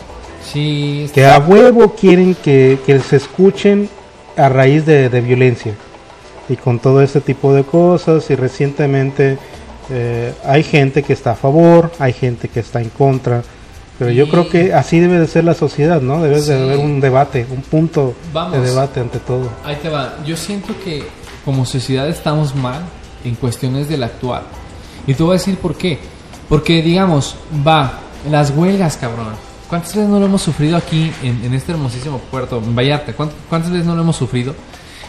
Sí, 0.43 1.09
que 1.13 1.25
a 1.25 1.37
huevo 1.39 1.93
quieren 1.93 2.33
que, 2.35 2.79
que 2.85 2.99
se 2.99 3.17
escuchen 3.17 3.89
a 4.37 4.49
raíz 4.49 4.85
de, 4.85 5.09
de 5.09 5.21
violencia 5.21 5.73
y 6.49 6.55
con 6.55 6.79
todo 6.79 7.01
este 7.01 7.21
tipo 7.21 7.53
de 7.53 7.63
cosas 7.63 8.29
y 8.29 8.35
recientemente 8.35 9.37
eh, 9.89 10.33
hay 10.45 10.63
gente 10.63 11.03
que 11.03 11.13
está 11.13 11.31
a 11.31 11.35
favor, 11.35 11.91
hay 11.99 12.13
gente 12.13 12.47
que 12.49 12.59
está 12.59 12.81
en 12.81 12.89
contra, 12.89 13.41
pero 13.97 14.11
yo 14.11 14.29
creo 14.29 14.49
que 14.49 14.73
así 14.73 14.99
debe 14.99 15.19
de 15.19 15.27
ser 15.27 15.43
la 15.45 15.53
sociedad, 15.53 16.01
¿no? 16.01 16.21
Debe 16.21 16.39
Sí. 16.41 16.51
de 16.51 16.61
haber 16.63 16.77
un 16.77 16.99
debate, 16.99 17.45
un 17.49 17.61
punto 17.61 18.13
Vamos. 18.33 18.53
de 18.53 18.61
debate 18.61 18.99
ante 18.99 19.19
todo. 19.19 19.49
Ahí 19.63 19.77
te 19.81 19.89
va. 19.89 20.15
Yo 20.25 20.35
siento 20.37 20.73
que 20.83 21.03
como 21.45 21.65
sociedad 21.65 22.07
estamos 22.09 22.53
mal 22.55 22.81
en 23.23 23.35
cuestiones 23.35 23.87
del 23.89 24.03
actual. 24.03 24.43
Y 25.07 25.13
te 25.13 25.23
voy 25.23 25.31
a 25.31 25.39
decir 25.39 25.57
por 25.57 25.75
qué. 25.75 25.97
Porque, 26.49 26.81
digamos, 26.81 27.35
va, 27.65 27.99
las 28.29 28.51
huelgas, 28.51 28.97
cabrón. 28.97 29.29
¿Cuántas 29.69 29.95
veces 29.95 30.09
no 30.09 30.19
lo 30.19 30.25
hemos 30.27 30.41
sufrido 30.41 30.77
aquí 30.77 31.11
en, 31.23 31.43
en 31.43 31.53
este 31.53 31.71
hermosísimo 31.73 32.19
puerto, 32.19 32.57
en 32.63 32.75
Vallarta? 32.75 33.15
¿Cuánt- 33.15 33.31
¿Cuántas 33.49 33.71
veces 33.71 33.85
no 33.85 33.95
lo 33.95 34.01
hemos 34.01 34.15
sufrido? 34.15 34.53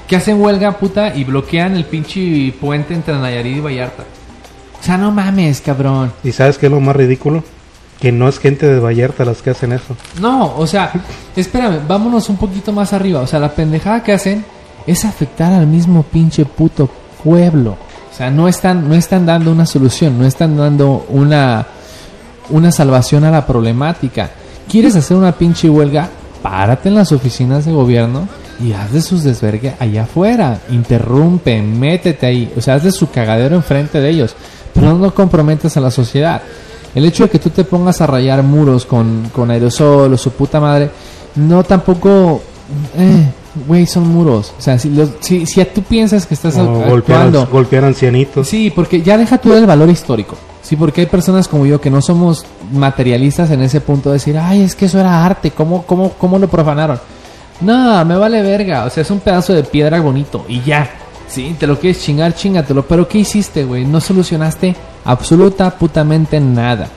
Que 0.09 0.17
hacen 0.17 0.41
huelga, 0.41 0.79
puta, 0.79 1.15
y 1.15 1.25
bloquean 1.25 1.77
el 1.77 1.85
pinche 1.85 2.53
puente 2.59 2.95
entre 2.95 3.15
Nayarit 3.15 3.59
y 3.59 3.61
Vallarta. 3.61 4.05
O 4.81 4.83
sea, 4.83 4.97
no 4.97 5.13
mames, 5.13 5.61
cabrón. 5.61 6.13
¿Y 6.25 6.33
sabes 6.33 6.57
qué 6.57 6.67
es 6.67 6.73
lo 6.73 6.81
más 6.81 6.97
ridículo? 6.97 7.45
Que 8.01 8.11
no 8.11 8.29
es 8.29 8.39
gente 8.39 8.67
de 8.67 8.81
Vallarta 8.81 9.25
las 9.25 9.43
que 9.43 9.51
hacen 9.51 9.73
eso. 9.73 9.95
No, 10.21 10.57
o 10.57 10.67
sea, 10.67 10.93
espérame, 11.37 11.81
vámonos 11.87 12.29
un 12.31 12.37
poquito 12.37 12.73
más 12.73 12.93
arriba. 12.93 13.21
O 13.21 13.27
sea, 13.27 13.39
la 13.39 13.53
pendejada 13.53 14.03
que 14.03 14.13
hacen 14.13 14.45
es 14.87 15.05
afectar 15.05 15.53
al 15.53 15.67
mismo 15.67 16.03
pinche 16.05 16.47
puto 16.47 16.89
pueblo. 17.23 17.77
sea, 18.17 18.31
no 18.31 18.49
están, 18.49 18.89
no 18.89 18.95
están 18.95 19.27
dando 19.27 19.53
una 19.53 19.67
solución, 19.67 20.19
no 20.19 20.25
están 20.25 20.57
dando 20.57 21.05
una, 21.11 21.67
una 22.49 22.73
salvación 22.73 23.25
a 23.25 23.31
la 23.31 23.47
problemática. 23.47 24.31
¿Quieres 24.69 24.97
hacer 24.97 25.17
una 25.17 25.33
pinche 25.33 25.69
huelga? 25.69 26.09
Párate 26.41 26.89
en 26.89 26.95
las 26.95 27.13
oficinas 27.13 27.67
de 27.67 27.73
gobierno 27.73 28.29
y 28.61 28.73
haz 28.73 28.93
de 28.93 29.01
sus 29.01 29.23
desvergue 29.23 29.75
allá 29.79 30.03
afuera. 30.03 30.61
Interrumpe, 30.71 31.61
métete 31.63 32.27
ahí. 32.27 32.53
O 32.57 32.61
sea, 32.61 32.75
haz 32.75 32.85
de 32.85 32.93
su 32.93 33.11
cagadero 33.11 33.57
enfrente 33.57 34.01
de 34.01 34.11
ellos. 34.11 34.35
Pero 34.75 34.95
no 34.95 35.15
comprometas 35.15 35.77
a 35.77 35.81
la 35.81 35.91
sociedad. 35.91 36.43
El 36.95 37.05
hecho 37.05 37.25
de 37.25 37.31
que 37.31 37.39
tú 37.39 37.51
te 37.51 37.65
pongas 37.65 38.01
a 38.01 38.07
rayar 38.07 38.43
muros 38.43 38.85
con, 38.87 39.31
con 39.35 39.51
aerosol 39.51 40.13
o 40.13 40.17
su 40.17 40.31
puta 40.33 40.61
madre, 40.61 40.91
no 41.37 41.63
tampoco... 41.63 42.43
Eh, 42.97 43.31
güey, 43.67 43.87
son 43.87 44.09
muros. 44.09 44.53
O 44.59 44.61
sea, 44.61 44.79
si, 44.79 44.91
los, 44.91 45.11
si, 45.21 45.47
si 45.47 45.65
tú 45.67 45.83
piensas 45.83 46.27
que 46.27 46.35
estás 46.35 46.57
O 46.57 46.67
golpear, 46.67 47.19
actuando... 47.23 47.47
golpear 47.47 47.85
ancianitos. 47.85 48.49
Sí, 48.49 48.73
porque 48.75 49.03
ya 49.03 49.17
deja 49.19 49.39
tú 49.39 49.53
el 49.53 49.67
valor 49.67 49.89
histórico. 49.89 50.37
Sí, 50.63 50.77
porque 50.77 51.03
hay 51.03 51.07
personas 51.07 51.49
como 51.49 51.65
yo 51.65 51.81
que 51.81 51.91
no 51.91 52.03
somos 52.03 52.45
materialistas 52.73 53.51
en 53.51 53.63
ese 53.63 53.81
punto 53.81 54.11
de 54.11 54.15
decir, 54.15 54.37
ay, 54.37 54.63
es 54.63 54.75
que 54.75 54.85
eso 54.87 55.01
era 55.01 55.25
arte, 55.25 55.51
¿cómo, 55.51 55.85
cómo, 55.85 56.13
cómo 56.19 56.39
lo 56.39 56.49
profanaron? 56.49 57.01
No, 57.61 58.05
me 58.05 58.17
vale 58.17 58.41
verga, 58.43 58.85
o 58.85 58.91
sea, 58.91 59.03
es 59.03 59.11
un 59.11 59.21
pedazo 59.21 59.53
de 59.53 59.65
piedra 59.65 60.01
bonito 60.01 60.45
y 60.49 60.61
ya. 60.63 60.89
Sí, 61.29 61.57
te 61.59 61.67
lo 61.67 61.79
quieres 61.79 62.03
chingar, 62.03 62.35
chingatelo. 62.35 62.87
Pero 62.87 63.07
¿qué 63.07 63.19
hiciste, 63.19 63.65
güey? 63.65 63.85
No 63.85 64.01
solucionaste 64.01 64.75
absoluta 65.05 65.71
putamente 65.71 66.41
nada. 66.41 66.89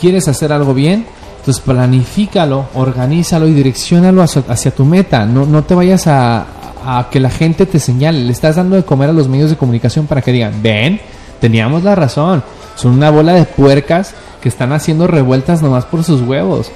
¿Quieres 0.00 0.26
hacer 0.26 0.52
algo 0.52 0.74
bien? 0.74 1.06
Entonces 1.38 1.62
planifícalo, 1.62 2.66
organízalo 2.74 3.46
y 3.46 3.52
direccionalo 3.54 4.22
hacia, 4.22 4.74
tu 4.74 4.84
meta. 4.84 5.24
No, 5.24 5.46
no 5.46 5.62
te 5.62 5.74
vayas 5.74 6.08
a, 6.08 6.46
a 6.84 7.08
que 7.10 7.20
la 7.20 7.30
gente 7.30 7.66
te 7.66 7.78
señale. 7.78 8.24
Le 8.24 8.32
estás 8.32 8.56
dando 8.56 8.74
de 8.74 8.84
comer 8.84 9.10
a 9.10 9.12
los 9.12 9.28
medios 9.28 9.50
de 9.50 9.56
comunicación 9.56 10.06
para 10.06 10.22
que 10.22 10.32
digan, 10.32 10.60
ven, 10.60 11.00
teníamos 11.40 11.84
la 11.84 11.94
razón. 11.94 12.42
Son 12.74 12.92
una 12.92 13.10
bola 13.10 13.34
de 13.34 13.44
puercas 13.44 14.14
que 14.40 14.48
están 14.48 14.72
haciendo 14.72 15.06
revueltas 15.06 15.62
nomás 15.62 15.84
por 15.84 16.02
sus 16.02 16.20
huevos. 16.22 16.72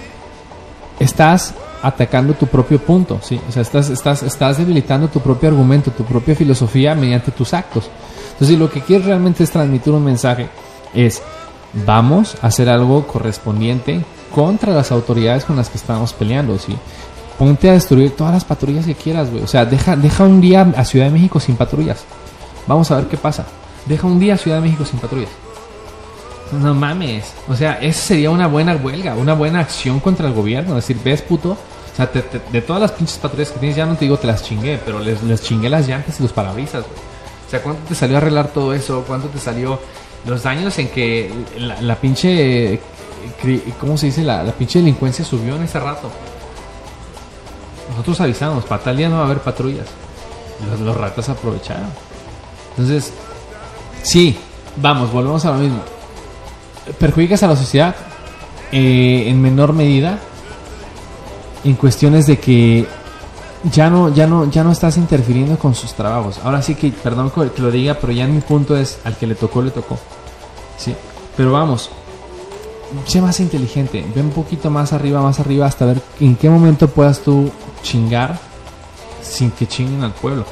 Estás 1.00 1.54
atacando 1.82 2.34
tu 2.34 2.46
propio 2.46 2.78
punto, 2.78 3.20
¿sí? 3.22 3.40
O 3.48 3.52
sea, 3.52 3.62
estás, 3.62 3.90
estás, 3.90 4.22
estás 4.22 4.58
debilitando 4.58 5.08
tu 5.08 5.20
propio 5.20 5.48
argumento, 5.48 5.90
tu 5.90 6.04
propia 6.04 6.34
filosofía 6.34 6.94
mediante 6.94 7.30
tus 7.30 7.54
actos. 7.54 7.90
Entonces, 8.32 8.48
si 8.48 8.56
lo 8.56 8.70
que 8.70 8.80
quieres 8.80 9.06
realmente 9.06 9.44
es 9.44 9.50
transmitir 9.50 9.92
un 9.92 10.04
mensaje, 10.04 10.48
es 10.94 11.22
vamos 11.84 12.36
a 12.42 12.48
hacer 12.48 12.68
algo 12.68 13.06
correspondiente 13.06 14.04
contra 14.34 14.72
las 14.72 14.92
autoridades 14.92 15.44
con 15.44 15.56
las 15.56 15.68
que 15.68 15.78
estamos 15.78 16.12
peleando, 16.12 16.58
¿sí? 16.58 16.76
Ponte 17.38 17.70
a 17.70 17.72
destruir 17.72 18.14
todas 18.16 18.34
las 18.34 18.44
patrullas 18.44 18.84
que 18.84 18.94
quieras, 18.94 19.30
güey. 19.30 19.42
O 19.42 19.46
sea, 19.46 19.64
deja, 19.64 19.96
deja 19.96 20.24
un 20.24 20.40
día 20.40 20.72
a 20.76 20.84
Ciudad 20.84 21.06
de 21.06 21.12
México 21.12 21.40
sin 21.40 21.56
patrullas. 21.56 22.04
Vamos 22.66 22.90
a 22.90 22.96
ver 22.96 23.06
qué 23.06 23.16
pasa. 23.16 23.46
Deja 23.86 24.06
un 24.06 24.18
día 24.18 24.34
a 24.34 24.36
Ciudad 24.36 24.58
de 24.58 24.62
México 24.62 24.84
sin 24.84 25.00
patrullas. 25.00 25.30
No 26.52 26.74
mames. 26.74 27.32
O 27.48 27.54
sea, 27.54 27.74
esa 27.80 28.00
sería 28.00 28.30
una 28.30 28.46
buena 28.48 28.74
huelga, 28.76 29.14
una 29.14 29.34
buena 29.34 29.60
acción 29.60 30.00
contra 30.00 30.26
el 30.28 30.34
gobierno. 30.34 30.76
Es 30.78 30.86
decir, 30.88 31.00
ves, 31.04 31.22
puto. 31.22 31.50
O 31.52 31.96
sea, 31.96 32.10
te- 32.10 32.24
de 32.50 32.62
todas 32.62 32.80
las 32.82 32.92
pinches 32.92 33.18
patrullas 33.18 33.50
que 33.50 33.58
tienes, 33.58 33.76
ya 33.76 33.86
no 33.86 33.94
te 33.94 34.04
digo 34.04 34.16
te 34.16 34.26
las 34.26 34.42
chingué, 34.42 34.80
pero 34.84 34.98
les, 35.00 35.22
les 35.22 35.42
chingué 35.42 35.68
las 35.68 35.86
llantas 35.86 36.18
y 36.18 36.22
los 36.22 36.32
parabrisas. 36.32 36.84
O 36.84 37.50
sea, 37.50 37.62
¿cuánto 37.62 37.82
te 37.88 37.94
salió 37.94 38.16
arreglar 38.16 38.48
todo 38.48 38.72
eso? 38.74 39.04
¿Cuánto 39.06 39.28
te 39.28 39.38
salió 39.38 39.78
los 40.26 40.42
daños 40.42 40.78
en 40.78 40.88
que 40.88 41.30
la, 41.58 41.96
pinche. 41.96 42.80
¿Cómo 43.80 43.96
se 43.98 44.06
dice? 44.06 44.22
La, 44.22 44.42
la 44.42 44.52
pinche 44.52 44.78
delincuencia 44.78 45.24
subió 45.24 45.56
en 45.56 45.62
ese 45.64 45.78
rato. 45.80 46.10
Nosotros 47.90 48.20
avisamos, 48.20 48.64
para 48.64 48.82
tal 48.82 48.96
día 48.96 49.08
no 49.08 49.16
va 49.16 49.22
a 49.22 49.24
haber 49.26 49.38
patrullas. 49.40 49.86
Los, 50.70 50.80
los 50.80 50.96
ratas 50.96 51.28
aprovecharon. 51.28 51.90
Entonces, 52.70 53.12
sí, 54.02 54.38
vamos, 54.76 55.12
volvemos 55.12 55.44
a 55.44 55.52
lo 55.52 55.58
mismo 55.58 55.80
perjudicas 56.98 57.42
a 57.42 57.48
la 57.48 57.56
sociedad 57.56 57.94
eh, 58.72 59.24
en 59.26 59.40
menor 59.40 59.72
medida 59.72 60.18
en 61.64 61.74
cuestiones 61.74 62.26
de 62.26 62.38
que 62.38 62.86
ya 63.70 63.90
no 63.90 64.08
ya 64.14 64.26
no 64.26 64.50
ya 64.50 64.64
no 64.64 64.72
estás 64.72 64.96
interfiriendo 64.96 65.58
con 65.58 65.74
sus 65.74 65.92
trabajos. 65.92 66.40
Ahora 66.42 66.62
sí 66.62 66.74
que 66.74 66.90
perdón 66.90 67.30
que 67.30 67.62
lo 67.62 67.70
diga 67.70 67.94
pero 67.94 68.12
ya 68.12 68.26
mi 68.26 68.40
punto 68.40 68.76
es 68.76 68.98
al 69.04 69.16
que 69.16 69.26
le 69.26 69.34
tocó 69.34 69.62
le 69.62 69.70
tocó 69.70 69.98
sí 70.80 70.94
pero 71.36 71.52
vamos 71.52 71.90
sé 73.06 73.20
más 73.20 73.38
inteligente 73.40 74.04
ve 74.14 74.20
un 74.20 74.30
poquito 74.30 74.70
más 74.70 74.92
arriba 74.92 75.22
más 75.22 75.38
arriba 75.38 75.66
hasta 75.66 75.86
ver 75.86 76.02
en 76.18 76.34
qué 76.36 76.48
momento 76.48 76.88
puedas 76.88 77.20
tú 77.20 77.50
chingar 77.82 78.38
sin 79.22 79.50
que 79.50 79.66
chinguen 79.66 80.02
al 80.02 80.12
pueblo 80.12 80.44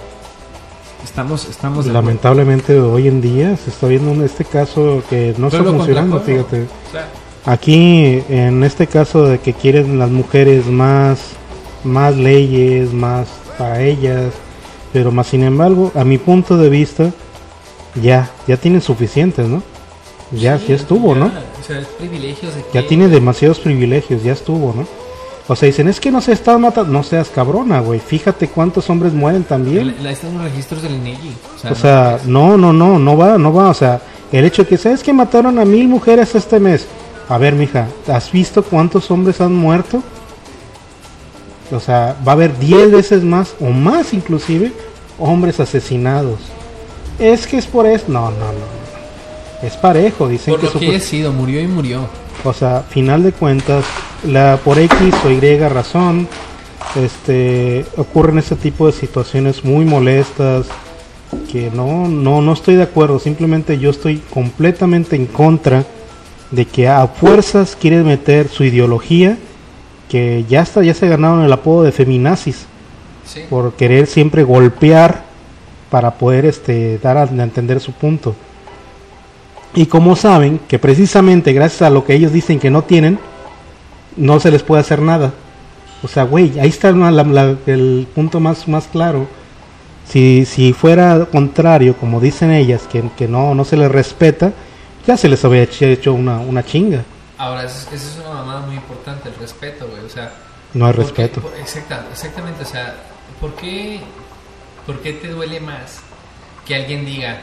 estamos 1.04 1.46
estamos 1.48 1.80
acuerdo. 1.86 1.92
Lamentablemente 2.00 2.78
hoy 2.80 3.08
en 3.08 3.20
día 3.20 3.56
se 3.56 3.70
está 3.70 3.86
viendo 3.86 4.10
en 4.12 4.22
este 4.22 4.44
caso 4.44 5.02
que 5.08 5.34
no 5.38 5.48
está 5.48 5.62
funcionando, 5.64 6.20
fíjate. 6.20 6.62
O 6.62 6.92
sea, 6.92 7.08
Aquí 7.46 8.22
en 8.28 8.62
este 8.64 8.86
caso 8.86 9.24
de 9.24 9.38
que 9.38 9.54
quieren 9.54 9.98
las 9.98 10.10
mujeres 10.10 10.66
más 10.66 11.20
más 11.84 12.16
leyes, 12.16 12.92
más 12.92 13.28
para 13.56 13.80
ellas, 13.82 14.32
pero 14.92 15.12
más 15.12 15.28
sin 15.28 15.44
embargo, 15.44 15.90
a 15.94 16.04
mi 16.04 16.18
punto 16.18 16.56
de 16.58 16.68
vista 16.68 17.10
ya 18.02 18.30
ya 18.46 18.56
tienen 18.58 18.80
suficientes, 18.82 19.46
¿no? 19.48 19.62
Ya 20.32 20.56
ya 20.58 20.74
estuvo, 20.74 21.14
¿no? 21.14 21.26
O 21.26 21.64
sea, 21.66 21.80
privilegios 21.98 22.54
de 22.54 22.62
Ya 22.74 22.82
que- 22.82 22.88
tiene 22.88 23.08
demasiados 23.08 23.60
privilegios, 23.60 24.22
ya 24.22 24.32
estuvo, 24.32 24.74
¿no? 24.74 24.86
O 25.50 25.56
sea, 25.56 25.66
dicen, 25.66 25.88
es 25.88 25.98
que 25.98 26.10
no 26.10 26.20
se 26.20 26.32
están 26.32 26.60
matando, 26.60 26.92
no 26.92 27.02
seas 27.02 27.28
cabrona, 27.30 27.80
güey. 27.80 28.00
Fíjate 28.00 28.48
cuántos 28.48 28.90
hombres 28.90 29.14
mueren 29.14 29.44
también. 29.44 29.96
La- 30.02 30.10
están 30.10 30.34
los 30.34 30.42
registros 30.44 30.82
del 30.82 30.92
INEGI. 30.96 31.32
O 31.56 31.58
sea, 31.58 31.72
O 31.72 31.74
sea, 31.74 32.18
no, 32.26 32.58
no, 32.58 32.72
no, 32.74 32.98
no 32.98 33.16
va, 33.16 33.38
no 33.38 33.52
va. 33.52 33.70
O 33.70 33.74
sea, 33.74 34.00
el 34.30 34.44
hecho 34.44 34.62
de 34.64 34.68
que, 34.68 34.76
¿sabes 34.76 35.02
que 35.02 35.12
mataron 35.12 35.58
a 35.58 35.64
mil 35.64 35.88
mujeres 35.88 36.34
este 36.34 36.60
mes? 36.60 36.86
A 37.30 37.38
ver, 37.38 37.54
mija, 37.54 37.88
¿has 38.12 38.30
visto 38.30 38.62
cuántos 38.62 39.10
hombres 39.10 39.40
han 39.40 39.54
muerto? 39.54 40.02
O 41.72 41.80
sea, 41.80 42.16
va 42.26 42.32
a 42.32 42.34
haber 42.34 42.58
10 42.58 42.90
veces 42.92 43.22
más, 43.22 43.54
o 43.60 43.66
más 43.70 44.12
inclusive, 44.14 44.72
hombres 45.18 45.60
asesinados. 45.60 46.40
Es 47.18 47.46
que 47.46 47.58
es 47.58 47.66
por 47.66 47.86
eso. 47.86 48.04
No, 48.08 48.30
no, 48.30 48.36
no. 48.36 49.66
Es 49.66 49.76
parejo, 49.76 50.28
dicen 50.28 50.52
por 50.54 50.60
que 50.60 50.66
lo 50.66 50.72
que 50.80 50.88
haya 50.90 51.00
sido, 51.00 51.32
murió 51.32 51.60
y 51.60 51.66
murió. 51.66 52.00
o 52.44 52.52
sea, 52.52 52.84
final 52.88 53.22
de 53.22 53.32
cuentas, 53.32 53.84
la 54.24 54.58
por 54.64 54.78
X 54.78 55.14
o 55.24 55.30
Y 55.30 55.58
razón, 55.68 56.28
este, 56.96 57.84
ocurren 57.96 58.38
este 58.38 58.56
tipo 58.56 58.86
de 58.86 58.92
situaciones 58.92 59.64
muy 59.64 59.84
molestas 59.84 60.66
que 61.50 61.70
no, 61.70 62.08
no, 62.08 62.40
no 62.40 62.52
estoy 62.52 62.76
de 62.76 62.82
acuerdo. 62.84 63.18
Simplemente 63.18 63.78
yo 63.78 63.90
estoy 63.90 64.22
completamente 64.32 65.16
en 65.16 65.26
contra 65.26 65.84
de 66.50 66.64
que 66.64 66.88
a 66.88 67.06
fuerzas 67.06 67.76
quieren 67.76 68.06
meter 68.06 68.48
su 68.48 68.64
ideología, 68.64 69.36
que 70.08 70.44
ya 70.48 70.62
está, 70.62 70.82
ya 70.82 70.94
se 70.94 71.08
ganaron 71.08 71.44
el 71.44 71.52
apodo 71.52 71.82
de 71.82 71.92
feminazis 71.92 72.66
Sí. 73.24 73.42
por 73.50 73.74
querer 73.74 74.06
siempre 74.06 74.42
golpear 74.42 75.22
para 75.90 76.14
poder 76.14 76.46
este 76.46 76.98
dar 76.98 77.18
a 77.18 77.24
entender 77.24 77.78
su 77.78 77.92
punto. 77.92 78.34
Y 79.74 79.84
como 79.84 80.16
saben 80.16 80.58
que 80.66 80.78
precisamente 80.78 81.52
gracias 81.52 81.82
a 81.82 81.90
lo 81.90 82.06
que 82.06 82.14
ellos 82.14 82.32
dicen 82.32 82.58
que 82.58 82.70
no 82.70 82.82
tienen, 82.84 83.18
no 84.18 84.40
se 84.40 84.50
les 84.50 84.62
puede 84.62 84.80
hacer 84.82 85.00
nada. 85.00 85.32
O 86.02 86.08
sea, 86.08 86.24
güey, 86.24 86.58
ahí 86.60 86.68
está 86.68 86.92
la- 86.92 87.10
la- 87.10 87.56
el 87.66 88.06
punto 88.14 88.38
más, 88.40 88.68
más 88.68 88.86
claro. 88.86 89.26
Si, 90.08 90.44
si 90.46 90.72
fuera 90.72 91.26
contrario, 91.30 91.96
como 91.96 92.20
dicen 92.20 92.50
ellas, 92.52 92.82
que, 92.90 93.02
que 93.16 93.28
no, 93.28 93.54
no 93.54 93.64
se 93.64 93.76
les 93.76 93.90
respeta, 93.90 94.52
ya 95.06 95.16
se 95.16 95.28
les 95.28 95.44
había 95.44 95.62
hecho- 95.62 96.12
una, 96.14 96.38
una 96.38 96.64
chinga. 96.64 97.04
Ahora, 97.36 97.64
esa 97.64 97.78
es, 97.94 98.00
esa 98.02 98.12
es 98.20 98.24
una 98.26 98.34
mamada 98.40 98.60
muy 98.66 98.76
importante, 98.76 99.28
el 99.28 99.34
respeto, 99.36 99.86
güey. 99.90 100.04
O 100.04 100.08
sea, 100.08 100.32
No 100.74 100.86
hay 100.86 100.92
¿por 100.92 101.12
qué- 101.12 101.22
respeto. 101.22 101.40
por- 101.42 101.56
exacta- 101.60 102.04
exactamente, 102.12 102.62
o 102.62 102.66
sea, 102.66 102.94
¿por 103.40 103.54
qué, 103.54 104.00
¿por 104.86 105.00
qué 105.00 105.12
te 105.14 105.28
duele 105.28 105.60
más 105.60 106.00
que 106.66 106.74
alguien 106.74 107.04
diga, 107.04 107.38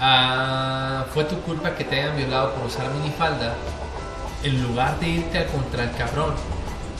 ah, 0.00 1.04
fue 1.12 1.24
tu 1.24 1.36
culpa 1.40 1.74
que 1.74 1.84
te 1.84 2.00
hayan 2.00 2.16
violado 2.16 2.52
por 2.54 2.66
usar 2.66 2.86
minifalda, 2.94 3.54
en 4.42 4.62
lugar 4.62 4.98
de 5.00 5.08
irte 5.08 5.46
contra 5.46 5.84
el 5.84 5.90
cabrón 5.92 6.34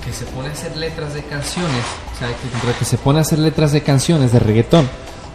que 0.04 0.12
se 0.12 0.24
pone 0.26 0.48
a 0.48 0.52
hacer 0.52 0.76
letras 0.76 1.14
de 1.14 1.22
canciones, 1.22 1.84
o 2.14 2.18
sea, 2.18 2.28
que, 2.28 2.48
contra 2.50 2.78
que 2.78 2.84
se 2.84 2.98
pone 2.98 3.18
a 3.18 3.22
hacer 3.22 3.38
letras 3.38 3.72
de 3.72 3.82
canciones 3.82 4.32
de 4.32 4.38
reggaetón, 4.38 4.88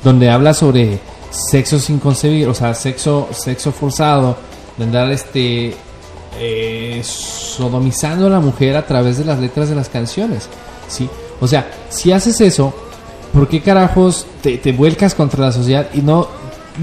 donde 0.03 0.29
habla 0.29 0.53
sobre 0.53 0.99
sexo 1.31 1.79
sin 1.79 1.99
concebir, 1.99 2.47
o 2.47 2.53
sea, 2.53 2.73
sexo, 2.73 3.29
sexo 3.31 3.71
forzado, 3.71 4.37
de 4.77 4.83
andar 4.85 5.11
este 5.11 5.75
eh, 6.39 7.01
sodomizando 7.03 8.27
a 8.27 8.29
la 8.29 8.39
mujer 8.39 8.75
a 8.75 8.85
través 8.85 9.17
de 9.17 9.25
las 9.25 9.39
letras 9.39 9.69
de 9.69 9.75
las 9.75 9.89
canciones, 9.89 10.49
¿sí? 10.87 11.09
O 11.39 11.47
sea, 11.47 11.69
si 11.89 12.11
haces 12.11 12.39
eso, 12.41 12.73
¿por 13.33 13.47
qué 13.47 13.61
carajos 13.61 14.25
te, 14.41 14.57
te 14.57 14.71
vuelcas 14.71 15.13
contra 15.15 15.45
la 15.45 15.51
sociedad 15.51 15.87
y 15.93 16.01
no... 16.01 16.27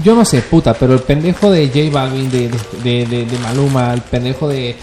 Yo 0.01 0.15
no 0.15 0.23
sé, 0.23 0.41
puta, 0.41 0.73
pero 0.73 0.93
el 0.93 1.01
pendejo 1.01 1.51
de 1.51 1.67
J 1.67 1.89
Balvin, 1.91 2.31
de, 2.31 2.49
de, 2.81 3.05
de- 3.05 3.25
de 3.25 3.39
Maluma, 3.39 3.93
el 3.93 4.01
pendejo 4.01 4.47
de... 4.47 4.73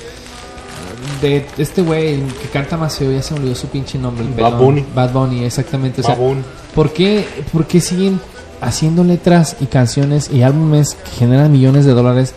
De 1.21 1.45
este 1.59 1.83
güey 1.83 2.21
que 2.43 2.49
canta 2.53 2.77
más 2.77 2.97
feo, 2.97 3.11
ya 3.11 3.23
se 3.23 3.35
me 3.35 3.41
olvidó 3.41 3.55
su 3.55 3.67
pinche 3.69 3.99
nombre. 3.99 4.25
el 4.25 4.31
Bad 4.31 4.37
pelón. 4.37 4.59
Bunny. 4.59 4.85
Bad 4.95 5.13
Bunny, 5.13 5.45
exactamente. 5.45 6.01
O 6.01 6.05
sea, 6.05 6.15
Babún. 6.15 6.45
¿por 6.75 6.93
qué, 6.93 7.27
por 7.53 7.67
qué 7.67 7.81
siguen 7.81 8.21
haciendo 8.61 9.05
letras 9.05 9.57
y 9.61 9.67
canciones 9.67 10.31
y 10.33 10.43
álbumes 10.43 10.95
que 10.95 11.11
generan 11.19 11.51
millones 11.53 11.85
de 11.87 11.93
dólares 11.93 12.35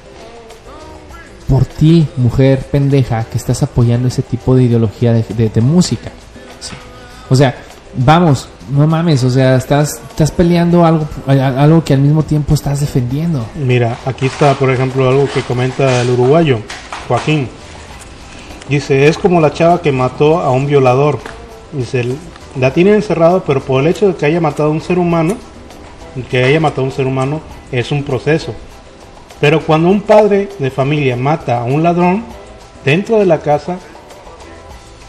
por 1.48 1.66
ti, 1.66 2.08
mujer 2.18 2.60
pendeja, 2.72 3.26
que 3.26 3.38
estás 3.38 3.62
apoyando 3.62 4.08
ese 4.08 4.22
tipo 4.22 4.56
de 4.56 4.64
ideología 4.64 5.12
de, 5.14 5.24
de- 5.36 5.50
de 5.50 5.62
música. 5.62 6.10
Sí. 6.62 6.74
O 7.30 7.36
sea, 7.36 7.56
vamos, 7.98 8.48
no 8.72 8.88
mames, 8.88 9.24
o 9.26 9.30
sea, 9.30 9.58
estás, 9.58 10.00
estás 10.12 10.32
peleando 10.32 10.86
algo, 10.86 11.06
algo 11.28 11.84
que 11.84 11.94
al 11.94 12.00
mismo 12.00 12.24
tiempo 12.24 12.54
estás 12.54 12.80
defendiendo. 12.80 13.46
Mira, 13.56 13.98
aquí 14.06 14.28
está, 14.28 14.54
por 14.54 14.72
ejemplo, 14.72 15.10
algo 15.10 15.28
que 15.34 15.42
comenta 15.42 16.02
el 16.02 16.12
uruguayo, 16.12 16.60
Joaquín. 17.10 17.50
Dice, 18.72 19.06
es 19.10 19.18
como 19.18 19.42
la 19.42 19.52
chava 19.52 19.82
que 19.82 19.92
mató 19.92 20.40
a 20.40 20.50
un 20.50 20.66
violador. 20.66 21.20
Dice, 21.74 22.06
la 22.58 22.72
tienen 22.72 22.94
encerrado, 22.94 23.44
pero 23.46 23.60
por 23.60 23.82
el 23.82 23.88
hecho 23.88 24.08
de 24.08 24.16
que 24.16 24.26
haya 24.26 24.40
matado 24.40 24.70
a 24.70 24.72
un 24.72 24.80
ser 24.80 24.98
humano, 24.98 25.36
que 26.30 26.46
haya 26.46 26.62
matado 26.62 26.84
a 26.84 26.86
un 26.86 26.94
ser 26.94 27.06
humano, 27.06 27.42
es 27.74 27.92
un 27.92 28.02
proceso. 28.06 28.56
Pero 29.42 29.60
cuando 29.60 29.90
un 29.90 30.00
padre 30.00 30.48
de 30.58 30.72
familia 30.72 31.18
mata 31.18 31.60
a 31.60 31.66
un 31.66 31.84
ladrón 31.84 32.24
dentro 32.86 33.20
de 33.20 33.26
la 33.26 33.42
casa, 33.42 33.78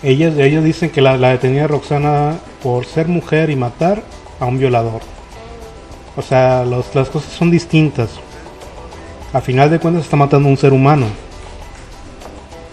ellos, 0.02 0.34
dicen 0.64 0.90
que 0.90 1.00
la, 1.00 1.16
la 1.16 1.30
detenida 1.30 1.68
Roxana 1.68 2.34
por 2.64 2.84
ser 2.84 3.06
mujer 3.06 3.48
y 3.48 3.54
matar 3.54 4.02
a 4.40 4.46
un 4.46 4.58
violador. 4.58 5.02
O 6.16 6.22
sea, 6.22 6.64
las 6.64 7.08
cosas 7.10 7.32
son 7.32 7.52
distintas. 7.52 8.10
A 9.32 9.40
final 9.40 9.70
de 9.70 9.78
cuentas 9.78 10.02
está 10.02 10.16
matando 10.16 10.48
a 10.48 10.50
un 10.50 10.58
ser 10.58 10.72
humano. 10.72 11.06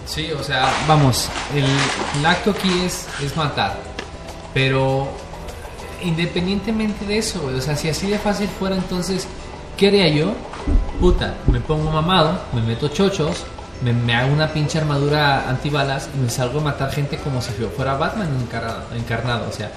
Sí, 0.10 0.32
o 0.32 0.43
sea, 0.43 0.68
vamos, 0.88 1.30
el, 1.53 2.26
acto 2.26 2.49
aquí 2.49 2.82
es, 2.84 3.05
es 3.24 3.38
matar, 3.38 3.78
pero 4.55 5.07
independientemente 6.01 7.05
de 7.05 7.20
eso, 7.20 7.45
o 7.45 7.62
sea, 7.62 7.76
si 7.76 7.89
así 7.89 8.07
de 8.07 8.18
fácil 8.18 8.47
fuera, 8.47 8.76
entonces, 8.76 9.28
¿qué 9.78 9.89
haría 9.89 10.07
yo? 10.07 10.34
Puta, 10.99 11.36
me 11.45 11.62
pongo 11.62 11.91
mamado, 11.91 12.39
me 12.53 12.64
meto 12.64 12.88
chochos, 12.88 13.43
me, 13.84 13.93
me 13.93 14.16
hago 14.16 14.34
una 14.34 14.51
pinche 14.51 14.80
armadura 14.80 15.47
antibalas 15.47 16.10
y 16.16 16.18
me 16.18 16.30
salgo 16.32 16.60
a 16.60 16.64
matar 16.64 16.91
gente 16.91 17.18
como 17.18 17.39
si 17.39 17.51
yo 17.62 17.70
fuera 17.70 17.93
Batman 17.93 18.36
encarnado, 18.41 18.86
encarnado, 18.95 19.47
o 19.47 19.51
sea, 19.51 19.72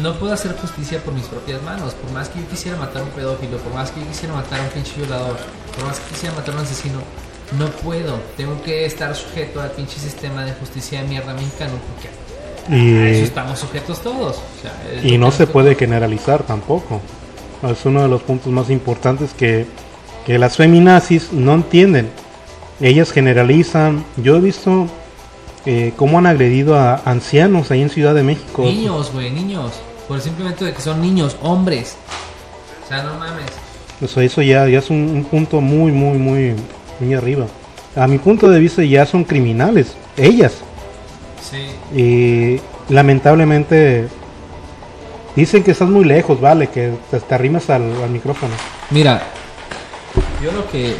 no 0.00 0.14
puedo 0.20 0.34
hacer 0.34 0.56
justicia 0.56 1.02
por 1.02 1.14
mis 1.14 1.26
propias 1.26 1.60
manos, 1.64 1.94
por 1.94 2.12
más 2.12 2.28
que 2.28 2.38
yo 2.38 2.46
quisiera 2.46 2.78
matar 2.78 3.02
a 3.02 3.06
un 3.06 3.10
pedófilo, 3.10 3.58
por 3.58 3.74
más 3.74 3.90
que 3.90 3.98
yo 4.02 4.06
quisiera 4.06 4.34
matar 4.36 4.60
a 4.60 4.62
un 4.62 4.68
pinche 4.68 4.94
violador, 4.94 5.36
por 5.74 5.84
más 5.84 5.98
que 5.98 6.10
quisiera 6.10 6.36
matar 6.36 6.54
a 6.54 6.58
un 6.58 6.62
asesino, 6.62 7.00
no 7.56 7.66
puedo, 7.66 8.18
tengo 8.36 8.60
que 8.62 8.84
estar 8.84 9.14
sujeto 9.14 9.60
al 9.60 9.70
pinche 9.70 9.98
sistema 9.98 10.44
de 10.44 10.52
justicia 10.52 11.02
de 11.02 11.08
mierda 11.08 11.32
mexicano, 11.32 11.72
porque 11.94 12.08
a 12.68 13.08
eso 13.08 13.20
Y, 13.20 13.24
estamos 13.24 13.58
sujetos 13.58 14.02
todos. 14.02 14.36
o 14.36 14.62
sea, 14.62 14.72
es 14.94 15.04
y 15.04 15.16
no 15.16 15.30
se 15.30 15.46
puede 15.46 15.74
generalizar 15.74 16.42
tampoco. 16.42 17.00
Es 17.68 17.84
uno 17.86 18.02
de 18.02 18.08
los 18.08 18.22
puntos 18.22 18.52
más 18.52 18.70
importantes 18.70 19.32
que, 19.32 19.66
que 20.26 20.38
las 20.38 20.56
feminazis 20.56 21.32
no 21.32 21.54
entienden. 21.54 22.10
Ellas 22.80 23.10
generalizan. 23.10 24.04
Yo 24.16 24.36
he 24.36 24.40
visto 24.40 24.86
eh, 25.66 25.92
cómo 25.96 26.18
han 26.18 26.26
agredido 26.26 26.76
a 26.76 27.02
ancianos 27.04 27.70
ahí 27.70 27.82
en 27.82 27.90
Ciudad 27.90 28.14
de 28.14 28.22
México. 28.22 28.62
Niños, 28.62 29.10
güey, 29.12 29.30
niños, 29.30 29.72
por 30.06 30.18
el 30.18 30.22
simple 30.22 30.48
hecho 30.48 30.66
de 30.66 30.72
que 30.72 30.80
son 30.82 31.00
niños, 31.00 31.36
hombres. 31.42 31.96
O 32.84 32.88
sea, 32.88 33.02
no 33.02 33.14
mames. 33.18 33.50
O 34.00 34.06
sea, 34.06 34.22
eso 34.22 34.42
ya, 34.42 34.68
ya 34.68 34.78
es 34.78 34.90
un, 34.90 34.98
un 34.98 35.24
punto 35.24 35.60
muy, 35.60 35.90
muy, 35.90 36.18
muy, 36.18 36.54
muy 37.00 37.14
arriba. 37.14 37.46
A 37.96 38.06
mi 38.06 38.18
punto 38.18 38.48
de 38.48 38.60
vista 38.60 38.82
ya 38.84 39.06
son 39.06 39.24
criminales. 39.24 39.94
Ellas. 40.16 40.54
Sí. 41.40 41.98
Y 41.98 42.92
lamentablemente 42.92 44.08
dicen 45.34 45.62
que 45.62 45.72
estás 45.72 45.88
muy 45.88 46.04
lejos, 46.04 46.40
vale, 46.40 46.68
que 46.68 46.92
te, 47.10 47.20
te 47.20 47.34
arrimas 47.34 47.70
al, 47.70 47.90
al 48.02 48.10
micrófono. 48.10 48.54
Mira, 48.90 49.22
yo 50.42 50.52
lo 50.52 50.68
que 50.70 50.96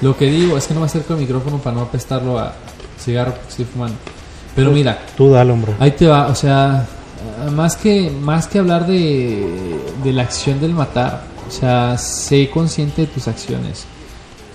lo 0.00 0.16
que 0.16 0.26
digo 0.26 0.56
es 0.56 0.66
que 0.66 0.74
no 0.74 0.80
me 0.80 0.86
acerco 0.86 1.14
al 1.14 1.20
micrófono 1.20 1.58
para 1.58 1.76
no 1.76 1.82
apestarlo 1.82 2.38
a 2.38 2.54
cigarro 2.98 3.32
porque 3.32 3.48
estoy 3.48 3.64
fumando. 3.64 3.96
Pero 4.54 4.70
mira, 4.70 4.98
Tú 5.16 5.30
dale, 5.30 5.52
hombre. 5.52 5.72
Ahí 5.78 5.92
te 5.92 6.06
va, 6.06 6.28
o 6.28 6.34
sea, 6.34 6.86
más 7.52 7.76
que, 7.76 8.10
más 8.10 8.46
que 8.46 8.58
hablar 8.58 8.86
de, 8.86 9.78
de 10.02 10.12
la 10.12 10.22
acción 10.22 10.60
del 10.60 10.72
matar, 10.72 11.24
o 11.46 11.50
sea, 11.50 11.96
sé 11.98 12.48
consciente 12.50 13.02
de 13.02 13.06
tus 13.08 13.28
acciones. 13.28 13.86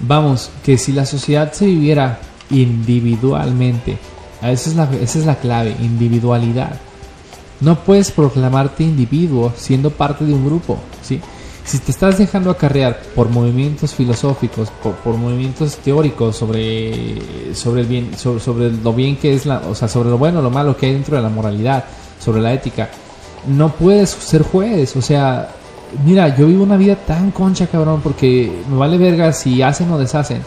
Vamos, 0.05 0.49
que 0.65 0.77
si 0.77 0.91
la 0.91 1.05
sociedad 1.05 1.53
se 1.53 1.65
viviera 1.65 2.19
individualmente, 2.49 3.97
esa 4.41 4.69
es 4.69 4.75
la, 4.75 4.89
esa 5.01 5.19
es 5.19 5.25
la 5.25 5.35
clave, 5.35 5.75
individualidad. 5.79 6.75
No 7.61 7.79
puedes 7.79 8.11
proclamarte 8.11 8.83
individuo 8.83 9.53
siendo 9.55 9.91
parte 9.91 10.25
de 10.25 10.33
un 10.33 10.45
grupo, 10.45 10.77
¿sí? 11.01 11.21
Si 11.63 11.79
te 11.79 11.91
estás 11.91 12.17
dejando 12.17 12.51
acarrear 12.51 13.01
por 13.15 13.29
movimientos 13.29 13.93
filosóficos, 13.93 14.69
por, 14.83 14.95
por 14.95 15.15
movimientos 15.15 15.77
teóricos 15.77 16.35
sobre, 16.35 17.55
sobre, 17.55 17.81
el 17.81 17.87
bien, 17.87 18.17
sobre, 18.17 18.41
sobre 18.41 18.71
lo 18.71 18.91
bien 18.91 19.15
que 19.15 19.33
es 19.33 19.45
la, 19.45 19.59
o 19.59 19.73
sea, 19.73 19.87
sobre 19.87 20.09
lo 20.09 20.17
bueno, 20.17 20.41
lo 20.41 20.49
malo 20.49 20.75
que 20.75 20.87
hay 20.87 20.93
dentro 20.93 21.15
de 21.15 21.23
la 21.23 21.29
moralidad, 21.29 21.85
sobre 22.19 22.41
la 22.41 22.51
ética, 22.51 22.89
no 23.47 23.69
puedes 23.73 24.09
ser 24.09 24.43
juez, 24.43 24.97
o 24.97 25.01
sea, 25.01 25.49
mira, 26.05 26.35
yo 26.35 26.47
vivo 26.47 26.63
una 26.63 26.77
vida 26.77 26.95
tan 26.95 27.31
concha, 27.31 27.67
cabrón, 27.67 28.01
porque 28.03 28.51
me 28.69 28.77
vale 28.77 28.97
verga 28.97 29.31
si 29.33 29.61
hacen 29.61 29.91
o 29.91 29.97
deshacen. 29.97 30.41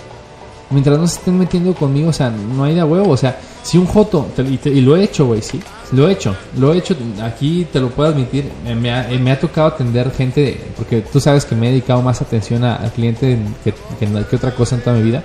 Mientras 0.70 0.99
no 0.99 1.07
se 1.07 1.18
estén 1.18 1.38
metiendo 1.38 1.74
conmigo, 1.74 2.09
o 2.09 2.12
sea, 2.12 2.28
no 2.30 2.64
hay 2.64 2.74
de 2.74 2.82
huevo, 2.82 3.11
o 3.11 3.16
sea, 3.16 3.38
si 3.62 3.78
un 3.78 3.86
joto, 3.86 4.26
y, 4.64 4.80
lo 4.80 4.97
he 4.97 5.05
hecho, 5.05 5.26
güey, 5.26 5.40
sí, 5.40 5.61
lo 5.92 6.09
he 6.09 6.12
hecho, 6.12 6.34
lo 6.59 6.72
he 6.72 6.78
hecho, 6.78 6.97
aquí 7.22 7.66
te 7.72 7.78
lo 7.78 7.88
puedo 7.90 8.09
admitir, 8.11 8.51
eh, 8.64 8.74
me 8.74 8.90
ha, 8.92 9.09
eh, 9.09 9.16
me 9.18 9.30
ha 9.30 9.38
tocado 9.38 9.68
atender 9.68 10.11
gente, 10.11 10.61
porque 10.76 11.03
tú 11.03 11.20
sabes 11.20 11.44
que 11.44 11.55
me 11.55 11.68
he 11.68 11.70
dedicado 11.70 12.03
más 12.03 12.20
atención 12.20 12.64
a- 12.64 12.76
al 12.76 12.90
cliente 12.90 13.38
que, 13.62 13.74
que, 14.01 14.24
que 14.28 14.36
otra 14.36 14.51
cosa 14.57 14.74
en 14.74 14.80
toda 14.82 14.97
mi 14.97 15.03
vida. 15.05 15.22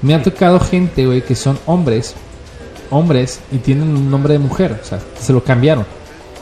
Me 0.00 0.14
ha 0.14 0.22
tocado 0.22 0.58
gente, 0.58 1.04
güey, 1.04 1.20
que 1.22 1.34
son 1.34 1.58
hombres, 1.66 2.14
hombres, 2.90 3.40
y 3.52 3.58
tienen 3.58 3.88
un 3.88 4.10
nombre 4.10 4.32
de 4.34 4.38
mujer, 4.38 4.80
o 4.82 4.86
sea, 4.86 4.98
se 5.20 5.32
lo 5.34 5.44
cambiaron. 5.44 5.84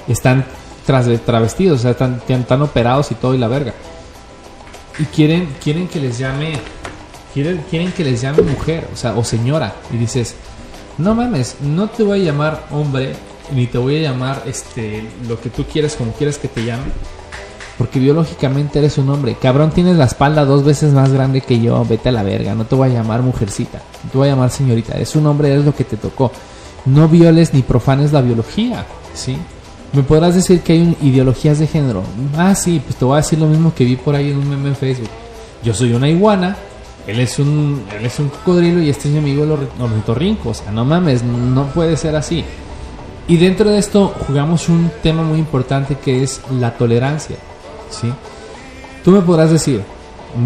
Están 0.06 0.44
tras, 0.84 1.08
travestidos, 1.24 1.80
o 1.80 1.82
sea, 1.82 1.90
están, 1.92 2.22
están 2.26 2.62
operados 2.62 3.10
y 3.10 3.14
todo 3.14 3.34
y 3.34 3.38
la 3.38 3.48
verga. 3.48 3.74
Y 4.98 5.04
quieren, 5.04 5.48
quieren 5.62 5.88
que 5.88 6.00
les 6.00 6.18
llame, 6.18 6.52
quieren, 7.32 7.64
quieren 7.68 7.92
que 7.92 8.04
les 8.04 8.20
llame 8.20 8.42
mujer, 8.42 8.88
o 8.92 8.96
sea, 8.96 9.16
o 9.16 9.24
señora. 9.24 9.74
Y 9.92 9.96
dices, 9.96 10.36
no 10.98 11.14
mames, 11.14 11.56
no 11.60 11.88
te 11.88 12.02
voy 12.02 12.20
a 12.20 12.24
llamar 12.24 12.66
hombre, 12.70 13.14
ni 13.52 13.66
te 13.66 13.78
voy 13.78 13.96
a 13.96 14.10
llamar 14.10 14.42
este 14.46 15.08
lo 15.28 15.40
que 15.40 15.50
tú 15.50 15.64
quieras, 15.64 15.96
como 15.96 16.12
quieras 16.12 16.38
que 16.38 16.48
te 16.48 16.64
llame. 16.64 16.84
Porque 17.76 17.98
biológicamente 17.98 18.78
eres 18.78 18.98
un 18.98 19.10
hombre. 19.10 19.36
Cabrón, 19.40 19.72
tienes 19.72 19.96
la 19.96 20.04
espalda 20.04 20.44
dos 20.44 20.64
veces 20.64 20.92
más 20.92 21.12
grande 21.12 21.40
que 21.40 21.58
yo. 21.58 21.84
Vete 21.84 22.10
a 22.10 22.12
la 22.12 22.22
verga. 22.22 22.54
No 22.54 22.66
te 22.66 22.76
voy 22.76 22.88
a 22.88 22.92
llamar 22.92 23.22
mujercita. 23.22 23.82
No 24.04 24.10
te 24.10 24.18
voy 24.18 24.28
a 24.28 24.30
llamar 24.30 24.50
señorita. 24.50 24.94
Eres 24.94 25.16
un 25.16 25.26
hombre, 25.26 25.50
eres 25.50 25.64
lo 25.64 25.74
que 25.74 25.82
te 25.82 25.96
tocó. 25.96 26.30
No 26.84 27.08
violes 27.08 27.52
ni 27.52 27.62
profanes 27.62 28.12
la 28.12 28.20
biología. 28.20 28.86
¿Sí? 29.12 29.36
Me 29.94 30.02
podrás 30.02 30.34
decir 30.34 30.60
que 30.60 30.72
hay 30.72 30.96
ideologías 31.02 31.58
de 31.60 31.66
género. 31.66 32.02
Ah, 32.36 32.54
sí, 32.54 32.80
pues 32.84 32.96
te 32.96 33.04
voy 33.04 33.14
a 33.14 33.16
decir 33.18 33.38
lo 33.38 33.46
mismo 33.46 33.72
que 33.74 33.84
vi 33.84 33.96
por 33.96 34.14
ahí 34.14 34.30
en 34.32 34.38
un 34.38 34.48
meme 34.48 34.70
en 34.70 34.76
Facebook. 34.76 35.08
Yo 35.62 35.72
soy 35.72 35.92
una 35.92 36.08
iguana. 36.08 36.56
Él 37.06 37.20
es 37.20 37.38
un, 37.38 37.84
él 37.96 38.04
es 38.06 38.18
un 38.18 38.28
cocodrilo 38.28 38.80
y 38.82 38.88
este 38.90 39.08
es 39.08 39.12
mi 39.14 39.18
amigo 39.20 39.44
el 39.44 39.50
orri- 39.50 39.68
ornitorrinco. 39.80 40.48
O 40.50 40.54
sea, 40.54 40.72
no 40.72 40.84
mames, 40.84 41.22
no 41.22 41.66
puede 41.66 41.96
ser 41.96 42.16
así. 42.16 42.44
Y 43.28 43.36
dentro 43.36 43.70
de 43.70 43.78
esto 43.78 44.12
jugamos 44.26 44.68
un 44.68 44.90
tema 45.02 45.22
muy 45.22 45.38
importante 45.38 45.96
que 45.96 46.22
es 46.22 46.40
la 46.58 46.72
tolerancia. 46.76 47.36
¿sí? 47.90 48.12
Tú 49.04 49.12
me 49.12 49.20
podrás 49.20 49.50
decir, 49.50 49.82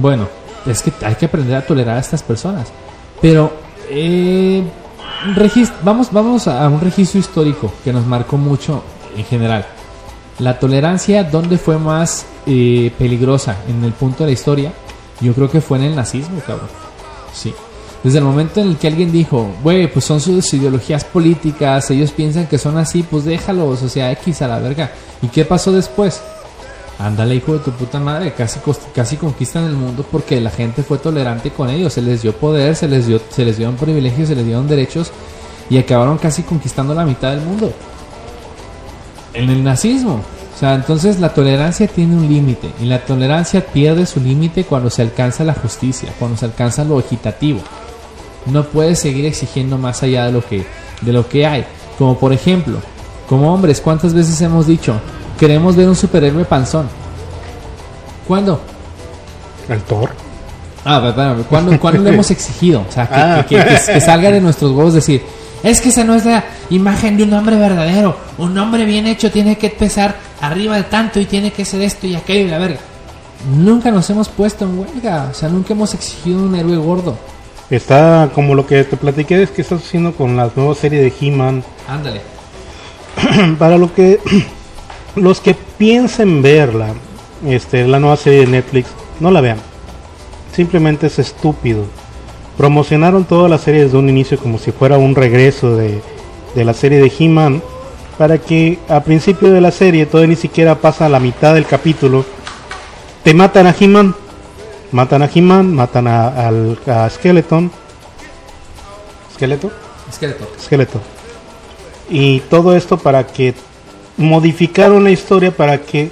bueno, 0.00 0.28
es 0.66 0.82
que 0.82 0.92
hay 1.06 1.14
que 1.14 1.26
aprender 1.26 1.56
a 1.56 1.66
tolerar 1.66 1.96
a 1.96 2.00
estas 2.00 2.22
personas. 2.22 2.68
Pero 3.22 3.50
eh, 3.88 4.62
vamos, 5.82 6.08
vamos 6.12 6.46
a 6.48 6.68
un 6.68 6.80
registro 6.80 7.18
histórico 7.18 7.72
que 7.82 7.92
nos 7.92 8.04
marcó 8.06 8.36
mucho 8.36 8.82
en 9.18 9.24
general. 9.24 9.66
La 10.38 10.58
tolerancia, 10.58 11.24
¿dónde 11.24 11.58
fue 11.58 11.78
más 11.78 12.26
eh, 12.46 12.92
peligrosa? 12.96 13.56
En 13.68 13.82
el 13.84 13.92
punto 13.92 14.24
de 14.24 14.26
la 14.26 14.32
historia. 14.32 14.72
Yo 15.20 15.34
creo 15.34 15.50
que 15.50 15.60
fue 15.60 15.78
en 15.78 15.84
el 15.84 15.96
nazismo, 15.96 16.40
cabrón. 16.46 16.68
Sí. 17.32 17.52
Desde 18.04 18.18
el 18.18 18.24
momento 18.24 18.60
en 18.60 18.68
el 18.68 18.76
que 18.76 18.86
alguien 18.86 19.10
dijo, 19.10 19.50
güey, 19.62 19.92
pues 19.92 20.04
son 20.04 20.20
sus 20.20 20.54
ideologías 20.54 21.02
políticas, 21.02 21.90
ellos 21.90 22.12
piensan 22.12 22.46
que 22.46 22.56
son 22.56 22.78
así, 22.78 23.02
pues 23.02 23.24
déjalos, 23.24 23.82
o 23.82 23.88
sea, 23.88 24.12
X 24.12 24.42
a 24.42 24.48
la 24.48 24.60
verga. 24.60 24.92
¿Y 25.20 25.26
qué 25.26 25.44
pasó 25.44 25.72
después? 25.72 26.22
Ándale, 27.00 27.34
hijo 27.34 27.54
de 27.54 27.58
tu 27.58 27.72
puta 27.72 27.98
madre, 27.98 28.32
casi, 28.34 28.60
casi 28.94 29.16
conquistan 29.16 29.64
el 29.64 29.74
mundo 29.74 30.04
porque 30.08 30.40
la 30.40 30.50
gente 30.50 30.84
fue 30.84 30.98
tolerante 30.98 31.50
con 31.50 31.70
ellos, 31.70 31.92
se 31.92 32.02
les 32.02 32.22
dio 32.22 32.32
poder, 32.32 32.76
se 32.76 32.86
les 32.86 33.06
dio, 33.06 33.20
se 33.30 33.44
les 33.44 33.56
dieron 33.56 33.76
privilegios, 33.76 34.28
se 34.28 34.36
les 34.36 34.44
dieron 34.44 34.68
derechos 34.68 35.10
y 35.70 35.78
acabaron 35.78 36.18
casi 36.18 36.42
conquistando 36.42 36.94
la 36.94 37.04
mitad 37.04 37.30
del 37.30 37.40
mundo. 37.40 37.72
En 39.34 39.50
el 39.50 39.62
nazismo. 39.62 40.20
O 40.54 40.58
sea, 40.58 40.74
entonces 40.74 41.20
la 41.20 41.32
tolerancia 41.34 41.86
tiene 41.86 42.16
un 42.16 42.28
límite 42.28 42.68
y 42.80 42.86
la 42.86 43.04
tolerancia 43.04 43.64
pierde 43.64 44.06
su 44.06 44.18
límite 44.20 44.64
cuando 44.64 44.90
se 44.90 45.02
alcanza 45.02 45.44
la 45.44 45.54
justicia, 45.54 46.08
cuando 46.18 46.36
se 46.36 46.46
alcanza 46.46 46.82
lo 46.84 46.98
equitativo. 46.98 47.60
No 48.46 48.64
puedes 48.64 48.98
seguir 48.98 49.24
exigiendo 49.26 49.78
más 49.78 50.02
allá 50.02 50.24
de 50.26 50.32
lo 50.32 50.44
que 50.44 50.66
de 51.02 51.12
lo 51.12 51.28
que 51.28 51.46
hay. 51.46 51.64
Como 51.96 52.18
por 52.18 52.32
ejemplo, 52.32 52.78
como 53.28 53.52
hombres, 53.54 53.80
¿cuántas 53.80 54.14
veces 54.14 54.40
hemos 54.40 54.66
dicho, 54.66 54.94
queremos 55.38 55.76
ver 55.76 55.88
un 55.88 55.94
superhéroe 55.94 56.44
panzón? 56.44 56.88
¿Cuándo? 58.26 58.60
El 59.68 59.80
Thor. 59.82 60.10
Ah, 60.84 61.02
espérame, 61.06 61.42
¿cuándo, 61.44 61.78
cuándo 61.78 62.02
lo 62.02 62.08
hemos 62.10 62.30
exigido? 62.32 62.84
O 62.88 62.92
sea, 62.92 63.06
que, 63.06 63.14
Ah. 63.14 63.46
que- 63.48 63.56
que- 63.56 63.64
que- 63.64 63.92
que 63.94 64.00
salga 64.00 64.30
de 64.30 64.40
nuestros 64.40 64.72
huevos 64.72 64.94
decir, 64.94 65.22
es 65.62 65.80
que 65.80 65.88
esa 65.88 66.04
no 66.04 66.14
es 66.14 66.24
la 66.24 66.44
imagen 66.70 67.16
de 67.16 67.24
un 67.24 67.32
hombre 67.32 67.56
verdadero. 67.56 68.16
Un 68.38 68.56
hombre 68.58 68.84
bien 68.84 69.06
hecho 69.06 69.30
tiene 69.30 69.58
que 69.58 69.70
pesar 69.70 70.16
arriba 70.40 70.76
de 70.76 70.84
tanto 70.84 71.20
y 71.20 71.24
tiene 71.24 71.52
que 71.52 71.64
ser 71.64 71.82
esto 71.82 72.06
y 72.06 72.14
aquello 72.14 72.46
y 72.46 72.50
la 72.50 72.58
verga. 72.58 72.80
Nunca 73.54 73.90
nos 73.90 74.08
hemos 74.10 74.28
puesto 74.28 74.64
en 74.64 74.78
huelga, 74.78 75.28
o 75.30 75.34
sea, 75.34 75.48
nunca 75.48 75.72
hemos 75.72 75.94
exigido 75.94 76.42
un 76.42 76.54
héroe 76.54 76.76
gordo. 76.76 77.16
Está 77.70 78.30
como 78.34 78.54
lo 78.54 78.66
que 78.66 78.82
te 78.84 78.96
platiqué 78.96 79.42
es 79.42 79.50
que 79.50 79.62
estás 79.62 79.82
haciendo 79.82 80.12
con 80.12 80.36
la 80.36 80.50
nueva 80.56 80.74
serie 80.74 81.00
de 81.00 81.12
He-Man. 81.20 81.62
Ándale. 81.86 82.22
Para 83.58 83.78
lo 83.78 83.94
que 83.94 84.18
los 85.16 85.40
que 85.40 85.54
piensen 85.54 86.42
verla, 86.42 86.94
este, 87.46 87.86
la 87.86 88.00
nueva 88.00 88.16
serie 88.16 88.40
de 88.40 88.46
Netflix, 88.46 88.88
no 89.20 89.30
la 89.30 89.40
vean. 89.40 89.58
Simplemente 90.54 91.06
es 91.06 91.18
estúpido. 91.18 91.84
Promocionaron 92.58 93.24
toda 93.24 93.48
la 93.48 93.56
serie 93.56 93.84
desde 93.84 93.96
un 93.96 94.10
inicio 94.10 94.36
como 94.38 94.58
si 94.58 94.72
fuera 94.72 94.98
un 94.98 95.14
regreso 95.14 95.76
de, 95.76 96.02
de 96.54 96.64
la 96.64 96.74
serie 96.74 96.98
de 97.00 97.10
He-Man. 97.18 97.62
Para 98.18 98.38
que 98.38 98.80
a 98.88 99.00
principio 99.04 99.50
de 99.52 99.60
la 99.60 99.70
serie, 99.70 100.04
todavía 100.04 100.30
ni 100.34 100.36
siquiera 100.36 100.74
pasa 100.74 101.08
la 101.08 101.20
mitad 101.20 101.54
del 101.54 101.64
capítulo, 101.66 102.24
te 103.22 103.32
matan 103.32 103.68
a 103.68 103.74
He-Man. 103.78 104.14
Matan 104.90 105.22
a 105.22 105.30
He-Man, 105.32 105.72
matan 105.74 106.08
a, 106.08 106.28
al- 106.48 106.78
a 106.86 107.08
Skeleton. 107.08 107.70
Esqueleto. 110.58 111.00
Y 112.10 112.40
todo 112.40 112.74
esto 112.76 112.96
para 112.98 113.24
que 113.26 113.54
modificaron 114.16 115.04
la 115.04 115.10
historia 115.10 115.52
para 115.52 115.80
que 115.82 116.10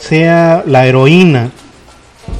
sea 0.00 0.64
la 0.66 0.86
heroína. 0.86 1.52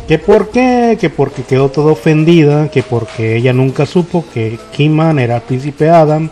Que 0.06 0.19
por 0.19 0.51
qué, 0.51 0.97
que 1.01 1.10
porque 1.10 1.43
quedó 1.43 1.69
toda 1.69 1.93
ofendida, 1.93 2.70
que 2.70 2.82
porque 2.82 3.36
ella 3.36 3.52
nunca 3.52 3.85
supo 3.86 4.24
que 4.32 4.59
He-Man 4.77 5.19
era 5.19 5.36
el 5.36 5.43
príncipe 5.43 5.90
Adam. 5.90 6.31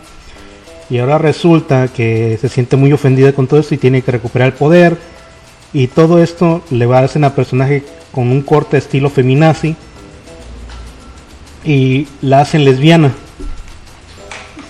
Y 0.88 0.98
ahora 0.98 1.18
resulta 1.18 1.88
que 1.88 2.38
se 2.40 2.48
siente 2.48 2.76
muy 2.76 2.92
ofendida 2.92 3.32
con 3.32 3.46
todo 3.46 3.60
esto 3.60 3.74
y 3.74 3.78
tiene 3.78 4.02
que 4.02 4.12
recuperar 4.12 4.48
el 4.48 4.54
poder. 4.54 4.96
Y 5.72 5.88
todo 5.88 6.22
esto 6.22 6.62
le 6.70 6.86
va 6.86 7.00
a 7.00 7.04
hacer 7.04 7.24
a 7.24 7.34
personaje 7.34 7.84
con 8.12 8.28
un 8.28 8.42
corte 8.42 8.78
estilo 8.78 9.10
feminazi. 9.10 9.76
Y 11.64 12.06
la 12.22 12.40
hacen 12.40 12.64
lesbiana. 12.64 13.12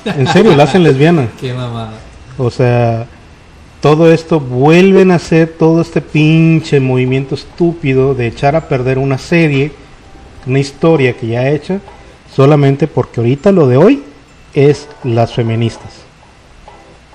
En 0.04 0.26
serio, 0.28 0.56
la 0.56 0.64
hacen 0.64 0.82
lesbiana. 0.82 1.28
Qué 1.40 1.52
mamada. 1.52 1.92
O 2.38 2.50
sea, 2.50 3.06
todo 3.80 4.12
esto 4.12 4.40
vuelven 4.40 5.10
a 5.10 5.16
hacer 5.16 5.54
todo 5.58 5.80
este 5.80 6.00
pinche 6.00 6.80
movimiento 6.80 7.34
estúpido 7.34 8.14
de 8.14 8.26
echar 8.26 8.56
a 8.56 8.68
perder 8.68 8.98
una 8.98 9.18
serie, 9.18 9.72
una 10.46 10.58
historia 10.58 11.16
que 11.16 11.26
ya 11.28 11.48
hecha, 11.50 11.80
solamente 12.34 12.86
porque 12.88 13.20
ahorita 13.20 13.52
lo 13.52 13.66
de 13.68 13.76
hoy 13.76 14.02
es 14.54 14.88
las 15.04 15.34
feministas. 15.34 16.02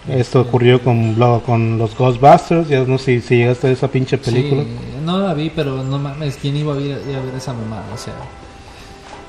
Esto 0.07 0.41
ocurrió 0.41 0.81
con, 0.81 1.17
lo- 1.19 1.41
con 1.43 1.77
los 1.77 1.95
Ghostbusters, 1.95 2.67
ya 2.69 2.83
no 2.83 2.97
sé 2.97 3.21
si 3.21 3.37
llegaste 3.37 3.67
a 3.67 3.71
esa 3.71 3.87
pinche 3.87 4.17
película. 4.17 4.63
Sí, 4.63 4.69
no 5.05 5.19
la 5.19 5.33
vi, 5.33 5.51
pero 5.55 5.83
no 5.83 5.99
mames, 5.99 6.37
¿quién 6.41 6.55
iba 6.57 6.73
a 6.73 6.79
ir 6.79 6.93
a, 6.95 7.09
ir 7.09 7.15
a 7.17 7.21
ver 7.21 7.35
esa 7.35 7.53
mamada? 7.53 7.85
O 7.93 7.97
sea, 7.97 8.13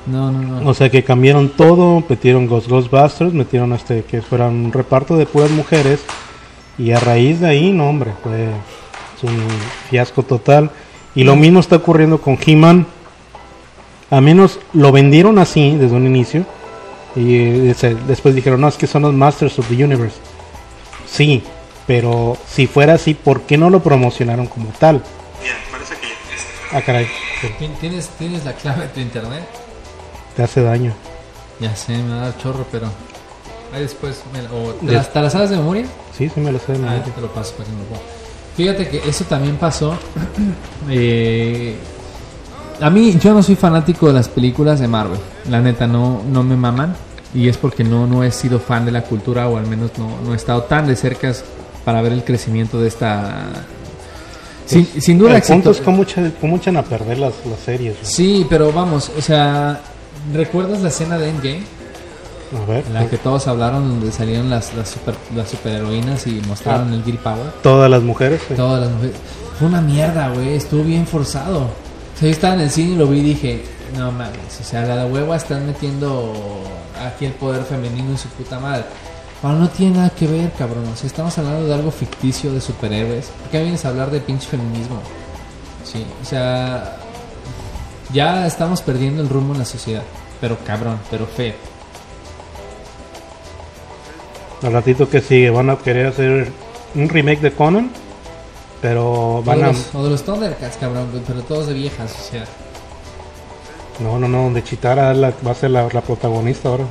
no, 0.07 0.31
no, 0.31 0.61
no. 0.61 0.69
O 0.69 0.73
sea 0.73 0.89
que 0.89 1.03
cambiaron 1.03 1.49
todo, 1.49 2.03
metieron 2.09 2.47
los 2.47 2.67
Ghostbusters, 2.67 3.33
metieron 3.33 3.71
este 3.73 4.03
que 4.03 4.21
fuera 4.21 4.47
un 4.47 4.71
reparto 4.73 5.15
de 5.15 5.25
puras 5.27 5.51
mujeres 5.51 5.99
y 6.77 6.91
a 6.91 6.99
raíz 6.99 7.39
de 7.39 7.47
ahí, 7.47 7.71
no 7.71 7.87
hombre, 7.89 8.11
fue 8.23 8.45
es 8.45 9.23
un 9.23 9.47
fiasco 9.89 10.23
total. 10.23 10.71
Y 11.15 11.23
lo 11.23 11.35
mismo 11.35 11.59
está 11.59 11.75
ocurriendo 11.77 12.19
con 12.19 12.37
He-Man. 12.43 12.87
A 14.09 14.21
menos 14.21 14.59
lo 14.73 14.91
vendieron 14.91 15.37
así 15.39 15.75
desde 15.75 15.95
un 15.95 16.05
inicio 16.05 16.45
y 17.15 17.35
eh, 17.35 17.71
ese- 17.71 17.95
después 18.07 18.33
dijeron, 18.35 18.61
no, 18.61 18.67
es 18.67 18.75
que 18.75 18.87
son 18.87 19.03
los 19.03 19.13
Masters 19.13 19.57
of 19.59 19.67
the 19.69 19.83
Universe. 19.83 20.15
Sí, 21.07 21.43
pero 21.87 22.37
si 22.47 22.65
fuera 22.67 22.93
así, 22.95 23.13
¿por 23.13 23.41
qué 23.41 23.57
no 23.57 23.69
lo 23.69 23.81
promocionaron 23.81 24.47
como 24.47 24.69
tal? 24.79 25.03
Ah, 26.71 26.81
caray, 26.81 27.07
sí, 27.41 27.47
¿Tien- 27.59 27.75
¿Tienes, 27.79 28.07
¿Tienes 28.17 28.45
la 28.45 28.53
clave 28.53 28.83
de 28.83 28.87
tu 28.89 28.99
internet? 28.99 29.43
te 30.35 30.41
hace 30.43 30.61
daño. 30.63 30.91
Ya 31.59 31.75
sé, 31.75 31.95
me 31.97 32.09
va 32.09 32.15
a 32.15 32.21
dar 32.29 32.37
chorro, 32.39 32.65
pero. 32.71 32.87
Ahí 33.71 33.81
después. 33.83 34.23
me 34.33 34.41
la- 34.41 34.51
o- 34.51 34.73
¿te, 34.73 34.85
Des- 34.87 34.95
las, 34.95 35.13
¿Te 35.13 35.21
las 35.21 35.33
sabes 35.33 35.51
de 35.51 35.57
memoria? 35.57 35.85
Sí, 36.17 36.29
sí 36.33 36.39
me 36.39 36.51
lo 36.51 36.59
sé. 36.59 36.73
Ah, 36.87 37.03
te 37.03 37.21
lo 37.21 37.27
paso 37.33 37.53
para 37.53 37.65
que 37.65 37.71
me 37.75 37.79
lo 37.79 37.85
ponga. 37.85 38.01
Fíjate 38.55 38.87
que 38.89 39.09
eso 39.09 39.23
también 39.25 39.55
pasó. 39.57 39.95
eh, 40.89 41.75
a 42.81 42.89
mí, 42.89 43.17
yo 43.19 43.33
no 43.33 43.41
soy 43.43 43.55
fanático 43.55 44.07
de 44.07 44.13
las 44.13 44.27
películas 44.29 44.79
de 44.79 44.87
Marvel. 44.87 45.19
La 45.49 45.59
neta, 45.61 45.87
no, 45.87 46.21
no 46.29 46.43
me 46.43 46.55
maman. 46.55 46.95
Y 47.33 47.47
es 47.47 47.57
porque 47.57 47.83
no, 47.83 48.05
no 48.05 48.23
he 48.23 48.31
sido 48.31 48.59
fan 48.59 48.85
de 48.85 48.91
la 48.91 49.01
cultura, 49.03 49.47
o 49.47 49.57
al 49.57 49.65
menos 49.65 49.91
no, 49.97 50.09
no 50.23 50.33
he 50.33 50.35
estado 50.35 50.63
tan 50.63 50.85
de 50.85 50.95
cerca 50.95 51.33
para 51.83 52.01
ver 52.01 52.13
el 52.13 52.23
crecimiento 52.23 52.79
de 52.79 52.87
esta. 52.87 53.47
Sin, 54.67 54.85
sin 54.85 55.17
duda, 55.17 55.35
El 55.35 55.41
punto 55.41 55.71
es 55.71 55.81
cómo, 55.81 56.03
echa- 56.03 56.31
cómo 56.39 56.57
echan 56.57 56.77
a 56.77 56.83
perder 56.83 57.17
las, 57.17 57.33
las 57.49 57.59
series. 57.59 57.95
güey. 57.99 58.05
Sí, 58.05 58.45
pero 58.49 58.71
vamos, 58.71 59.11
o 59.17 59.21
sea, 59.21 59.81
¿recuerdas 60.33 60.81
la 60.81 60.89
escena 60.89 61.17
de 61.17 61.29
Endgame? 61.29 61.63
A 62.61 62.65
ver, 62.65 62.83
En 62.87 62.93
la 62.93 63.09
que 63.09 63.17
todos 63.17 63.47
hablaron 63.47 63.89
donde 63.89 64.11
salieron 64.11 64.49
las, 64.49 64.73
las, 64.75 64.89
super, 64.89 65.15
las 65.35 65.49
superheroínas 65.49 66.27
y 66.27 66.41
mostraron 66.47 66.91
Ah. 66.91 66.95
el 66.95 67.03
Gear 67.03 67.17
Power. 67.19 67.51
todas 67.63 67.89
las 67.89 68.01
mujeres. 68.03 68.41
sí. 68.47 68.53
Todas 68.55 68.81
las 68.81 68.91
mujeres. 68.91 69.15
Fue 69.57 69.67
una 69.67 69.81
mierda, 69.81 70.29
güey. 70.29 70.49
Estuvo 70.55 70.83
bien 70.83 71.05
forzado. 71.07 71.59
O 71.61 72.19
sea, 72.19 72.27
yo 72.27 72.29
estaba 72.29 72.55
en 72.55 72.61
el 72.61 72.69
cine 72.69 72.93
y 72.93 72.95
lo 72.95 73.07
vi 73.07 73.19
y 73.19 73.23
dije, 73.23 73.63
no 73.97 74.11
mames. 74.11 74.59
O 74.61 74.63
sea, 74.63 74.83
la 74.83 75.05
hueva 75.05 75.35
están 75.35 75.65
metiendo 75.65 76.33
aquí 77.07 77.25
el 77.25 77.33
poder 77.33 77.63
femenino 77.63 78.09
en 78.11 78.17
su 78.17 78.27
puta 78.29 78.59
madre. 78.59 78.83
Pero 79.41 79.55
no 79.55 79.67
tiene 79.69 79.97
nada 79.97 80.09
que 80.09 80.25
ver, 80.27 80.51
cabrón. 80.53 80.85
O 80.93 80.95
sea, 80.95 81.07
estamos 81.07 81.37
hablando 81.37 81.65
de 81.67 81.73
algo 81.73 81.91
ficticio 81.91 82.53
de 82.53 82.61
superhéroes. 82.61 83.25
¿Por 83.41 83.49
qué 83.51 83.61
vienes 83.63 83.83
a 83.85 83.89
hablar 83.89 84.09
de 84.09 84.21
pinche 84.21 84.47
feminismo? 84.47 84.99
Sí, 85.83 86.05
o 86.21 86.25
sea, 86.25 86.97
ya 88.13 88.47
estamos 88.47 88.81
perdiendo 88.81 89.21
el 89.21 89.29
rumbo 89.29 89.53
en 89.53 89.59
la 89.59 89.65
sociedad. 89.65 90.03
Pero 90.39 90.57
cabrón, 90.65 90.97
pero 91.11 91.25
feo. 91.25 91.53
Al 94.63 94.71
ratito 94.73 95.09
que 95.09 95.19
sigue, 95.21 95.49
van 95.49 95.69
a 95.69 95.77
querer 95.77 96.07
hacer 96.07 96.51
un 96.95 97.09
remake 97.09 97.41
de 97.41 97.51
Conan, 97.51 97.91
pero 98.81 99.11
O 99.37 99.41
de, 99.41 99.47
van 99.47 99.63
a. 99.63 99.67
los, 99.67 99.93
o 99.93 100.03
de 100.03 100.09
los 100.09 100.23
Thundercats, 100.23 100.77
cabrón, 100.77 101.09
pero 101.27 101.41
todos 101.41 101.67
de 101.67 101.73
viejas, 101.73 102.11
o 102.17 102.31
sea. 102.31 102.45
No, 103.99 104.17
no, 104.17 104.27
no, 104.27 104.43
donde 104.43 104.63
Chitara 104.63 105.13
la- 105.13 105.33
va 105.45 105.51
a 105.51 105.55
ser 105.55 105.71
la, 105.71 105.87
la 105.91 106.01
protagonista 106.01 106.69
ahora. 106.69 106.85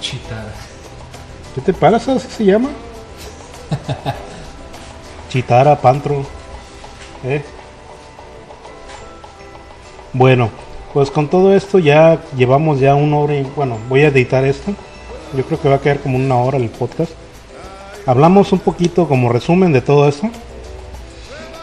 Chitara. 0.00 0.52
¿Qué 1.54 1.60
te 1.60 1.72
pasa? 1.72 2.14
¿Así 2.14 2.28
se 2.28 2.44
llama? 2.44 2.70
Chitara, 5.28 5.80
Pantro. 5.80 6.24
¿Eh? 7.24 7.42
Bueno, 10.12 10.50
pues 10.92 11.10
con 11.10 11.28
todo 11.28 11.54
esto 11.54 11.78
ya 11.78 12.20
llevamos 12.36 12.80
ya 12.80 12.94
una 12.94 13.16
hora 13.18 13.34
y 13.34 13.42
bueno, 13.56 13.78
voy 13.88 14.02
a 14.02 14.08
editar 14.08 14.44
esto. 14.44 14.72
Yo 15.36 15.44
creo 15.44 15.60
que 15.60 15.68
va 15.68 15.76
a 15.76 15.80
quedar 15.80 16.00
como 16.00 16.16
una 16.16 16.36
hora 16.36 16.58
el 16.58 16.68
podcast. 16.68 17.12
Hablamos 18.06 18.52
un 18.52 18.58
poquito 18.58 19.08
como 19.08 19.30
resumen 19.30 19.72
de 19.72 19.80
todo 19.80 20.08
esto. 20.08 20.28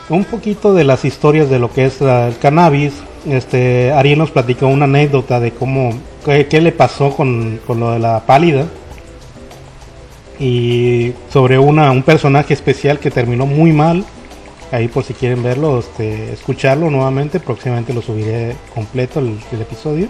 Un 0.10 0.24
poquito 0.26 0.74
de 0.74 0.84
las 0.84 1.06
historias 1.06 1.50
de 1.50 1.60
lo 1.60 1.72
que 1.72 1.86
es 1.86 2.02
el 2.02 2.38
cannabis. 2.40 2.94
Este, 3.28 3.92
Ariel 3.92 4.18
nos 4.18 4.32
platicó 4.32 4.68
una 4.68 4.86
anécdota 4.86 5.40
de 5.40 5.52
cómo, 5.52 5.94
qué, 6.26 6.62
le 6.62 6.72
pasó 6.72 7.16
con, 7.16 7.60
con 7.68 7.80
lo 7.80 7.92
de 7.92 8.00
la 8.00 8.26
pálida 8.26 8.66
y 10.40 11.14
sobre 11.30 11.60
una 11.60 11.92
un 11.92 12.02
personaje 12.02 12.54
especial 12.54 12.98
que 12.98 13.12
terminó 13.12 13.46
muy 13.46 13.74
mal 13.74 14.06
ahí 14.72 14.88
por 14.88 15.04
si 15.04 15.14
quieren 15.14 15.44
verlo 15.44 15.80
este, 15.80 16.32
escucharlo 16.32 16.90
nuevamente 16.90 17.42
próximamente 17.42 17.94
lo 17.94 18.02
subiré 18.02 18.56
completo 18.74 19.20
el 19.20 19.62
episodio 19.62 20.08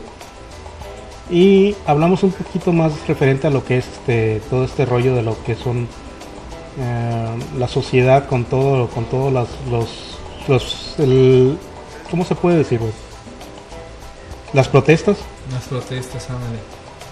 y 1.30 1.76
hablamos 1.86 2.24
un 2.24 2.32
poquito 2.32 2.74
más 2.74 3.08
referente 3.08 3.48
a 3.48 3.50
lo 3.50 3.64
que 3.64 3.78
es 3.78 3.88
este 3.88 4.42
todo 4.50 4.64
este 4.64 4.86
rollo 4.86 5.16
de 5.16 5.22
lo 5.22 5.42
que 5.44 5.56
son 5.56 5.88
eh, 6.80 7.28
la 7.58 7.68
sociedad 7.68 8.28
con 8.28 8.46
todo 8.46 8.88
con 8.88 9.06
todos 9.06 9.32
los 9.32 9.48
los, 9.70 10.18
los 10.48 11.00
el, 11.00 11.58
cómo 12.10 12.26
se 12.26 12.36
puede 12.36 12.58
decir 12.58 12.80
las 14.54 14.68
protestas. 14.68 15.18
Las 15.52 15.66
protestas, 15.66 16.30
ándale. 16.30 16.60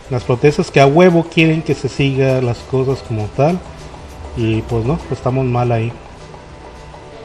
las 0.09 0.23
protestas 0.23 0.71
que 0.71 0.79
a 0.79 0.87
huevo 0.87 1.23
quieren 1.23 1.61
que 1.61 1.75
se 1.75 1.87
siga 1.87 2.41
las 2.41 2.57
cosas 2.59 3.03
como 3.07 3.25
tal. 3.35 3.59
Y 4.35 4.61
pues 4.63 4.85
no 4.85 4.97
pues 4.97 5.19
estamos 5.19 5.45
mal 5.45 5.71
ahí. 5.71 5.91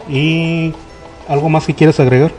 Y 0.09 0.75
algo 1.29 1.49
más 1.49 1.65
que 1.65 1.75
quieras 1.75 1.99
agregar 2.01 2.33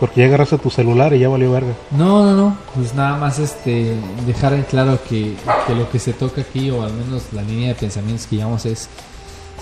porque 0.00 0.20
ya 0.20 0.26
agarraste 0.26 0.58
tu 0.58 0.70
celular 0.70 1.12
y 1.14 1.18
ya 1.20 1.28
valió 1.28 1.50
verga 1.52 1.72
No, 1.90 2.24
no, 2.24 2.32
no. 2.34 2.56
Pues 2.74 2.94
nada 2.94 3.16
más 3.16 3.38
este 3.38 3.94
dejar 4.26 4.52
en 4.54 4.62
claro 4.64 4.98
que, 5.08 5.34
que 5.66 5.74
lo 5.74 5.88
que 5.90 5.98
se 5.98 6.12
toca 6.12 6.40
aquí, 6.42 6.70
o 6.70 6.82
al 6.82 6.92
menos 6.92 7.22
la 7.32 7.42
línea 7.42 7.68
de 7.68 7.74
pensamientos 7.74 8.26
que 8.26 8.36
llevamos 8.36 8.64
es 8.66 8.88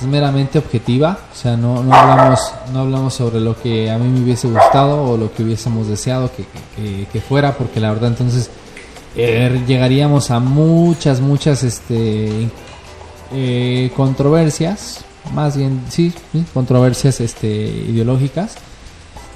es 0.00 0.06
meramente 0.08 0.58
objetiva, 0.58 1.16
o 1.32 1.36
sea, 1.36 1.56
no, 1.56 1.80
no, 1.84 1.94
hablamos, 1.94 2.40
no 2.72 2.80
hablamos 2.80 3.14
sobre 3.14 3.38
lo 3.38 3.54
que 3.62 3.88
a 3.92 3.96
mí 3.96 4.08
me 4.08 4.24
hubiese 4.24 4.48
gustado 4.48 5.00
o 5.04 5.16
lo 5.16 5.32
que 5.32 5.44
hubiésemos 5.44 5.86
deseado 5.86 6.32
que, 6.34 6.44
que- 7.12 7.20
fuera, 7.20 7.52
porque 7.56 7.78
la 7.78 7.92
verdad 7.92 8.08
entonces 8.08 8.50
eh, 9.14 9.62
llegaríamos 9.68 10.32
a 10.32 10.40
muchas, 10.40 11.20
muchas 11.20 11.62
este, 11.62 12.48
eh, 13.32 13.92
controversias, 13.96 15.04
más 15.32 15.56
bien, 15.56 15.80
sí, 15.90 16.12
sí, 16.32 16.44
controversias 16.52 17.20
este, 17.20 17.46
ideológicas. 17.48 18.56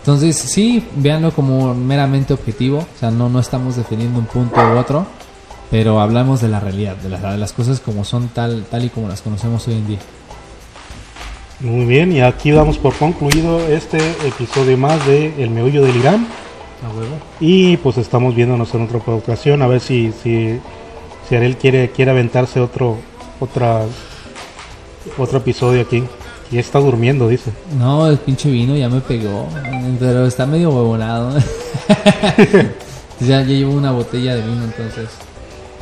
Entonces, 0.09 0.39
sí, 0.39 0.83
véanlo 0.97 1.33
como 1.33 1.75
meramente 1.75 2.33
objetivo, 2.33 2.79
o 2.79 2.99
sea, 2.99 3.11
no, 3.11 3.29
no 3.29 3.41
estamos 3.41 3.77
defendiendo 3.77 4.19
un 4.19 4.25
punto 4.25 4.59
u 4.59 4.79
otro, 4.79 5.05
pero 5.71 6.01
hablamos 6.01 6.41
de 6.41 6.49
la 6.49 6.61
realidad, 6.61 6.97
de, 6.97 7.11
las- 7.11 7.21
de 7.21 7.37
las 7.37 7.53
cosas 7.53 7.79
como 7.79 8.05
son 8.07 8.29
tal, 8.29 8.65
tal 8.71 8.87
y 8.87 8.89
como 8.89 9.07
las 9.07 9.21
conocemos 9.21 9.69
hoy 9.69 9.75
en 9.75 9.87
día. 9.87 9.99
Muy 11.61 11.85
bien, 11.85 12.11
y 12.13 12.23
aquí 12.23 12.53
damos 12.53 12.79
por 12.79 12.95
concluido 12.95 13.61
este 13.69 13.99
episodio 14.27 14.79
más 14.79 15.07
de 15.07 15.43
El 15.45 15.51
Meollo 15.51 15.83
del 15.85 15.97
Irán. 15.97 16.27
Y 17.39 17.77
pues 17.77 17.99
estamos 17.99 18.35
viéndonos 18.35 18.73
en 18.73 18.85
otra 18.85 18.97
ocasión, 19.13 19.61
a 19.61 19.67
ver 19.67 19.81
si, 19.81 20.11
si, 20.23 20.59
si 21.29 21.37
Ariel 21.37 21.59
quiere, 21.59 21.91
quiere 21.91 22.13
aventarse 22.13 22.61
otro, 22.61 22.97
otra, 23.41 23.83
otro 25.19 25.37
episodio 25.37 25.83
aquí. 25.83 26.03
Y 26.51 26.59
está 26.59 26.79
durmiendo, 26.79 27.29
dice. 27.29 27.51
No, 27.79 28.07
el 28.07 28.17
pinche 28.19 28.51
vino 28.51 28.75
ya 28.75 28.89
me 28.89 29.01
pegó, 29.01 29.47
pero 29.99 30.27
está 30.27 30.47
medio 30.47 30.71
huevonado. 30.71 31.39
ya, 33.21 33.43
ya 33.43 33.43
llevo 33.43 33.73
una 33.73 33.93
botella 33.93 34.35
de 34.35 34.43
vino, 34.43 34.65
entonces. 34.65 35.11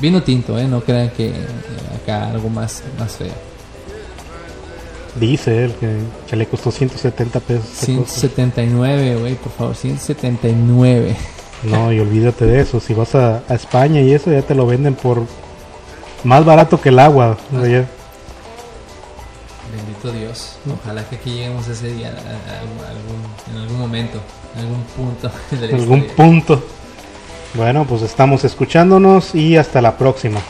Vino 0.01 0.23
tinto, 0.23 0.59
¿eh? 0.59 0.67
No 0.67 0.81
crean 0.81 1.11
que 1.11 1.29
eh, 1.29 1.35
acá 2.03 2.31
algo 2.31 2.49
más, 2.49 2.83
más 2.99 3.13
feo. 3.13 3.33
Dice 5.19 5.65
él 5.65 5.75
que, 5.81 5.97
que 6.29 6.37
le 6.37 6.47
costó 6.47 6.71
170 6.71 7.41
pesos. 7.41 7.65
esta 7.65 7.87
cosa. 7.87 8.21
179, 8.21 9.17
güey, 9.21 9.35
por 9.37 9.53
favor, 9.53 9.75
179. 9.75 11.17
No, 11.63 11.93
y 11.93 12.01
olvídate 12.01 12.45
de 12.45 12.61
eso. 12.61 12.81
Si 12.81 12.93
vas 12.93 13.15
a, 13.15 13.43
a 13.49 13.55
España 13.55 14.01
y 14.01 14.13
eso, 14.13 14.31
ya 14.33 14.43
te 14.43 14.55
lo 14.55 14.67
venden 14.67 14.95
por 14.95 15.23
más 16.25 16.45
barato 16.45 16.81
que 16.81 16.91
el 16.91 16.99
agua. 16.99 17.39
o 17.55 17.87
Dios. 20.13 20.57
Ojalá 20.83 21.05
que 21.09 21.17
aquí 21.17 21.31
lleguemos 21.31 21.67
ese 21.69 21.89
día, 21.93 22.09
a- 22.09 22.61
algún- 22.61 23.55
en 23.57 23.63
algún 23.63 23.79
momento, 23.79 24.19
en 24.55 24.61
algún 24.63 24.83
punto 24.85 25.31
de 25.51 25.69
la 25.69 25.77
algún 25.77 26.05
punto. 26.09 26.63
Bueno, 27.55 27.87
pues 27.89 28.03
estamos 28.03 28.45
escuchándonos 28.45 29.35
y 29.35 29.57
hasta 29.57 29.81
la 29.81 29.97
próxima. 29.97 30.41